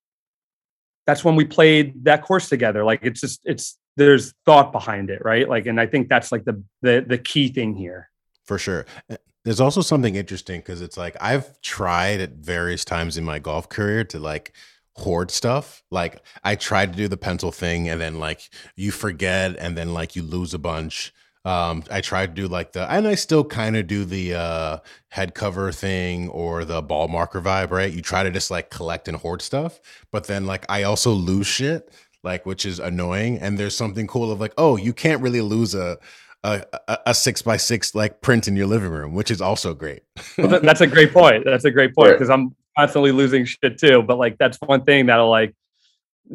that's 1.07 1.25
when 1.25 1.37
we 1.37 1.45
played 1.45 2.05
that 2.07 2.23
course 2.23 2.49
together. 2.49 2.85
Like 2.85 3.01
it's 3.05 3.21
just, 3.21 3.43
it's, 3.45 3.79
there's 3.97 4.35
thought 4.45 4.73
behind 4.73 5.11
it, 5.11 5.25
right? 5.25 5.49
Like, 5.49 5.67
and 5.67 5.81
I 5.81 5.87
think 5.87 6.09
that's 6.09 6.33
like 6.33 6.45
the, 6.45 6.61
the, 6.83 7.05
the 7.07 7.19
key 7.19 7.49
thing 7.49 7.77
here. 7.77 8.11
For 8.45 8.59
sure. 8.59 8.85
Uh, 9.09 9.17
There's 9.45 9.61
also 9.61 9.81
something 9.81 10.17
interesting 10.17 10.59
because 10.59 10.83
it's 10.83 10.97
like 10.97 11.17
I've 11.21 11.61
tried 11.61 12.21
at 12.21 12.33
various 12.33 12.85
times 12.85 13.17
in 13.17 13.25
my 13.25 13.39
golf 13.39 13.69
career 13.69 14.03
to 14.07 14.19
like 14.19 14.53
hoard 14.97 15.31
stuff. 15.31 15.85
Like 15.89 16.21
I 16.43 16.57
tried 16.57 16.93
to 16.93 16.97
do 16.99 17.07
the 17.07 17.17
pencil 17.17 17.53
thing 17.53 17.89
and 17.89 18.01
then 18.01 18.19
like 18.19 18.41
you 18.75 18.91
forget 18.91 19.57
and 19.57 19.79
then 19.79 19.95
like 19.95 20.17
you 20.17 20.23
lose 20.23 20.53
a 20.53 20.59
bunch. 20.59 21.15
Um, 21.47 21.85
I 21.93 22.01
tried 22.01 22.35
to 22.35 22.43
do 22.43 22.49
like 22.49 22.73
the, 22.73 22.91
and 22.91 23.07
I 23.07 23.15
still 23.15 23.45
kind 23.45 23.77
of 23.77 23.87
do 23.87 24.05
the 24.05 24.35
uh, 24.35 24.79
head 25.11 25.33
cover 25.33 25.71
thing 25.71 26.29
or 26.31 26.65
the 26.65 26.83
ball 26.83 27.07
marker 27.07 27.41
vibe, 27.41 27.71
right? 27.71 27.93
You 27.93 28.03
try 28.03 28.25
to 28.25 28.33
just 28.33 28.51
like 28.51 28.69
collect 28.69 29.07
and 29.07 29.17
hoard 29.17 29.43
stuff, 29.43 29.81
but 30.11 30.27
then 30.27 30.45
like 30.47 30.67
I 30.69 30.83
also 30.83 31.13
lose 31.13 31.47
shit, 31.47 31.89
like 32.25 32.47
which 32.47 32.67
is 32.67 32.81
annoying. 32.81 33.39
And 33.39 33.59
there's 33.59 33.77
something 33.77 34.09
cool 34.09 34.33
of 34.33 34.41
like, 34.41 34.55
oh, 34.59 34.77
you 34.77 34.93
can't 34.93 35.23
really 35.23 35.41
lose 35.41 35.73
a 35.73 35.99
a, 36.43 36.65
a, 36.89 36.99
a 37.07 37.15
six 37.15 37.43
by 37.43 37.59
six 37.59 37.95
like 37.95 38.23
print 38.23 38.49
in 38.49 38.57
your 38.57 38.67
living 38.67 38.91
room, 38.91 39.15
which 39.15 39.31
is 39.31 39.41
also 39.41 39.73
great. 39.73 40.03
Well, 40.37 40.61
that's 40.61 40.81
a 40.81 40.87
great 40.89 41.13
point. 41.13 41.45
That's 41.45 41.65
a 41.65 41.71
great 41.71 41.95
point 41.95 42.15
because 42.15 42.29
I'm 42.29 42.57
constantly 42.77 43.13
losing 43.13 43.45
shit 43.45 43.79
too. 43.79 44.03
But 44.03 44.19
like 44.19 44.37
that's 44.39 44.59
one 44.63 44.83
thing 44.83 45.07
that'll 45.07 45.31
like 45.31 45.55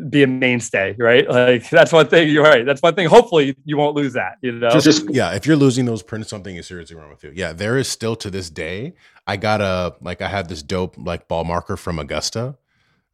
be 0.10 0.24
a 0.24 0.28
mainstay, 0.28 0.96
right? 0.98 1.28
Like 1.30 1.70
that's 1.70 1.92
one 1.92 2.08
thing. 2.08 2.30
You're 2.30 2.44
right. 2.44 2.66
That's 2.66 2.82
one 2.82 2.96
thing. 2.96 3.08
Hopefully 3.08 3.56
you 3.66 3.78
won't 3.78 3.96
lose 3.96 4.14
that. 4.14 4.38
You 4.42 4.54
know, 4.54 4.70
Just, 4.70 4.86
just 4.86 5.10
yeah, 5.10 5.34
if 5.34 5.46
you're 5.46 5.56
losing 5.56 5.86
those 5.86 6.04
prints, 6.04 6.30
something 6.30 6.56
is 6.56 6.68
seriously 6.68 6.96
wrong 6.96 7.10
with 7.10 7.24
you. 7.24 7.32
Yeah, 7.36 7.54
there 7.54 7.78
is 7.78 7.88
still 7.88 8.16
to 8.18 8.30
this 8.30 8.50
day. 8.50 8.94
I 9.28 9.38
got 9.38 9.62
a 9.62 9.96
like 10.02 10.22
I 10.22 10.28
had 10.28 10.50
this 10.50 10.64
dope 10.64 10.96
like 10.98 11.28
ball 11.28 11.44
marker 11.44 11.78
from 11.78 12.00
Augusta 12.00 12.58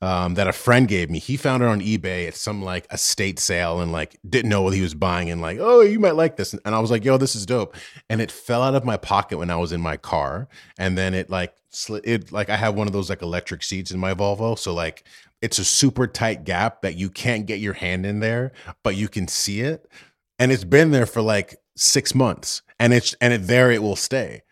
um, 0.01 0.36
that 0.36 0.47
a 0.47 0.53
friend 0.53 0.88
gave 0.88 1.09
me. 1.09 1.19
He 1.19 1.38
found 1.38 1.63
it 1.63 1.67
on 1.67 1.82
eBay 1.82 2.28
at 2.28 2.36
some 2.36 2.61
like 2.61 2.86
estate 2.91 3.39
sale 3.39 3.82
and 3.82 3.91
like 3.91 4.19
didn't 4.28 4.49
know 4.49 4.61
what 4.61 4.73
he 4.73 4.82
was 4.82 4.93
buying 4.93 5.30
and 5.32 5.41
like, 5.41 5.57
oh, 5.59 5.82
you 5.82 5.99
might 5.99 6.15
like 6.15 6.38
this. 6.38 6.53
And 6.53 6.75
I 6.75 6.80
was 6.80 6.91
like, 6.91 7.03
yo, 7.03 7.17
this 7.17 7.36
is 7.36 7.45
dope. 7.45 7.75
And 8.09 8.21
it 8.21 8.32
fell 8.32 8.61
out 8.61 8.75
of 8.75 8.86
my 8.86 8.97
pocket 8.97 9.38
when 9.38 9.49
I 9.49 9.55
was 9.55 9.71
in 9.71 9.82
my 9.82 9.97
car. 9.97 10.47
And 10.78 10.97
then 10.97 11.13
it 11.13 11.30
like 11.30 11.55
slid 11.69 12.03
it 12.05 12.32
like 12.32 12.49
I 12.49 12.57
have 12.57 12.75
one 12.75 12.88
of 12.88 12.93
those 12.93 13.09
like 13.09 13.21
electric 13.21 13.63
seats 13.63 13.91
in 13.91 13.99
my 13.99 14.13
Volvo. 14.13 14.57
So 14.57 14.73
like 14.73 15.03
it's 15.41 15.59
a 15.59 15.65
super 15.65 16.07
tight 16.07 16.43
gap 16.43 16.81
that 16.81 16.95
you 16.95 17.09
can't 17.09 17.45
get 17.45 17.59
your 17.59 17.73
hand 17.73 18.05
in 18.05 18.19
there, 18.19 18.51
but 18.83 18.95
you 18.95 19.07
can 19.07 19.27
see 19.27 19.61
it. 19.61 19.89
And 20.39 20.51
it's 20.51 20.63
been 20.63 20.91
there 20.91 21.05
for 21.05 21.21
like 21.21 21.57
six 21.75 22.15
months. 22.15 22.61
And 22.79 22.93
it's 22.93 23.13
and 23.21 23.33
it 23.33 23.47
there 23.47 23.71
it 23.71 23.81
will 23.81 23.95
stay. 23.95 24.43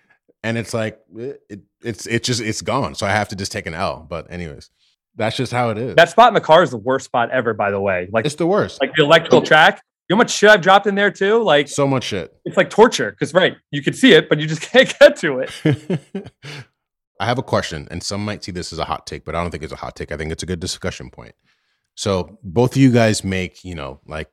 And 0.43 0.57
it's 0.57 0.73
like 0.73 0.99
eh, 1.19 1.33
it, 1.49 1.61
it's 1.83 2.05
it's 2.05 2.27
just 2.27 2.41
it's 2.41 2.61
gone. 2.61 2.95
So 2.95 3.05
I 3.05 3.11
have 3.11 3.29
to 3.29 3.35
just 3.35 3.51
take 3.51 3.65
an 3.65 3.73
L. 3.73 4.05
But 4.07 4.31
anyways. 4.31 4.69
That's 5.17 5.37
just 5.37 5.53
how 5.53 5.69
it 5.69 5.77
is. 5.77 5.95
That 5.95 6.09
spot 6.09 6.27
in 6.27 6.33
the 6.33 6.41
car 6.41 6.61
is 6.61 6.71
the 6.71 6.77
worst 6.77 7.05
spot 7.05 7.31
ever, 7.31 7.53
by 7.53 7.71
the 7.71 7.79
way. 7.79 8.09
Like 8.11 8.25
it's 8.25 8.35
the 8.35 8.45
worst. 8.45 8.81
Like 8.81 8.93
the 8.95 9.03
electrical 9.03 9.39
oh. 9.39 9.45
track. 9.45 9.81
You 10.09 10.13
know 10.13 10.17
how 10.17 10.23
much 10.23 10.31
shit 10.31 10.49
I've 10.49 10.61
dropped 10.61 10.87
in 10.87 10.95
there 10.95 11.09
too? 11.09 11.41
Like 11.41 11.67
so 11.67 11.87
much 11.87 12.03
shit. 12.03 12.35
It's 12.43 12.57
like 12.57 12.69
torture. 12.69 13.15
Cause 13.17 13.33
right, 13.33 13.55
you 13.71 13.81
can 13.81 13.93
see 13.93 14.13
it, 14.13 14.29
but 14.29 14.39
you 14.39 14.47
just 14.47 14.61
can't 14.71 14.93
get 14.99 15.15
to 15.17 15.39
it. 15.39 16.31
I 17.19 17.25
have 17.25 17.37
a 17.37 17.43
question, 17.43 17.87
and 17.91 18.03
some 18.03 18.23
might 18.25 18.43
see 18.43 18.51
this 18.51 18.73
as 18.73 18.79
a 18.79 18.85
hot 18.85 19.07
take, 19.07 19.25
but 19.25 19.35
I 19.35 19.41
don't 19.41 19.51
think 19.51 19.63
it's 19.63 19.73
a 19.73 19.77
hot 19.77 19.95
take. 19.95 20.11
I 20.11 20.17
think 20.17 20.31
it's 20.31 20.43
a 20.43 20.47
good 20.47 20.59
discussion 20.59 21.09
point. 21.09 21.35
So 21.95 22.37
both 22.43 22.75
of 22.75 22.81
you 22.81 22.91
guys 22.91 23.23
make, 23.23 23.63
you 23.63 23.75
know, 23.75 24.01
like 24.05 24.29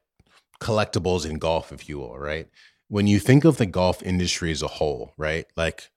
collectibles 0.60 1.28
in 1.28 1.38
golf, 1.38 1.72
if 1.72 1.88
you 1.88 1.98
will, 1.98 2.18
right? 2.18 2.48
When 2.88 3.06
you 3.06 3.20
think 3.20 3.44
of 3.44 3.56
the 3.56 3.66
golf 3.66 4.02
industry 4.02 4.50
as 4.50 4.62
a 4.62 4.68
whole, 4.68 5.14
right? 5.16 5.46
Like 5.56 5.90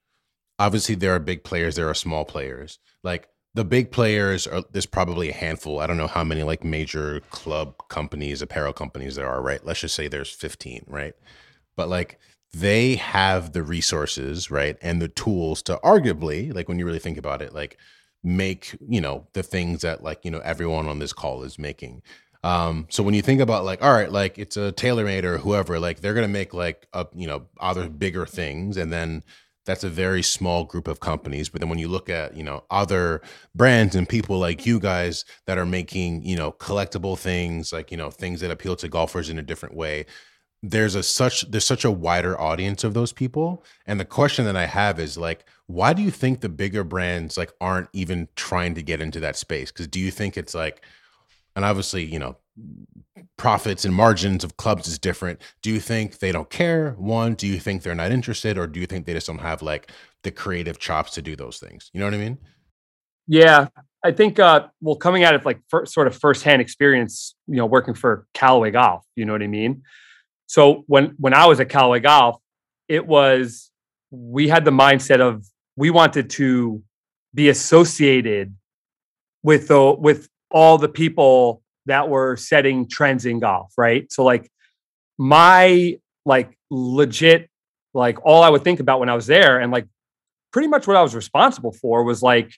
obviously 0.59 0.95
there 0.95 1.15
are 1.15 1.19
big 1.19 1.43
players, 1.43 1.75
there 1.75 1.89
are 1.89 1.95
small 1.95 2.23
players. 2.23 2.79
Like 3.03 3.29
the 3.55 3.65
big 3.65 3.89
players 3.89 4.45
are 4.45 4.63
there's 4.71 4.85
probably 4.85 5.29
a 5.29 5.33
handful 5.33 5.79
i 5.79 5.87
don't 5.87 5.97
know 5.97 6.07
how 6.07 6.23
many 6.23 6.43
like 6.43 6.63
major 6.63 7.21
club 7.31 7.73
companies 7.87 8.41
apparel 8.41 8.73
companies 8.73 9.15
there 9.15 9.27
are 9.27 9.41
right 9.41 9.65
let's 9.65 9.79
just 9.79 9.95
say 9.95 10.07
there's 10.07 10.29
15 10.29 10.85
right 10.87 11.13
but 11.75 11.89
like 11.89 12.19
they 12.55 12.95
have 12.95 13.51
the 13.51 13.63
resources 13.63 14.49
right 14.49 14.77
and 14.81 15.01
the 15.01 15.09
tools 15.09 15.61
to 15.61 15.77
arguably 15.83 16.53
like 16.53 16.69
when 16.69 16.79
you 16.79 16.85
really 16.85 16.99
think 16.99 17.17
about 17.17 17.41
it 17.41 17.53
like 17.53 17.77
make 18.23 18.75
you 18.87 19.01
know 19.01 19.27
the 19.33 19.43
things 19.43 19.81
that 19.81 20.03
like 20.03 20.23
you 20.23 20.31
know 20.31 20.39
everyone 20.39 20.87
on 20.87 20.99
this 20.99 21.13
call 21.13 21.43
is 21.43 21.59
making. 21.59 22.01
Um 22.43 22.87
so 22.89 23.03
when 23.03 23.13
you 23.13 23.21
think 23.21 23.41
about 23.41 23.65
like 23.65 23.83
all 23.83 23.93
right 23.93 24.11
like 24.11 24.39
it's 24.39 24.55
a 24.57 24.71
TaylorMade 24.71 25.25
or 25.25 25.37
whoever 25.37 25.79
like 25.79 25.99
they're 25.99 26.13
gonna 26.13 26.27
make 26.27 26.53
like 26.53 26.87
a 26.93 27.05
you 27.13 27.27
know 27.27 27.45
other 27.59 27.89
bigger 27.89 28.25
things 28.25 28.77
and 28.77 28.91
then 28.91 29.23
that's 29.65 29.83
a 29.83 29.89
very 29.89 30.21
small 30.21 30.63
group 30.63 30.87
of 30.87 30.99
companies. 30.99 31.49
But 31.49 31.59
then 31.59 31.69
when 31.69 31.79
you 31.79 31.87
look 31.87 32.09
at 32.09 32.37
you 32.37 32.43
know 32.43 32.63
other 32.71 33.21
brands 33.53 33.95
and 33.95 34.07
people 34.07 34.39
like 34.39 34.65
you 34.65 34.79
guys 34.79 35.25
that 35.45 35.57
are 35.57 35.65
making 35.65 36.23
you 36.23 36.37
know 36.37 36.53
collectible 36.53 37.17
things 37.17 37.73
like 37.73 37.91
you 37.91 37.97
know 37.97 38.09
things 38.09 38.39
that 38.41 38.51
appeal 38.51 38.77
to 38.77 38.87
golfers 38.87 39.29
in 39.29 39.37
a 39.37 39.43
different 39.43 39.75
way 39.75 40.05
there's 40.69 40.95
a 40.95 41.03
such 41.03 41.49
there's 41.51 41.65
such 41.65 41.85
a 41.85 41.91
wider 41.91 42.39
audience 42.39 42.83
of 42.83 42.93
those 42.93 43.11
people 43.11 43.63
and 43.85 43.99
the 43.99 44.05
question 44.05 44.45
that 44.45 44.55
i 44.55 44.65
have 44.65 44.99
is 44.99 45.17
like 45.17 45.45
why 45.67 45.93
do 45.93 46.01
you 46.01 46.11
think 46.11 46.41
the 46.41 46.49
bigger 46.49 46.83
brands 46.83 47.37
like 47.37 47.51
aren't 47.59 47.89
even 47.93 48.27
trying 48.35 48.73
to 48.73 48.81
get 48.81 49.01
into 49.01 49.19
that 49.19 49.35
space 49.35 49.71
because 49.71 49.87
do 49.87 49.99
you 49.99 50.11
think 50.11 50.37
it's 50.37 50.55
like 50.55 50.81
and 51.55 51.63
obviously 51.65 52.03
you 52.03 52.19
know 52.19 52.35
profits 53.37 53.85
and 53.85 53.93
margins 53.93 54.43
of 54.43 54.57
clubs 54.57 54.87
is 54.87 54.97
different. 54.97 55.41
Do 55.61 55.69
you 55.71 55.79
think 55.79 56.19
they 56.19 56.31
don't 56.31 56.49
care? 56.49 56.91
One, 56.91 57.35
do 57.35 57.47
you 57.47 57.59
think 57.59 57.81
they're 57.81 57.95
not 57.95 58.11
interested, 58.11 58.57
or 58.57 58.67
do 58.67 58.79
you 58.79 58.85
think 58.85 59.05
they 59.05 59.13
just 59.13 59.27
don't 59.27 59.39
have 59.39 59.61
like 59.61 59.91
the 60.23 60.31
creative 60.31 60.79
chops 60.79 61.11
to 61.11 61.21
do 61.21 61.35
those 61.35 61.59
things? 61.59 61.89
You 61.93 61.99
know 61.99 62.05
what 62.05 62.13
I 62.13 62.17
mean? 62.17 62.37
Yeah, 63.27 63.67
I 64.03 64.11
think. 64.11 64.39
Uh, 64.39 64.67
well, 64.81 64.95
coming 64.95 65.23
out 65.23 65.35
of 65.35 65.45
like 65.45 65.59
first, 65.69 65.93
sort 65.93 66.07
of 66.07 66.15
firsthand 66.15 66.61
experience, 66.61 67.35
you 67.47 67.57
know, 67.57 67.65
working 67.65 67.93
for 67.93 68.27
Callaway 68.33 68.71
Golf. 68.71 69.03
You 69.15 69.25
know 69.25 69.33
what 69.33 69.43
I 69.43 69.47
mean? 69.47 69.83
So 70.47 70.83
when 70.87 71.15
when 71.17 71.33
I 71.33 71.45
was 71.45 71.59
at 71.59 71.69
Callaway 71.69 71.99
Golf, 71.99 72.39
it 72.87 73.05
was 73.05 73.71
we 74.11 74.47
had 74.47 74.65
the 74.65 74.71
mindset 74.71 75.19
of 75.19 75.45
we 75.75 75.89
wanted 75.89 76.29
to 76.31 76.81
be 77.33 77.49
associated 77.49 78.55
with 79.43 79.67
the 79.67 79.95
with 79.97 80.29
all 80.51 80.77
the 80.77 80.89
people 80.89 81.61
that 81.85 82.09
were 82.09 82.35
setting 82.37 82.87
trends 82.87 83.25
in 83.25 83.39
golf, 83.39 83.73
right? 83.77 84.11
So 84.11 84.23
like 84.23 84.49
my 85.17 85.97
like 86.25 86.57
legit 86.69 87.49
like 87.93 88.17
all 88.25 88.43
I 88.43 88.49
would 88.49 88.63
think 88.63 88.79
about 88.79 88.99
when 88.99 89.09
I 89.09 89.15
was 89.15 89.27
there 89.27 89.59
and 89.59 89.71
like 89.71 89.87
pretty 90.51 90.67
much 90.67 90.87
what 90.87 90.97
I 90.97 91.01
was 91.01 91.15
responsible 91.15 91.71
for 91.71 92.03
was 92.03 92.21
like 92.21 92.51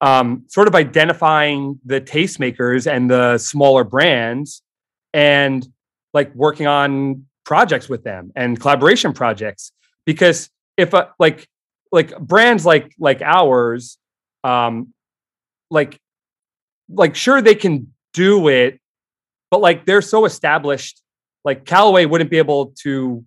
um, 0.00 0.44
sort 0.48 0.68
of 0.68 0.74
identifying 0.74 1.80
the 1.84 2.00
tastemakers 2.00 2.90
and 2.90 3.10
the 3.10 3.38
smaller 3.38 3.84
brands 3.84 4.62
and 5.12 5.66
like 6.14 6.34
working 6.34 6.66
on 6.66 7.26
projects 7.44 7.88
with 7.88 8.04
them 8.04 8.32
and 8.36 8.60
collaboration 8.60 9.12
projects 9.12 9.72
because 10.04 10.50
if 10.76 10.92
a, 10.94 11.12
like 11.18 11.48
like 11.90 12.18
brands 12.18 12.66
like 12.66 12.94
like 12.98 13.22
ours 13.22 13.98
um 14.44 14.92
like 15.70 15.98
like 16.88 17.14
sure 17.14 17.40
they 17.42 17.54
can 17.54 17.92
do 18.12 18.48
it, 18.48 18.80
but 19.50 19.60
like 19.60 19.86
they're 19.86 20.02
so 20.02 20.24
established. 20.24 21.02
Like 21.44 21.64
Callaway 21.64 22.04
wouldn't 22.06 22.30
be 22.30 22.38
able 22.38 22.74
to, 22.82 23.24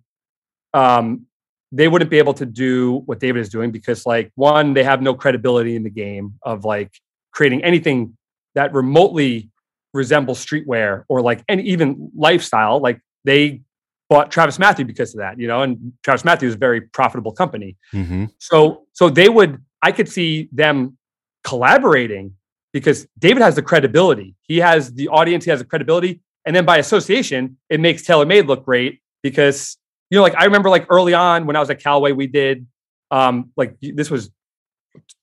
um, 0.74 1.26
they 1.72 1.88
wouldn't 1.88 2.10
be 2.10 2.18
able 2.18 2.34
to 2.34 2.46
do 2.46 3.02
what 3.06 3.18
David 3.18 3.40
is 3.40 3.48
doing 3.48 3.70
because, 3.70 4.04
like, 4.04 4.30
one, 4.34 4.74
they 4.74 4.84
have 4.84 5.00
no 5.00 5.14
credibility 5.14 5.74
in 5.74 5.82
the 5.82 5.90
game 5.90 6.34
of 6.42 6.64
like 6.64 6.92
creating 7.32 7.64
anything 7.64 8.16
that 8.54 8.74
remotely 8.74 9.50
resembles 9.92 10.44
streetwear 10.44 11.04
or 11.08 11.20
like 11.20 11.44
any 11.48 11.62
even 11.64 12.10
lifestyle. 12.16 12.80
Like 12.80 13.00
they 13.24 13.62
bought 14.08 14.30
TravisMathew 14.30 14.86
because 14.86 15.14
of 15.14 15.18
that, 15.18 15.38
you 15.38 15.46
know, 15.46 15.62
and 15.62 15.92
TravisMathew 16.06 16.44
is 16.44 16.54
a 16.54 16.58
very 16.58 16.80
profitable 16.80 17.32
company. 17.32 17.76
Mm-hmm. 17.94 18.26
So, 18.38 18.86
so 18.92 19.08
they 19.08 19.28
would, 19.28 19.62
I 19.82 19.92
could 19.92 20.08
see 20.08 20.48
them 20.52 20.98
collaborating 21.44 22.34
because 22.72 23.06
David 23.18 23.42
has 23.42 23.54
the 23.54 23.62
credibility. 23.62 24.34
He 24.42 24.58
has 24.58 24.92
the 24.92 25.08
audience, 25.08 25.44
he 25.44 25.50
has 25.50 25.60
the 25.60 25.66
credibility. 25.66 26.20
And 26.44 26.54
then 26.56 26.64
by 26.64 26.78
association, 26.78 27.58
it 27.70 27.80
makes 27.80 28.02
TaylorMade 28.02 28.46
look 28.46 28.64
great 28.64 29.00
because, 29.22 29.76
you 30.10 30.18
know, 30.18 30.22
like 30.22 30.34
I 30.36 30.44
remember 30.44 30.68
like 30.68 30.86
early 30.90 31.14
on 31.14 31.46
when 31.46 31.56
I 31.56 31.60
was 31.60 31.70
at 31.70 31.80
Callaway, 31.80 32.12
we 32.12 32.26
did 32.26 32.66
um 33.10 33.50
like 33.56 33.76
this 33.80 34.10
was 34.10 34.28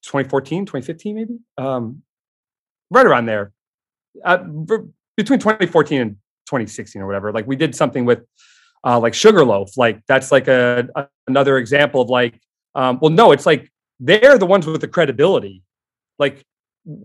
2014, 0.04 0.66
2015, 0.66 1.16
maybe. 1.16 1.40
Um 1.58 2.04
right 2.90 3.06
around 3.06 3.26
there. 3.26 3.52
Uh, 4.24 4.38
between 5.20 5.40
2014 5.40 6.02
and 6.02 6.12
2016 6.46 7.02
or 7.02 7.06
whatever. 7.06 7.32
Like 7.32 7.46
we 7.46 7.56
did 7.56 7.76
something 7.76 8.06
with 8.06 8.24
uh 8.84 9.00
like 9.00 9.14
Sugarloaf. 9.14 9.78
Like 9.78 10.02
that's 10.08 10.32
like 10.32 10.48
a, 10.48 10.88
a 10.96 11.08
another 11.28 11.58
example 11.58 12.02
of 12.02 12.10
like 12.10 12.40
um 12.76 13.00
well 13.02 13.12
no, 13.12 13.32
it's 13.32 13.46
like 13.46 13.72
they're 14.00 14.38
the 14.38 14.46
ones 14.46 14.66
with 14.66 14.82
the 14.82 14.88
credibility. 14.88 15.62
Like 16.18 16.44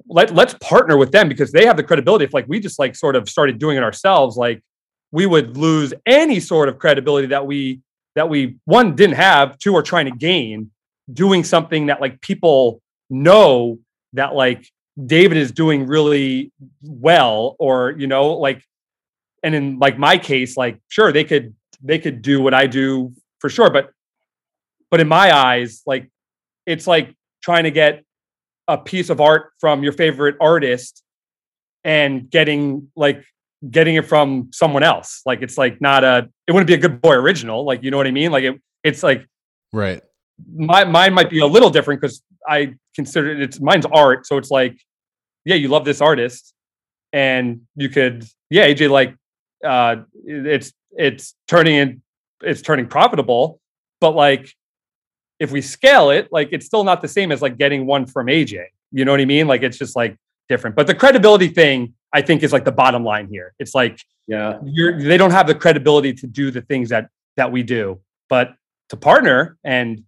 let 0.09 0.35
let's 0.35 0.55
partner 0.61 0.97
with 0.97 1.13
them 1.13 1.29
because 1.29 1.53
they 1.53 1.67
have 1.67 1.77
the 1.77 1.83
credibility. 1.83 2.25
If 2.25 2.33
like 2.33 2.47
we 2.49 2.61
just 2.61 2.79
like 2.79 2.95
sort 2.95 3.17
of 3.17 3.29
started 3.29 3.59
doing 3.59 3.77
it 3.77 3.83
ourselves, 3.83 4.37
like 4.37 4.63
we 5.11 5.27
would 5.27 5.57
lose 5.57 5.93
any 6.07 6.41
sort 6.41 6.69
of 6.69 6.79
credibility 6.79 7.29
that 7.29 7.47
we 7.47 7.81
that 8.15 8.29
we 8.29 8.57
one 8.65 8.95
didn't 8.95 9.17
have, 9.17 9.59
two 9.59 9.77
are 9.77 9.83
trying 9.83 10.07
to 10.07 10.17
gain 10.17 10.71
doing 11.13 11.45
something 11.45 11.87
that 11.87 12.01
like 12.01 12.21
people 12.21 12.81
know 13.11 13.79
that 14.15 14.35
like 14.35 14.71
David 15.03 15.39
is 15.39 15.53
doing 15.53 15.87
really 15.87 16.53
well, 16.83 17.57
or 17.59 17.93
you 17.93 18.07
know, 18.07 18.35
like, 18.35 18.63
and 19.43 19.55
in 19.55 19.79
like 19.79 19.99
my 19.99 20.19
case, 20.19 20.57
like 20.57 20.81
sure 20.89 21.13
they 21.13 21.25
could 21.25 21.55
they 21.83 21.99
could 21.99 22.23
do 22.23 22.41
what 22.41 22.55
I 22.55 22.67
do 22.67 23.13
for 23.41 23.51
sure, 23.51 23.71
but 23.71 23.91
but 24.91 25.01
in 25.01 25.09
my 25.09 25.35
eyes, 25.35 25.83
like 25.87 26.09
it's 26.67 26.87
like 26.87 27.15
trying 27.43 27.65
to 27.65 27.71
get 27.71 28.05
a 28.69 28.79
piece 28.79 29.11
of 29.11 29.21
art 29.21 29.53
from 29.61 29.83
your 29.83 29.93
favorite 29.93 30.37
artist 30.41 31.03
and 31.85 32.31
getting 32.31 32.89
like 32.97 33.25
getting 33.71 33.97
it 33.97 34.07
from 34.07 34.51
someone 34.53 34.83
else. 34.83 35.23
Like 35.27 35.43
it's 35.43 35.59
like 35.59 35.81
not 35.81 36.05
a 36.05 36.29
it 36.47 36.53
wouldn't 36.53 36.69
be 36.69 36.75
a 36.75 36.79
good 36.79 37.03
boy 37.03 37.15
original. 37.15 37.65
Like 37.65 37.83
you 37.83 37.91
know 37.91 37.97
what 37.97 38.07
I 38.07 38.13
mean? 38.13 38.33
Like 38.33 38.45
it 38.45 38.61
it's 38.83 39.03
like 39.03 39.27
right. 39.73 40.03
My 40.57 40.85
mine 40.85 41.15
might 41.15 41.31
be 41.31 41.41
a 41.41 41.47
little 41.47 41.71
different 41.71 42.01
because 42.01 42.23
I 42.49 42.75
consider 42.95 43.31
it, 43.31 43.41
it's 43.41 43.61
mine's 43.61 43.87
art. 43.87 44.27
So 44.27 44.37
it's 44.37 44.51
like, 44.51 44.77
yeah, 45.45 45.55
you 45.55 45.69
love 45.69 45.85
this 45.85 46.01
artist, 46.01 46.55
and 47.13 47.63
you 47.77 47.89
could 47.89 48.27
yeah, 48.51 48.69
AJ 48.69 48.91
like 48.91 49.15
uh 49.65 49.97
it's 50.25 50.73
it's 50.93 51.35
turning 51.49 51.75
in 51.77 52.03
it's 52.43 52.63
turning 52.63 52.87
profitable, 52.87 53.61
but 54.01 54.15
like 54.15 54.53
if 55.41 55.51
we 55.51 55.61
scale 55.61 56.11
it, 56.11 56.29
like 56.31 56.49
it's 56.53 56.67
still 56.67 56.85
not 56.85 57.03
the 57.03 57.09
same 57.09 57.33
as 57.33 57.43
like 57.43 57.57
getting 57.59 57.87
one 57.87 58.07
from 58.07 58.27
AJ. 58.27 58.65
You 58.93 59.05
know 59.05 59.11
what 59.11 59.21
I 59.21 59.25
mean? 59.25 59.47
Like 59.47 59.63
it's 59.63 59.79
just 59.79 59.97
like 59.97 60.17
different. 60.49 60.77
But 60.77 60.87
the 60.87 60.95
credibility 60.95 61.49
thing, 61.49 61.95
I 62.13 62.23
think, 62.23 62.43
is 62.43 62.53
like 62.53 62.65
the 62.65 62.73
bottom 62.73 63.05
line 63.05 63.29
here. 63.29 63.55
It's 63.59 63.75
like 63.75 63.99
yeah, 64.27 64.59
you're 64.65 65.01
they 65.01 65.17
don't 65.17 65.33
have 65.33 65.47
the 65.47 65.55
credibility 65.55 66.13
to 66.15 66.27
do 66.27 66.51
the 66.51 66.63
things 66.63 66.89
that 66.91 67.09
that 67.37 67.51
we 67.51 67.63
do, 67.63 68.01
but 68.29 68.55
to 68.89 68.97
partner 68.97 69.59
and 69.65 70.05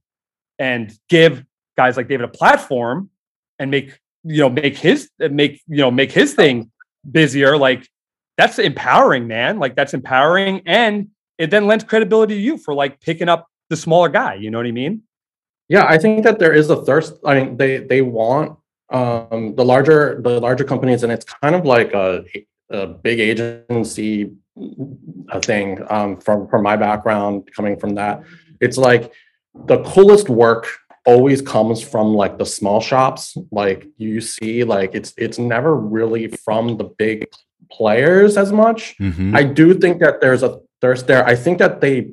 and 0.59 0.93
give 1.09 1.45
guys 1.77 1.97
like 1.97 2.09
David 2.09 2.25
a 2.25 2.29
platform 2.29 3.11
and 3.59 3.71
make 3.71 3.99
you 4.25 4.39
know 4.39 4.51
make 4.51 4.77
his 4.77 5.11
make 5.19 5.63
you 5.69 5.79
know 5.79 5.91
make 5.91 6.13
his 6.13 6.35
thing 6.35 6.71
busier, 7.11 7.57
like 7.57 7.89
that's 8.37 8.59
empowering, 8.59 9.27
man. 9.27 9.59
Like 9.59 9.77
that's 9.77 9.95
empowering, 9.95 10.63
and 10.67 11.09
it 11.39 11.51
then 11.51 11.67
lends 11.67 11.85
credibility 11.85 12.35
to 12.35 12.41
you 12.41 12.59
for 12.59 12.75
like 12.75 13.01
picking 13.01 13.29
up 13.29 13.47
the 13.71 13.77
smaller 13.77 14.09
guy. 14.09 14.35
You 14.35 14.51
know 14.51 14.59
what 14.59 14.67
I 14.67 14.73
mean? 14.73 15.03
Yeah, 15.69 15.85
I 15.87 15.99
think 15.99 16.23
that 16.25 16.39
there 16.39 16.53
is 16.53 16.71
a 16.71 16.85
thirst. 16.85 17.15
I 17.25 17.41
mean, 17.41 17.57
they 17.57 17.79
they 17.79 18.03
want 18.03 18.59
um, 18.91 19.55
the 19.57 19.65
larger 19.65 20.21
the 20.23 20.41
larger 20.41 20.65
companies, 20.65 21.03
and 21.03 21.13
it's 21.13 21.25
kind 21.25 21.55
of 21.55 21.65
like 21.65 21.93
a, 21.93 22.25
a 22.71 22.87
big 22.87 23.21
agency 23.21 24.33
a 25.31 25.41
thing 25.41 25.85
um, 25.91 26.19
from 26.19 26.49
from 26.49 26.63
my 26.63 26.77
background 26.77 27.49
coming 27.55 27.79
from 27.79 27.95
that. 27.97 28.23
It's 28.61 28.79
like 28.79 29.13
the 29.65 29.83
coolest 29.85 30.29
work 30.29 30.69
always 31.05 31.41
comes 31.41 31.81
from 31.81 32.15
like 32.15 32.39
the 32.39 32.47
small 32.47 32.81
shops. 32.81 33.37
Like 33.51 33.87
you 33.97 34.21
see, 34.21 34.65
like 34.65 34.95
it's 34.95 35.15
it's 35.17 35.39
never 35.39 35.75
really 35.77 36.29
from 36.29 36.77
the 36.77 36.85
big 36.85 37.27
players 37.71 38.37
as 38.37 38.53
much. 38.53 38.97
Mhm. 38.99 39.35
I 39.35 39.45
do 39.45 39.75
think 39.75 40.01
that 40.01 40.21
there's 40.21 40.43
a 40.43 40.61
thirst 40.81 41.07
there. 41.07 41.25
I 41.27 41.35
think 41.35 41.59
that 41.59 41.81
they 41.81 42.11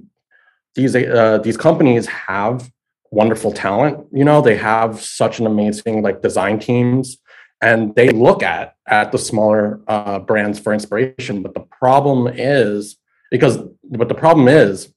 these 0.75 0.95
uh, 0.95 1.39
these 1.43 1.57
companies 1.57 2.07
have 2.07 2.71
wonderful 3.11 3.51
talent. 3.51 4.07
You 4.11 4.23
know, 4.23 4.41
they 4.41 4.55
have 4.55 5.01
such 5.01 5.39
an 5.39 5.45
amazing 5.45 6.01
like 6.01 6.21
design 6.21 6.59
teams, 6.59 7.17
and 7.61 7.93
they 7.95 8.09
look 8.09 8.43
at 8.43 8.75
at 8.87 9.11
the 9.11 9.17
smaller 9.17 9.81
uh, 9.87 10.19
brands 10.19 10.59
for 10.59 10.73
inspiration. 10.73 11.41
But 11.41 11.53
the 11.53 11.61
problem 11.61 12.27
is 12.27 12.97
because 13.31 13.59
what 13.81 14.09
the 14.09 14.15
problem 14.15 14.47
is 14.47 14.93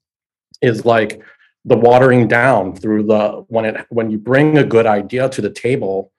is 0.62 0.84
like 0.84 1.22
the 1.66 1.76
watering 1.76 2.28
down 2.28 2.74
through 2.74 3.02
the 3.02 3.44
when 3.48 3.64
it 3.64 3.86
when 3.90 4.10
you 4.10 4.18
bring 4.18 4.56
a 4.56 4.64
good 4.64 4.86
idea 4.86 5.28
to 5.28 5.40
the 5.42 5.50
table 5.50 6.12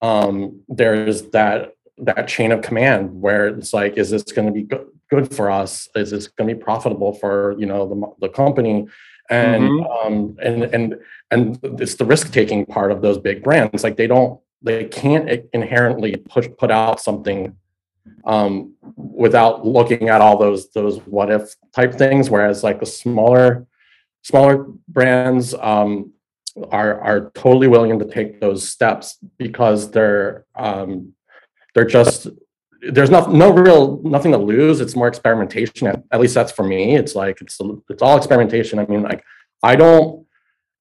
um 0.00 0.60
there's 0.68 1.22
that 1.36 1.74
that 1.98 2.26
chain 2.26 2.50
of 2.50 2.62
command 2.62 3.02
where 3.20 3.46
it's 3.48 3.72
like 3.72 3.96
is 3.96 4.10
this 4.10 4.24
going 4.24 4.46
to 4.46 4.52
be 4.52 4.62
good, 4.62 4.86
good 5.10 5.32
for 5.32 5.48
us? 5.50 5.88
Is 5.94 6.10
this 6.10 6.26
going 6.26 6.48
to 6.48 6.54
be 6.56 6.60
profitable 6.60 7.12
for 7.12 7.54
you 7.60 7.66
know 7.66 7.86
the, 7.88 8.26
the 8.26 8.32
company? 8.32 8.86
And 9.30 9.62
Mhm. 9.64 10.06
um 10.06 10.36
and 10.42 10.64
and 10.74 10.96
and 11.30 11.58
it's 11.80 11.94
the 11.94 12.04
risk 12.04 12.32
taking 12.32 12.66
part 12.66 12.90
of 12.90 13.00
those 13.02 13.18
big 13.18 13.42
brands. 13.44 13.84
Like 13.84 13.96
they 13.96 14.06
don't 14.06 14.40
they 14.62 14.84
can't 14.84 15.26
inherently 15.52 16.16
push 16.16 16.48
put 16.58 16.70
out 16.70 17.00
something 17.00 17.54
um 18.24 18.74
without 18.96 19.66
looking 19.66 20.08
at 20.08 20.20
all 20.20 20.36
those 20.38 20.70
those 20.72 20.98
what 21.06 21.30
if 21.30 21.54
type 21.72 21.94
things 21.94 22.28
whereas 22.30 22.62
like 22.64 22.80
the 22.80 22.86
smaller 22.86 23.66
smaller 24.24 24.66
brands 24.88 25.54
um, 25.54 26.12
are 26.70 27.00
are 27.00 27.30
totally 27.34 27.68
willing 27.68 27.98
to 27.98 28.04
take 28.04 28.40
those 28.40 28.68
steps 28.68 29.18
because 29.38 29.90
they're 29.90 30.44
um, 30.56 31.12
they're 31.74 31.84
just 31.84 32.28
there's 32.90 33.10
no 33.10 33.26
no 33.26 33.52
real 33.52 34.00
nothing 34.02 34.32
to 34.32 34.38
lose. 34.38 34.80
It's 34.80 34.96
more 34.96 35.08
experimentation. 35.08 35.86
At, 35.86 36.02
at 36.10 36.20
least 36.20 36.34
that's 36.34 36.52
for 36.52 36.64
me. 36.64 36.96
It's 36.96 37.14
like 37.14 37.40
it's 37.40 37.58
it's 37.88 38.02
all 38.02 38.16
experimentation. 38.16 38.78
I 38.78 38.86
mean, 38.86 39.02
like 39.02 39.24
I 39.62 39.76
don't 39.76 40.26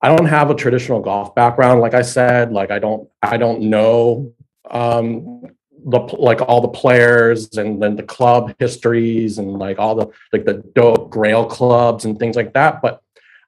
I 0.01 0.13
don't 0.13 0.25
have 0.25 0.49
a 0.49 0.55
traditional 0.55 0.99
golf 0.99 1.35
background. 1.35 1.81
Like 1.81 1.93
I 1.93 2.01
said, 2.01 2.51
like 2.51 2.71
I 2.71 2.79
don't 2.79 3.07
I 3.21 3.37
don't 3.37 3.61
know 3.63 4.33
um, 4.69 5.43
the 5.85 5.99
like 5.99 6.41
all 6.41 6.61
the 6.61 6.67
players 6.67 7.57
and 7.57 7.81
then 7.81 7.95
the 7.95 8.03
club 8.03 8.53
histories 8.59 9.37
and 9.37 9.53
like 9.53 9.79
all 9.79 9.95
the 9.95 10.07
like 10.31 10.45
the 10.45 10.63
dope 10.75 11.09
grail 11.09 11.45
clubs 11.45 12.05
and 12.05 12.19
things 12.19 12.35
like 12.35 12.53
that. 12.53 12.81
But 12.81 13.01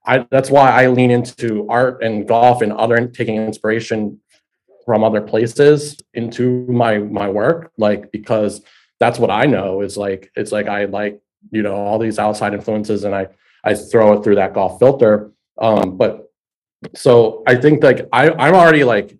I 0.05 0.25
that's 0.31 0.49
why 0.49 0.71
I 0.71 0.87
lean 0.87 1.11
into 1.11 1.67
art 1.69 2.03
and 2.03 2.27
golf 2.27 2.61
and 2.61 2.71
other 2.71 3.07
taking 3.07 3.35
inspiration 3.37 4.19
from 4.85 5.03
other 5.03 5.21
places 5.21 5.99
into 6.13 6.65
my 6.67 6.99
my 6.99 7.27
work 7.27 7.71
like 7.77 8.11
because 8.11 8.61
that's 8.99 9.19
what 9.19 9.31
I 9.31 9.45
know 9.45 9.81
is 9.81 9.97
like 9.97 10.31
it's 10.35 10.51
like 10.51 10.67
I 10.67 10.85
like 10.85 11.19
you 11.51 11.63
know 11.63 11.75
all 11.75 11.99
these 11.99 12.19
outside 12.19 12.53
influences 12.53 13.03
and 13.03 13.15
I 13.15 13.27
I 13.63 13.73
throw 13.73 14.13
it 14.13 14.23
through 14.23 14.35
that 14.35 14.53
golf 14.53 14.79
filter. 14.79 15.31
Um 15.59 15.97
but 15.97 16.31
so 16.93 17.43
I 17.47 17.55
think 17.55 17.83
like 17.83 18.07
I 18.13 18.29
I'm 18.29 18.53
already 18.53 18.83
like 18.83 19.17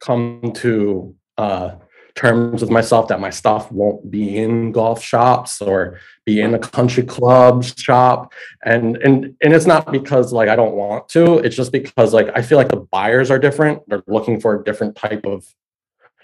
come 0.00 0.52
to 0.56 1.16
uh 1.36 1.76
terms 2.14 2.60
with 2.60 2.70
myself 2.70 3.08
that 3.08 3.20
my 3.20 3.30
stuff 3.30 3.70
won't 3.72 4.10
be 4.10 4.38
in 4.38 4.72
golf 4.72 5.02
shops 5.02 5.60
or 5.60 5.98
be 6.24 6.40
in 6.40 6.54
a 6.54 6.58
country 6.58 7.02
club 7.02 7.64
shop. 7.64 8.32
And 8.64 8.96
and 8.98 9.34
and 9.42 9.52
it's 9.52 9.66
not 9.66 9.90
because 9.90 10.32
like 10.32 10.48
i 10.48 10.56
don't 10.56 10.74
want 10.74 11.08
to. 11.10 11.38
It's 11.38 11.56
just 11.56 11.72
because 11.72 12.12
like 12.12 12.28
i 12.34 12.42
feel 12.42 12.58
like 12.58 12.68
the 12.68 12.86
buyers 12.90 13.30
are 13.30 13.38
different. 13.38 13.82
They're 13.88 14.04
looking 14.06 14.40
for 14.40 14.60
a 14.60 14.64
different 14.64 14.96
type 14.96 15.24
of 15.26 15.46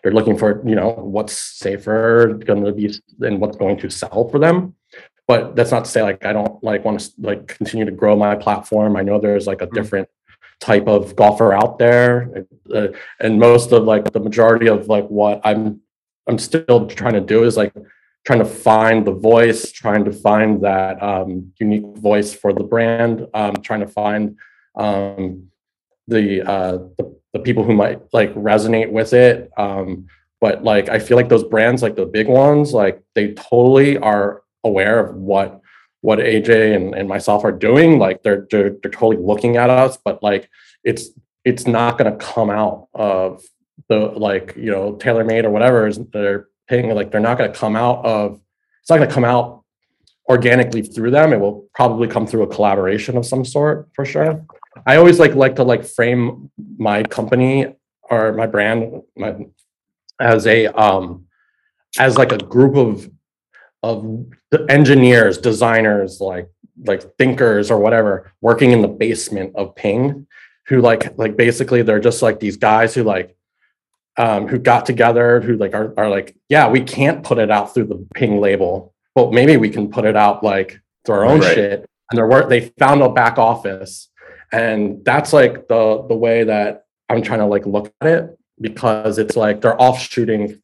they're 0.03 0.12
looking 0.12 0.39
for 0.39 0.62
you 0.66 0.74
know 0.74 0.91
what's 0.91 1.32
safer 1.32 2.39
going 2.45 2.64
to 2.64 2.72
be 2.72 2.95
and 3.20 3.41
what's 3.41 3.57
going 3.57 3.78
to 3.78 3.91
sell 3.91 4.28
for 4.28 4.39
them. 4.39 4.74
But 5.26 5.57
that's 5.57 5.70
not 5.70 5.84
to 5.84 5.91
say 5.91 6.03
like 6.03 6.24
i 6.24 6.32
don't 6.32 6.62
like 6.62 6.84
want 6.84 7.01
to 7.01 7.11
like 7.18 7.49
continue 7.49 7.84
to 7.84 7.91
grow 7.91 8.16
my 8.16 8.34
platform. 8.34 8.97
I 8.97 9.03
know 9.03 9.20
there's 9.20 9.47
like 9.47 9.62
a 9.62 9.66
hmm. 9.66 9.74
different 9.74 10.09
type 10.61 10.86
of 10.88 11.14
golfer 11.16 11.52
out 11.52 11.78
there. 11.78 12.44
Uh, 12.74 12.88
and 13.20 13.38
most 13.38 13.72
of 13.72 13.84
like 13.84 14.12
the 14.12 14.20
majority 14.20 14.68
of 14.68 14.88
like 14.88 15.06
what 15.09 15.40
i'm 15.44 15.80
i'm 16.26 16.38
still 16.38 16.86
trying 16.86 17.14
to 17.14 17.20
do 17.20 17.44
is 17.44 17.56
like 17.56 17.72
trying 18.26 18.40
to 18.40 18.44
find 18.44 19.06
the 19.06 19.12
voice 19.12 19.72
trying 19.72 20.04
to 20.04 20.12
find 20.12 20.62
that 20.62 21.02
um, 21.02 21.52
unique 21.59 21.96
voice 21.96 22.34
for 22.34 22.52
the 22.52 22.62
brand 22.62 23.26
um, 23.34 23.54
trying 23.62 23.80
to 23.80 23.86
find 23.86 24.36
um, 24.76 25.48
the, 26.06 26.42
uh, 26.42 26.72
the 26.98 27.18
the 27.32 27.38
people 27.38 27.62
who 27.62 27.74
might 27.74 28.00
like 28.12 28.34
resonate 28.34 28.90
with 28.90 29.12
it. 29.12 29.50
Um, 29.56 30.09
but 30.40 30.62
like 30.62 30.88
i 30.88 30.98
feel 30.98 31.16
like 31.16 31.28
those 31.28 31.44
brands 31.44 31.82
like 31.82 31.96
the 31.96 32.06
big 32.06 32.28
ones 32.28 32.72
like 32.72 33.02
they 33.14 33.32
totally 33.34 33.98
are 33.98 34.42
aware 34.64 35.00
of 35.00 35.16
what 35.16 35.61
what 36.01 36.18
aj 36.18 36.49
and, 36.76 36.94
and 36.94 37.09
myself 37.09 37.44
are 37.44 37.53
doing 37.53 37.99
like 37.99 38.22
they're, 38.22 38.46
they're 38.51 38.70
they're 38.82 38.90
totally 38.90 39.16
looking 39.16 39.57
at 39.57 39.70
us 39.70 39.99
but 40.05 40.22
like 40.22 40.49
it's 40.84 41.11
it's 41.44 41.66
not 41.66 41.99
going 41.99 42.11
to 42.11 42.24
come 42.24 42.51
out 42.51 42.88
of 42.94 43.42
the 43.88 43.96
like 43.96 44.55
you 44.57 44.70
know 44.70 44.94
TaylorMade 44.94 45.44
or 45.44 45.51
whatever 45.51 45.86
is 45.86 45.99
they're 46.12 46.49
paying 46.68 46.94
like 46.94 47.11
they're 47.11 47.20
not 47.20 47.38
going 47.38 47.51
to 47.53 47.59
come 47.59 47.76
out 47.76 48.05
of 48.05 48.40
it's 48.80 48.90
not 48.90 48.96
going 48.96 49.09
to 49.09 49.14
come 49.14 49.24
out 49.24 49.64
organically 50.28 50.82
through 50.82 51.11
them. 51.11 51.32
It 51.32 51.40
will 51.40 51.68
probably 51.74 52.07
come 52.07 52.26
through 52.26 52.42
a 52.42 52.46
collaboration 52.46 53.16
of 53.16 53.24
some 53.24 53.44
sort 53.44 53.88
for 53.94 54.05
sure. 54.05 54.44
I 54.86 54.96
always 54.96 55.18
like 55.18 55.34
like 55.34 55.57
to 55.57 55.64
like 55.64 55.84
frame 55.84 56.51
my 56.76 57.03
company 57.03 57.74
or 58.11 58.32
my 58.32 58.46
brand 58.46 59.03
my, 59.16 59.36
as 60.20 60.46
a 60.46 60.66
um 60.66 61.26
as 61.99 62.16
like 62.16 62.32
a 62.32 62.38
group 62.38 62.76
of 62.76 63.11
of 63.82 64.26
the 64.50 64.64
engineers 64.68 65.38
designers 65.38 66.20
like 66.20 66.48
like 66.84 67.02
thinkers 67.16 67.70
or 67.70 67.78
whatever 67.78 68.32
working 68.40 68.72
in 68.72 68.82
the 68.82 68.88
basement 68.88 69.54
of 69.56 69.74
ping 69.74 70.26
who 70.66 70.80
like 70.80 71.16
like 71.18 71.36
basically 71.36 71.82
they're 71.82 72.00
just 72.00 72.22
like 72.22 72.40
these 72.40 72.56
guys 72.56 72.94
who 72.94 73.02
like 73.02 73.36
um, 74.16 74.48
who 74.48 74.58
got 74.58 74.84
together 74.84 75.40
who 75.40 75.56
like 75.56 75.74
are, 75.74 75.94
are 75.96 76.10
like 76.10 76.36
yeah 76.48 76.68
we 76.68 76.80
can't 76.80 77.22
put 77.22 77.38
it 77.38 77.50
out 77.50 77.72
through 77.72 77.84
the 77.86 78.06
ping 78.14 78.40
label 78.40 78.92
but 79.14 79.32
maybe 79.32 79.56
we 79.56 79.70
can 79.70 79.90
put 79.90 80.04
it 80.04 80.16
out 80.16 80.42
like 80.42 80.80
through 81.04 81.14
our 81.16 81.24
own 81.24 81.40
Right. 81.40 81.54
shit 81.54 81.88
and 82.10 82.18
they're 82.18 82.26
work 82.26 82.48
they 82.48 82.72
found 82.78 83.00
a 83.02 83.08
back 83.08 83.38
office 83.38 84.08
and 84.50 85.04
that's 85.04 85.32
like 85.32 85.68
the 85.68 86.04
the 86.08 86.16
way 86.16 86.42
that 86.44 86.84
i'm 87.08 87.22
trying 87.22 87.38
to 87.38 87.46
like 87.46 87.64
look 87.64 87.92
at 88.00 88.08
it 88.08 88.38
because 88.60 89.18
it's 89.18 89.36
like 89.36 89.60
they're 89.60 89.80
offshooting 89.80 90.60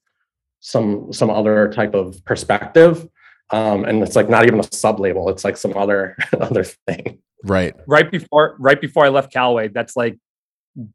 some 0.64 1.12
some 1.12 1.28
other 1.28 1.68
type 1.68 1.92
of 1.94 2.24
perspective 2.24 3.06
um 3.50 3.84
and 3.84 4.02
it's 4.02 4.16
like 4.16 4.30
not 4.30 4.46
even 4.46 4.58
a 4.58 4.62
sub 4.72 4.98
label 4.98 5.28
it's 5.28 5.44
like 5.44 5.58
some 5.58 5.76
other 5.76 6.16
other 6.40 6.64
thing 6.64 7.18
Right. 7.44 7.74
right 7.86 8.10
before 8.10 8.56
right 8.58 8.80
before 8.80 9.04
I 9.04 9.10
left 9.10 9.30
Callaway, 9.30 9.68
that's 9.68 9.94
like 9.96 10.16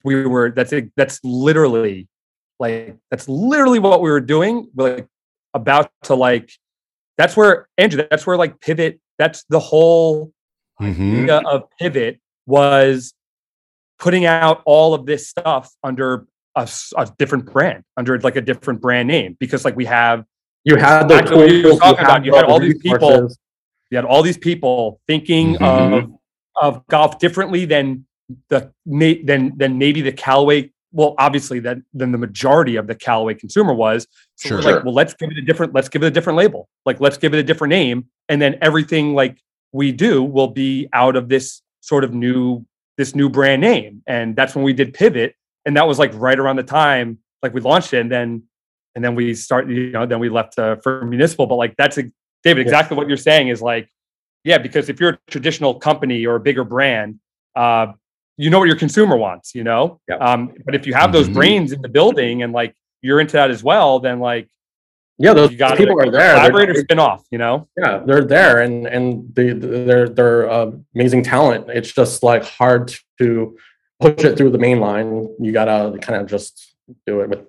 we 0.03 0.25
were 0.25 0.49
that's 0.49 0.73
it, 0.73 0.91
that's 0.97 1.19
literally 1.23 2.07
like 2.59 2.97
that's 3.11 3.29
literally 3.29 3.77
what 3.77 4.01
we 4.01 4.09
were 4.09 4.19
doing. 4.19 4.67
We're 4.73 4.95
like 4.95 5.07
about 5.53 5.91
to 6.05 6.15
like 6.15 6.49
that's 7.19 7.37
where 7.37 7.67
Andrew, 7.77 8.03
that's 8.09 8.25
where 8.25 8.35
like 8.35 8.59
pivot, 8.61 8.99
that's 9.19 9.43
the 9.49 9.59
whole 9.59 10.33
Mhm. 10.81 11.21
idea 11.25 11.37
of 11.45 11.69
pivot 11.79 12.19
was 12.47 13.13
putting 13.99 14.25
out 14.25 14.63
all 14.65 14.95
of 14.95 15.05
this 15.05 15.29
stuff 15.29 15.71
under 15.83 16.25
a, 16.63 16.67
a 17.01 17.05
different 17.17 17.45
brand, 17.51 17.83
under 17.97 18.19
like 18.19 18.35
a 18.35 18.41
different 18.41 18.81
brand 18.81 19.07
name, 19.07 19.37
because 19.39 19.65
like 19.65 19.75
we 19.75 19.85
have 19.85 20.25
you 20.65 20.75
had 20.75 21.03
the 21.03 21.15
Back 21.15 21.25
to 21.27 21.35
what 21.37 21.51
you 21.51 21.63
tools, 21.63 21.79
talking 21.79 22.05
about, 22.05 22.25
you 22.25 22.33
had 22.35 22.45
all 22.45 22.59
these 22.59 22.79
people 22.79 23.29
you 23.91 23.95
had 23.95 24.05
all 24.05 24.21
these 24.21 24.37
people 24.37 24.99
thinking 25.07 25.55
Mhm. 25.55 25.97
of 25.97 26.11
of 26.61 26.87
golf 26.87 27.19
differently 27.19 27.65
than 27.65 28.05
the 28.49 28.71
may- 28.85 29.21
than 29.23 29.57
than 29.57 29.77
maybe 29.77 30.01
the 30.01 30.11
Callaway. 30.11 30.71
Well, 30.91 31.13
obviously, 31.17 31.59
than 31.59 31.85
than 31.93 32.11
the 32.11 32.17
majority 32.17 32.75
of 32.75 32.87
the 32.87 32.95
Callaway 32.95 33.35
consumer 33.35 33.73
was. 33.73 34.07
So 34.35 34.55
we're 34.55 34.61
Sure. 34.61 34.73
like, 34.73 34.83
well, 34.83 34.93
let's 34.93 35.13
give 35.13 35.29
it 35.31 35.37
a 35.37 35.41
different. 35.41 35.73
Let's 35.73 35.89
give 35.89 36.03
it 36.03 36.07
a 36.07 36.11
different 36.11 36.37
label. 36.37 36.67
Like, 36.85 36.99
let's 36.99 37.17
give 37.17 37.33
it 37.33 37.39
a 37.39 37.43
different 37.43 37.69
name, 37.69 38.05
and 38.27 38.41
then 38.41 38.57
everything 38.61 39.13
like 39.13 39.37
we 39.71 39.91
do 39.91 40.23
will 40.23 40.47
be 40.47 40.87
out 40.93 41.15
of 41.15 41.29
this 41.29 41.61
sort 41.81 42.03
of 42.03 42.13
new 42.13 42.65
this 42.97 43.15
new 43.15 43.29
brand 43.29 43.61
name. 43.61 44.01
And 44.07 44.35
that's 44.35 44.53
when 44.55 44.65
we 44.65 44.73
did 44.73 44.93
pivot. 44.93 45.33
And 45.65 45.75
that 45.77 45.87
was 45.87 45.99
like 45.99 46.11
right 46.15 46.39
around 46.39 46.55
the 46.57 46.63
time 46.63 47.19
like 47.43 47.53
we 47.53 47.61
launched 47.61 47.93
it, 47.93 48.01
and 48.01 48.11
then 48.11 48.43
and 48.95 49.03
then 49.03 49.15
we 49.15 49.33
start 49.33 49.69
you 49.69 49.91
know 49.91 50.05
then 50.05 50.19
we 50.19 50.29
left 50.29 50.57
uh, 50.59 50.75
for 50.77 51.05
municipal. 51.05 51.45
But 51.47 51.55
like 51.55 51.75
that's 51.77 51.97
a, 51.97 52.03
David 52.43 52.61
exactly 52.61 52.95
what 52.97 53.07
you're 53.07 53.17
saying 53.17 53.49
is 53.49 53.61
like 53.61 53.89
yeah 54.43 54.57
because 54.57 54.89
if 54.89 54.99
you're 54.99 55.11
a 55.11 55.19
traditional 55.29 55.75
company 55.79 56.25
or 56.25 56.35
a 56.35 56.39
bigger 56.39 56.63
brand. 56.63 57.19
Uh, 57.55 57.93
you 58.37 58.49
know 58.49 58.57
what 58.59 58.69
your 58.69 58.77
consumer 58.77 59.17
wants, 59.17 59.53
you 59.53 59.65
know. 59.65 59.99
Yep. 60.07 60.21
Um, 60.21 60.53
but 60.63 60.73
if 60.73 60.87
you 60.87 60.93
have 60.93 61.11
those 61.11 61.27
Mhm. 61.27 61.33
brains 61.33 61.71
in 61.73 61.81
the 61.81 61.89
building 61.89 62.41
and 62.41 62.53
like 62.53 62.73
you're 63.01 63.19
into 63.19 63.33
that 63.33 63.49
as 63.51 63.61
well, 63.65 63.99
then 63.99 64.21
like 64.21 64.47
Yeah, 65.17 65.33
those 65.33 65.49
people 65.49 65.99
are 65.99 66.09
there. 66.09 66.49
They're- 66.49 66.69
or 66.71 66.75
spin 66.75 66.99
off, 66.99 67.25
you 67.31 67.37
know. 67.37 67.67
yeah, 67.77 67.97
they're 68.05 68.23
there, 68.23 68.61
and 68.61 68.87
and 68.87 69.35
they 69.35 69.51
they're 69.51 70.07
they're 70.07 70.49
uh, 70.49 70.71
amazing 70.95 71.23
talent. 71.23 71.65
It's 71.69 71.91
just 71.91 72.23
like 72.23 72.45
hard 72.45 72.93
to 73.19 73.57
push 73.99 74.23
it 74.23 74.37
through 74.37 74.51
the 74.51 74.57
main 74.57 74.79
line. 74.79 75.33
You 75.39 75.51
gotta 75.51 75.97
kind 75.99 76.21
of 76.21 76.27
just 76.27 76.75
do 77.05 77.21
it 77.21 77.29
with 77.29 77.45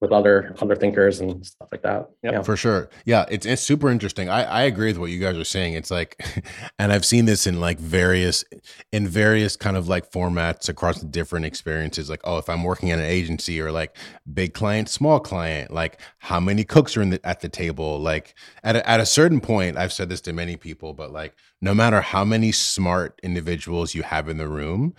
with 0.00 0.12
other 0.12 0.54
other 0.60 0.74
thinkers 0.74 1.20
and 1.20 1.44
stuff 1.44 1.68
like 1.70 1.82
that. 1.82 2.08
Yep. 2.22 2.32
Yeah. 2.32 2.42
For 2.42 2.56
sure. 2.56 2.88
Yeah, 3.04 3.26
it's 3.30 3.44
it's 3.44 3.60
super 3.60 3.90
interesting. 3.90 4.30
I 4.30 4.44
I 4.44 4.62
agree 4.62 4.88
with 4.88 4.98
what 4.98 5.10
you 5.10 5.20
guys 5.20 5.36
are 5.36 5.44
saying. 5.44 5.74
It's 5.74 5.90
like 5.90 6.22
and 6.78 6.90
I've 6.90 7.04
seen 7.04 7.26
this 7.26 7.46
in 7.46 7.60
like 7.60 7.78
various 7.78 8.44
in 8.92 9.06
various 9.06 9.56
kind 9.56 9.76
of 9.76 9.88
like 9.88 10.10
formats 10.10 10.68
across 10.70 11.00
different 11.02 11.44
experiences 11.44 12.08
like 12.08 12.22
oh, 12.24 12.38
if 12.38 12.48
I'm 12.48 12.64
working 12.64 12.90
at 12.90 12.98
an 12.98 13.04
agency 13.04 13.60
or 13.60 13.70
like 13.70 13.96
big 14.32 14.54
client, 14.54 14.88
small 14.88 15.20
client, 15.20 15.70
like 15.70 16.00
how 16.18 16.40
many 16.40 16.64
cooks 16.64 16.96
are 16.96 17.02
in 17.02 17.10
the, 17.10 17.26
at 17.26 17.40
the 17.40 17.50
table? 17.50 18.00
Like 18.00 18.34
at 18.64 18.76
a, 18.76 18.88
at 18.88 19.00
a 19.00 19.06
certain 19.06 19.40
point, 19.40 19.76
I've 19.76 19.92
said 19.92 20.08
this 20.08 20.22
to 20.22 20.32
many 20.32 20.56
people, 20.56 20.94
but 20.94 21.12
like 21.12 21.34
no 21.60 21.74
matter 21.74 22.00
how 22.00 22.24
many 22.24 22.52
smart 22.52 23.20
individuals 23.22 23.94
you 23.94 24.02
have 24.02 24.30
in 24.30 24.38
the 24.38 24.48
room, 24.48 24.94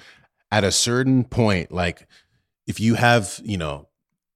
at 0.51 0.63
a 0.63 0.71
certain 0.71 1.23
point 1.23 1.71
like 1.71 2.07
if 2.67 2.79
you 2.79 2.95
have, 2.95 3.39
you 3.43 3.57
know, 3.57 3.87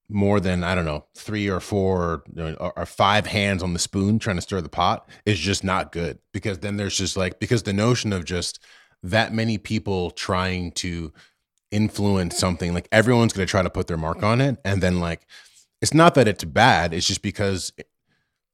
more 0.07 0.39
than 0.39 0.63
I 0.63 0.75
don't 0.75 0.85
know 0.85 1.05
three 1.15 1.49
or 1.49 1.59
four 1.59 2.23
or, 2.37 2.73
or 2.77 2.85
five 2.85 3.25
hands 3.25 3.63
on 3.63 3.73
the 3.73 3.79
spoon 3.79 4.19
trying 4.19 4.35
to 4.35 4.41
stir 4.41 4.61
the 4.61 4.69
pot 4.69 5.09
is 5.25 5.39
just 5.39 5.63
not 5.63 5.91
good. 5.91 6.19
Because 6.31 6.59
then 6.59 6.77
there's 6.77 6.97
just 6.97 7.17
like 7.17 7.39
because 7.39 7.63
the 7.63 7.73
notion 7.73 8.13
of 8.13 8.25
just 8.25 8.59
that 9.01 9.33
many 9.33 9.57
people 9.57 10.11
trying 10.11 10.71
to 10.73 11.11
influence 11.71 12.37
something 12.37 12.73
like 12.73 12.87
everyone's 12.91 13.33
going 13.33 13.45
to 13.45 13.49
try 13.49 13.63
to 13.63 13.69
put 13.69 13.87
their 13.87 13.97
mark 13.97 14.21
on 14.21 14.41
it. 14.41 14.57
And 14.63 14.81
then 14.81 14.99
like 14.99 15.25
it's 15.81 15.93
not 15.93 16.15
that 16.15 16.27
it's 16.27 16.43
bad 16.43 16.93
it's 16.93 17.07
just 17.07 17.21
because 17.21 17.71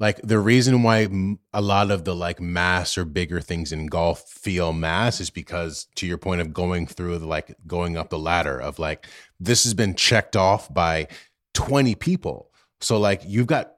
like 0.02 0.20
the 0.24 0.40
reason 0.40 0.82
why 0.82 1.08
a 1.54 1.62
lot 1.62 1.92
of 1.92 2.06
the 2.06 2.16
like 2.16 2.42
mass 2.42 2.98
or 2.98 3.06
bigger 3.06 3.40
things 3.40 3.72
in 3.72 3.86
golf 3.86 4.28
feel 4.28 4.74
mass 4.74 5.22
is 5.22 5.30
because 5.30 5.86
to 5.94 6.08
your 6.08 6.18
point 6.18 6.42
of 6.42 6.52
going 6.52 6.88
through 6.88 7.20
the 7.20 7.28
like 7.28 7.56
going 7.68 7.96
up 7.96 8.10
the 8.10 8.18
ladder 8.18 8.60
of 8.60 8.80
like 8.80 9.06
this 9.40 9.64
has 9.64 9.76
been 9.76 9.94
checked 9.94 10.36
off 10.36 10.74
by 10.74 11.08
20 11.54 11.94
people. 11.94 12.52
So 12.80 12.98
like 13.00 13.22
you've 13.28 13.46
got 13.46 13.74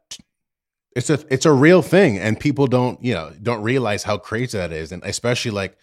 it's 0.95 1.09
a 1.09 1.19
it's 1.29 1.45
a 1.45 1.51
real 1.51 1.81
thing 1.81 2.17
and 2.17 2.39
people 2.39 2.67
don't 2.67 3.03
you 3.03 3.13
know 3.13 3.33
don't 3.41 3.61
realize 3.61 4.03
how 4.03 4.17
crazy 4.17 4.57
that 4.57 4.71
is 4.71 4.93
and 4.93 5.03
especially 5.03 5.51
like 5.51 5.77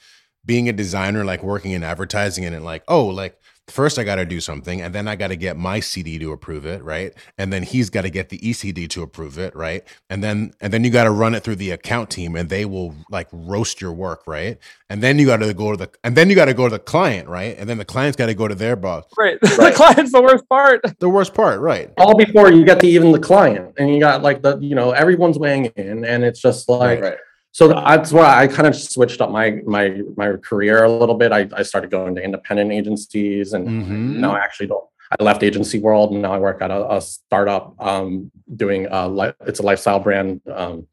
being 0.47 0.71
a 0.71 0.73
designer 0.73 1.23
like 1.23 1.43
working 1.43 1.73
in 1.73 1.83
advertising 1.83 2.47
and 2.47 2.65
like 2.65 2.83
oh 2.89 3.07
like 3.07 3.39
first 3.71 3.99
I 3.99 4.05
got 4.05 4.17
to 4.17 4.25
do 4.25 4.41
something 4.41 4.81
and 4.81 4.95
then 4.95 5.09
I 5.09 5.17
got 5.17 5.29
to 5.29 5.37
get 5.37 5.57
my 5.57 5.81
CD 5.81 6.19
to 6.19 6.33
approve 6.33 6.67
it, 6.67 6.83
right? 6.83 7.13
And 7.39 7.53
then 7.53 7.63
he's 7.63 7.91
got 7.91 8.03
to 8.03 8.11
get 8.11 8.29
the 8.29 8.39
ECD 8.39 8.89
to 8.91 9.03
approve 9.03 9.39
it, 9.39 9.55
right? 9.57 9.85
And 10.09 10.23
then 10.23 10.53
and 10.61 10.73
then 10.73 10.85
you 10.85 10.91
got 10.91 11.05
to 11.05 11.11
run 11.11 11.35
it 11.35 11.43
through 11.43 11.57
the 11.57 11.71
account 11.71 12.11
team 12.11 12.37
and 12.37 12.49
they 12.49 12.65
will 12.65 12.95
like 13.11 13.29
roast 13.33 13.81
your 13.81 13.93
work, 13.93 14.27
right? 14.27 14.59
And 14.89 15.03
then 15.03 15.19
you 15.19 15.27
got 15.27 15.39
to 15.39 15.55
go 15.55 15.71
to 15.71 15.77
the 15.77 15.91
and 16.05 16.17
then 16.17 16.29
you 16.31 16.37
got 16.37 16.47
to 16.47 16.55
go 16.55 16.69
to 16.69 16.73
the 16.73 16.79
client, 16.79 17.29
right? 17.29 17.57
And 17.59 17.69
then 17.69 17.79
the 17.79 17.85
client's 17.85 18.17
got 18.17 18.27
to 18.27 18.35
go 18.35 18.49
to 18.49 18.55
their 18.55 18.77
boss. 18.77 19.05
Right. 19.19 19.41
the 19.41 19.73
client's 19.75 20.13
the 20.13 20.23
worst 20.23 20.49
part. 20.49 20.83
The 20.99 21.09
worst 21.09 21.35
part, 21.35 21.61
right? 21.61 21.91
All 21.97 22.17
before 22.17 22.53
you 22.53 22.65
get 22.65 22.81
to 22.81 22.87
even 22.87 23.13
the 23.13 23.19
client, 23.19 23.75
and 23.79 23.93
you 23.93 24.01
got 24.01 24.23
like 24.23 24.43
the 24.43 24.59
you 24.59 24.75
know 24.75 24.93
everyone's 24.93 25.39
weighing 25.39 25.67
in, 25.77 26.05
and 26.05 26.25
it's 26.25 26.41
just 26.41 26.69
like 26.69 27.01
Right. 27.01 27.19
So 27.53 27.69
that's 27.69 28.13
why 28.13 28.41
I 28.43 28.47
kind 28.47 28.69
of 28.69 28.75
switched 28.77 29.21
up 29.21 29.31
my 29.31 29.61
my 29.67 30.03
my 30.17 30.33
career 30.37 30.85
a 30.85 30.91
little 30.91 31.15
bit. 31.17 31.33
I, 31.33 31.49
I 31.53 31.63
started 31.63 31.91
going 31.91 32.15
to 32.17 32.23
independent 32.23 32.73
agencies, 32.73 33.53
and 33.55 33.67
Mhm. 33.69 34.17
now 34.21 34.33
I 34.35 34.39
actually 34.39 34.69
don't. 34.69 34.85
I 35.19 35.23
left 35.25 35.43
agency 35.43 35.81
world, 35.81 36.13
and 36.13 36.23
now 36.23 36.33
I 36.33 36.39
work 36.39 36.63
at 36.63 36.71
a, 36.71 36.95
a 36.97 37.01
startup 37.01 37.75
um, 37.81 38.31
doing 38.55 38.87
a 38.91 39.09
li- 39.09 39.33
it's 39.47 39.59
a 39.59 39.63
lifestyle 39.65 39.99
brand. 39.99 40.41
Um, 40.49 40.87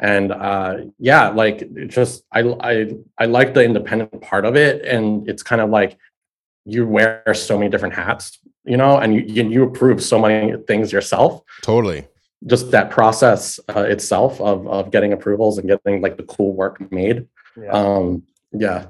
and 0.00 0.32
uh, 0.32 0.78
yeah, 0.98 1.28
like 1.28 1.62
it 1.62 1.86
just 1.88 2.24
I 2.32 2.40
I 2.60 2.96
I 3.16 3.26
like 3.26 3.54
the 3.54 3.62
independent 3.64 4.20
part 4.22 4.44
of 4.44 4.56
it, 4.56 4.84
and 4.84 5.28
it's 5.28 5.44
kind 5.44 5.60
of 5.60 5.70
like 5.70 5.96
you 6.64 6.86
wear 6.86 7.22
so 7.34 7.56
many 7.56 7.70
different 7.70 7.94
hats, 7.94 8.40
you 8.64 8.76
know, 8.76 8.96
and 8.98 9.14
you 9.14 9.20
you, 9.20 9.48
you 9.48 9.62
approve 9.62 10.02
so 10.02 10.18
many 10.18 10.56
things 10.66 10.90
yourself 10.92 11.42
Totally. 11.62 12.08
Just 12.46 12.70
that 12.70 12.90
process 12.90 13.58
uh, 13.74 13.80
itself 13.80 14.40
of 14.40 14.66
of 14.66 14.90
getting 14.90 15.12
approvals 15.12 15.58
and 15.58 15.68
getting 15.68 16.00
like 16.00 16.16
the 16.16 16.24
cool 16.24 16.54
work 16.54 16.90
made. 16.92 17.26
Yeah. 17.56 17.70
Um, 17.70 18.24
yeah, 18.52 18.86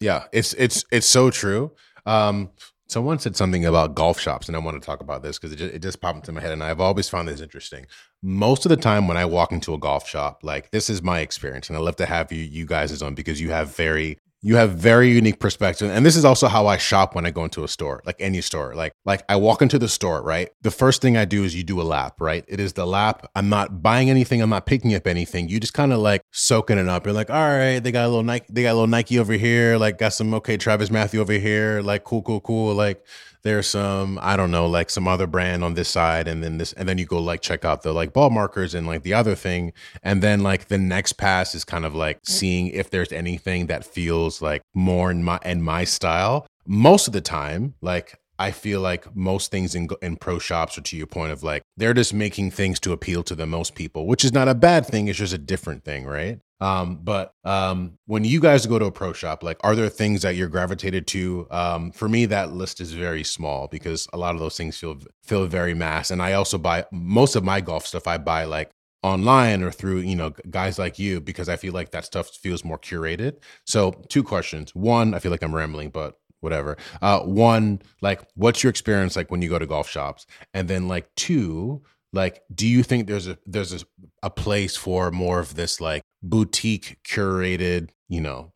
Yeah, 0.00 0.24
it's 0.32 0.54
it's 0.54 0.84
it's 0.90 1.06
so 1.06 1.30
true. 1.30 1.72
Um, 2.06 2.50
someone 2.88 3.18
said 3.18 3.36
something 3.36 3.64
about 3.64 3.94
golf 3.94 4.20
shops, 4.20 4.48
and 4.48 4.56
I 4.56 4.60
want 4.60 4.80
to 4.80 4.84
talk 4.84 5.00
about 5.00 5.22
this 5.22 5.38
because 5.38 5.52
it 5.52 5.56
just, 5.56 5.74
it 5.74 5.78
just 5.80 6.00
popped 6.00 6.18
into 6.18 6.32
my 6.32 6.40
head, 6.40 6.52
and 6.52 6.62
I've 6.62 6.80
always 6.80 7.08
found 7.08 7.28
this 7.28 7.40
interesting. 7.40 7.86
Most 8.22 8.66
of 8.66 8.70
the 8.70 8.76
time, 8.76 9.08
when 9.08 9.16
I 9.16 9.24
walk 9.24 9.52
into 9.52 9.74
a 9.74 9.78
golf 9.78 10.08
shop, 10.08 10.40
like 10.42 10.70
this 10.70 10.90
is 10.90 11.02
my 11.02 11.20
experience, 11.20 11.68
and 11.68 11.76
I 11.76 11.80
love 11.80 11.96
to 11.96 12.06
have 12.06 12.32
you 12.32 12.42
you 12.42 12.66
guys 12.66 13.02
on 13.02 13.14
because 13.14 13.40
you 13.40 13.50
have 13.50 13.74
very 13.74 14.18
you 14.44 14.56
have 14.56 14.72
very 14.72 15.08
unique 15.08 15.38
perspective. 15.38 15.88
And 15.90 16.04
this 16.04 16.16
is 16.16 16.24
also 16.24 16.48
how 16.48 16.66
i 16.66 16.76
shop 16.76 17.14
when 17.14 17.24
i 17.24 17.30
go 17.30 17.44
into 17.44 17.62
a 17.62 17.68
store 17.68 18.02
like 18.04 18.16
any 18.18 18.40
store. 18.40 18.74
Like 18.74 18.92
like 19.04 19.22
i 19.28 19.36
walk 19.36 19.62
into 19.62 19.78
the 19.78 19.88
store 19.88 20.22
right? 20.22 20.50
The 20.62 20.70
first 20.70 21.00
thing 21.00 21.16
i 21.16 21.24
do 21.24 21.44
is 21.44 21.54
you 21.54 21.62
do 21.62 21.80
a 21.80 21.84
lap 21.84 22.20
right? 22.20 22.44
It 22.48 22.60
is 22.60 22.72
the 22.72 22.86
lap. 22.86 23.30
I'm 23.36 23.48
not 23.48 23.82
buying 23.82 24.10
anything. 24.10 24.42
I'm 24.42 24.50
not 24.50 24.66
picking 24.66 24.94
up 24.94 25.06
anything. 25.06 25.48
You 25.48 25.60
just 25.60 25.74
kind 25.74 25.92
of 25.92 26.00
like 26.00 26.22
soaking 26.32 26.78
it 26.78 26.88
up. 26.88 27.06
You're 27.06 27.14
like 27.14 27.30
all 27.30 27.36
right 27.36 27.78
they 27.78 27.92
got 27.92 28.04
a 28.04 28.08
little 28.08 28.24
nike 28.24 28.46
they 28.50 28.62
got 28.62 28.72
a 28.72 28.74
little 28.74 28.86
nike 28.88 29.18
over 29.18 29.34
here 29.34 29.76
like 29.78 29.98
got 29.98 30.12
some 30.12 30.34
okay 30.34 30.56
travis 30.56 30.90
matthew 30.90 31.20
over 31.20 31.32
here 31.32 31.80
like 31.82 32.04
cool 32.04 32.22
cool 32.22 32.40
cool 32.40 32.74
like 32.74 33.04
there's 33.42 33.66
some 33.66 34.18
i 34.22 34.36
don't 34.36 34.50
know 34.50 34.66
like 34.66 34.90
some 34.90 35.08
other 35.08 35.26
brand 35.26 35.64
on 35.64 35.74
this 35.74 35.88
side 35.88 36.28
and 36.28 36.42
then 36.42 36.58
this 36.58 36.72
and 36.74 36.88
then 36.88 36.98
you 36.98 37.04
go 37.04 37.18
like 37.18 37.40
check 37.40 37.64
out 37.64 37.82
the 37.82 37.92
like 37.92 38.12
ball 38.12 38.30
markers 38.30 38.74
and 38.74 38.86
like 38.86 39.02
the 39.02 39.14
other 39.14 39.34
thing 39.34 39.72
and 40.02 40.22
then 40.22 40.40
like 40.40 40.68
the 40.68 40.78
next 40.78 41.14
pass 41.14 41.54
is 41.54 41.64
kind 41.64 41.84
of 41.84 41.94
like 41.94 42.18
mm. 42.18 42.28
seeing 42.28 42.68
if 42.68 42.90
there's 42.90 43.12
anything 43.12 43.66
that 43.66 43.84
feels 43.84 44.40
like 44.40 44.62
more 44.74 45.10
in 45.10 45.22
my 45.22 45.38
in 45.44 45.62
my 45.62 45.84
style 45.84 46.46
most 46.66 47.06
of 47.06 47.12
the 47.12 47.20
time 47.20 47.74
like 47.80 48.18
I 48.38 48.50
feel 48.50 48.80
like 48.80 49.14
most 49.14 49.52
things 49.52 49.76
in 49.76 49.88
in 50.00 50.16
pro 50.16 50.40
shops 50.40 50.76
are 50.76 50.82
to 50.82 50.96
your 50.96 51.06
point 51.06 51.30
of 51.30 51.44
like 51.44 51.62
they're 51.76 51.94
just 51.94 52.12
making 52.12 52.50
things 52.50 52.80
to 52.80 52.92
appeal 52.92 53.22
to 53.24 53.36
the 53.36 53.46
most 53.46 53.76
people, 53.76 54.06
which 54.06 54.24
is 54.24 54.32
not 54.32 54.48
a 54.48 54.54
bad 54.54 54.84
thing. 54.84 55.06
It's 55.06 55.18
just 55.18 55.34
a 55.34 55.38
different 55.38 55.84
thing, 55.84 56.06
right? 56.06 56.40
Um, 56.62 57.00
but 57.02 57.34
um, 57.42 57.98
when 58.06 58.22
you 58.22 58.38
guys 58.38 58.64
go 58.66 58.78
to 58.78 58.84
a 58.84 58.92
pro 58.92 59.12
shop, 59.12 59.42
like, 59.42 59.58
are 59.64 59.74
there 59.74 59.88
things 59.88 60.22
that 60.22 60.36
you're 60.36 60.48
gravitated 60.48 61.08
to? 61.08 61.48
Um, 61.50 61.90
for 61.90 62.08
me, 62.08 62.24
that 62.26 62.52
list 62.52 62.80
is 62.80 62.92
very 62.92 63.24
small 63.24 63.66
because 63.66 64.06
a 64.12 64.16
lot 64.16 64.36
of 64.36 64.40
those 64.40 64.56
things 64.56 64.78
feel 64.78 64.98
feel 65.24 65.46
very 65.46 65.74
mass. 65.74 66.12
And 66.12 66.22
I 66.22 66.34
also 66.34 66.58
buy 66.58 66.84
most 66.92 67.34
of 67.34 67.42
my 67.42 67.60
golf 67.60 67.84
stuff. 67.84 68.06
I 68.06 68.16
buy 68.18 68.44
like 68.44 68.70
online 69.02 69.64
or 69.64 69.72
through 69.72 69.98
you 69.98 70.14
know 70.14 70.30
guys 70.50 70.78
like 70.78 70.96
you 71.00 71.20
because 71.20 71.48
I 71.48 71.56
feel 71.56 71.72
like 71.72 71.90
that 71.90 72.04
stuff 72.04 72.28
feels 72.28 72.64
more 72.64 72.78
curated. 72.78 73.38
So 73.66 73.90
two 74.08 74.22
questions. 74.22 74.72
One, 74.72 75.14
I 75.14 75.18
feel 75.18 75.32
like 75.32 75.42
I'm 75.42 75.54
rambling, 75.54 75.90
but 75.90 76.16
whatever. 76.42 76.76
Uh, 77.00 77.20
one, 77.20 77.80
like, 78.02 78.20
what's 78.34 78.62
your 78.62 78.70
experience 78.70 79.16
like 79.16 79.30
when 79.30 79.42
you 79.42 79.48
go 79.48 79.58
to 79.58 79.66
golf 79.66 79.88
shops? 79.88 80.26
And 80.54 80.68
then 80.68 80.86
like 80.86 81.12
two, 81.16 81.82
like, 82.12 82.42
do 82.54 82.66
you 82.66 82.82
think 82.82 83.06
there's 83.06 83.26
a 83.26 83.38
there's 83.46 83.72
a, 83.72 83.86
a 84.22 84.30
place 84.30 84.76
for 84.76 85.10
more 85.10 85.40
of 85.40 85.54
this 85.54 85.80
like 85.80 86.02
boutique 86.22 86.98
curated, 87.04 87.90
you 88.08 88.20
know, 88.20 88.52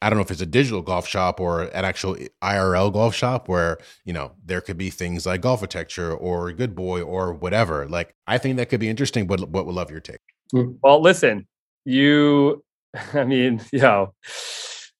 I 0.00 0.08
don't 0.08 0.16
know 0.16 0.22
if 0.22 0.30
it's 0.30 0.40
a 0.40 0.46
digital 0.46 0.80
golf 0.80 1.06
shop 1.06 1.38
or 1.38 1.62
an 1.62 1.84
actual 1.84 2.16
IRL 2.42 2.92
golf 2.92 3.14
shop 3.14 3.48
where, 3.48 3.78
you 4.04 4.12
know, 4.12 4.32
there 4.44 4.60
could 4.60 4.78
be 4.78 4.88
things 4.88 5.26
like 5.26 5.42
golf 5.42 5.60
architecture 5.60 6.14
or 6.14 6.50
good 6.52 6.74
boy 6.74 7.02
or 7.02 7.34
whatever. 7.34 7.86
Like, 7.86 8.14
I 8.26 8.38
think 8.38 8.56
that 8.56 8.70
could 8.70 8.80
be 8.80 8.88
interesting, 8.88 9.26
but 9.26 9.48
what 9.50 9.66
would 9.66 9.74
love 9.74 9.90
your 9.90 10.00
take? 10.00 10.20
Well, 10.52 11.02
listen, 11.02 11.46
you, 11.84 12.64
I 13.12 13.24
mean, 13.24 13.60
you 13.72 13.80
know, 13.80 14.14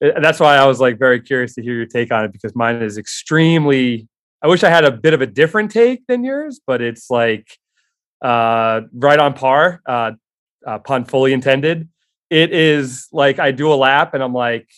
eh, 0.03 0.12
that's 0.20 0.40
why 0.40 0.57
I 0.57 0.66
was 0.66 0.78
like 0.78 0.98
very 0.98 1.20
curious 1.20 1.55
to 1.55 1.62
hear 1.62 1.74
your 1.74 1.86
take 1.86 2.12
on 2.12 2.24
it 2.24 2.32
because 2.32 2.55
mine 2.55 2.82
is 2.82 2.98
extremely. 2.98 4.09
I 4.42 4.48
wish 4.48 4.62
I 4.62 4.70
had 4.70 4.84
a 4.84 4.90
bit 4.90 5.14
of 5.14 5.20
a 5.20 5.26
different 5.26 5.70
take 5.70 6.07
than 6.07 6.24
yours, 6.24 6.61
but 6.66 6.80
it's 6.80 7.11
like 7.11 7.59
uh, 8.23 8.83
right 8.93 9.18
on 9.18 9.35
par. 9.35 9.81
Uh, 9.87 10.12
uh, 10.66 10.79
pun 10.79 11.05
fully 11.05 11.33
intended. 11.33 11.89
It 12.29 12.53
is 12.53 13.09
like 13.12 13.39
I 13.39 13.51
do 13.51 13.73
a 13.73 13.75
lap 13.75 14.14
and 14.14 14.23
I'm 14.23 14.35
like, 14.35 14.68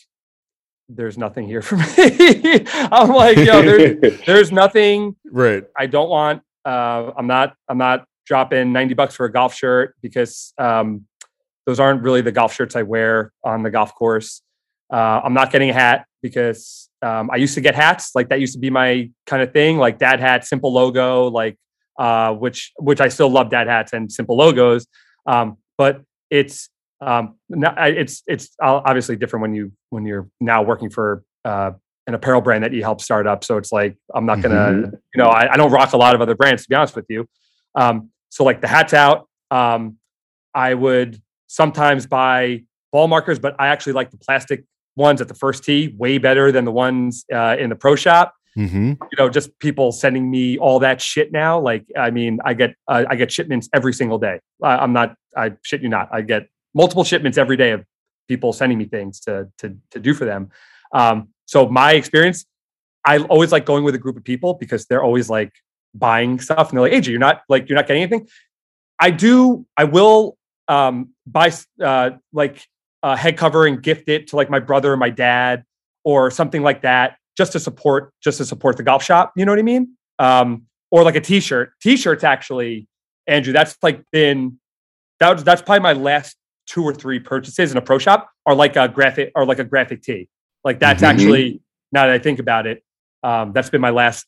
there's 0.89 1.19
nothing 1.19 1.47
here 1.47 1.63
for 1.63 1.77
me. 1.99 2.65
I'm 2.69 3.11
like, 3.11 3.37
yo, 3.37 3.63
there's, 3.63 4.21
there's 4.27 4.53
nothing 4.53 5.17
Right. 5.33 5.65
I 5.75 5.87
don't 5.87 6.11
want. 6.11 6.43
Uh, 6.65 7.11
I'm 7.17 7.27
not. 7.27 7.57
I'm 7.67 7.79
not 7.79 8.05
dropping 8.27 8.73
ninety 8.73 8.93
bucks 8.93 9.17
for 9.17 9.25
a 9.25 9.33
golf 9.33 9.55
shirt 9.55 9.97
because 10.03 10.53
um, 10.59 11.07
those 11.65 11.81
aren't 11.81 12.03
really 12.03 12.21
the 12.21 12.31
golf 12.31 12.55
shirts 12.55 12.77
I 12.77 12.83
wear 12.83 13.33
on 13.43 13.63
the 13.63 13.71
golf 13.71 13.95
course. 13.95 14.43
Uh, 14.93 15.23
I'm 15.25 15.33
not 15.33 15.51
getting 15.51 15.71
a 15.71 15.73
hat 15.73 16.07
because 16.23 16.91
um, 17.01 17.31
I 17.33 17.37
used 17.37 17.55
to 17.55 17.63
get 17.63 17.75
hats. 17.75 18.15
Like 18.15 18.29
that 18.29 18.41
used 18.41 18.53
to 18.53 18.59
be 18.59 18.69
my 18.69 19.11
kind 19.27 19.43
of 19.43 19.55
thing. 19.55 19.79
Like 19.79 19.99
dad 19.99 20.21
hat, 20.21 20.45
simple 20.45 20.71
logo, 20.71 21.29
like 21.29 21.57
uh, 21.99 22.33
which 22.33 22.73
which 22.79 23.01
I 23.01 23.09
still 23.09 23.31
love 23.31 23.51
dad 23.51 23.67
hats 23.67 23.93
and 23.93 24.11
simple 24.11 24.37
logos. 24.37 24.87
Um, 25.27 25.59
but 25.79 26.03
it's 26.31 26.69
um, 27.01 27.37
it's 27.51 28.23
it's 28.27 28.51
obviously 28.61 29.17
different 29.17 29.43
when 29.43 29.55
you 29.55 29.73
when 29.91 30.07
you're 30.07 30.29
now 30.41 30.63
working 30.63 30.91
for 30.91 31.25
uh, 31.45 31.73
an 32.07 32.15
apparel 32.15 32.41
brand 32.41 32.65
that 32.65 32.73
you 32.73 32.83
help 32.83 33.01
start 33.01 33.27
up. 33.27 33.45
So 33.45 33.57
it's 33.57 33.73
like 33.73 33.97
I'm 34.15 34.27
not 34.27 34.41
gonna, 34.41 34.55
mm-hmm. 34.55 34.95
you 35.15 35.23
know, 35.23 35.27
I, 35.27 35.53
I, 35.53 35.57
don't 35.57 35.71
rock 35.71 35.93
a 35.93 35.97
lot 35.97 36.15
of 36.15 36.21
other 36.21 36.35
brands 36.35 36.63
to 36.63 36.69
be 36.69 36.75
honest 36.75 36.97
with 36.97 37.07
you. 37.09 37.27
Um, 37.75 38.11
so 38.29 38.45
like 38.45 38.61
the 38.61 38.69
hats 38.69 38.95
out. 38.95 39.29
Um, 39.51 39.99
I 40.55 40.75
would 40.75 41.21
sometimes 41.47 42.07
buy 42.07 42.65
ball 42.91 43.09
markers, 43.09 43.39
but 43.39 43.57
I 43.59 43.69
actually 43.69 43.95
like 43.95 44.11
the 44.11 44.19
plastic 44.19 44.65
ones 44.97 45.21
at 45.21 45.29
the 45.29 45.35
first 45.35 45.65
tee 45.65 45.95
way 45.97 46.19
better 46.19 46.53
than 46.53 46.65
the 46.65 46.73
ones 46.73 47.25
uh, 47.33 47.57
in 47.59 47.71
the 47.71 47.77
pro 47.77 47.97
shop. 47.97 48.35
Mm-hmm. 48.57 48.93
You 49.01 49.17
know, 49.19 49.29
just 49.31 49.59
people 49.59 49.93
sending 49.93 50.31
me 50.31 50.59
all 50.59 50.79
that 50.81 51.01
shit 51.01 51.33
now. 51.33 51.59
Like, 51.59 51.87
I 51.97 52.11
mean, 52.11 52.39
I 52.45 52.55
get 52.55 52.75
uh, 52.87 53.05
I 53.09 53.17
get 53.17 53.33
shipments 53.33 53.69
every 53.73 53.93
single 53.93 54.19
day. 54.19 54.41
Uh, 54.63 54.79
I'm 54.81 54.93
not, 54.93 55.15
I 55.37 55.53
shit 55.63 55.83
you 55.83 55.89
not. 55.89 56.09
I 56.13 56.21
get 56.21 56.49
multiple 56.75 57.05
shipments 57.05 57.39
every 57.39 57.57
day 57.57 57.71
of 57.71 57.85
people 58.29 58.53
sending 58.53 58.79
me 58.79 58.85
things 58.85 59.21
to 59.21 59.49
to 59.59 59.77
to 59.91 60.01
do 60.01 60.13
for 60.15 60.25
them. 60.25 60.51
Um, 60.93 61.29
so 61.47 61.69
my 61.69 61.93
experience, 61.93 62.45
I 63.05 63.19
always 63.19 63.53
like 63.53 63.65
going 63.65 63.85
with 63.85 63.95
a 63.95 63.99
group 63.99 64.17
of 64.17 64.25
people 64.25 64.55
because 64.55 64.87
they're 64.87 65.03
always 65.03 65.31
like 65.31 65.53
buying 65.95 66.39
stuff 66.39 66.69
and 66.69 66.77
they're 66.77 66.83
like, 66.83 66.93
"Hey, 66.93 67.11
you're 67.11 67.19
not 67.19 67.43
like 67.49 67.69
you're 67.69 67.77
not 67.77 67.87
getting 67.87 68.03
anything." 68.03 68.29
I 68.99 69.11
do. 69.11 69.67
I 69.77 69.85
will 69.85 70.37
um, 70.69 71.11
buy 71.27 71.53
uh, 71.83 72.11
like 72.33 72.65
a 73.03 73.17
head 73.17 73.37
cover 73.37 73.67
and 73.67 73.83
gift 73.83 74.09
it 74.09 74.29
to 74.29 74.37
like 74.37 74.51
my 74.51 74.61
brother 74.61 74.93
or 74.93 74.97
my 74.97 75.11
dad 75.11 75.65
or 76.05 76.31
something 76.31 76.63
like 76.63 76.83
that, 76.83 77.17
just 77.37 77.53
to 77.53 77.61
support 77.61 78.13
just 78.23 78.39
to 78.39 78.45
support 78.45 78.77
the 78.77 78.83
golf 78.83 79.03
shop. 79.03 79.33
You 79.37 79.45
know 79.45 79.53
what 79.53 79.59
I 79.59 79.63
mean? 79.63 79.97
Um, 80.19 80.67
or 80.91 81.03
like 81.03 81.17
a 81.17 81.21
T-shirt. 81.21 81.73
T-shirts 81.83 82.25
actually, 82.25 82.87
Andrew. 83.27 83.53
That's 83.53 83.77
like 83.83 84.03
been 84.13 84.59
that 85.21 85.35
was, 85.35 85.45
that's 85.45 85.63
probably 85.63 85.81
my 85.81 85.93
last 85.93 86.37
two 86.67 86.85
or 86.85 86.95
three 86.95 87.19
purchases 87.19 87.71
in 87.71 87.77
a 87.77 87.83
pro 87.83 87.99
shop 87.99 88.31
are 88.47 88.55
like 88.55 88.77
a 88.77 88.89
graphic 88.89 89.33
or 89.35 89.45
like 89.45 89.59
a 89.59 89.65
graphic 89.65 90.03
tee. 90.03 90.29
Like 90.65 90.79
that's 90.79 91.03
mm-hmm. 91.03 91.11
actually 91.11 91.61
now 91.93 92.07
that 92.07 92.13
I 92.13 92.19
think 92.19 92.39
about 92.39 92.67
it, 92.67 92.83
um, 93.23 93.53
that's 93.53 93.71
been 93.71 93.81
my 93.81 93.91
last 93.91 94.27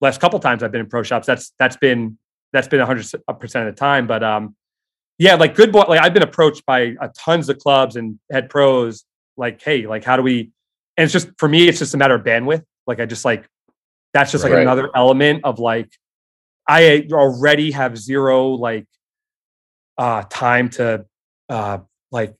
last 0.00 0.20
couple 0.20 0.38
times 0.38 0.62
I've 0.62 0.72
been 0.72 0.80
in 0.80 0.88
pro 0.88 1.02
shops. 1.02 1.26
That's 1.26 1.52
that's 1.58 1.76
been 1.76 2.18
that's 2.52 2.68
been 2.68 2.80
hundred 2.80 3.10
percent 3.38 3.68
of 3.68 3.74
the 3.74 3.78
time. 3.78 4.06
But 4.06 4.22
um, 4.22 4.56
yeah, 5.18 5.34
like 5.34 5.54
good 5.54 5.72
boy. 5.72 5.84
Like 5.88 6.00
I've 6.00 6.14
been 6.14 6.22
approached 6.22 6.66
by 6.66 6.94
uh, 7.00 7.08
tons 7.16 7.48
of 7.48 7.58
clubs 7.58 7.96
and 7.96 8.18
head 8.30 8.50
pros. 8.50 9.04
Like, 9.36 9.62
hey, 9.62 9.86
like 9.86 10.04
how 10.04 10.16
do 10.16 10.22
we? 10.22 10.50
And 10.96 11.04
it's 11.04 11.12
just 11.12 11.28
for 11.38 11.48
me, 11.48 11.68
it's 11.68 11.78
just 11.78 11.94
a 11.94 11.96
matter 11.96 12.14
of 12.14 12.22
bandwidth. 12.22 12.64
Like 12.86 13.00
I 13.00 13.06
just 13.06 13.24
like 13.24 13.48
that's 14.12 14.30
just 14.30 14.44
like 14.44 14.52
right. 14.52 14.62
another 14.62 14.90
element 14.94 15.44
of 15.44 15.58
like 15.58 15.90
I 16.68 17.06
already 17.12 17.70
have 17.72 17.96
zero 17.96 18.48
like 18.48 18.86
uh 19.98 20.24
time 20.28 20.68
to 20.70 21.06
uh 21.48 21.78
like 22.10 22.34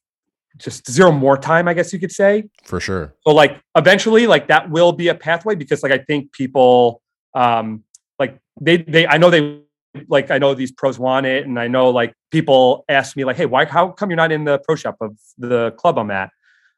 just 0.58 0.90
zero 0.90 1.12
more 1.12 1.36
time, 1.36 1.66
I 1.66 1.74
guess 1.74 1.92
you 1.92 1.98
could 1.98 2.12
say. 2.12 2.44
For 2.64 2.80
sure. 2.80 3.14
So 3.26 3.32
like 3.32 3.60
eventually, 3.76 4.26
like 4.26 4.48
that 4.48 4.70
will 4.70 4.92
be 4.92 5.08
a 5.08 5.14
pathway 5.14 5.54
because 5.54 5.82
like 5.82 5.92
I 5.92 5.98
think 5.98 6.32
people 6.32 7.00
um 7.34 7.84
like 8.18 8.38
they 8.60 8.76
they 8.76 9.06
I 9.06 9.16
know 9.16 9.30
they 9.30 9.62
like 10.08 10.30
I 10.30 10.38
know 10.38 10.54
these 10.54 10.72
pros 10.72 10.98
want 10.98 11.26
it, 11.26 11.46
and 11.46 11.58
I 11.58 11.68
know 11.68 11.90
like 11.90 12.14
people 12.30 12.84
ask 12.88 13.16
me 13.16 13.24
like, 13.24 13.36
hey, 13.36 13.46
why 13.46 13.64
how 13.64 13.88
come 13.88 14.10
you're 14.10 14.16
not 14.16 14.32
in 14.32 14.44
the 14.44 14.58
pro 14.58 14.76
shop 14.76 14.96
of 15.00 15.16
the 15.38 15.72
club 15.72 15.98
I'm 15.98 16.10
at? 16.10 16.30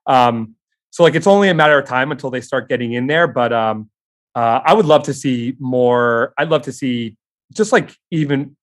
Um, 0.07 0.55
so 0.95 1.03
like 1.03 1.17
it's 1.17 1.27
only 1.27 1.49
a 1.49 1.55
matter 1.55 1.77
of 1.77 1.89
time 1.89 2.13
until 2.13 2.31
they 2.31 2.41
start 2.41 2.69
getting 2.69 2.93
in 2.93 3.09
there. 3.09 3.27
But 3.27 3.53
um 3.53 3.91
uh 4.37 4.61
I 4.65 4.75
would 4.75 4.87
love 4.87 5.03
to 5.05 5.13
see 5.13 5.57
more, 5.59 6.33
I'd 6.39 6.51
love 6.51 6.63
to 6.63 6.73
see 6.73 7.17
just 7.53 7.73
like 7.73 7.97
even 8.13 8.57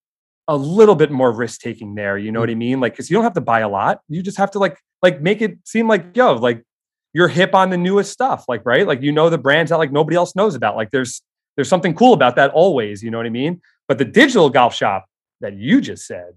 a 0.47 0.55
little 0.55 0.95
bit 0.95 1.11
more 1.11 1.33
risk 1.33 1.59
taking 1.59 1.93
there. 1.93 2.17
You 2.17 2.31
know 2.31 2.37
mm-hmm. 2.37 2.43
what 2.43 2.49
I 2.49 2.55
mean? 2.55 2.79
Like, 2.79 2.93
because 2.93 3.09
you 3.09 3.15
don't 3.15 3.25
have 3.25 3.33
to 3.33 3.41
buy 3.41 3.59
a 3.59 3.67
lot. 3.67 3.99
You 4.07 4.23
just 4.23 4.37
have 4.37 4.49
to 4.51 4.59
like 4.59 4.77
like 5.01 5.19
make 5.19 5.41
it 5.41 5.57
seem 5.65 5.89
like 5.89 6.15
yo, 6.15 6.35
like 6.35 6.63
you're 7.11 7.27
hip 7.27 7.53
on 7.53 7.69
the 7.69 7.77
newest 7.77 8.13
stuff. 8.13 8.45
Like, 8.47 8.65
right? 8.65 8.87
Like 8.87 9.01
you 9.01 9.11
know 9.11 9.29
the 9.29 9.37
brands 9.37 9.71
that 9.71 9.77
like 9.77 9.91
nobody 9.91 10.15
else 10.15 10.33
knows 10.33 10.55
about. 10.55 10.77
Like 10.77 10.91
there's 10.91 11.21
there's 11.57 11.67
something 11.67 11.93
cool 11.93 12.13
about 12.13 12.37
that 12.37 12.51
always. 12.51 13.03
You 13.03 13.11
know 13.11 13.17
what 13.17 13.25
I 13.25 13.29
mean? 13.29 13.59
But 13.89 13.97
the 13.97 14.05
digital 14.05 14.49
golf 14.49 14.73
shop 14.73 15.05
that 15.41 15.57
you 15.57 15.81
just 15.81 16.07
said, 16.07 16.31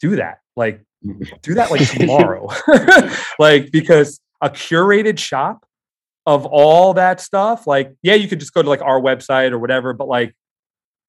do 0.00 0.14
that. 0.14 0.38
Like 0.54 0.84
do 1.42 1.54
that 1.54 1.72
like 1.72 1.88
tomorrow. 1.90 2.46
like 3.40 3.72
because 3.72 4.20
a 4.40 4.50
curated 4.50 5.18
shop 5.18 5.64
of 6.26 6.44
all 6.46 6.94
that 6.94 7.20
stuff, 7.20 7.66
like 7.66 7.94
yeah, 8.02 8.14
you 8.14 8.28
could 8.28 8.40
just 8.40 8.52
go 8.52 8.62
to 8.62 8.68
like 8.68 8.82
our 8.82 9.00
website 9.00 9.52
or 9.52 9.58
whatever, 9.58 9.92
but 9.92 10.08
like 10.08 10.34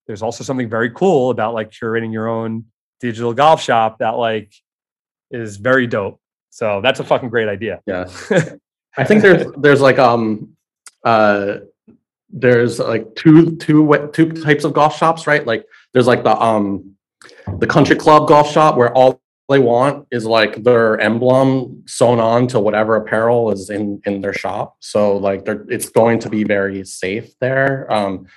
there's 0.08 0.22
also 0.22 0.44
something 0.44 0.70
very 0.70 0.90
cool 0.90 1.30
about 1.30 1.54
like 1.54 1.72
curating 1.72 2.12
your 2.12 2.28
own 2.28 2.66
digital 3.00 3.34
golf 3.34 3.62
shop 3.62 4.00
that 4.00 4.12
like 4.12 4.54
is 5.30 5.58
very 5.58 5.88
dope. 5.88 6.20
So 6.50 6.82
that's 6.82 7.00
a 7.00 7.04
fucking 7.04 7.30
great 7.30 7.48
idea. 7.48 7.82
Yeah. 7.86 8.06
I 8.98 9.04
think 9.04 9.22
there's 9.22 9.46
there's 9.58 9.82
like 9.82 10.00
um 10.00 10.56
uh 11.04 11.58
there's 12.30 12.80
like 12.80 13.16
two 13.16 13.56
two 13.58 14.10
two 14.14 14.32
types 14.32 14.64
of 14.64 14.74
golf 14.74 14.98
shops, 14.98 15.28
right? 15.28 15.46
Like 15.46 15.66
there's 15.94 16.08
like 16.08 16.24
the 16.24 16.36
um 16.42 16.96
the 17.58 17.68
country 17.68 17.96
club 17.96 18.28
golf 18.28 18.52
shop 18.52 18.78
where 18.78 18.94
all 18.94 19.22
they 19.50 19.60
want 19.60 20.08
is 20.12 20.26
like 20.26 20.64
their 20.64 21.00
emblem 21.00 21.84
sewn 21.88 22.20
on 22.20 22.48
to 22.48 22.60
whatever 22.60 22.96
apparel 22.96 23.52
is 23.52 23.70
in 23.70 24.02
in 24.06 24.22
their 24.22 24.34
shop. 24.34 24.78
So 24.80 25.18
like 25.18 25.46
they're 25.46 25.66
it's 25.70 25.90
going 25.90 26.20
to 26.20 26.30
be 26.30 26.44
very 26.44 26.86
safe 26.86 27.34
there. 27.40 27.92
Um 27.92 28.28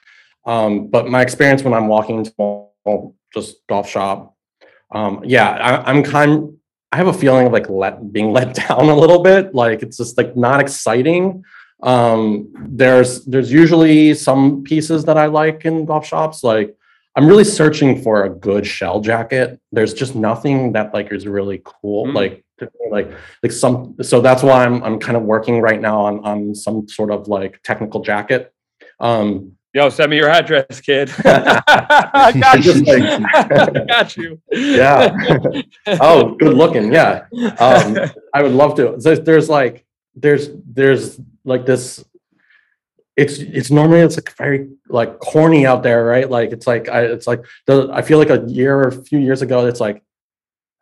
um, 0.44 0.88
but 0.88 1.08
my 1.08 1.22
experience 1.22 1.62
when 1.62 1.74
I'm 1.74 1.88
walking 1.88 2.24
to 2.24 3.14
just 3.32 3.66
golf 3.68 3.88
shop, 3.88 4.36
um, 4.90 5.22
yeah, 5.24 5.50
I, 5.50 5.90
I'm 5.90 6.02
kind. 6.02 6.56
I 6.90 6.96
have 6.96 7.06
a 7.06 7.12
feeling 7.12 7.46
of 7.46 7.52
like 7.52 7.70
let 7.70 8.12
being 8.12 8.32
let 8.32 8.54
down 8.68 8.88
a 8.88 8.96
little 8.96 9.22
bit. 9.22 9.54
Like 9.54 9.82
it's 9.82 9.96
just 9.96 10.18
like 10.18 10.36
not 10.36 10.60
exciting. 10.60 11.44
Um, 11.82 12.52
there's 12.68 13.24
there's 13.24 13.52
usually 13.52 14.14
some 14.14 14.62
pieces 14.64 15.04
that 15.04 15.16
I 15.16 15.26
like 15.26 15.64
in 15.64 15.84
golf 15.84 16.06
shops. 16.06 16.44
Like 16.44 16.76
I'm 17.14 17.26
really 17.26 17.44
searching 17.44 18.02
for 18.02 18.24
a 18.24 18.30
good 18.30 18.66
shell 18.66 19.00
jacket. 19.00 19.60
There's 19.70 19.94
just 19.94 20.14
nothing 20.14 20.72
that 20.72 20.94
like 20.94 21.12
is 21.12 21.26
really 21.26 21.60
cool. 21.64 22.06
Mm. 22.06 22.14
Like 22.14 22.44
like 22.90 23.10
like 23.42 23.52
some. 23.52 23.96
So 24.02 24.20
that's 24.20 24.42
why 24.42 24.64
I'm 24.64 24.82
I'm 24.82 24.98
kind 24.98 25.16
of 25.16 25.24
working 25.24 25.60
right 25.60 25.80
now 25.80 26.00
on 26.02 26.24
on 26.24 26.54
some 26.54 26.88
sort 26.88 27.10
of 27.10 27.28
like 27.28 27.60
technical 27.62 28.02
jacket. 28.02 28.52
Um, 29.00 29.56
Yo, 29.74 29.88
send 29.88 30.10
me 30.10 30.18
your 30.18 30.28
address, 30.28 30.82
kid. 30.82 31.10
I 31.24 32.32
got 32.38 32.62
you. 32.62 32.84
I 32.86 33.84
got 33.88 34.16
you. 34.18 34.38
Yeah. 34.50 35.16
oh, 35.86 36.34
good 36.34 36.52
looking. 36.52 36.92
Yeah. 36.92 37.24
Um, 37.58 37.96
I 38.34 38.42
would 38.42 38.52
love 38.52 38.74
to. 38.76 38.96
There's, 38.98 39.20
there's 39.20 39.48
like, 39.48 39.86
there's, 40.14 40.50
there's 40.66 41.18
like 41.46 41.64
this. 41.64 42.04
It's 43.16 43.38
it's 43.38 43.70
normally 43.70 44.00
it's 44.00 44.16
like 44.16 44.34
very 44.36 44.70
like 44.88 45.18
corny 45.18 45.66
out 45.66 45.82
there, 45.82 46.04
right? 46.04 46.28
Like 46.28 46.52
it's 46.52 46.66
like 46.66 46.88
I 46.88 47.02
it's 47.02 47.26
like 47.26 47.44
the 47.66 47.90
I 47.92 48.02
feel 48.02 48.18
like 48.18 48.30
a 48.30 48.44
year 48.46 48.76
or 48.76 48.88
a 48.88 48.92
few 48.92 49.18
years 49.18 49.42
ago, 49.42 49.66
it's 49.66 49.80
like 49.80 50.02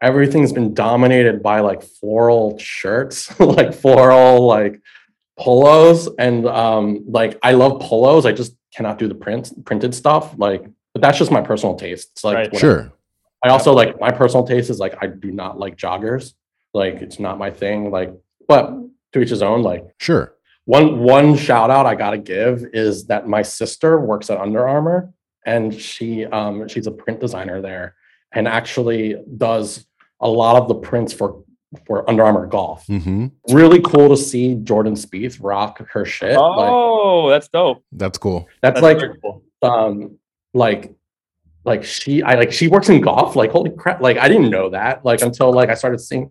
everything's 0.00 0.52
been 0.52 0.72
dominated 0.72 1.42
by 1.42 1.60
like 1.60 1.82
floral 1.82 2.58
shirts, 2.58 3.38
like 3.40 3.74
floral 3.74 4.46
like 4.46 4.80
polos 5.38 6.08
and 6.18 6.46
um 6.46 7.04
like 7.08 7.38
I 7.42 7.52
love 7.52 7.80
polos. 7.80 8.26
I 8.26 8.32
just 8.32 8.54
cannot 8.74 8.98
do 8.98 9.08
the 9.08 9.14
print 9.14 9.52
printed 9.64 9.94
stuff. 9.94 10.34
Like, 10.36 10.64
but 10.92 11.02
that's 11.02 11.18
just 11.18 11.30
my 11.30 11.40
personal 11.40 11.74
taste. 11.74 12.10
It's 12.12 12.24
like 12.24 12.36
right. 12.36 12.56
sure. 12.56 12.92
I 13.42 13.48
also 13.48 13.72
like 13.72 13.98
my 14.00 14.10
personal 14.10 14.46
taste 14.46 14.70
is 14.70 14.78
like 14.78 15.02
I 15.02 15.06
do 15.06 15.30
not 15.32 15.58
like 15.58 15.76
joggers. 15.76 16.34
Like 16.74 16.96
it's 16.96 17.18
not 17.18 17.38
my 17.38 17.50
thing. 17.50 17.90
Like, 17.90 18.12
but 18.46 18.72
to 19.12 19.20
each 19.20 19.30
his 19.30 19.42
own. 19.42 19.62
Like 19.62 19.84
sure. 19.98 20.34
One 20.70 21.00
one 21.00 21.36
shout 21.36 21.68
out 21.68 21.84
I 21.84 21.96
gotta 21.96 22.16
give 22.16 22.64
is 22.72 23.06
that 23.06 23.26
my 23.26 23.42
sister 23.42 23.98
works 23.98 24.30
at 24.30 24.38
Under 24.38 24.68
Armour 24.68 25.12
and 25.44 25.74
she 25.74 26.26
um 26.26 26.68
she's 26.68 26.86
a 26.86 26.92
print 26.92 27.18
designer 27.18 27.60
there 27.60 27.96
and 28.32 28.46
actually 28.46 29.16
does 29.36 29.84
a 30.20 30.28
lot 30.28 30.54
of 30.54 30.68
the 30.68 30.76
prints 30.76 31.12
for 31.12 31.42
for 31.88 32.08
Under 32.08 32.22
Armour 32.22 32.46
Golf. 32.46 32.86
Mm-hmm. 32.86 33.26
Really 33.52 33.80
cool 33.80 34.10
to 34.10 34.16
see 34.16 34.54
Jordan 34.54 34.94
Spieth 34.94 35.38
rock 35.40 35.84
her 35.90 36.04
shit. 36.04 36.36
Oh, 36.36 37.24
like, 37.24 37.34
that's 37.34 37.48
dope. 37.48 37.84
That's 37.90 38.18
cool. 38.18 38.46
That's, 38.62 38.80
that's 38.80 39.02
like, 39.02 39.20
cool. 39.20 39.42
um, 39.62 40.18
like, 40.54 40.94
like 41.64 41.82
she, 41.82 42.22
I 42.22 42.34
like 42.36 42.52
she 42.52 42.68
works 42.68 42.88
in 42.88 43.00
golf. 43.00 43.34
Like, 43.34 43.50
holy 43.50 43.70
crap! 43.70 44.00
Like, 44.00 44.18
I 44.18 44.28
didn't 44.28 44.50
know 44.50 44.70
that. 44.70 45.04
Like 45.04 45.20
until 45.20 45.52
like 45.52 45.68
I 45.68 45.74
started 45.74 45.98
seeing 45.98 46.30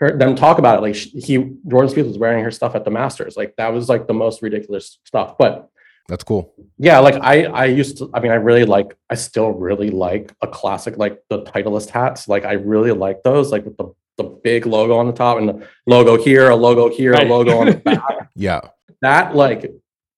her 0.00 0.16
them 0.16 0.34
talk 0.34 0.58
about 0.58 0.78
it. 0.78 0.82
Like 0.82 0.94
she, 0.94 1.10
he, 1.10 1.36
Jordan 1.68 1.92
Spieth 1.92 2.06
was 2.06 2.18
wearing 2.18 2.42
her 2.44 2.50
stuff 2.50 2.74
at 2.74 2.84
the 2.84 2.90
Masters. 2.90 3.36
Like 3.36 3.54
that 3.56 3.72
was 3.72 3.88
like 3.88 4.06
the 4.06 4.14
most 4.14 4.42
ridiculous 4.42 4.98
stuff. 5.04 5.36
But 5.38 5.68
that's 6.08 6.24
cool. 6.24 6.52
Yeah, 6.78 6.98
like 6.98 7.14
I 7.22 7.44
I 7.44 7.64
used 7.66 7.98
to 7.98 8.10
I 8.14 8.20
mean 8.20 8.32
I 8.32 8.36
really 8.36 8.64
like 8.64 8.96
I 9.08 9.14
still 9.14 9.50
really 9.50 9.90
like 9.90 10.32
a 10.42 10.46
classic 10.48 10.96
like 10.96 11.22
the 11.28 11.42
Titleist 11.42 11.90
hats. 11.90 12.26
Like 12.28 12.44
I 12.44 12.52
really 12.54 12.92
like 12.92 13.22
those 13.22 13.52
like 13.52 13.64
with 13.64 13.76
the 13.76 13.92
the 14.16 14.24
big 14.24 14.66
logo 14.66 14.96
on 14.98 15.06
the 15.06 15.12
top 15.12 15.38
and 15.38 15.48
the 15.48 15.68
logo 15.86 16.16
here, 16.22 16.50
a 16.50 16.56
logo 16.56 16.90
here, 16.90 17.12
Right. 17.12 17.26
a 17.26 17.30
logo 17.30 17.58
on 17.58 17.66
the 17.66 17.74
back. 17.84 18.02
Yeah. 18.34 18.60
that 19.02 19.34
like 19.36 19.72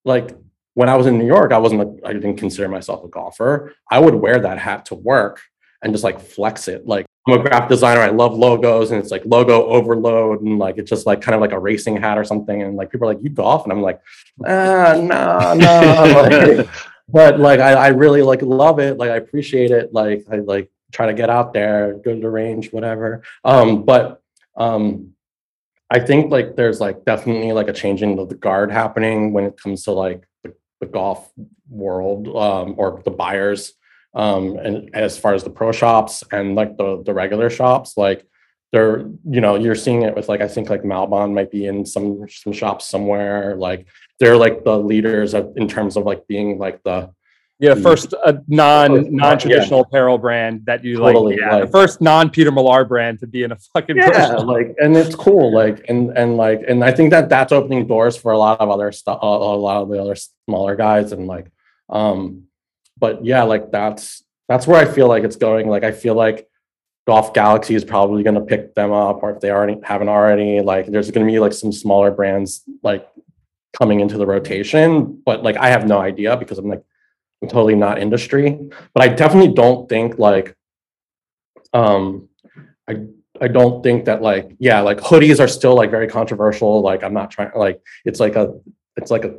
like 0.04 0.36
when 0.74 0.88
I 0.88 0.96
was 0.96 1.06
in 1.06 1.18
New 1.18 1.26
York, 1.26 1.52
I 1.52 1.58
wasn't 1.58 1.82
a, 1.82 2.08
I 2.08 2.12
didn't 2.14 2.36
consider 2.38 2.66
myself 2.68 3.04
a 3.04 3.08
golfer. 3.08 3.74
I 3.90 3.98
would 3.98 4.14
wear 4.14 4.40
that 4.40 4.58
hat 4.58 4.86
to 4.86 4.94
work 4.94 5.40
and 5.82 5.92
just 5.92 6.02
like 6.02 6.18
flex 6.20 6.66
it. 6.68 6.86
Like 6.86 7.04
I'm 7.26 7.38
a 7.38 7.42
graphic 7.42 7.68
designer. 7.68 8.00
I 8.00 8.08
love 8.08 8.34
logos 8.34 8.90
and 8.90 9.00
it's 9.00 9.12
like 9.12 9.22
logo 9.24 9.64
overload 9.66 10.42
and 10.42 10.58
like 10.58 10.78
it's 10.78 10.90
just 10.90 11.06
like 11.06 11.20
kind 11.20 11.34
of 11.34 11.40
like 11.40 11.52
a 11.52 11.58
racing 11.58 11.96
hat 11.96 12.18
or 12.18 12.24
something. 12.24 12.62
And 12.62 12.76
like 12.76 12.90
people 12.90 13.08
are 13.08 13.14
like, 13.14 13.22
you 13.22 13.30
golf? 13.30 13.62
And 13.64 13.72
I'm 13.72 13.82
like, 13.82 14.00
ah, 14.44 14.94
no, 15.00 15.54
no. 15.54 16.58
Like, 16.58 16.68
but 17.08 17.38
like 17.38 17.60
I, 17.60 17.72
I 17.72 17.88
really 17.88 18.22
like 18.22 18.42
love 18.42 18.78
it. 18.78 18.96
Like 18.96 19.10
I 19.10 19.16
appreciate 19.16 19.70
it. 19.70 19.92
Like 19.92 20.24
I 20.32 20.36
like 20.36 20.70
try 20.92 21.06
to 21.06 21.14
get 21.14 21.30
out 21.30 21.52
there, 21.52 21.94
go 21.94 22.14
to 22.14 22.20
the 22.20 22.30
range, 22.30 22.72
whatever. 22.72 23.22
Um, 23.44 23.84
but 23.84 24.20
um 24.56 25.12
I 25.92 26.00
think 26.00 26.32
like 26.32 26.56
there's 26.56 26.80
like 26.80 27.04
definitely 27.04 27.52
like 27.52 27.68
a 27.68 27.72
changing 27.72 28.18
of 28.18 28.30
the 28.30 28.34
guard 28.34 28.72
happening 28.72 29.34
when 29.34 29.44
it 29.44 29.60
comes 29.60 29.84
to 29.84 29.92
like 29.92 30.26
the, 30.42 30.54
the 30.80 30.86
golf 30.86 31.30
world 31.68 32.28
um, 32.28 32.76
or 32.78 33.02
the 33.04 33.10
buyers 33.10 33.74
um, 34.14 34.56
and 34.56 34.94
as 34.94 35.18
far 35.18 35.34
as 35.34 35.44
the 35.44 35.50
pro 35.50 35.72
shops 35.72 36.22
and 36.32 36.54
like 36.54 36.76
the 36.76 37.02
the 37.04 37.14
regular 37.14 37.48
shops 37.48 37.96
like 37.96 38.26
they're 38.72 39.00
you 39.28 39.40
know 39.40 39.54
you're 39.54 39.74
seeing 39.74 40.02
it 40.02 40.14
with 40.14 40.28
like 40.28 40.40
I 40.40 40.48
think 40.48 40.70
like 40.70 40.82
Malbon 40.82 41.34
might 41.34 41.50
be 41.50 41.66
in 41.66 41.84
some 41.84 42.26
some 42.28 42.52
shops 42.52 42.88
somewhere 42.88 43.54
like 43.56 43.86
they're 44.18 44.36
like 44.36 44.64
the 44.64 44.78
leaders 44.78 45.34
of, 45.34 45.52
in 45.56 45.68
terms 45.68 45.96
of 45.96 46.04
like 46.04 46.26
being 46.26 46.58
like 46.58 46.82
the 46.82 47.10
Yeah, 47.58 47.74
first 47.74 48.14
uh, 48.14 48.34
non 48.48 49.14
non 49.14 49.38
traditional 49.38 49.82
apparel 49.82 50.16
brand 50.16 50.64
that 50.66 50.84
you 50.84 50.96
Totally, 50.96 51.36
like. 51.36 51.40
Yeah, 51.40 51.60
the 51.60 51.66
first 51.66 52.00
non 52.00 52.30
Peter 52.30 52.50
Millar 52.50 52.84
brand 52.84 53.20
to 53.20 53.26
be 53.26 53.42
in 53.42 53.52
a 53.52 53.56
fucking 53.74 53.96
yeah 53.96 54.32
like 54.36 54.74
and 54.82 54.96
it's 54.96 55.14
cool 55.14 55.52
like 55.52 55.84
and 55.88 56.16
and 56.16 56.36
like 56.36 56.62
and 56.66 56.82
i 56.82 56.90
think 56.90 57.10
that 57.10 57.28
that's 57.28 57.52
opening 57.52 57.86
doors 57.86 58.16
for 58.16 58.32
a 58.32 58.38
lot 58.38 58.58
of 58.60 58.70
other 58.70 58.90
stuff 58.90 59.18
a 59.22 59.26
lot 59.26 59.82
of 59.82 59.90
the 59.90 60.00
other 60.00 60.16
smaller 60.46 60.76
guys 60.76 61.12
and 61.12 61.26
like 61.26 61.52
um 61.90 62.44
but 63.02 63.24
yeah 63.26 63.42
like 63.42 63.70
that's 63.72 64.22
that's 64.48 64.66
where 64.66 64.80
i 64.80 64.90
feel 64.90 65.08
like 65.08 65.24
it's 65.24 65.36
going. 65.36 65.68
Like 65.68 65.84
i 65.84 65.90
feel 65.90 66.14
like 66.14 66.48
golf 67.06 67.34
galaxy 67.34 67.74
is 67.74 67.84
probably 67.84 68.22
going 68.22 68.36
to 68.36 68.40
pick 68.52 68.74
them 68.76 68.92
up 68.92 69.24
or 69.24 69.32
if 69.32 69.40
they 69.40 69.50
already 69.50 69.76
haven't 69.82 70.08
already 70.08 70.60
like 70.60 70.86
there's 70.86 71.10
going 71.10 71.26
to 71.26 71.30
be 71.30 71.40
like 71.40 71.52
some 71.52 71.72
smaller 71.72 72.12
brands 72.12 72.62
like 72.82 73.06
coming 73.72 73.98
into 74.00 74.16
the 74.16 74.26
rotation 74.26 75.20
but 75.26 75.42
like 75.42 75.56
i 75.56 75.68
have 75.68 75.84
no 75.86 75.98
idea 75.98 76.36
because 76.36 76.58
i'm 76.58 76.68
like 76.68 76.84
i'm 77.42 77.48
totally 77.48 77.74
not 77.74 77.98
industry 77.98 78.56
but 78.94 79.02
i 79.02 79.08
definitely 79.08 79.52
don't 79.52 79.88
think 79.88 80.18
like 80.18 80.56
um 81.74 82.28
i 82.88 82.94
I 83.40 83.48
don't 83.48 83.82
think 83.82 84.04
that 84.04 84.22
like 84.22 84.54
yeah 84.60 84.80
like 84.82 84.98
hoodies 84.98 85.40
are 85.40 85.48
still 85.48 85.74
like 85.74 85.90
very 85.90 86.06
controversial 86.06 86.80
like 86.80 87.02
I'm 87.02 87.14
not 87.14 87.32
trying 87.32 87.50
like 87.56 87.82
it's 88.04 88.20
like 88.20 88.36
a 88.36 88.60
it's 88.96 89.10
like 89.10 89.24
a 89.24 89.32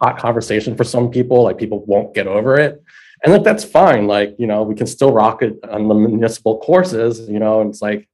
hot 0.00 0.18
conversation 0.18 0.76
for 0.76 0.84
some 0.84 1.10
people 1.10 1.42
like 1.44 1.58
people 1.58 1.84
won't 1.84 2.14
get 2.14 2.26
over 2.26 2.58
it 2.58 2.82
and 3.22 3.32
like 3.32 3.44
that's 3.44 3.64
fine 3.64 4.06
like 4.06 4.34
you 4.38 4.46
know 4.46 4.62
we 4.62 4.74
can 4.74 4.86
still 4.86 5.12
rock 5.12 5.42
it 5.42 5.56
on 5.70 5.88
the 5.88 5.94
municipal 5.94 6.58
courses 6.58 7.28
you 7.28 7.38
know 7.38 7.60
and 7.60 7.70
it's 7.70 7.82
like 7.82 8.08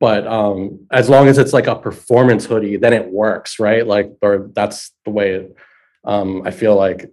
but 0.00 0.26
um 0.26 0.86
as 0.90 1.08
long 1.08 1.28
as 1.28 1.38
it's 1.38 1.52
like 1.52 1.66
a 1.66 1.74
performance 1.76 2.44
hoodie 2.44 2.76
then 2.76 2.92
it 2.92 3.06
works 3.10 3.58
right 3.58 3.86
like 3.86 4.12
or 4.22 4.50
that's 4.54 4.92
the 5.04 5.10
way 5.10 5.34
it, 5.34 5.56
um 6.04 6.42
I 6.46 6.50
feel 6.50 6.76
like 6.76 7.10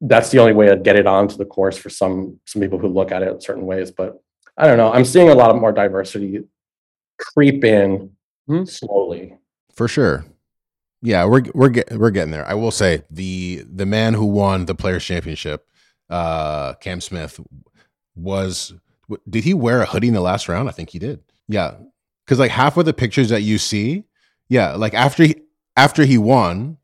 that's 0.00 0.30
the 0.30 0.38
only 0.38 0.52
way 0.52 0.66
to 0.66 0.76
get 0.76 0.96
it 0.96 1.06
onto 1.06 1.36
the 1.36 1.46
course 1.46 1.76
for 1.78 1.88
some 1.90 2.38
some 2.44 2.60
people 2.62 2.78
who 2.78 2.88
look 2.88 3.10
at 3.10 3.22
it 3.22 3.42
certain 3.42 3.64
ways 3.66 3.90
but 3.90 4.20
I 4.56 4.68
don't 4.68 4.76
know. 4.76 4.92
I'm 4.92 5.04
seeing 5.04 5.30
a 5.30 5.34
lot 5.34 5.50
of 5.50 5.56
more 5.60 5.72
diversity 5.72 6.44
creep 7.18 7.64
in 7.64 8.10
Hmm. 8.46 8.64
slowly. 8.64 9.38
For 9.74 9.88
sure. 9.88 10.24
Yeah, 11.04 11.26
we're 11.26 11.42
we're 11.52 11.68
get, 11.68 11.92
we're 11.92 12.10
getting 12.10 12.30
there. 12.30 12.48
I 12.48 12.54
will 12.54 12.70
say 12.70 13.02
the 13.10 13.62
the 13.70 13.84
man 13.84 14.14
who 14.14 14.24
won 14.24 14.64
the 14.64 14.74
Players 14.74 15.04
Championship, 15.04 15.68
uh, 16.08 16.72
Cam 16.74 17.02
Smith, 17.02 17.38
was 18.16 18.72
did 19.28 19.44
he 19.44 19.52
wear 19.52 19.82
a 19.82 19.86
hoodie 19.86 20.08
in 20.08 20.14
the 20.14 20.22
last 20.22 20.48
round? 20.48 20.66
I 20.66 20.72
think 20.72 20.88
he 20.88 20.98
did. 20.98 21.20
Yeah, 21.46 21.74
because 22.24 22.38
like 22.38 22.50
half 22.50 22.78
of 22.78 22.86
the 22.86 22.94
pictures 22.94 23.28
that 23.28 23.42
you 23.42 23.58
see, 23.58 24.04
yeah, 24.48 24.76
like 24.76 24.94
after 24.94 25.24
he 25.24 25.42
after 25.76 26.06
he 26.06 26.16
won, 26.16 26.78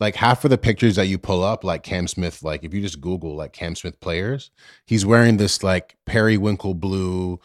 like 0.00 0.16
half 0.16 0.44
of 0.44 0.50
the 0.50 0.58
pictures 0.58 0.96
that 0.96 1.06
you 1.06 1.16
pull 1.16 1.42
up, 1.42 1.64
like 1.64 1.82
Cam 1.82 2.06
Smith, 2.06 2.42
like 2.42 2.64
if 2.64 2.74
you 2.74 2.82
just 2.82 3.00
Google 3.00 3.36
like 3.36 3.54
Cam 3.54 3.74
Smith 3.74 3.98
players, 4.00 4.50
he's 4.84 5.06
wearing 5.06 5.38
this 5.38 5.62
like 5.62 5.96
periwinkle 6.04 6.74
blue 6.74 7.40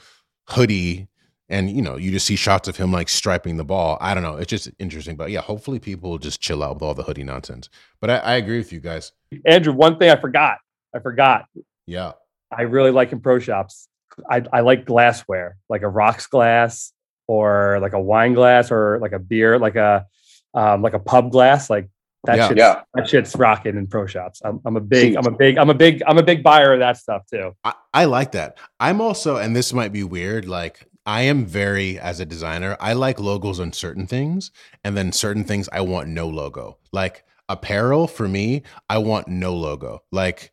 hoodie 0.50 1.08
and 1.50 1.70
you 1.70 1.82
know 1.82 1.96
you 1.98 2.12
just 2.12 2.26
see 2.26 2.36
shots 2.36 2.68
of 2.68 2.76
him 2.78 2.92
like 2.92 3.08
striping 3.10 3.56
the 3.58 3.64
ball 3.64 3.98
i 4.02 4.14
don't 4.14 4.24
know 4.24 4.36
it's 4.36 4.50
just 4.50 4.70
interesting 4.80 5.16
but 5.16 5.30
yeah 5.32 5.40
hopefully 5.42 5.80
people 5.80 6.10
will 6.10 6.18
just 6.18 6.42
chill 6.42 6.62
out 6.64 6.74
with 6.76 6.84
all 6.84 6.94
the 6.94 7.04
hoodie 7.04 7.24
nonsense 7.24 7.70
but 8.02 8.10
i, 8.10 8.18
I 8.18 8.36
agree 8.36 8.58
with 8.58 8.72
you 8.74 8.80
guys 8.80 9.12
Andrew, 9.46 9.74
one 9.74 9.98
thing 10.00 10.10
I 10.10 10.16
forgot. 10.16 10.58
I 10.96 11.00
forgot. 11.00 11.46
yeah 11.86 12.14
I 12.50 12.62
really 12.62 12.92
like 12.92 13.12
in 13.12 13.20
pro 13.20 13.40
shops. 13.40 13.90
I, 14.32 14.42
I 14.54 14.62
like 14.62 14.86
glassware, 14.86 15.58
like 15.68 15.82
a 15.82 15.90
rocks 15.90 16.28
glass 16.28 16.94
or 17.28 17.78
like 17.82 17.92
a 17.92 18.00
wine 18.00 18.34
glass 18.34 18.72
or 18.72 19.00
like 19.02 19.12
a 19.12 19.20
beer, 19.20 19.60
like 19.60 19.76
a 19.76 20.06
um, 20.54 20.82
like 20.82 20.94
a 20.94 21.00
pub 21.00 21.30
glass. 21.30 21.70
Like 21.70 21.90
that 22.24 22.38
Yeah. 22.38 22.48
shit's, 22.48 22.58
Yeah. 22.58 22.82
that 22.94 23.10
shit's 23.10 23.36
rocking 23.36 23.76
in 23.76 23.86
pro 23.88 24.06
shops. 24.06 24.42
I'm, 24.46 24.62
I'm 24.66 24.78
a 24.78 24.82
big, 24.82 25.12
See. 25.12 25.18
I'm 25.18 25.26
a 25.28 25.32
big, 25.32 25.58
I'm 25.58 25.70
a 25.70 25.74
big, 25.74 26.02
I'm 26.08 26.18
a 26.18 26.24
big 26.24 26.42
buyer 26.42 26.72
of 26.74 26.80
that 26.80 26.96
stuff 26.98 27.24
too. 27.30 27.52
I, 27.66 27.74
I 27.94 28.06
like 28.06 28.32
that 28.32 28.58
i'm 28.80 29.02
also 29.02 29.36
and 29.38 29.54
this 29.56 29.74
might 29.74 29.92
be 29.92 30.04
weird 30.06 30.48
like 30.48 30.86
i 31.08 31.22
am 31.22 31.46
very 31.46 31.98
as 31.98 32.20
a 32.20 32.26
designer 32.26 32.78
i 32.80 32.94
like 32.94 33.20
logos 33.20 33.60
on 33.60 33.74
certain 33.74 34.06
things 34.06 34.52
and 34.84 34.96
then 34.96 35.12
certain 35.12 35.44
things 35.44 35.68
i 35.72 35.82
want 35.82 36.08
no 36.08 36.28
logo. 36.28 36.78
Like 36.92 37.24
apparel 37.50 38.08
for 38.08 38.28
me 38.28 38.62
i 38.90 38.98
want 39.00 39.28
no 39.28 39.56
logo. 39.56 40.04
Like 40.12 40.52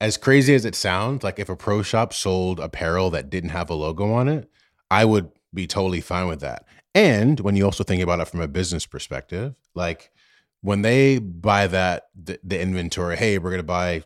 as 0.00 0.18
crazy 0.18 0.54
as 0.54 0.66
it 0.66 0.74
sounds 0.74 1.24
like 1.24 1.38
if 1.38 1.48
a 1.48 1.56
pro 1.56 1.82
shop 1.82 2.12
sold 2.12 2.60
apparel 2.60 3.08
that 3.10 3.30
didn't 3.30 3.50
have 3.50 3.70
a 3.70 3.74
logo 3.74 4.12
on 4.12 4.28
it 4.28 4.50
i 4.90 5.04
would 5.04 5.30
be 5.54 5.66
totally 5.66 6.02
fine 6.02 6.26
with 6.26 6.40
that. 6.40 6.66
And 6.94 7.40
when 7.40 7.56
you 7.56 7.64
also 7.64 7.84
think 7.84 8.02
about 8.02 8.20
it 8.20 8.28
from 8.28 8.40
a 8.40 8.48
business 8.48 8.84
perspective 8.84 9.54
like 9.74 10.10
when 10.62 10.82
they 10.82 11.18
buy 11.20 11.68
that 11.68 12.08
the, 12.20 12.40
the 12.42 12.60
inventory 12.60 13.16
hey 13.16 13.38
we're 13.38 13.50
going 13.50 13.60
to 13.60 13.62
buy 13.62 14.02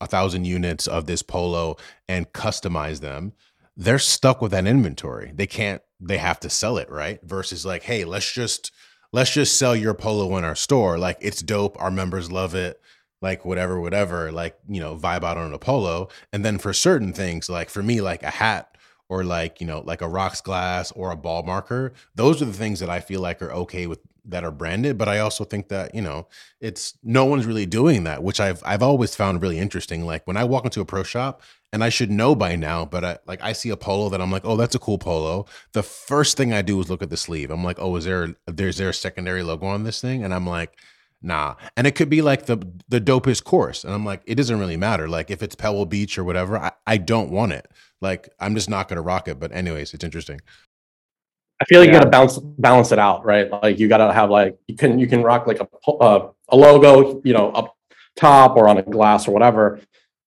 a 0.00 0.06
thousand 0.06 0.44
units 0.44 0.86
of 0.86 1.06
this 1.06 1.22
polo 1.22 1.76
and 2.08 2.32
customize 2.32 3.00
them 3.00 3.32
they're 3.76 3.98
stuck 3.98 4.40
with 4.40 4.52
that 4.52 4.66
inventory. 4.66 5.32
They 5.34 5.46
can't 5.46 5.82
they 6.00 6.18
have 6.18 6.40
to 6.40 6.50
sell 6.50 6.76
it 6.78 6.90
right? 6.90 7.20
Versus 7.22 7.64
like 7.64 7.82
hey 7.84 8.04
let's 8.04 8.32
just 8.32 8.72
let's 9.12 9.32
just 9.32 9.58
sell 9.58 9.74
your 9.74 9.94
polo 9.94 10.36
in 10.36 10.44
our 10.44 10.56
store. 10.56 10.98
Like 10.98 11.18
it's 11.20 11.42
dope. 11.42 11.80
Our 11.80 11.90
members 11.90 12.30
love 12.30 12.54
it. 12.54 12.80
Like 13.22 13.44
whatever 13.44 13.80
whatever. 13.80 14.30
Like 14.32 14.56
you 14.68 14.80
know 14.80 14.96
vibe 14.96 15.24
out 15.24 15.38
on 15.38 15.52
a 15.52 15.58
polo. 15.58 16.08
And 16.32 16.44
then 16.44 16.58
for 16.58 16.72
certain 16.72 17.12
things 17.12 17.48
like 17.48 17.70
for 17.70 17.82
me 17.82 18.00
like 18.00 18.22
a 18.22 18.30
hat 18.30 18.74
or 19.08 19.24
like 19.24 19.60
you 19.60 19.66
know 19.66 19.80
like 19.80 20.00
a 20.00 20.08
rocks 20.08 20.40
glass 20.40 20.90
or 20.92 21.10
a 21.10 21.16
ball 21.16 21.42
marker 21.42 21.92
those 22.14 22.40
are 22.40 22.46
the 22.46 22.52
things 22.52 22.80
that 22.80 22.90
i 22.90 23.00
feel 23.00 23.20
like 23.20 23.40
are 23.42 23.52
okay 23.52 23.86
with 23.86 24.00
that 24.24 24.44
are 24.44 24.50
branded 24.50 24.96
but 24.96 25.08
i 25.08 25.18
also 25.18 25.44
think 25.44 25.68
that 25.68 25.94
you 25.94 26.00
know 26.00 26.26
it's 26.60 26.96
no 27.02 27.24
one's 27.24 27.46
really 27.46 27.66
doing 27.66 28.04
that 28.04 28.22
which 28.22 28.40
i've 28.40 28.62
i've 28.64 28.82
always 28.82 29.14
found 29.14 29.42
really 29.42 29.58
interesting. 29.58 30.04
Like 30.04 30.26
when 30.26 30.36
i 30.36 30.44
walk 30.44 30.64
into 30.64 30.80
a 30.80 30.84
pro 30.84 31.02
shop 31.02 31.42
and 31.72 31.84
i 31.84 31.88
should 31.88 32.10
know 32.10 32.34
by 32.34 32.56
now 32.56 32.84
but 32.84 33.04
i 33.04 33.18
like 33.26 33.42
i 33.42 33.52
see 33.52 33.70
a 33.70 33.76
polo 33.76 34.08
that 34.08 34.20
i'm 34.20 34.30
like 34.30 34.44
oh 34.44 34.56
that's 34.56 34.74
a 34.74 34.78
cool 34.78 34.98
polo. 34.98 35.46
The 35.72 35.82
first 35.82 36.36
thing 36.36 36.52
i 36.52 36.62
do 36.62 36.80
is 36.80 36.90
look 36.90 37.02
at 37.02 37.10
the 37.10 37.16
sleeve. 37.16 37.50
I'm 37.50 37.64
like 37.64 37.78
oh 37.78 37.96
is 37.96 38.04
there 38.04 38.34
there's 38.46 38.78
there 38.78 38.90
a 38.90 38.94
secondary 38.94 39.42
logo 39.42 39.66
on 39.66 39.84
this 39.84 40.00
thing? 40.00 40.24
And 40.24 40.32
i'm 40.32 40.46
like 40.46 40.78
nah. 41.22 41.54
And 41.76 41.86
it 41.86 41.94
could 41.94 42.10
be 42.10 42.22
like 42.22 42.46
the 42.46 42.58
the 42.88 43.00
dopest 43.00 43.44
course. 43.44 43.84
And 43.84 43.92
i'm 43.92 44.04
like 44.04 44.22
it 44.26 44.36
doesn't 44.36 44.58
really 44.58 44.76
matter. 44.76 45.08
Like 45.08 45.30
if 45.30 45.42
it's 45.42 45.54
pebble 45.54 45.86
beach 45.86 46.18
or 46.18 46.24
whatever 46.24 46.58
i, 46.58 46.72
I 46.86 46.96
don't 46.96 47.30
want 47.30 47.52
it. 47.52 47.68
Like 48.00 48.28
i'm 48.40 48.54
just 48.54 48.70
not 48.70 48.88
gonna 48.88 49.02
rock 49.02 49.28
it. 49.28 49.38
But 49.38 49.52
anyways 49.52 49.94
it's 49.94 50.04
interesting 50.04 50.40
I 51.60 51.64
feel 51.66 51.80
like 51.80 51.88
Yeah. 51.88 51.94
you 51.94 51.98
got 52.00 52.04
to 52.04 52.10
balance 52.10 52.38
balance 52.38 52.92
it 52.92 52.98
out, 52.98 53.24
right? 53.24 53.50
Like 53.50 53.78
you 53.78 53.88
got 53.88 53.98
to 53.98 54.12
have 54.12 54.30
like 54.30 54.58
you 54.68 54.76
can 54.76 54.98
you 54.98 55.06
can 55.06 55.22
rock 55.22 55.46
like 55.46 55.60
a 55.60 55.68
uh, 55.90 56.30
a 56.48 56.56
logo, 56.56 57.20
you 57.24 57.32
know, 57.32 57.50
up 57.52 57.76
top 58.16 58.56
or 58.56 58.68
on 58.68 58.78
a 58.78 58.82
glass 58.82 59.26
or 59.28 59.32
whatever. 59.32 59.80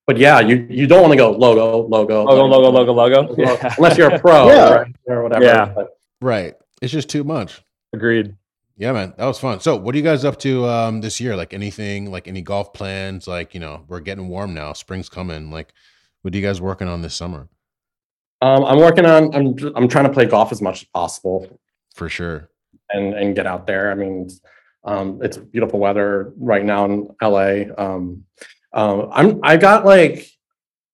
But 0.06 0.18
yeah, 0.18 0.40
you 0.40 0.66
you 0.70 0.88
don't 0.88 1.02
want 1.02 1.12
to 1.14 1.18
go 1.18 1.32
logo 1.32 1.86
logo 1.88 2.24
Logo, 2.24 2.46
logo, 2.46 2.70
logo, 2.72 2.94
logo. 2.94 3.36
Yeah. 3.38 3.74
unless 3.78 3.98
you're 3.98 4.14
a 4.14 4.20
pro 4.20 4.48
Yeah. 4.54 4.70
right? 4.74 4.96
or 5.08 5.24
whatever. 5.24 5.44
Yeah. 5.44 5.66
But 5.76 5.90
right 6.22 6.56
it's 6.82 6.92
just 6.94 7.10
too 7.10 7.24
much 7.24 7.62
Agreed. 7.94 8.36
Yeah, 8.80 8.92
man, 8.92 9.14
that 9.18 9.26
was 9.26 9.40
fun. 9.40 9.60
So, 9.60 9.76
what 9.76 9.96
are 9.96 9.98
you 9.98 10.04
guys 10.04 10.24
up 10.24 10.38
to 10.40 10.66
um 10.68 11.02
this 11.02 11.20
year? 11.20 11.36
Like 11.36 11.52
anything, 11.54 12.12
like 12.12 12.28
any 12.28 12.42
golf 12.44 12.74
plans? 12.74 13.28
Like 13.28 13.54
you 13.56 13.60
know, 13.60 13.84
we're 13.88 14.02
getting 14.02 14.28
warm 14.28 14.54
now. 14.54 14.74
Spring's 14.74 15.10
coming. 15.10 15.50
Like, 15.50 15.74
what 16.22 16.34
are 16.34 16.38
you 16.38 16.44
guys 16.46 16.62
working 16.62 16.88
on 16.88 17.02
this 17.02 17.16
summer? 17.16 17.50
Um, 18.42 18.64
I'm 18.66 18.80
working 18.80 19.06
on 19.06 19.34
I'm 19.34 19.56
I'm 19.76 19.88
trying 19.88 20.06
to 20.06 20.12
play 20.12 20.26
golf 20.26 20.52
as 20.52 20.62
much 20.62 20.84
as 20.84 20.88
possible. 20.90 21.60
For 21.96 22.10
sure. 22.10 22.50
and 22.92 23.14
and 23.14 23.36
get 23.36 23.48
out 23.48 23.68
there. 23.68 23.92
I 23.92 23.96
mean, 23.96 24.30
um, 24.84 25.20
it's 25.24 25.38
beautiful 25.38 25.80
weather 25.80 26.34
right 26.38 26.64
now 26.64 26.86
in 26.86 27.08
LA. 27.22 27.74
Um, 27.78 28.24
um, 28.74 29.10
I'm 29.12 29.40
I 29.44 29.58
got 29.58 29.86
like 29.86 30.30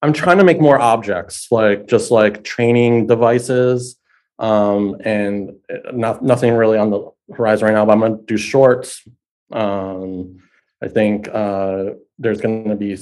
I'm 0.02 0.14
trying 0.14 0.38
to 0.38 0.44
make 0.44 0.62
more 0.62 0.80
objects, 0.80 1.48
like 1.52 1.88
just 1.88 2.12
like 2.12 2.44
training 2.44 3.08
devices, 3.08 3.98
um, 4.40 4.98
and 5.04 5.52
uh, 5.70 5.92
not 5.92 6.24
nothing 6.24 6.54
really 6.54 6.78
on 6.78 6.90
the 6.90 7.12
horizon 7.36 7.66
right 7.66 7.74
now. 7.74 7.86
But 7.86 7.94
I'm 7.94 8.00
gonna 8.00 8.18
do 8.26 8.38
shorts. 8.38 9.06
Um, 9.52 10.40
I 10.82 10.88
think 10.88 11.28
uh, 11.28 11.92
there's 12.18 12.42
gonna 12.42 12.76
be 12.76 12.98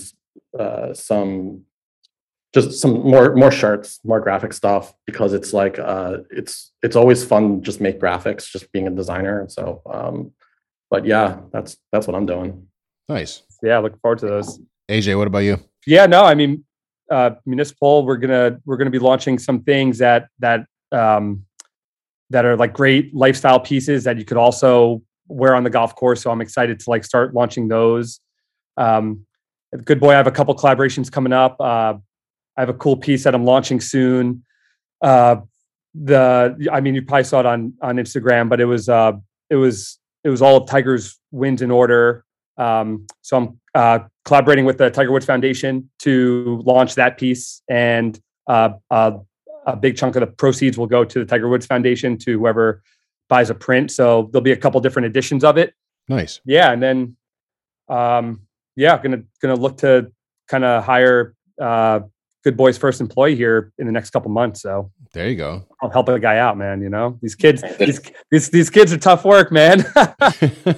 uh, 0.57 0.93
some 0.93 1.65
just 2.53 2.79
some 2.81 3.01
more 3.01 3.35
more 3.35 3.51
shirts, 3.51 3.99
more 4.03 4.19
graphic 4.19 4.53
stuff 4.53 4.93
because 5.05 5.33
it's 5.33 5.53
like 5.53 5.79
uh, 5.79 6.17
it's 6.29 6.71
it's 6.83 6.95
always 6.95 7.23
fun 7.23 7.63
just 7.63 7.79
make 7.79 7.99
graphics, 7.99 8.49
just 8.49 8.71
being 8.71 8.87
a 8.87 8.91
designer. 8.91 9.45
So, 9.49 9.81
um, 9.85 10.31
but 10.89 11.05
yeah, 11.05 11.39
that's 11.51 11.77
that's 11.91 12.07
what 12.07 12.15
I'm 12.15 12.25
doing. 12.25 12.67
Nice. 13.07 13.43
Yeah, 13.63 13.77
looking 13.79 13.99
forward 13.99 14.19
to 14.19 14.27
those. 14.27 14.59
AJ, 14.89 15.17
what 15.17 15.27
about 15.27 15.39
you? 15.39 15.59
Yeah, 15.85 16.05
no, 16.05 16.25
I 16.25 16.35
mean, 16.35 16.65
uh, 17.09 17.31
municipal. 17.45 18.05
We're 18.05 18.17
gonna 18.17 18.59
we're 18.65 18.77
gonna 18.77 18.89
be 18.89 18.99
launching 18.99 19.39
some 19.39 19.63
things 19.63 19.97
that 19.99 20.27
that 20.39 20.65
um, 20.91 21.45
that 22.31 22.43
are 22.45 22.57
like 22.57 22.73
great 22.73 23.15
lifestyle 23.15 23.59
pieces 23.59 24.03
that 24.03 24.17
you 24.17 24.25
could 24.25 24.37
also 24.37 25.01
wear 25.27 25.55
on 25.55 25.63
the 25.63 25.69
golf 25.69 25.95
course. 25.95 26.21
So 26.21 26.31
I'm 26.31 26.41
excited 26.41 26.81
to 26.81 26.89
like 26.89 27.05
start 27.05 27.33
launching 27.33 27.69
those. 27.69 28.19
Um, 28.75 29.25
Good 29.85 30.01
boy, 30.01 30.11
I 30.11 30.15
have 30.15 30.27
a 30.27 30.31
couple 30.31 30.53
collaborations 30.53 31.09
coming 31.09 31.31
up. 31.31 31.55
Uh, 31.57 31.93
I 32.57 32.61
have 32.61 32.69
a 32.69 32.73
cool 32.73 32.97
piece 32.97 33.23
that 33.23 33.33
I'm 33.33 33.45
launching 33.45 33.79
soon. 33.79 34.43
Uh, 35.01 35.37
the 35.93 36.69
I 36.71 36.81
mean, 36.81 36.95
you 36.95 37.01
probably 37.01 37.23
saw 37.23 37.41
it 37.41 37.45
on 37.45 37.73
on 37.81 37.97
Instagram, 37.97 38.49
but 38.49 38.61
it 38.61 38.65
was 38.65 38.89
uh, 38.89 39.13
it 39.49 39.55
was 39.55 39.99
it 40.23 40.29
was 40.29 40.41
all 40.41 40.57
of 40.57 40.67
Tiger's 40.67 41.19
wins 41.31 41.61
in 41.61 41.71
order. 41.71 42.23
Um, 42.57 43.07
so 43.21 43.37
I'm 43.37 43.59
uh, 43.73 43.99
collaborating 44.25 44.65
with 44.65 44.77
the 44.77 44.89
Tiger 44.89 45.11
Woods 45.11 45.25
Foundation 45.25 45.89
to 45.99 46.61
launch 46.65 46.95
that 46.95 47.17
piece, 47.17 47.61
and 47.69 48.19
uh, 48.47 48.71
uh, 48.89 49.17
a 49.65 49.75
big 49.75 49.97
chunk 49.97 50.15
of 50.15 50.21
the 50.21 50.27
proceeds 50.27 50.77
will 50.77 50.87
go 50.87 51.03
to 51.03 51.19
the 51.19 51.25
Tiger 51.25 51.49
Woods 51.49 51.65
Foundation 51.65 52.17
to 52.19 52.39
whoever 52.39 52.83
buys 53.29 53.49
a 53.49 53.55
print. 53.55 53.91
So 53.91 54.29
there'll 54.31 54.43
be 54.43 54.51
a 54.51 54.57
couple 54.57 54.79
different 54.81 55.07
editions 55.07 55.43
of 55.43 55.57
it. 55.57 55.73
Nice. 56.07 56.41
Yeah, 56.45 56.71
and 56.71 56.81
then 56.81 57.15
um, 57.89 58.41
yeah, 58.75 59.01
gonna 59.01 59.23
gonna 59.41 59.55
look 59.55 59.77
to 59.79 60.11
kind 60.47 60.63
of 60.63 60.83
hire 60.83 61.35
uh, 61.59 62.01
good 62.43 62.57
boys 62.57 62.77
first 62.77 63.01
employee 63.01 63.35
here 63.35 63.71
in 63.77 63.85
the 63.85 63.91
next 63.91 64.09
couple 64.11 64.31
months. 64.31 64.61
So 64.61 64.91
there 65.13 65.29
you 65.29 65.35
go. 65.35 65.65
I'll 65.81 65.89
help 65.89 66.09
a 66.09 66.19
guy 66.19 66.37
out, 66.37 66.57
man. 66.57 66.81
You 66.81 66.89
know, 66.89 67.19
these 67.21 67.35
kids, 67.35 67.63
these, 67.79 68.01
these, 68.29 68.49
these 68.49 68.69
kids 68.69 68.91
are 68.93 68.97
tough 68.97 69.25
work, 69.25 69.51
man. 69.51 69.79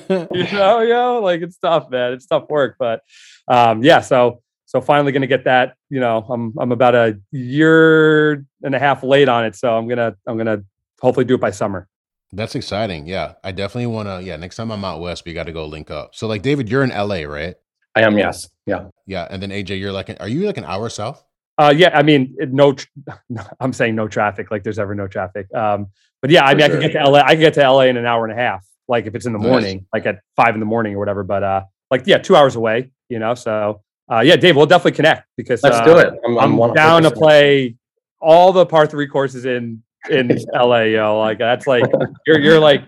you 0.09 0.51
know, 0.51 0.81
yo, 0.81 1.21
like 1.23 1.41
it's 1.41 1.57
tough, 1.57 1.89
man. 1.89 2.13
It's 2.13 2.25
tough 2.25 2.49
work, 2.49 2.75
but 2.79 3.01
um, 3.47 3.83
yeah. 3.83 4.01
So, 4.01 4.41
so 4.65 4.81
finally 4.81 5.11
going 5.11 5.21
to 5.21 5.27
get 5.27 5.43
that. 5.45 5.75
You 5.89 5.99
know, 5.99 6.25
I'm 6.29 6.53
I'm 6.57 6.71
about 6.71 6.95
a 6.95 7.19
year 7.31 8.45
and 8.63 8.75
a 8.75 8.79
half 8.79 9.03
late 9.03 9.29
on 9.29 9.45
it, 9.45 9.55
so 9.55 9.77
I'm 9.77 9.87
gonna 9.87 10.15
I'm 10.25 10.37
gonna 10.37 10.63
hopefully 10.99 11.25
do 11.25 11.35
it 11.35 11.41
by 11.41 11.51
summer. 11.51 11.87
That's 12.31 12.55
exciting. 12.55 13.05
Yeah, 13.05 13.33
I 13.43 13.51
definitely 13.51 13.87
want 13.87 14.07
to. 14.07 14.23
Yeah, 14.23 14.37
next 14.37 14.55
time 14.55 14.71
I'm 14.71 14.83
out 14.83 14.99
west, 14.99 15.23
we 15.25 15.33
got 15.33 15.43
to 15.43 15.51
go 15.51 15.67
link 15.67 15.91
up. 15.91 16.15
So, 16.15 16.25
like, 16.25 16.41
David, 16.41 16.67
you're 16.67 16.83
in 16.83 16.89
LA, 16.89 17.21
right? 17.21 17.55
I 17.95 18.01
am. 18.01 18.17
Yes. 18.17 18.49
Yeah. 18.65 18.87
Yeah, 19.05 19.27
and 19.29 19.41
then 19.41 19.51
AJ, 19.51 19.79
you're 19.79 19.91
like, 19.91 20.15
are 20.19 20.27
you 20.27 20.47
like 20.47 20.57
an 20.57 20.65
hour 20.65 20.89
south? 20.89 21.23
Uh, 21.57 21.73
yeah, 21.75 21.97
I 21.97 22.03
mean, 22.03 22.35
no, 22.39 22.75
I'm 23.59 23.73
saying 23.73 23.95
no 23.95 24.07
traffic, 24.07 24.51
like 24.51 24.63
there's 24.63 24.79
ever 24.79 24.95
no 24.95 25.07
traffic. 25.07 25.53
Um, 25.53 25.87
but 26.21 26.31
yeah, 26.31 26.45
I 26.45 26.53
mean, 26.55 26.65
sure. 26.65 26.77
I 26.77 26.81
can 26.81 26.91
get 26.91 27.03
to 27.03 27.09
LA, 27.09 27.19
I 27.19 27.31
can 27.31 27.39
get 27.39 27.53
to 27.55 27.69
LA 27.69 27.81
in 27.81 27.97
an 27.97 28.05
hour 28.05 28.25
and 28.25 28.37
a 28.37 28.41
half, 28.41 28.65
like 28.87 29.05
if 29.05 29.15
it's 29.15 29.25
in 29.25 29.33
the 29.33 29.39
morning, 29.39 29.77
nice. 29.77 29.85
like 29.93 30.05
at 30.05 30.21
five 30.35 30.53
in 30.55 30.59
the 30.59 30.65
morning 30.65 30.95
or 30.95 30.99
whatever. 30.99 31.23
But 31.23 31.43
uh, 31.43 31.63
like, 31.91 32.03
yeah, 32.05 32.17
two 32.17 32.35
hours 32.35 32.55
away, 32.55 32.91
you 33.09 33.19
know. 33.19 33.35
So 33.35 33.81
uh, 34.11 34.21
yeah, 34.21 34.35
Dave, 34.35 34.55
we'll 34.55 34.65
definitely 34.65 34.93
connect 34.93 35.27
because 35.37 35.61
let's 35.63 35.77
uh, 35.77 35.85
do 35.85 35.97
it. 35.97 36.13
I'm, 36.25 36.37
I'm, 36.37 36.61
I'm 36.61 36.73
down 36.73 37.03
to 37.03 37.11
play 37.11 37.75
all 38.19 38.53
the 38.53 38.65
par 38.65 38.87
three 38.87 39.07
courses 39.07 39.45
in 39.45 39.83
in 40.09 40.37
LA, 40.53 40.81
yo. 40.81 41.19
Like 41.19 41.39
that's 41.39 41.67
like 41.67 41.83
you're 42.25 42.39
you're 42.39 42.59
like 42.59 42.83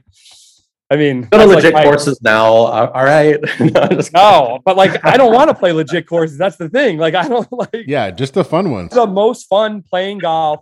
I 0.91 0.97
mean, 0.97 1.23
go 1.31 1.39
to 1.39 1.45
legit 1.47 1.73
like 1.73 1.83
courses 1.85 2.21
now. 2.21 2.45
All 2.45 3.03
right. 3.03 3.39
no, 3.59 3.87
no, 4.13 4.59
but 4.63 4.77
like, 4.77 5.03
I 5.03 5.17
don't 5.17 5.33
want 5.33 5.49
to 5.49 5.55
play 5.55 5.71
legit 5.71 6.07
courses. 6.07 6.37
That's 6.37 6.57
the 6.57 6.69
thing. 6.69 6.97
Like, 6.97 7.15
I 7.15 7.27
don't 7.27 7.51
like. 7.51 7.85
Yeah, 7.87 8.11
just 8.11 8.35
the 8.35 8.43
fun 8.43 8.71
ones. 8.71 8.93
The 8.93 9.07
most 9.07 9.47
fun 9.47 9.81
playing 9.81 10.19
golf 10.19 10.61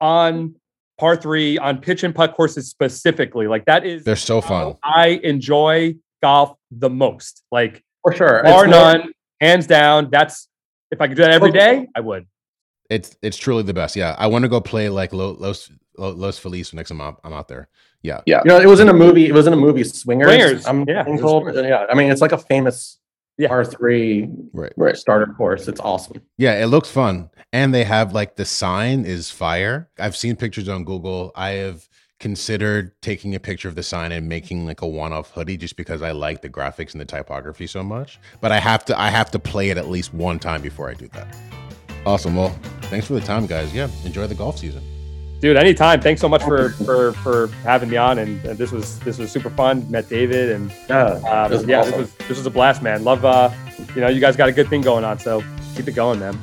on 0.00 0.54
par 0.98 1.16
three 1.16 1.58
on 1.58 1.78
pitch 1.78 2.04
and 2.04 2.14
putt 2.14 2.34
courses 2.34 2.68
specifically. 2.68 3.46
Like 3.48 3.64
that 3.66 3.84
is. 3.84 4.04
They're 4.04 4.16
so 4.16 4.40
fun. 4.40 4.76
I 4.84 5.20
enjoy 5.22 5.96
golf 6.22 6.56
the 6.70 6.90
most. 6.90 7.42
Like 7.50 7.84
for 8.02 8.12
sure, 8.12 8.42
bar 8.44 8.66
none, 8.66 8.98
more... 8.98 9.10
hands 9.40 9.66
down. 9.66 10.10
That's 10.10 10.48
if 10.90 11.00
I 11.00 11.08
could 11.08 11.16
do 11.16 11.22
that 11.22 11.32
every 11.32 11.52
day, 11.52 11.88
I 11.94 12.00
would. 12.00 12.26
It's 12.88 13.16
it's 13.22 13.36
truly 13.36 13.62
the 13.62 13.74
best. 13.74 13.96
Yeah, 13.96 14.14
I 14.18 14.28
want 14.28 14.44
to 14.44 14.48
go 14.48 14.60
play 14.60 14.88
like 14.88 15.12
Los 15.12 15.70
Los 15.98 16.38
Feliz 16.38 16.72
next 16.72 16.90
time 16.90 17.00
I'm, 17.00 17.08
out, 17.08 17.20
I'm 17.24 17.32
out 17.32 17.48
there. 17.48 17.68
Yeah. 18.06 18.20
Yeah. 18.24 18.40
You 18.44 18.50
know, 18.50 18.60
it 18.60 18.66
was 18.66 18.80
in 18.80 18.88
a 18.88 18.94
movie. 18.94 19.26
It 19.26 19.34
was 19.34 19.46
in 19.46 19.52
a 19.52 19.56
movie, 19.56 19.82
Swingers. 19.82 20.28
Swingers. 20.28 20.66
I'm 20.66 20.88
yeah. 20.88 21.02
told. 21.16 21.52
Yeah. 21.54 21.86
I 21.90 21.94
mean, 21.94 22.10
it's 22.10 22.20
like 22.20 22.32
a 22.32 22.38
famous 22.38 22.98
yeah. 23.36 23.48
par 23.48 23.64
three 23.64 24.28
right. 24.52 24.72
right. 24.76 24.96
starter 24.96 25.26
course. 25.26 25.66
It's 25.66 25.80
awesome. 25.80 26.22
Yeah. 26.38 26.62
It 26.62 26.66
looks 26.66 26.88
fun. 26.88 27.30
And 27.52 27.74
they 27.74 27.84
have 27.84 28.12
like 28.12 28.36
the 28.36 28.44
sign 28.44 29.04
is 29.04 29.30
fire. 29.30 29.90
I've 29.98 30.16
seen 30.16 30.36
pictures 30.36 30.68
on 30.68 30.84
Google. 30.84 31.32
I 31.34 31.50
have 31.50 31.88
considered 32.20 32.92
taking 33.02 33.34
a 33.34 33.40
picture 33.40 33.68
of 33.68 33.74
the 33.74 33.82
sign 33.82 34.12
and 34.12 34.26
making 34.28 34.66
like 34.66 34.80
a 34.80 34.86
one-off 34.86 35.32
hoodie 35.32 35.56
just 35.56 35.76
because 35.76 36.00
I 36.00 36.12
like 36.12 36.40
the 36.40 36.48
graphics 36.48 36.92
and 36.92 37.00
the 37.00 37.04
typography 37.04 37.66
so 37.66 37.82
much. 37.82 38.18
But 38.40 38.52
I 38.52 38.60
have 38.60 38.84
to 38.86 38.98
I 38.98 39.10
have 39.10 39.32
to 39.32 39.38
play 39.38 39.70
it 39.70 39.78
at 39.78 39.88
least 39.88 40.14
one 40.14 40.38
time 40.38 40.62
before 40.62 40.88
I 40.88 40.94
do 40.94 41.08
that. 41.08 41.36
Awesome. 42.06 42.36
Well, 42.36 42.56
thanks 42.82 43.06
for 43.06 43.14
the 43.14 43.20
time, 43.20 43.46
guys. 43.46 43.74
Yeah. 43.74 43.88
Enjoy 44.04 44.28
the 44.28 44.34
golf 44.34 44.58
season 44.58 44.82
dude 45.40 45.56
anytime 45.56 46.00
thanks 46.00 46.20
so 46.20 46.28
much 46.28 46.42
for 46.42 46.70
for 46.70 47.12
for 47.14 47.48
having 47.62 47.90
me 47.90 47.96
on 47.96 48.18
and, 48.18 48.42
and 48.44 48.58
this 48.58 48.72
was 48.72 48.98
this 49.00 49.18
was 49.18 49.30
super 49.30 49.50
fun 49.50 49.88
met 49.90 50.08
david 50.08 50.50
and 50.50 50.72
yeah, 50.88 51.04
um, 51.04 51.50
this 51.50 51.64
yeah 51.66 51.80
awesome. 51.80 51.90
this 51.90 52.00
was 52.00 52.14
this 52.28 52.38
was 52.38 52.46
a 52.46 52.50
blast 52.50 52.82
man 52.82 53.04
love 53.04 53.24
uh 53.24 53.50
you 53.94 54.00
know 54.00 54.08
you 54.08 54.20
guys 54.20 54.36
got 54.36 54.48
a 54.48 54.52
good 54.52 54.68
thing 54.68 54.80
going 54.80 55.04
on 55.04 55.18
so 55.18 55.42
keep 55.74 55.86
it 55.88 55.94
going 55.94 56.18
man 56.18 56.38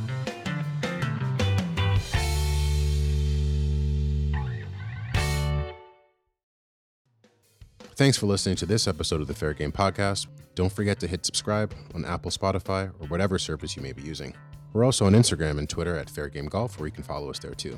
Thanks 7.95 8.17
for 8.17 8.25
listening 8.25 8.55
to 8.55 8.65
this 8.65 8.87
episode 8.87 9.21
of 9.21 9.27
the 9.27 9.35
Fair 9.35 9.53
Game 9.53 9.71
Podcast. 9.71 10.25
Don't 10.55 10.71
forget 10.71 10.99
to 11.01 11.07
hit 11.07 11.25
subscribe 11.27 11.75
on 11.93 12.03
Apple, 12.05 12.31
Spotify, 12.31 12.89
or 12.99 13.07
whatever 13.07 13.37
service 13.37 13.75
you 13.77 13.83
may 13.83 13.93
be 13.93 14.01
using. 14.01 14.33
We're 14.73 14.83
also 14.83 15.05
on 15.05 15.13
Instagram 15.13 15.59
and 15.59 15.69
Twitter 15.69 15.95
at 15.95 16.09
Fair 16.09 16.27
Game 16.27 16.47
Golf, 16.47 16.79
where 16.79 16.87
you 16.87 16.91
can 16.91 17.03
follow 17.03 17.29
us 17.29 17.37
there 17.37 17.53
too. 17.53 17.77